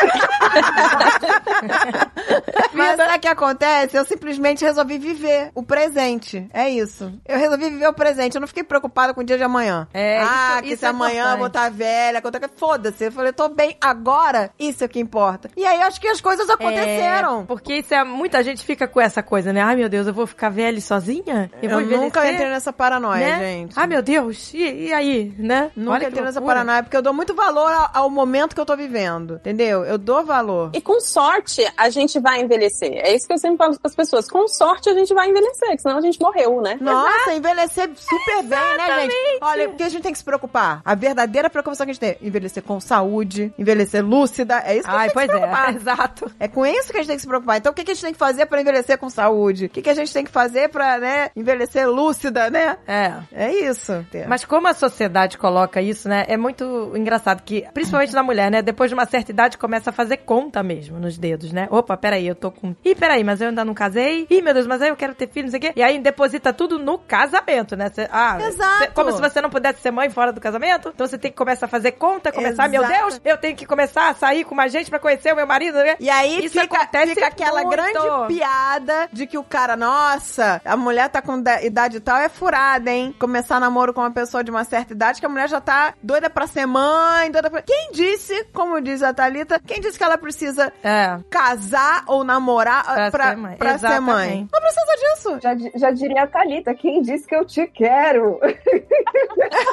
Mas 2.72 2.96
sabe 2.96 3.14
o 3.16 3.20
que 3.20 3.28
acontece? 3.28 3.96
Eu 3.96 4.04
simplesmente 4.04 4.64
resolvi 4.64 4.98
viver 4.98 5.50
o 5.54 5.62
presente. 5.62 6.48
É 6.52 6.68
isso. 6.68 7.12
Eu 7.26 7.38
resolvi 7.38 7.70
viver 7.70 7.86
o 7.88 7.92
presente. 7.92 8.34
Eu 8.34 8.40
não 8.40 8.48
fiquei 8.48 8.64
preocupada 8.64 9.14
com 9.14 9.20
o 9.20 9.24
dia 9.24 9.36
de 9.36 9.44
amanhã. 9.44 9.86
É, 9.94 10.18
ah, 10.20 10.54
isso- 10.54 10.62
que 10.62 10.68
isso 10.70 10.80
se 10.80 10.86
é 10.86 10.88
amanhã 10.88 11.22
eu 11.32 11.38
vou 11.38 11.46
importante. 11.46 11.66
estar 11.66 11.70
velha, 11.85 12.23
quanto 12.23 12.40
que 12.40 12.48
foda-se. 12.48 13.05
Eu 13.05 13.12
falei, 13.12 13.32
tô 13.32 13.48
bem 13.48 13.77
agora. 13.78 14.51
Isso 14.59 14.82
é 14.82 14.86
o 14.86 14.89
que 14.89 14.98
importa. 14.98 15.51
E 15.55 15.66
aí 15.66 15.81
eu 15.81 15.86
acho 15.86 16.01
que 16.01 16.09
as 16.09 16.20
coisas 16.20 16.48
aconteceram. 16.48 17.43
É, 17.43 17.44
porque 17.44 17.74
isso 17.74 17.93
é, 17.93 18.02
muita 18.02 18.43
gente 18.43 18.65
fica 18.65 18.89
com 18.89 19.01
essa 19.01 19.23
coisa, 19.23 19.52
né? 19.52 19.61
Ai, 19.61 19.77
meu 19.77 19.89
Deus, 19.89 20.06
eu 20.06 20.15
vou 20.15 20.27
ficar 20.27 20.48
velha 20.48 20.78
e 20.78 20.81
sozinha? 20.81 21.51
Eu, 21.61 21.70
vou 21.70 21.81
nunca 21.82 22.31
entrei 22.31 22.48
nessa 22.48 22.73
paranoia, 22.73 23.36
né? 23.36 23.39
gente. 23.39 23.78
Ai, 23.78 23.86
meu 23.86 24.01
Deus, 24.01 24.55
e, 24.55 24.86
e 24.86 24.93
aí, 24.94 25.35
né? 25.39 25.70
Nunca 25.77 25.93
Olha 25.93 26.09
entrei 26.09 26.24
nessa 26.24 26.40
paranoia, 26.40 26.82
porque 26.82 26.97
eu 26.97 27.02
dou 27.02 27.12
muito 27.12 27.35
valor 27.35 27.70
ao, 27.70 27.90
ao 28.05 28.11
momento 28.11 28.55
que 28.55 28.61
eu 28.61 28.66
tô 28.66 28.77
vivendo. 28.77 29.35
Entendeu? 29.35 29.85
Eu 29.85 29.98
dou 29.98 30.24
valor. 30.24 30.70
E 30.73 30.81
com 30.81 31.01
sorte, 31.01 31.62
a 31.77 31.90
gente 31.90 32.19
vai 32.19 32.40
envelhecer. 32.40 32.93
É 32.94 33.15
isso 33.15 33.27
que 33.27 33.35
eu 33.35 33.39
sempre 33.39 33.59
falo 33.59 33.78
para 33.78 33.89
as 33.89 33.94
pessoas. 33.94 34.31
Com 34.31 34.48
sorte, 34.48 34.89
a 34.89 34.94
gente 34.94 35.12
vai 35.12 35.28
envelhecer, 35.28 35.70
que 35.77 35.82
senão 35.82 35.98
a 35.98 36.01
gente 36.01 36.19
morreu, 36.19 36.62
né? 36.62 36.78
Nossa, 36.81 37.35
envelhecer 37.35 37.90
super 37.94 38.43
bem, 38.43 38.77
né, 38.78 39.01
gente? 39.02 39.39
Olha, 39.43 39.69
porque 39.69 39.82
a 39.82 39.89
gente 39.89 40.02
tem 40.02 40.12
que 40.12 40.19
se 40.19 40.24
preocupar. 40.24 40.81
A 40.82 40.94
verdadeira 40.94 41.51
preocupação 41.51 41.73
que 41.76 41.90
a 41.90 41.92
gente 41.92 42.01
tem. 42.01 42.16
Envelhecer 42.22 42.62
com 42.62 42.78
saúde, 42.80 43.52
envelhecer 43.59 44.05
lúcida. 44.05 44.62
É 44.64 44.74
isso 44.76 44.84
que 44.88 44.94
a 44.94 44.98
Ai, 44.98 45.09
gente 45.09 45.14
tem 45.14 45.26
que 45.26 45.32
se 45.32 45.38
preocupar. 45.38 45.72
é, 45.72 45.74
exato. 45.76 46.32
É 46.38 46.48
com 46.48 46.66
isso 46.66 46.90
que 46.92 46.96
a 46.96 47.01
gente 47.01 47.06
tem 47.09 47.16
que 47.16 47.22
se 47.22 47.28
preocupar. 47.28 47.56
Então, 47.59 47.72
o 47.72 47.74
que, 47.74 47.84
que 47.84 47.90
a 47.90 47.94
gente 47.94 48.05
tem 48.05 48.12
que 48.12 48.18
fazer 48.18 48.46
pra 48.46 48.60
envelhecer 48.60 48.98
com 48.98 49.09
saúde? 49.10 49.66
O 49.66 49.68
que, 49.68 49.82
que 49.82 49.90
a 49.90 49.94
gente 49.94 50.12
tem 50.12 50.24
que 50.24 50.30
fazer 50.30 50.68
pra, 50.68 50.98
né, 50.98 51.30
envelhecer 51.34 51.88
lúcida, 51.88 52.51
né? 52.51 52.76
É. 52.86 53.12
É 53.32 53.52
isso. 53.52 54.05
Mas 54.28 54.44
como 54.44 54.68
a 54.68 54.74
sociedade 54.74 55.38
coloca 55.38 55.80
isso, 55.80 56.09
né? 56.09 56.24
É 56.28 56.36
muito 56.36 56.92
engraçado 56.94 57.42
que, 57.42 57.64
principalmente 57.74 58.12
na 58.14 58.22
mulher, 58.22 58.51
né? 58.51 58.62
Depois 58.62 58.90
de 58.90 58.94
uma 58.94 59.06
certa 59.06 59.30
idade, 59.30 59.59
começa 59.59 59.90
a 59.90 59.92
fazer 59.92 60.18
conta 60.18 60.62
mesmo 60.62 60.98
nos 60.98 61.18
dedos, 61.18 61.52
né? 61.52 61.66
Opa, 61.70 61.96
peraí, 61.96 62.26
eu 62.26 62.34
tô 62.34 62.51
com. 62.51 62.74
Ih, 62.84 62.94
peraí, 62.94 63.24
mas 63.24 63.40
eu 63.40 63.48
ainda 63.48 63.64
não 63.64 63.74
casei. 63.74 64.26
Ih, 64.30 64.42
meu 64.42 64.55
Deus, 64.55 64.66
mas 64.66 64.80
aí 64.82 64.88
eu 64.88 64.96
quero 64.96 65.14
ter 65.14 65.28
filho, 65.28 65.44
não 65.46 65.51
sei 65.51 65.59
o 65.59 65.60
quê. 65.60 65.72
E 65.76 65.82
aí 65.82 65.98
deposita 65.98 66.52
tudo 66.52 66.78
no 66.78 66.98
casamento, 66.98 67.76
né? 67.76 67.90
Cê- 67.92 68.09
ah, 68.12 68.38
Exato. 68.40 68.78
cê- 68.84 68.90
como 68.90 69.12
se 69.12 69.20
você 69.20 69.40
não 69.40 69.51
pudesse 69.51 69.80
ser 69.80 69.90
mãe 69.90 70.10
fora 70.10 70.32
do 70.32 70.40
casamento. 70.40 70.90
Então 70.94 71.06
você 71.06 71.18
tem 71.18 71.30
que 71.30 71.36
começar 71.36 71.63
a 71.64 71.68
fazer 71.68 71.92
conta, 71.92 72.30
começar, 72.32 72.68
meu 72.68 72.82
Exato. 72.82 72.98
Deus, 73.00 73.20
eu 73.24 73.36
tenho 73.38 73.56
que 73.56 73.66
começar 73.66 74.08
a 74.10 74.14
sair 74.14 74.44
com 74.44 74.54
mais 74.54 74.72
gente 74.72 74.90
pra 74.90 74.98
conhecer 74.98 75.32
o 75.32 75.36
meu 75.36 75.46
marido, 75.46 75.78
né? 75.78 75.96
E 76.00 76.08
aí 76.10 76.44
Isso 76.44 76.60
fica, 76.60 76.76
acontece 76.76 77.14
fica 77.14 77.26
aquela 77.26 77.62
muito. 77.62 77.70
grande 77.76 78.26
piada 78.28 79.08
de 79.12 79.26
que 79.26 79.38
o 79.38 79.44
cara, 79.44 79.76
nossa, 79.76 80.60
a 80.64 80.76
mulher 80.76 81.08
tá 81.08 81.20
com 81.22 81.40
da- 81.40 81.62
idade 81.62 82.00
tal, 82.00 82.18
é 82.18 82.28
furada, 82.28 82.90
hein? 82.90 83.14
Começar 83.18 83.58
namoro 83.60 83.92
com 83.94 84.00
uma 84.00 84.10
pessoa 84.10 84.42
de 84.44 84.50
uma 84.50 84.64
certa 84.64 84.92
idade, 84.92 85.20
que 85.20 85.26
a 85.26 85.28
mulher 85.28 85.48
já 85.48 85.60
tá 85.60 85.94
doida 86.02 86.28
pra 86.30 86.46
ser 86.46 86.66
mãe, 86.66 87.30
doida 87.30 87.50
pra... 87.50 87.62
Quem 87.62 87.90
disse, 87.92 88.44
como 88.52 88.80
diz 88.80 89.02
a 89.02 89.12
Thalita, 89.14 89.60
quem 89.66 89.80
disse 89.80 89.98
que 89.98 90.04
ela 90.04 90.18
precisa 90.18 90.72
É. 90.82 91.18
casar 91.30 92.02
ou 92.06 92.24
namorar 92.24 92.84
Pra 92.84 92.94
pra, 92.94 93.10
pra, 93.10 93.28
ser 93.30 93.36
mãe. 93.36 93.56
pra 93.56 93.78
ser 93.78 94.00
mãe? 94.00 94.48
Não 94.52 94.60
precisa 94.60 94.96
disso. 94.96 95.38
Já, 95.42 95.78
já 95.78 95.90
diria 95.90 96.22
a 96.22 96.26
Thalita, 96.26 96.74
quem 96.74 97.00
disse 97.02 97.26
que 97.26 97.34
eu 97.34 97.44
te 97.44 97.66
quero? 97.66 98.38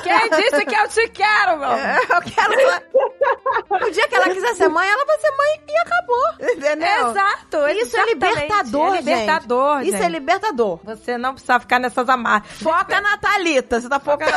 Quem 0.04 0.30
disse 0.30 0.66
que 0.66 0.76
eu 0.76 0.88
te 0.88 1.08
quero, 1.10 1.58
meu? 1.60 1.70
Eu 2.10 2.22
quero. 2.22 2.92
O 3.70 3.90
dia 3.90 4.08
que 4.08 4.16
ela 4.16 4.30
quiser 4.30 4.56
ser 4.56 4.68
mãe, 4.70 4.88
ela 4.88 5.06
vai 5.06 5.18
ser 5.20 5.32
mãe 5.32 5.62
e 5.68 5.78
acabou. 5.80 6.52
Entendeu? 6.56 7.10
Exato. 7.10 7.68
Isso 7.70 7.98
é 7.98 8.06
libertador, 8.06 8.96
É 8.96 8.98
libertador, 8.98 9.80
gente. 9.80 9.94
Isso 9.94 10.04
é 10.04 10.10
libertador. 10.10 10.80
Você 10.84 11.18
não 11.18 11.34
precisa 11.34 11.60
ficar 11.60 11.80
nessas 11.80 12.08
amarras. 12.10 12.48
Foca 12.62 13.00
na 13.02 13.18
Thalita. 13.18 13.80
Você 13.80 13.90
tá 13.90 14.00
focando. 14.00 14.32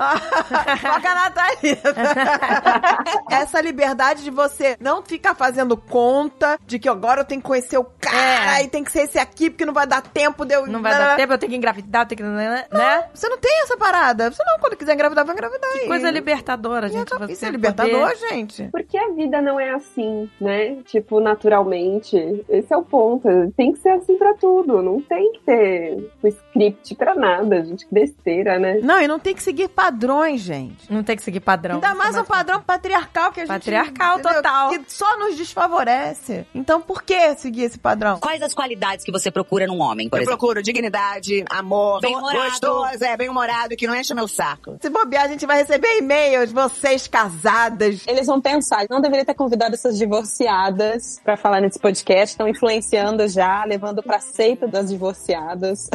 Foca 0.80 1.14
na 1.14 1.30
Thalita. 1.30 1.94
Essa 3.30 3.60
liberdade 3.60 4.22
de 4.24 4.30
você 4.30 4.76
não 4.80 5.02
ficar 5.02 5.34
fazendo 5.34 5.76
conta 5.76 6.58
de 6.66 6.78
que 6.78 6.88
agora 6.88 7.20
eu 7.20 7.24
tenho 7.24 7.40
que 7.40 7.46
conhecer 7.46 7.78
o 7.78 7.84
cara 8.00 8.60
É. 8.60 8.64
e 8.64 8.68
tem 8.68 8.82
que 8.84 8.90
ser 8.92 9.02
esse 9.02 9.18
aqui 9.18 9.50
porque 9.50 9.64
não 9.64 9.72
vai 9.74 9.86
dar 9.86 10.02
tempo 10.02 10.44
de 10.44 10.54
eu. 10.54 10.66
Não 10.66 10.82
vai 10.82 10.92
dar 10.92 11.16
tempo, 11.16 11.32
eu 11.32 11.38
tenho 11.38 11.50
que 11.50 11.56
engravidar, 11.56 12.02
eu 12.02 12.06
tenho 12.08 12.16
que... 12.18 12.22
Né? 12.24 12.64
né? 12.70 13.04
Você 13.14 13.28
não 13.28 13.38
tem 13.38 13.62
essa 13.62 13.76
parada. 13.76 14.30
Você 14.30 14.42
não, 14.44 14.58
quando 14.58 14.76
quiser 14.76 14.94
engravidar, 14.94 15.24
vai 15.24 15.34
engravidar. 15.34 15.70
Que 15.72 15.84
E- 15.84 15.86
coisa 15.86 16.10
libertadora, 16.10 16.88
gente. 16.88 17.10
Você 17.18 17.32
Isso 17.32 17.44
é 17.46 17.50
libertador, 17.50 18.00
poder- 18.12 18.16
gente. 18.28 18.68
Porque 18.70 18.96
a 18.96 19.08
vida 19.10 19.40
não 19.42 19.58
é 19.58 19.70
assim, 19.70 20.30
né? 20.40 20.76
Tipo, 20.84 21.20
naturalmente. 21.20 22.16
Esse 22.48 22.72
é 22.72 22.76
o 22.76 22.82
ponto. 22.82 23.28
Tem 23.56 23.72
que 23.72 23.78
ser 23.80 23.90
assim 23.90 24.16
pra 24.16 24.34
tudo. 24.34 24.82
Não 24.82 25.00
tem 25.00 25.32
que 25.32 25.40
ter 25.40 26.10
um 26.22 26.28
script 26.28 26.94
pra 26.94 27.14
nada, 27.14 27.64
gente. 27.64 27.86
Que 27.86 27.94
besteira, 27.94 28.58
né? 28.58 28.78
Não, 28.82 29.00
e 29.00 29.08
não 29.08 29.18
tem 29.18 29.34
que 29.34 29.42
seguir 29.42 29.68
padrões, 29.68 29.89
gente. 30.36 30.92
Não 30.92 31.02
tem 31.02 31.16
que 31.16 31.22
seguir 31.22 31.40
padrão. 31.40 31.76
Ainda 31.76 31.94
mais 31.94 32.14
é 32.14 32.20
um 32.20 32.24
padrão 32.24 32.60
patriarcal 32.60 33.32
que 33.32 33.40
a 33.40 33.46
gente. 33.46 33.52
Patriarcal 33.52 34.18
entendeu? 34.18 34.36
total. 34.42 34.70
Que 34.70 34.82
só 34.88 35.18
nos 35.18 35.36
desfavorece. 35.36 36.46
Então, 36.54 36.80
por 36.80 37.02
que 37.02 37.34
seguir 37.36 37.64
esse 37.64 37.78
padrão? 37.78 38.18
Quais 38.20 38.42
as 38.42 38.54
qualidades 38.54 39.04
que 39.04 39.12
você 39.12 39.30
procura 39.30 39.66
num 39.66 39.80
homem, 39.80 40.08
por 40.08 40.16
Eu 40.18 40.22
exemplo? 40.22 40.38
procuro 40.38 40.62
dignidade, 40.62 41.44
amor, 41.50 42.00
Bem-humorado. 42.00 42.44
gostoso, 42.50 43.04
é, 43.04 43.16
bem-humorado, 43.16 43.76
que 43.76 43.86
não 43.86 43.94
enche 43.94 44.14
meu 44.14 44.28
saco. 44.28 44.76
Se 44.80 44.90
bobear, 44.90 45.24
a 45.24 45.28
gente 45.28 45.46
vai 45.46 45.58
receber 45.58 45.98
e-mails, 45.98 46.52
vocês 46.52 47.06
casadas. 47.06 48.04
Eles 48.06 48.26
vão 48.26 48.40
pensar, 48.40 48.86
não 48.90 49.00
deveria 49.00 49.24
ter 49.24 49.34
convidado 49.34 49.74
essas 49.74 49.96
divorciadas 49.98 51.20
pra 51.24 51.36
falar 51.36 51.60
nesse 51.60 51.78
podcast, 51.78 52.32
estão 52.34 52.48
influenciando 52.48 53.26
já, 53.28 53.64
levando 53.64 54.02
pra 54.02 54.18
seita 54.20 54.66
das 54.66 54.88
divorciadas. 54.90 55.88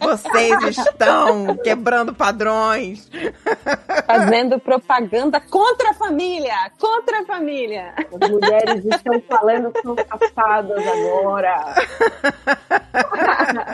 Vocês 0.00 0.78
estão 0.78 1.56
quebrando 1.62 2.14
padrões. 2.14 2.93
Fazendo 4.06 4.58
propaganda 4.58 5.40
contra 5.40 5.90
a 5.90 5.94
família! 5.94 6.54
Contra 6.78 7.20
a 7.20 7.24
família! 7.24 7.94
As 8.20 8.30
mulheres 8.30 8.84
estão 8.84 9.20
falando 9.28 9.72
que 9.72 9.82
são 9.82 9.96
safadas 9.96 10.82
agora. 10.86 11.74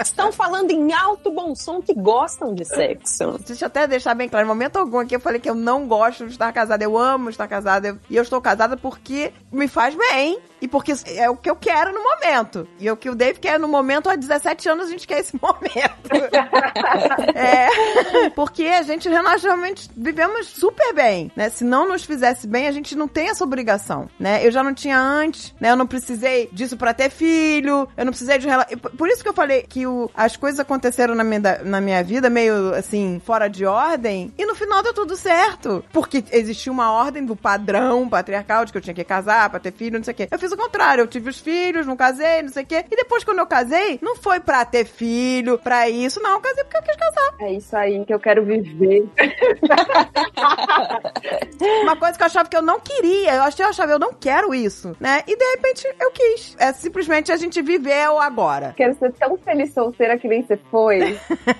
Estão 0.03 0.33
falando 0.33 0.71
em 0.71 0.93
alto 0.93 1.31
bom 1.31 1.55
som 1.55 1.81
que 1.81 1.95
gostam 1.95 2.55
de 2.55 2.65
sexo. 2.65 3.39
Deixa 3.47 3.65
eu 3.65 3.67
até 3.67 3.87
deixar 3.87 4.15
bem 4.15 4.29
claro, 4.29 4.45
em 4.45 4.49
momento 4.49 4.77
algum 4.77 4.99
aqui 4.99 5.15
eu 5.17 5.21
falei 5.21 5.41
que 5.41 5.49
eu 5.51 5.55
não 5.55 5.87
gosto 5.87 6.27
de 6.27 6.33
estar 6.33 6.53
casada. 6.53 6.83
Eu 6.85 6.97
amo 6.97 7.31
estar 7.31 7.47
casada. 7.49 7.89
eu- 7.89 7.99
E 8.09 8.17
eu 8.17 8.23
estou 8.23 8.41
casada 8.41 8.77
porque 8.77 9.33
me 9.53 9.69
faz 9.69 9.95
bem. 9.95 10.39
E 10.61 10.69
porque 10.69 10.93
é 11.17 11.29
o 11.31 11.37
que 11.37 11.49
eu 11.51 11.57
quero 11.57 11.93
no 11.93 12.03
momento. 12.03 12.69
E 12.79 12.87
é 12.89 12.93
o 12.93 12.97
que 12.97 13.09
o 13.11 13.15
Dave 13.15 13.39
quer 13.39 13.59
no 13.59 13.67
momento. 13.69 14.09
Há 14.11 14.17
17 14.17 14.69
anos 14.69 14.87
a 14.87 14.91
gente 14.91 15.07
quer 15.07 15.21
esse 15.21 15.35
momento. 15.41 16.11
é. 17.35 18.31
Porque 18.31 18.65
a 18.67 18.83
gente, 18.83 19.09
nós 19.09 19.43
realmente 19.43 19.89
vivemos 19.97 20.47
super 20.49 20.93
bem, 20.95 21.31
né? 21.37 21.49
Se 21.49 21.65
não 21.65 21.89
nos 21.89 22.05
fizesse 22.05 22.47
bem, 22.47 22.67
a 22.67 22.73
gente 22.73 22.97
não 22.97 23.09
tem 23.09 23.29
essa 23.29 23.45
obrigação, 23.45 24.09
né? 24.19 24.47
Eu 24.47 24.51
já 24.51 24.63
não 24.63 24.75
tinha 24.75 24.99
antes, 24.99 25.55
né? 25.61 25.71
Eu 25.71 25.77
não 25.77 25.87
precisei 25.87 26.49
disso 26.53 26.77
pra 26.77 26.93
ter 26.95 27.11
filho. 27.11 27.89
Eu 27.97 28.05
não 28.05 28.13
precisei 28.13 28.39
de 28.39 28.47
um 28.49 28.51
por- 28.97 29.09
isso 29.09 29.23
que 29.23 29.29
eu 29.29 29.35
falei 29.35 29.63
que 29.69 29.87
o- 29.87 30.11
as 30.15 30.37
coisas 30.37 30.61
aconteceram 30.61 31.15
na 31.15 31.25
minha, 31.25 31.41
na 31.65 31.81
minha 31.81 32.03
vida 32.05 32.29
meio 32.31 32.75
assim, 32.75 33.21
fora 33.25 33.49
de 33.49 33.65
ordem. 33.65 34.33
E 34.39 34.45
no 34.47 34.55
final 34.55 34.83
deu 34.83 34.93
tudo 34.95 35.17
certo. 35.17 35.85
Porque 35.93 36.23
existia 36.33 36.73
uma 36.73 36.93
ordem 36.93 37.25
do 37.25 37.35
padrão 37.37 38.09
patriarcal 38.09 38.65
de 38.65 38.73
que 38.73 38.79
eu 38.79 38.83
tinha 38.83 38.95
que 38.95 39.05
casar 39.05 39.49
pra 39.51 39.59
ter 39.61 39.73
filho, 39.73 39.99
não 39.99 40.05
sei 40.05 40.13
o 40.13 40.17
quê. 40.17 40.29
Eu 40.31 40.39
fiz 40.39 40.50
o 40.53 40.57
contrário. 40.57 41.03
Eu 41.03 41.07
tive 41.07 41.31
os 41.31 41.39
filhos, 41.39 41.87
não 41.87 41.97
casei, 41.97 42.43
não 42.43 42.49
sei 42.51 42.63
o 42.63 42.67
quê. 42.67 42.85
E 42.91 42.97
depois, 42.97 43.25
quando 43.25 43.39
eu 43.39 43.47
casei, 43.47 43.99
não 44.03 44.17
foi 44.17 44.41
pra 44.41 44.65
ter 44.65 44.85
filho, 44.85 45.59
pra 45.59 45.89
isso. 45.89 46.21
Não, 46.23 46.33
eu 46.33 46.41
casei 46.41 46.65
porque 46.65 46.77
eu 46.79 46.83
quis 46.83 46.97
casar. 46.97 47.35
É 47.41 47.53
isso 47.53 47.77
aí 47.77 48.05
que 48.05 48.13
eu 48.15 48.21
quero 48.21 48.45
viver. 48.45 49.07
Uma 51.83 51.97
coisa 51.97 52.17
que 52.17 52.23
eu 52.23 52.27
achava 52.27 52.49
que 52.49 52.57
eu 52.57 52.63
não 52.63 52.81
queria. 52.81 53.35
Eu 53.35 53.43
achei, 53.43 53.65
eu 53.65 53.69
achava, 53.71 53.93
eu 53.93 53.99
não 53.99 54.13
quero 54.13 54.55
isso, 54.55 54.95
né? 55.01 55.23
E 55.27 55.37
de 55.37 55.45
repente 55.57 55.87
eu 56.01 56.11
quis. 56.11 56.57
É 56.59 56.73
simplesmente 56.73 57.33
a 57.33 57.37
gente 57.37 57.61
viver 57.63 58.09
o 58.11 58.19
agora. 58.19 58.75
Quero 58.77 58.95
ser 58.99 59.13
tão 59.13 59.37
feliz 59.39 59.73
solteira 59.73 60.19
que 60.19 60.29
nem 60.29 60.43
você 60.43 60.57
foi. 60.71 61.19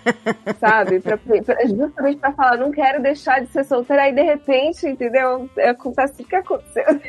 sabe? 0.61 1.01
Pra, 1.01 1.17
pra- 1.17 1.67
justamente 1.67 2.19
pra 2.19 2.33
falar, 2.33 2.57
não 2.59 2.71
quero 2.71 3.03
deixar 3.03 3.41
de 3.41 3.51
ser 3.53 3.65
solteira. 3.65 4.03
Aí, 4.03 4.13
de 4.15 4.23
repente, 4.23 4.87
entendeu? 4.87 5.49
Acontece 5.69 6.23
o 6.23 6.27
que 6.27 6.37
aconteceu. 6.37 6.85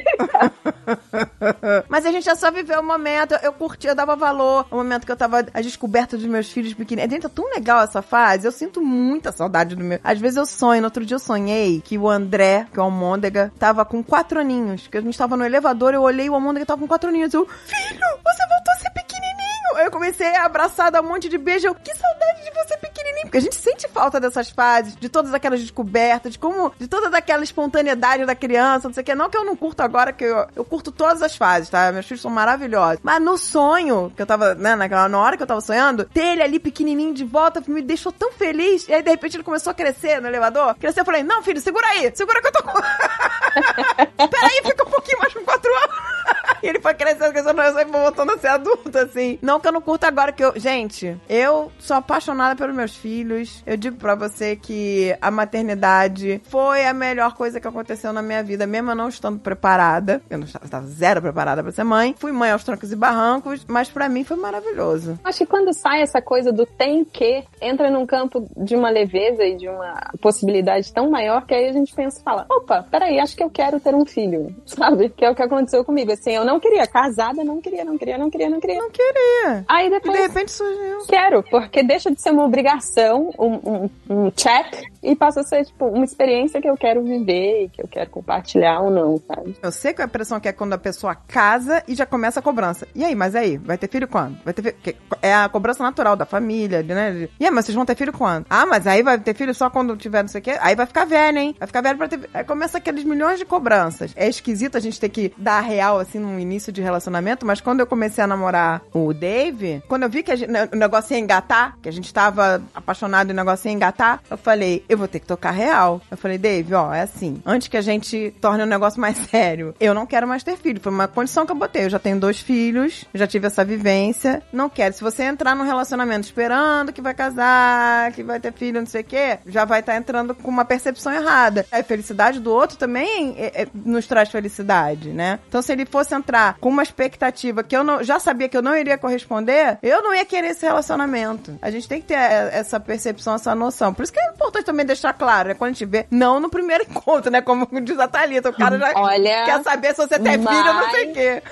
Mas 1.88 2.06
a 2.06 2.12
gente 2.12 2.26
já 2.26 2.36
só 2.36 2.52
viveu 2.52 2.80
o 2.80 2.84
momento. 2.84 3.34
Eu 3.42 3.54
curti, 3.54 3.88
eu 3.88 3.96
dava 3.96 4.16
valor 4.16 4.66
ao 4.70 4.78
momento 4.78 5.06
que 5.06 5.12
eu 5.12 5.18
tava 5.18 5.46
a 5.54 5.62
descoberta 5.62 6.18
dos 6.18 6.26
meus 6.26 6.52
filhos 6.52 6.74
pequeninos. 6.74 7.12
Gente, 7.12 7.26
é 7.26 7.30
tão 7.30 7.50
legal 7.50 7.84
essa 7.84 8.02
fase. 8.02 8.48
Eu 8.48 8.52
sinto 8.52 8.82
muita 8.82 9.32
saudade 9.32 9.76
do 9.76 9.84
meu. 9.84 10.00
Às 10.04 10.20
vezes 10.20 10.38
eu 10.38 10.46
sonho. 10.46 10.82
No 10.82 10.88
outro 10.88 11.06
dia 11.06 11.16
eu 11.16 11.20
sonhei 11.20 11.82
que 11.82 11.98
o 11.98 12.10
André, 12.10 12.68
que 12.72 12.80
é 12.80 12.82
o 12.82 12.86
Almôndega, 12.86 13.52
tava 13.60 13.86
com 13.86 14.04
quatro 14.04 14.40
aninhos. 14.40 14.88
Que 14.88 14.98
a 14.98 15.02
gente 15.02 15.18
tava 15.18 15.38
no 15.38 15.46
elevador, 15.46 15.94
eu 15.94 16.02
olhei 16.02 16.30
o 16.30 16.36
Almôndega 16.36 16.66
tava 16.66 16.82
com 16.82 16.88
quatro 16.88 17.10
aninhos. 17.10 17.34
Eu, 17.34 17.46
filho, 17.46 18.00
você 18.00 18.48
voltou 18.48 18.74
a 18.74 18.80
ser 18.80 18.90
pequenininho. 18.92 19.51
Eu 19.78 19.92
comecei 19.92 20.36
a 20.36 20.46
abraçar, 20.46 20.92
dar 20.92 21.02
um 21.02 21.08
monte 21.08 21.30
de 21.30 21.38
beijo. 21.38 21.74
Que 21.76 21.96
saudade 21.96 22.44
de 22.44 22.52
você 22.52 22.78
pequenininho. 22.78 23.24
Porque 23.24 23.38
a 23.38 23.42
gente 23.42 23.56
sente 23.56 23.88
falta 23.88 24.20
dessas 24.20 24.50
fases, 24.50 24.96
de 24.96 25.10
todas 25.10 25.34
aquelas 25.34 25.60
descobertas, 25.60 26.34
de 26.34 26.40
como, 26.40 26.74
de 26.78 26.88
toda 26.88 27.16
aquela 27.18 27.44
espontaneidade 27.44 28.26
da 28.26 28.36
criança, 28.36 28.88
não 28.88 28.94
sei 28.94 29.02
o 29.02 29.06
que. 29.06 29.16
Não 29.16 29.30
que 29.30 29.38
eu 29.38 29.46
não 29.46 29.56
curto 29.56 29.82
agora, 29.82 30.12
que 30.14 30.24
eu, 30.24 30.48
eu 30.56 30.66
curto 30.66 30.92
todas 30.92 31.22
as 31.22 31.36
fases, 31.36 31.70
tá? 31.70 31.92
Meus 31.92 32.06
filhos 32.06 32.22
são 32.22 32.32
maravilhosos. 32.32 33.00
Mas 33.04 33.22
no 33.22 33.38
sonho, 33.38 34.12
que 34.16 34.22
eu 34.22 34.26
tava, 34.26 34.56
né, 34.56 34.76
naquela, 34.76 35.08
na 35.08 35.20
hora 35.20 35.38
que 35.38 35.44
eu 35.44 35.48
tava 35.48 35.62
sonhando, 35.62 36.06
ter 36.06 36.34
ele 36.34 36.44
ali 36.44 36.60
pequenininho 36.60 37.14
de 37.14 37.24
volta 37.24 37.64
me 37.68 37.82
deixou 37.82 38.12
tão 38.12 38.32
feliz. 38.32 38.88
E 38.88 38.94
aí, 38.94 39.02
de 39.02 39.10
repente, 39.10 39.38
ele 39.38 39.44
começou 39.44 39.72
a 39.72 39.74
crescer 39.74 40.22
no 40.22 40.28
elevador. 40.28 40.76
Cresceu, 40.76 41.02
eu 41.02 41.06
falei, 41.06 41.24
não, 41.24 41.44
filho, 41.44 41.62
segura 41.62 41.88
aí, 41.88 42.12
segura 42.16 42.42
que 42.42 42.48
eu 42.48 42.52
tô 42.52 42.64
com... 42.64 42.72
Peraí, 44.28 44.62
fica 44.64 44.84
um 44.84 44.90
pouquinho 44.90 45.20
mais 45.20 45.34
com 45.34 45.44
quatro 45.44 45.72
anos. 45.76 46.41
E 46.62 46.68
ele 46.70 46.80
foi 46.80 46.94
crescendo, 46.94 47.32
crescendo, 47.32 47.62
eu 47.62 47.74
sempre 47.74 47.92
voltando 47.92 48.32
a 48.32 48.38
ser 48.38 48.48
adulto, 48.48 48.98
assim. 48.98 49.40
Não 49.42 49.60
que 49.60 49.68
eu 49.68 49.72
não 49.72 49.82
curto 49.82 50.06
agora, 50.06 50.32
que 50.32 50.44
eu... 50.44 50.54
Gente, 50.56 51.18
eu 51.30 51.72
sou 51.80 51.98
apaixonada 51.98 52.56
pelos 52.56 52.76
meus 52.76 52.96
filhos. 52.96 53.64
Eu 53.66 53.78
digo 53.78 53.98
pra 53.98 54.16
você 54.16 54.56
que 54.56 55.16
a 55.22 55.32
maternidade 55.32 56.42
foi 56.46 56.86
a 56.86 56.94
melhor 56.94 57.36
coisa 57.36 57.60
que 57.60 57.68
aconteceu 57.68 58.14
na 58.14 58.22
minha 58.22 58.44
vida, 58.44 58.68
mesmo 58.68 58.92
eu 58.92 58.96
não 58.96 59.10
estando 59.10 59.40
preparada. 59.40 60.22
Eu 60.30 60.38
não 60.38 60.46
estava, 60.46 60.66
estava 60.66 60.86
zero 60.88 61.22
preparada 61.22 61.64
pra 61.64 61.72
ser 61.72 61.84
mãe. 61.84 62.16
Fui 62.18 62.32
mãe 62.32 62.52
aos 62.52 62.64
trancos 62.64 62.92
e 62.92 62.96
barrancos, 62.96 63.66
mas 63.68 63.90
pra 63.90 64.10
mim 64.10 64.24
foi 64.24 64.38
maravilhoso. 64.38 65.20
Acho 65.24 65.40
que 65.40 65.46
quando 65.46 65.74
sai 65.74 66.02
essa 66.02 66.22
coisa 66.22 66.52
do 66.52 66.66
tem 66.66 67.04
que, 67.04 67.44
entra 67.62 67.90
num 67.90 68.06
campo 68.06 68.48
de 68.58 68.76
uma 68.76 68.90
leveza 68.90 69.44
e 69.44 69.56
de 69.56 69.68
uma 69.68 70.12
possibilidade 70.22 70.92
tão 70.94 71.10
maior 71.10 71.46
que 71.46 71.54
aí 71.54 71.70
a 71.70 71.74
gente 71.74 71.94
pensa 71.94 72.20
e 72.20 72.24
fala: 72.24 72.46
opa, 72.50 72.86
peraí, 72.90 73.20
acho 73.20 73.36
que 73.36 73.44
eu 73.44 73.50
quero 73.50 73.80
ter 73.80 73.94
um 73.94 74.06
filho, 74.06 74.56
sabe? 74.66 75.10
Que 75.10 75.26
é 75.26 75.30
o 75.30 75.36
que 75.36 75.44
aconteceu 75.44 75.84
comigo. 75.84 76.12
Assim, 76.12 76.32
eu 76.32 76.46
não 76.46 76.51
queria, 76.60 76.86
casada, 76.88 77.44
não 77.44 77.62
queria, 77.62 77.84
não 77.86 77.98
queria, 77.98 78.18
não 78.18 78.30
queria, 78.30 78.50
não 78.50 78.60
queria. 78.60 78.80
Não 78.80 78.90
queria. 78.90 79.66
Aí 79.68 79.88
E 79.88 79.90
de 79.90 79.96
depois. 80.00 80.20
repente 80.22 80.52
surgiu. 80.52 81.06
Quero, 81.08 81.44
porque 81.44 81.84
deixa 81.84 82.12
de 82.12 82.22
ser 82.22 82.32
uma 82.32 82.46
obrigação, 82.46 83.32
um, 83.38 83.54
um, 83.56 83.90
um 84.10 84.32
check, 84.32 84.84
e 85.04 85.16
passa 85.16 85.42
a 85.42 85.44
ser, 85.44 85.66
tipo, 85.66 85.86
uma 85.88 86.06
experiência 86.06 86.62
que 86.62 86.70
eu 86.70 86.78
quero 86.78 87.04
viver 87.04 87.66
e 87.66 87.70
que 87.70 87.82
eu 87.82 87.88
quero 87.88 88.10
compartilhar 88.10 88.82
ou 88.82 88.92
não, 88.92 89.22
sabe? 89.28 89.56
Eu 89.62 89.72
sei 89.72 89.94
que 89.94 90.02
a 90.02 90.06
impressão 90.06 90.40
que 90.40 90.48
é 90.48 90.54
quando 90.54 90.74
a 90.74 90.78
pessoa 90.78 91.16
casa 91.16 91.84
e 91.88 91.96
já 91.96 92.06
começa 92.06 92.40
a 92.40 92.44
cobrança. 92.44 92.88
E 92.94 93.04
aí, 93.04 93.16
mas 93.16 93.36
aí, 93.36 93.58
vai 93.58 93.78
ter 93.78 93.90
filho 93.90 94.08
quando? 94.08 94.38
Vai 94.44 94.54
ter 94.54 94.62
filho... 94.62 94.98
É 95.22 95.34
a 95.34 95.50
cobrança 95.50 95.84
natural 95.84 96.16
da 96.16 96.26
família, 96.26 96.84
né? 96.84 97.30
E 97.40 97.46
aí, 97.46 97.52
mas 97.52 97.66
vocês 97.66 97.76
vão 97.76 97.86
ter 97.86 97.96
filho 97.96 98.14
quando? 98.14 98.46
Ah, 98.50 98.66
mas 98.66 98.86
aí 98.88 99.02
vai 99.04 99.20
ter 99.20 99.34
filho 99.34 99.54
só 99.54 99.70
quando 99.70 99.96
tiver 99.98 100.22
não 100.22 100.30
sei 100.30 100.40
o 100.40 100.44
quê? 100.44 100.58
Aí 100.60 100.76
vai 100.76 100.86
ficar 100.86 101.06
velho, 101.06 101.38
hein? 101.38 101.56
Vai 101.58 101.68
ficar 101.68 101.82
velho 101.82 101.98
pra 101.98 102.08
ter... 102.08 102.30
Aí 102.34 102.44
começa 102.44 102.78
aqueles 102.78 103.04
milhões 103.04 103.40
de 103.40 103.46
cobranças. 103.46 104.14
É 104.16 104.28
esquisito 104.28 104.78
a 104.78 104.80
gente 104.80 105.00
ter 105.00 105.10
que 105.10 105.34
dar 105.38 105.62
real, 105.62 106.00
assim, 106.00 106.20
no 106.20 106.40
início 106.40 106.72
de 106.72 106.82
relacionamento, 106.82 107.46
mas 107.46 107.62
quando 107.62 107.80
eu 107.80 107.88
comecei 107.88 108.24
a 108.24 108.28
namorar 108.28 108.82
o 108.94 109.14
Dave, 109.14 109.82
quando 109.88 110.04
eu 110.04 110.10
vi 110.10 110.24
que 110.24 110.36
gente- 110.36 110.52
o 110.72 110.76
negócio 110.76 111.14
ia 111.14 111.20
engatar, 111.20 111.78
que 111.82 111.90
a 111.90 111.92
gente 111.92 112.14
tava 112.14 112.62
apaixonado 112.74 113.30
e 113.30 113.34
o 113.34 113.36
negócio 113.36 113.68
ia 113.68 113.74
engatar, 113.74 114.22
eu 114.30 114.38
falei, 114.38 114.84
eu 114.92 114.98
vou 114.98 115.08
ter 115.08 115.20
que 115.20 115.26
tocar 115.28 115.52
real. 115.52 116.02
Eu 116.12 116.18
falei, 116.18 116.38
Dave, 116.38 116.74
ó, 116.74 116.94
é 116.94 117.02
assim, 117.02 117.42
antes 117.46 117.68
que 117.68 117.78
a 117.78 117.82
gente 117.82 118.34
torne 118.42 118.64
o 118.64 118.66
negócio 118.66 119.00
mais 119.00 119.18
sério, 119.30 119.74
eu 119.80 119.94
não 119.94 120.06
quero 120.06 120.28
mais 120.28 120.44
ter 120.44 120.58
filho. 120.58 120.80
Foi 120.82 120.92
uma 120.92 121.08
condição 121.08 121.46
que 121.46 121.52
eu 121.52 121.56
botei. 121.56 121.86
Eu 121.86 121.90
já 121.90 122.00
tenho 122.00 122.20
dois 122.20 122.40
filhos, 122.40 123.06
já 123.14 123.26
tive 123.26 123.48
essa 123.48 123.64
vivência, 123.64 124.42
não 124.52 124.70
quero. 124.70 124.94
Se 124.94 125.02
você 125.02 125.24
entrar 125.24 125.56
num 125.56 125.64
relacionamento 125.64 126.26
esperando 126.26 126.92
que 126.92 127.02
vai 127.02 127.14
casar, 127.14 128.12
que 128.12 128.24
vai 128.24 128.40
ter 128.40 128.52
filho, 128.54 128.80
não 128.80 128.88
sei 128.88 129.02
o 129.02 129.06
quê, 129.06 129.40
já 129.48 129.66
vai 129.66 129.80
estar 129.80 129.96
entrando 129.96 130.36
com 130.36 130.50
uma 130.50 130.66
percepção 130.66 131.14
errada. 131.14 131.66
A 131.72 131.82
felicidade 131.84 132.40
do 132.40 132.52
outro 132.52 132.78
também 132.78 133.36
é- 133.38 133.64
é- 133.64 133.68
nos 133.74 134.06
traz 134.08 134.30
felicidade, 134.30 135.10
né? 135.10 135.40
Então, 135.48 135.62
se 135.62 135.72
ele 135.72 135.86
fosse 135.86 136.14
entrar 136.14 136.58
com 136.60 136.70
uma 136.70 136.84
expectativa 136.84 137.64
que 137.64 137.76
eu 137.76 137.84
não, 137.84 138.04
já 138.04 138.20
sabia 138.20 138.50
que 138.50 138.58
eu 138.58 138.62
não 138.62 138.76
iria 138.76 138.98
corresponder, 138.98 139.78
eu 139.82 140.02
não 140.02 140.14
ia 140.14 140.26
querer 140.26 140.48
esse 140.48 140.66
relacionamento. 140.66 141.58
A 141.62 141.72
gente 141.72 141.88
tem 141.88 142.02
que 142.02 142.08
ter 142.08 142.16
é, 142.16 142.50
essa 142.54 142.80
percepção, 142.80 143.36
essa 143.36 143.56
noção. 143.56 143.94
Por 143.94 144.04
isso 144.04 144.12
que 144.14 144.20
é 144.20 144.30
importante 144.32 144.66
também 144.66 144.81
também 144.82 144.86
deixar 144.86 145.14
claro, 145.14 145.50
né? 145.50 145.54
Quando 145.56 145.70
a 145.70 145.74
gente 145.74 145.86
vê, 145.86 146.06
não 146.10 146.40
no 146.40 146.50
primeiro 146.50 146.84
encontro, 146.90 147.32
né? 147.32 147.42
Como 147.42 147.68
diz 147.82 148.00
a 148.00 148.08
Thalita, 148.08 148.50
o 148.50 148.54
cara 148.54 148.78
já 148.78 148.92
Olha, 148.96 149.46
quer 149.46 149.64
saber 149.64 149.96
se 149.96 150.08
você 150.08 150.20
tem 150.20 150.34
filho 150.34 150.68
ou 150.68 150.74
não 150.74 150.90
sei 150.90 151.04
o 151.04 151.08
mas- 151.08 151.14
quê. 151.16 151.44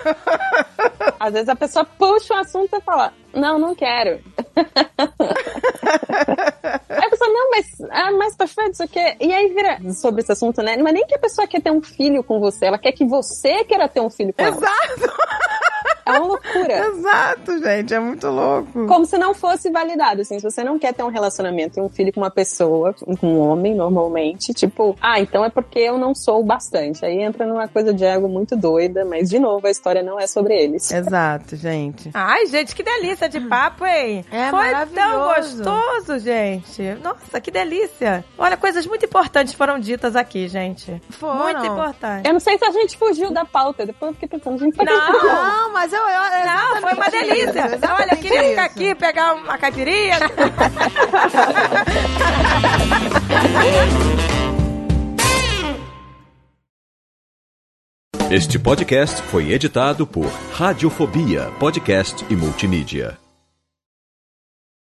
às 1.19 1.34
vezes 1.34 1.49
a 1.49 1.56
pessoa 1.56 1.85
puxa 1.85 2.34
o 2.34 2.38
assunto 2.38 2.76
e 2.76 2.81
fala, 2.81 3.14
não, 3.34 3.60
não 3.60 3.76
quero. 3.76 4.19
aí 6.89 7.06
a 7.06 7.10
pessoa, 7.10 7.30
não, 7.31 7.51
mas 7.51 7.65
ah, 7.91 8.11
mais 8.11 8.35
pra 8.35 8.47
frente, 8.47 8.73
isso 8.73 8.84
aqui. 8.84 8.99
E 9.19 9.31
aí 9.34 9.47
vira 9.53 9.80
sobre 9.93 10.22
esse 10.22 10.31
assunto, 10.31 10.61
né? 10.61 10.76
Não 10.77 10.88
é 10.88 10.91
nem 10.91 11.06
que 11.06 11.15
a 11.15 11.19
pessoa 11.19 11.47
quer 11.47 11.61
ter 11.61 11.72
um 11.72 11.81
filho 11.81 12.23
com 12.23 12.39
você, 12.39 12.65
ela 12.65 12.77
quer 12.77 12.91
que 12.91 13.06
você 13.06 13.64
queira 13.64 13.88
ter 13.88 13.99
um 14.01 14.10
filho 14.10 14.34
com 14.34 14.41
ela. 14.43 14.56
Exato, 14.56 15.14
É 16.15 16.19
uma 16.19 16.27
loucura. 16.27 16.88
exato, 16.88 17.60
gente. 17.60 17.94
É 17.94 17.99
muito 17.99 18.27
louco. 18.27 18.88
Como 18.88 19.06
se 19.06 19.18
não 19.18 19.34
fosse 19.34 19.69
validado, 19.69 20.22
assim, 20.22 20.40
se 20.40 20.44
você 20.44 20.64
não 20.64 20.77
quer 20.80 20.94
ter 20.94 21.03
um 21.03 21.10
relacionamento 21.10 21.80
e 21.80 21.81
um 21.81 21.90
filho 21.90 22.14
com 22.14 22.22
uma 22.22 22.31
pessoa, 22.31 22.94
com 22.94 23.27
um 23.27 23.40
homem, 23.40 23.76
normalmente, 23.76 24.53
tipo, 24.53 24.95
ah, 25.02 25.19
então 25.19 25.44
é 25.44 25.49
porque 25.49 25.80
eu 25.80 25.98
não 25.98 26.14
sou 26.14 26.41
o 26.41 26.44
bastante. 26.44 27.06
Aí 27.06 27.22
entra 27.22 27.45
numa 27.45 27.68
coisa 27.68 27.94
de 27.94 28.03
ego 28.03 28.27
muito 28.27 28.56
doida, 28.56 29.06
mas, 29.06 29.30
de 29.30 29.40
novo, 29.40 29.65
a 29.68 29.72
história 29.72 30.03
não 30.03 30.19
é 30.19 30.27
sobre 30.27 30.53
eles. 30.56 30.91
Exato, 30.91 31.56
gente. 31.56 32.10
Ai, 32.14 32.45
gente, 32.48 32.76
que 32.76 32.84
delícia 32.84 33.30
de 33.30 33.40
papo, 33.41 33.86
hein? 33.86 34.26
É 34.31 34.49
Foi 34.49 34.69
tão 34.94 35.26
gostoso, 35.36 36.19
gente. 36.19 36.81
Nossa, 37.03 37.40
que 37.40 37.52
delícia. 37.52 38.23
Olha, 38.38 38.57
coisas 38.57 38.86
muito 38.86 39.06
importantes 39.06 39.53
foram 39.53 39.80
ditas 39.80 40.15
aqui, 40.15 40.48
gente. 40.48 41.02
Foram. 41.10 41.40
Muito 41.40 41.65
importante. 41.65 42.27
Eu 42.27 42.34
não 42.34 42.40
sei 42.40 42.57
se 42.57 42.65
a 42.65 42.72
gente 42.72 42.98
fugiu 42.98 43.31
da 43.31 43.45
pauta, 43.45 43.86
depois 43.86 44.10
eu 44.10 44.14
fiquei 44.14 44.30
pensando, 44.30 44.57
gente, 44.57 44.77
Não. 44.77 45.23
Não, 45.23 45.73
mas 45.73 45.94
eu. 46.07 46.39
eu 46.39 46.45
Não, 46.45 46.81
foi 46.81 46.93
uma 46.93 47.09
delícia. 47.09 47.65
isso, 47.76 47.93
Olha, 47.93 48.15
queria 48.15 48.43
ficar 48.43 48.65
isso. 48.65 48.80
aqui, 48.80 48.95
pegar 48.95 49.34
uma 49.34 49.57
caipirinha. 49.57 50.19
Este 58.31 58.59
podcast 58.59 59.23
foi 59.23 59.51
editado 59.51 60.05
por 60.05 60.27
Radiofobia, 60.53 61.51
podcast 61.59 62.23
e 62.30 62.35
multimídia. 62.35 63.17